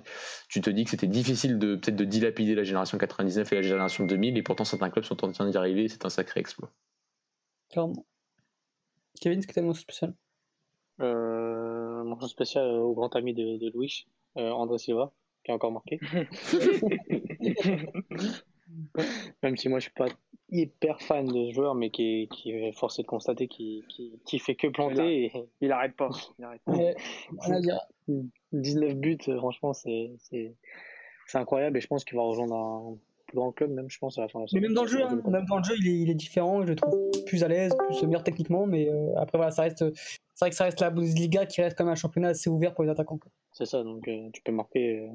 tu 0.49 0.61
te 0.61 0.69
dis 0.69 0.85
que 0.85 0.89
c'était 0.89 1.07
difficile 1.07 1.59
de 1.59 1.75
peut-être 1.75 1.95
de 1.95 2.05
dilapider 2.05 2.55
la 2.55 2.63
génération 2.63 2.97
99 2.97 3.51
et 3.51 3.55
la 3.55 3.61
génération 3.61 4.05
2000, 4.05 4.37
et 4.37 4.43
pourtant 4.43 4.63
certains 4.63 4.89
clubs 4.89 5.05
sont 5.05 5.23
en 5.23 5.31
train 5.31 5.49
d'y 5.49 5.57
arriver, 5.57 5.87
c'est 5.87 6.05
un 6.05 6.09
sacré 6.09 6.39
exploit. 6.39 6.71
Clairement. 7.69 8.05
Kevin, 9.19 9.41
ce 9.41 9.47
que 9.47 9.53
tu 9.53 9.59
as 9.59 9.61
mon 9.61 9.73
spécial? 9.73 10.13
Euh, 11.01 12.03
Mention 12.03 12.27
spécial 12.27 12.65
au 12.65 12.93
grand 12.93 13.15
ami 13.15 13.33
de, 13.33 13.57
de 13.57 13.71
Louis, 13.73 14.07
euh, 14.37 14.49
André 14.51 14.77
Silva 14.77 15.11
qui 15.51 15.51
a 15.51 15.55
encore 15.55 15.71
marqué. 15.71 15.99
Même 19.43 19.57
si 19.57 19.67
moi 19.67 19.79
je 19.79 19.83
suis 19.83 19.93
pas 19.93 20.07
hyper 20.49 21.01
fan 21.01 21.25
de 21.25 21.47
ce 21.47 21.53
joueur, 21.53 21.75
mais 21.75 21.89
qui, 21.89 22.29
qui 22.31 22.51
est 22.51 22.71
forcé 22.73 23.01
de 23.01 23.07
constater 23.07 23.47
qu'il 23.47 23.83
qui, 24.25 24.39
fait 24.39 24.55
que 24.55 24.67
planter. 24.67 25.17
Il, 25.17 25.25
et... 25.25 25.31
il 25.61 25.71
arrête 25.71 25.95
pas. 25.95 26.09
Il 26.39 26.45
arrête 26.45 26.61
pas. 26.65 26.73
19 28.53 28.95
buts, 28.95 29.17
franchement, 29.37 29.73
c'est 29.73 30.11
incroyable 31.33 31.77
et 31.77 31.81
je 31.81 31.87
pense 31.87 32.03
qu'il 32.03 32.17
va 32.17 32.23
rejoindre 32.23 32.55
un 32.55 32.97
plus 33.27 33.37
grand 33.37 33.53
club, 33.53 33.71
même 33.71 33.89
je 33.89 33.97
pense 33.97 34.17
à 34.17 34.21
la 34.21 34.27
fin 34.27 34.39
de 34.39 34.45
la 34.45 34.49
Mais 34.53 34.59
même 34.59 34.73
dans 34.73 34.83
le 34.83 34.89
jeu, 34.89 35.01
hein, 35.01 35.21
même 35.25 35.45
dans 35.45 35.57
le 35.57 35.63
jeu, 35.63 35.75
il 35.79 35.87
est, 35.87 35.99
il 36.01 36.09
est, 36.09 36.15
différent. 36.15 36.61
Je 36.63 36.67
le 36.67 36.75
trouve 36.75 37.09
plus 37.25 37.43
à 37.43 37.47
l'aise, 37.47 37.71
plus 37.87 38.03
meilleur 38.03 38.23
techniquement, 38.23 38.67
mais 38.67 38.89
euh, 38.89 39.15
après 39.17 39.37
voilà, 39.37 39.51
ça 39.51 39.61
reste. 39.61 39.85
C'est 40.33 40.45
vrai 40.45 40.49
que 40.49 40.55
ça 40.55 40.65
reste 40.65 40.81
la 40.81 40.89
Bundesliga 40.89 41.45
qui 41.45 41.61
reste 41.61 41.77
comme 41.77 41.87
un 41.87 41.95
championnat 41.95 42.29
assez 42.29 42.49
ouvert 42.49 42.73
pour 42.73 42.83
les 42.83 42.89
attaquants. 42.89 43.19
C'est 43.53 43.65
ça, 43.65 43.83
donc 43.83 44.07
euh, 44.07 44.29
tu 44.33 44.41
peux 44.41 44.51
marquer 44.51 44.99
euh, 44.99 45.07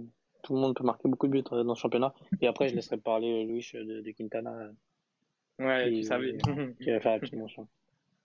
tout 0.46 0.54
le 0.54 0.60
monde 0.60 0.76
peut 0.76 0.84
marquer 0.84 1.08
beaucoup 1.08 1.26
de 1.26 1.32
buts 1.32 1.42
dans 1.42 1.62
le 1.62 1.74
championnat. 1.74 2.14
Et 2.40 2.46
après, 2.46 2.68
je 2.68 2.74
laisserai 2.74 2.98
parler 2.98 3.44
Louis 3.44 3.68
de, 3.74 4.10
Quintana. 4.12 4.70
Ouais, 5.58 5.90
qui, 5.90 6.00
tu 6.00 6.02
savais. 6.04 6.36
qui 6.80 6.90
va 6.90 7.00
faire 7.00 7.12
la 7.12 7.18
petite 7.18 7.34
mention. 7.34 7.66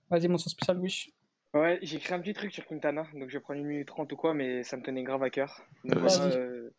Vas-y, 0.09 0.27
mention 0.27 0.49
spéciale, 0.49 0.77
Louis. 0.77 1.13
Ouais, 1.53 1.79
j'ai 1.81 1.97
écrit 1.97 2.13
un 2.13 2.21
petit 2.21 2.33
truc 2.33 2.53
sur 2.53 2.65
Quintana, 2.65 3.05
donc 3.13 3.29
je 3.29 3.37
vais 3.37 3.41
prendre 3.41 3.59
une 3.59 3.65
minute 3.65 3.87
trente 3.87 4.11
ou 4.13 4.15
quoi, 4.15 4.33
mais 4.33 4.63
ça 4.63 4.77
me 4.77 4.83
tenait 4.83 5.03
grave 5.03 5.21
à 5.23 5.29
cœur. 5.29 5.61
Euh, 5.85 6.69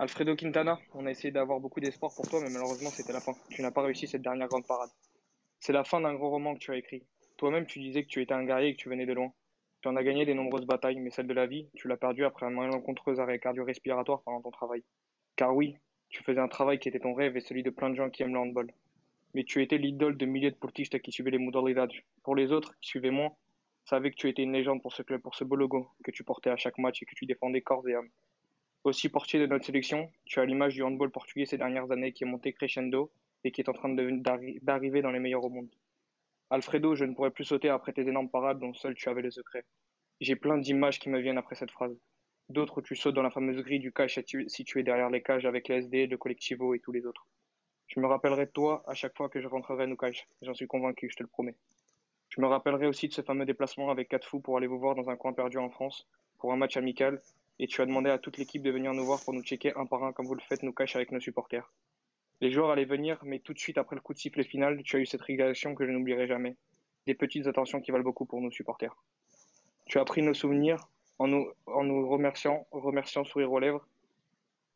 Alfredo 0.00 0.34
Quintana, 0.34 0.78
on 0.94 1.06
a 1.06 1.10
essayé 1.10 1.30
d'avoir 1.30 1.60
beaucoup 1.60 1.78
d'espoir 1.78 2.12
pour 2.16 2.28
toi, 2.28 2.40
mais 2.42 2.50
malheureusement 2.50 2.90
c'était 2.90 3.12
la 3.12 3.20
fin. 3.20 3.32
Tu 3.50 3.62
n'as 3.62 3.70
pas 3.70 3.82
réussi 3.82 4.08
cette 4.08 4.22
dernière 4.22 4.48
grande 4.48 4.66
parade. 4.66 4.90
C'est 5.60 5.72
la 5.72 5.84
fin 5.84 6.00
d'un 6.00 6.14
gros 6.14 6.30
roman 6.30 6.54
que 6.54 6.58
tu 6.58 6.72
as 6.72 6.76
écrit. 6.76 7.04
Toi-même, 7.36 7.66
tu 7.66 7.78
disais 7.78 8.02
que 8.02 8.08
tu 8.08 8.20
étais 8.20 8.34
un 8.34 8.44
guerrier 8.44 8.70
et 8.70 8.74
que 8.74 8.80
tu 8.80 8.88
venais 8.88 9.06
de 9.06 9.12
loin. 9.12 9.32
Tu 9.80 9.88
en 9.88 9.96
as 9.96 10.02
gagné 10.02 10.26
des 10.26 10.34
nombreuses 10.34 10.66
batailles, 10.66 10.98
mais 10.98 11.10
celle 11.10 11.28
de 11.28 11.34
la 11.34 11.46
vie, 11.46 11.68
tu 11.74 11.86
l'as 11.86 11.96
perdue 11.96 12.24
après 12.24 12.46
un 12.46 12.50
malencontreux 12.50 13.20
arrêt 13.20 13.38
cardio-respiratoire 13.38 14.22
pendant 14.22 14.42
ton 14.42 14.50
travail. 14.50 14.82
Car 15.36 15.54
oui, 15.54 15.76
tu 16.08 16.22
faisais 16.24 16.40
un 16.40 16.48
travail 16.48 16.78
qui 16.78 16.88
était 16.88 16.98
ton 16.98 17.14
rêve 17.14 17.36
et 17.36 17.40
celui 17.40 17.62
de 17.62 17.70
plein 17.70 17.90
de 17.90 17.94
gens 17.94 18.10
qui 18.10 18.22
aiment 18.22 18.34
le 18.34 18.40
handball. 18.40 18.72
Mais 19.34 19.44
tu 19.44 19.62
étais 19.62 19.78
l'idole 19.78 20.16
de 20.16 20.26
milliers 20.26 20.50
de 20.50 20.56
portistes 20.56 20.98
qui 21.00 21.12
suivaient 21.12 21.30
les 21.30 21.38
modalidades. 21.38 21.92
Pour 22.24 22.34
les 22.34 22.50
autres, 22.50 22.74
qui 22.80 22.88
suivaient 22.88 23.10
moins, 23.10 23.32
savaient 23.84 24.10
que 24.10 24.16
tu 24.16 24.28
étais 24.28 24.42
une 24.42 24.52
légende 24.52 24.82
pour 24.82 24.92
ce 24.92 25.02
club, 25.02 25.20
pour 25.20 25.34
ce 25.34 25.44
beau 25.44 25.54
logo 25.54 25.88
que 26.02 26.10
tu 26.10 26.24
portais 26.24 26.50
à 26.50 26.56
chaque 26.56 26.78
match 26.78 27.02
et 27.02 27.06
que 27.06 27.14
tu 27.14 27.26
défendais 27.26 27.60
corps 27.60 27.88
et 27.88 27.94
âme. 27.94 28.08
Aussi 28.84 29.08
portier 29.08 29.38
de 29.38 29.46
notre 29.46 29.64
sélection, 29.64 30.10
tu 30.24 30.40
as 30.40 30.44
l'image 30.44 30.74
du 30.74 30.82
handball 30.82 31.10
portugais 31.10 31.46
ces 31.46 31.58
dernières 31.58 31.90
années 31.92 32.12
qui 32.12 32.24
est 32.24 32.26
monté 32.26 32.52
crescendo 32.52 33.10
et 33.44 33.52
qui 33.52 33.60
est 33.60 33.68
en 33.68 33.72
train 33.72 33.90
d'arriver 33.90 35.02
dans 35.02 35.10
les 35.10 35.20
meilleurs 35.20 35.44
au 35.44 35.50
monde. 35.50 35.68
Alfredo, 36.50 36.94
je 36.94 37.04
ne 37.04 37.14
pourrais 37.14 37.30
plus 37.30 37.44
sauter 37.44 37.68
après 37.68 37.92
tes 37.92 38.08
énormes 38.08 38.30
parades 38.30 38.58
dont 38.58 38.72
seul 38.72 38.94
tu 38.94 39.08
avais 39.08 39.20
le 39.20 39.30
secret. 39.30 39.64
J'ai 40.20 40.34
plein 40.34 40.56
d'images 40.56 40.98
qui 40.98 41.10
me 41.10 41.20
viennent 41.20 41.36
après 41.36 41.54
cette 41.54 41.70
phrase. 41.70 41.94
D'autres, 42.48 42.80
tu 42.80 42.96
sautes 42.96 43.14
dans 43.14 43.22
la 43.22 43.30
fameuse 43.30 43.62
grille 43.62 43.80
du 43.80 43.92
cache 43.92 44.18
située 44.46 44.82
derrière 44.82 45.10
les 45.10 45.22
cages 45.22 45.44
avec 45.44 45.68
les 45.68 45.76
SD, 45.76 46.06
le 46.06 46.16
Collectivo 46.16 46.74
et 46.74 46.80
tous 46.80 46.92
les 46.92 47.04
autres. 47.04 47.26
Je 47.88 48.00
me 48.00 48.06
rappellerai 48.06 48.46
de 48.46 48.50
toi 48.50 48.82
à 48.86 48.94
chaque 48.94 49.14
fois 49.14 49.28
que 49.28 49.40
je 49.40 49.46
rentrerai 49.46 49.86
nous 49.86 49.96
cache. 49.96 50.26
J'en 50.40 50.54
suis 50.54 50.66
convaincu, 50.66 51.10
je 51.10 51.16
te 51.16 51.22
le 51.22 51.28
promets. 51.28 51.56
Je 52.30 52.40
me 52.40 52.46
rappellerai 52.46 52.86
aussi 52.86 53.08
de 53.08 53.12
ce 53.12 53.20
fameux 53.20 53.44
déplacement 53.44 53.90
avec 53.90 54.08
quatre 54.08 54.26
fous 54.26 54.40
pour 54.40 54.56
aller 54.56 54.66
vous 54.66 54.78
voir 54.78 54.94
dans 54.94 55.10
un 55.10 55.16
coin 55.16 55.34
perdu 55.34 55.58
en 55.58 55.68
France, 55.68 56.06
pour 56.38 56.52
un 56.52 56.56
match 56.56 56.78
amical, 56.78 57.20
et 57.58 57.66
tu 57.66 57.82
as 57.82 57.86
demandé 57.86 58.08
à 58.08 58.18
toute 58.18 58.38
l'équipe 58.38 58.62
de 58.62 58.70
venir 58.70 58.94
nous 58.94 59.04
voir 59.04 59.22
pour 59.22 59.34
nous 59.34 59.42
checker 59.42 59.74
un 59.76 59.84
par 59.84 60.04
un 60.04 60.12
comme 60.12 60.26
vous 60.26 60.34
le 60.34 60.40
faites 60.40 60.62
nous 60.62 60.72
cache 60.72 60.96
avec 60.96 61.12
nos 61.12 61.20
supporters. 61.20 61.70
Les 62.40 62.50
joueurs 62.52 62.70
allaient 62.70 62.84
venir, 62.84 63.18
mais 63.24 63.40
tout 63.40 63.52
de 63.52 63.58
suite 63.58 63.78
après 63.78 63.96
le 63.96 64.00
coup 64.00 64.14
de 64.14 64.18
sifflet 64.18 64.44
final, 64.44 64.82
tu 64.84 64.96
as 64.96 65.00
eu 65.00 65.06
cette 65.06 65.22
régalation 65.22 65.74
que 65.74 65.84
je 65.84 65.90
n'oublierai 65.90 66.26
jamais. 66.26 66.56
Des 67.06 67.14
petites 67.14 67.46
attentions 67.46 67.80
qui 67.80 67.90
valent 67.90 68.04
beaucoup 68.04 68.26
pour 68.26 68.40
nos 68.40 68.50
supporters. 68.50 68.96
Tu 69.86 69.98
as 69.98 70.04
pris 70.04 70.22
nos 70.22 70.34
souvenirs 70.34 70.88
en 71.18 71.26
nous, 71.26 71.52
remerciant, 71.66 72.66
remerciant 72.70 73.24
sourire 73.24 73.50
aux 73.50 73.58
lèvres. 73.58 73.86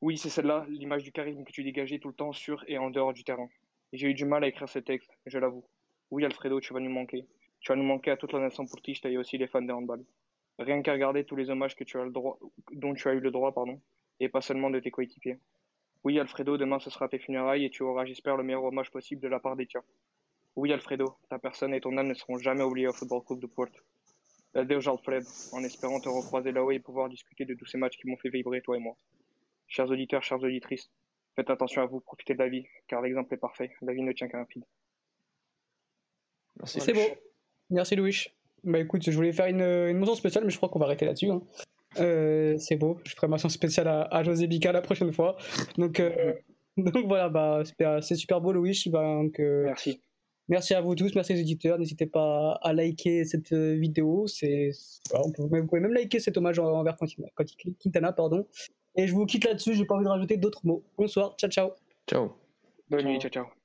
Oui, 0.01 0.19
c'est 0.19 0.31
celle-là, 0.31 0.67
l'image 0.69 1.05
du 1.05 1.13
charisme 1.13 1.45
que 1.45 1.53
tu 1.53 1.63
dégageais 1.63 2.01
tout 2.01 2.09
le 2.09 2.15
temps 2.15 2.33
sur 2.33 2.65
et 2.67 2.79
en 2.79 2.91
dehors 2.91 3.13
du 3.13 3.23
terrain. 3.23 3.49
J'ai 3.93 4.09
eu 4.09 4.15
du 4.15 4.25
mal 4.25 4.43
à 4.43 4.49
écrire 4.49 4.69
ce 4.69 4.81
texte, 4.81 5.17
je 5.27 5.39
l'avoue. 5.39 5.65
Oui, 6.11 6.25
Alfredo, 6.25 6.61
tu 6.61 6.73
vas 6.73 6.81
nous 6.81 6.91
manquer. 6.91 7.27
Tu 7.61 7.71
vas 7.71 7.77
nous 7.77 7.85
manquer 7.85 8.11
à 8.11 8.17
toute 8.17 8.33
la 8.33 8.41
nation 8.41 8.67
portiste 8.67 9.07
et 9.07 9.17
aussi 9.17 9.39
les 9.39 9.47
fans 9.47 9.63
de 9.63 9.73
handball. 9.73 10.03
Rien 10.59 10.83
qu'à 10.83 10.93
regarder 10.93 11.25
tous 11.25 11.37
les 11.37 11.49
hommages 11.51 11.77
que 11.77 11.85
tu 11.85 11.97
as 11.99 12.05
le 12.05 12.13
dont 12.73 12.95
tu 12.95 13.09
as 13.09 13.13
eu 13.13 13.21
le 13.21 13.31
droit, 13.31 13.53
pardon, 13.53 13.81
et 14.19 14.29
pas 14.29 14.41
seulement 14.41 14.71
de 14.71 14.81
tes 14.81 14.91
coéquipiers. 14.91 15.39
Oui, 16.05 16.19
Alfredo, 16.19 16.57
demain 16.57 16.79
ce 16.81 16.91
sera 16.91 17.09
tes 17.09 17.19
funérailles 17.19 17.65
et 17.65 17.71
tu 17.71 17.83
auras, 17.83 18.05
j'espère, 18.05 18.37
le 18.37 18.43
meilleur 18.43 18.65
hommage 18.65 18.91
possible 18.91 19.21
de 19.21 19.29
la 19.29 19.39
part 19.39 19.57
des 19.57 19.67
tiens. 19.67 19.85
Oui, 20.57 20.73
Alfredo, 20.73 21.17
ta 21.29 21.39
personne 21.39 21.73
et 21.75 21.81
ton 21.81 21.97
âme 21.97 22.09
ne 22.09 22.15
seront 22.15 22.39
jamais 22.39 22.63
oubliés 22.63 22.89
au 22.89 22.93
Football 22.93 23.23
Club 23.25 23.41
de 23.41 23.47
Porto. 23.47 23.81
Adeus, 24.55 24.89
Alfred, 24.89 25.25
en 25.53 25.65
espérant 25.65 26.01
te 26.01 26.09
recroiser 26.09 26.53
là-haut 26.53 26.73
et 26.73 26.79
pouvoir 26.79 27.09
discuter 27.09 27.45
de 27.45 27.55
tous 27.55 27.67
ces 27.67 27.79
matchs 27.79 27.97
qui 27.97 28.07
m'ont 28.07 28.19
fait 28.19 28.29
vibrer, 28.29 28.61
toi 28.61 28.77
et 28.77 28.81
moi. 28.81 28.97
Chers 29.67 29.91
auditeurs, 29.91 30.23
chères 30.23 30.43
auditrices, 30.43 30.91
faites 31.37 31.49
attention 31.49 31.81
à 31.81 31.87
vous, 31.87 32.01
profitez 32.01 32.35
de 32.35 32.39
la 32.39 32.49
vie, 32.49 32.67
car 32.87 33.01
l'exemple 33.01 33.33
est 33.33 33.39
parfait. 33.39 33.71
La 33.81 33.95
vie 33.95 34.03
ne 34.03 34.13
tient 34.13 34.29
qu'à 34.29 34.39
un 34.39 34.45
fil. 34.45 34.63
Merci. 36.59 36.81
C'est 36.81 36.93
beau. 36.93 37.01
Merci 37.71 37.97
Louis. 37.97 38.27
Bah 38.65 38.79
écoute, 38.79 39.03
je 39.03 39.17
voulais 39.17 39.33
faire 39.33 39.47
une, 39.47 39.63
une 39.63 39.99
mention 39.99 40.15
spéciale, 40.15 40.45
mais 40.45 40.51
je 40.51 40.59
crois 40.59 40.69
qu'on 40.69 40.79
va 40.79 40.85
arrêter 40.85 41.07
là-dessus. 41.07 41.31
Hein. 41.31 41.43
Euh, 41.99 42.57
c'est 42.59 42.77
beau. 42.77 42.99
Je 43.05 43.15
ferai 43.15 43.27
ma 43.27 43.33
mention 43.33 43.49
spéciale 43.49 43.89
à, 43.89 44.23
José 44.23 44.47
Bica 44.47 44.73
la 44.73 44.83
prochaine 44.83 45.13
fois. 45.13 45.37
Donc, 45.77 46.01
euh, 46.01 46.35
donc 46.77 47.07
voilà, 47.07 47.29
bah, 47.29 47.63
c'est 48.01 48.15
super 48.15 48.41
beau, 48.41 48.53
Louis. 48.53 48.83
Bah, 48.87 49.03
donc, 49.03 49.39
euh, 49.41 49.65
merci. 49.65 50.01
Merci 50.49 50.75
à 50.75 50.81
vous 50.81 50.95
tous, 50.95 51.15
merci 51.15 51.33
aux 51.33 51.37
éditeurs. 51.37 51.79
N'hésitez 51.79 52.07
pas 52.07 52.59
à 52.63 52.73
liker 52.73 53.25
cette 53.25 53.55
vidéo. 53.55 54.27
C'est, 54.27 54.71
vous 55.15 55.33
pouvez 55.33 55.81
même 55.81 55.93
liker 55.93 56.19
cet 56.19 56.37
hommage 56.37 56.59
envers 56.59 56.97
Quintana, 57.79 58.13
pardon. 58.13 58.47
Et 58.97 59.07
je 59.07 59.15
vous 59.15 59.25
quitte 59.25 59.45
là-dessus. 59.45 59.75
J'ai 59.75 59.85
pas 59.85 59.95
envie 59.95 60.05
de 60.05 60.11
rajouter 60.11 60.37
d'autres 60.37 60.67
mots. 60.67 60.83
Bonsoir, 60.99 61.37
ciao, 61.39 61.51
ciao. 61.51 61.71
Ciao. 62.09 62.33
Bonne 62.91 63.07
nuit, 63.07 63.21
ciao, 63.21 63.31
ciao. 63.31 63.62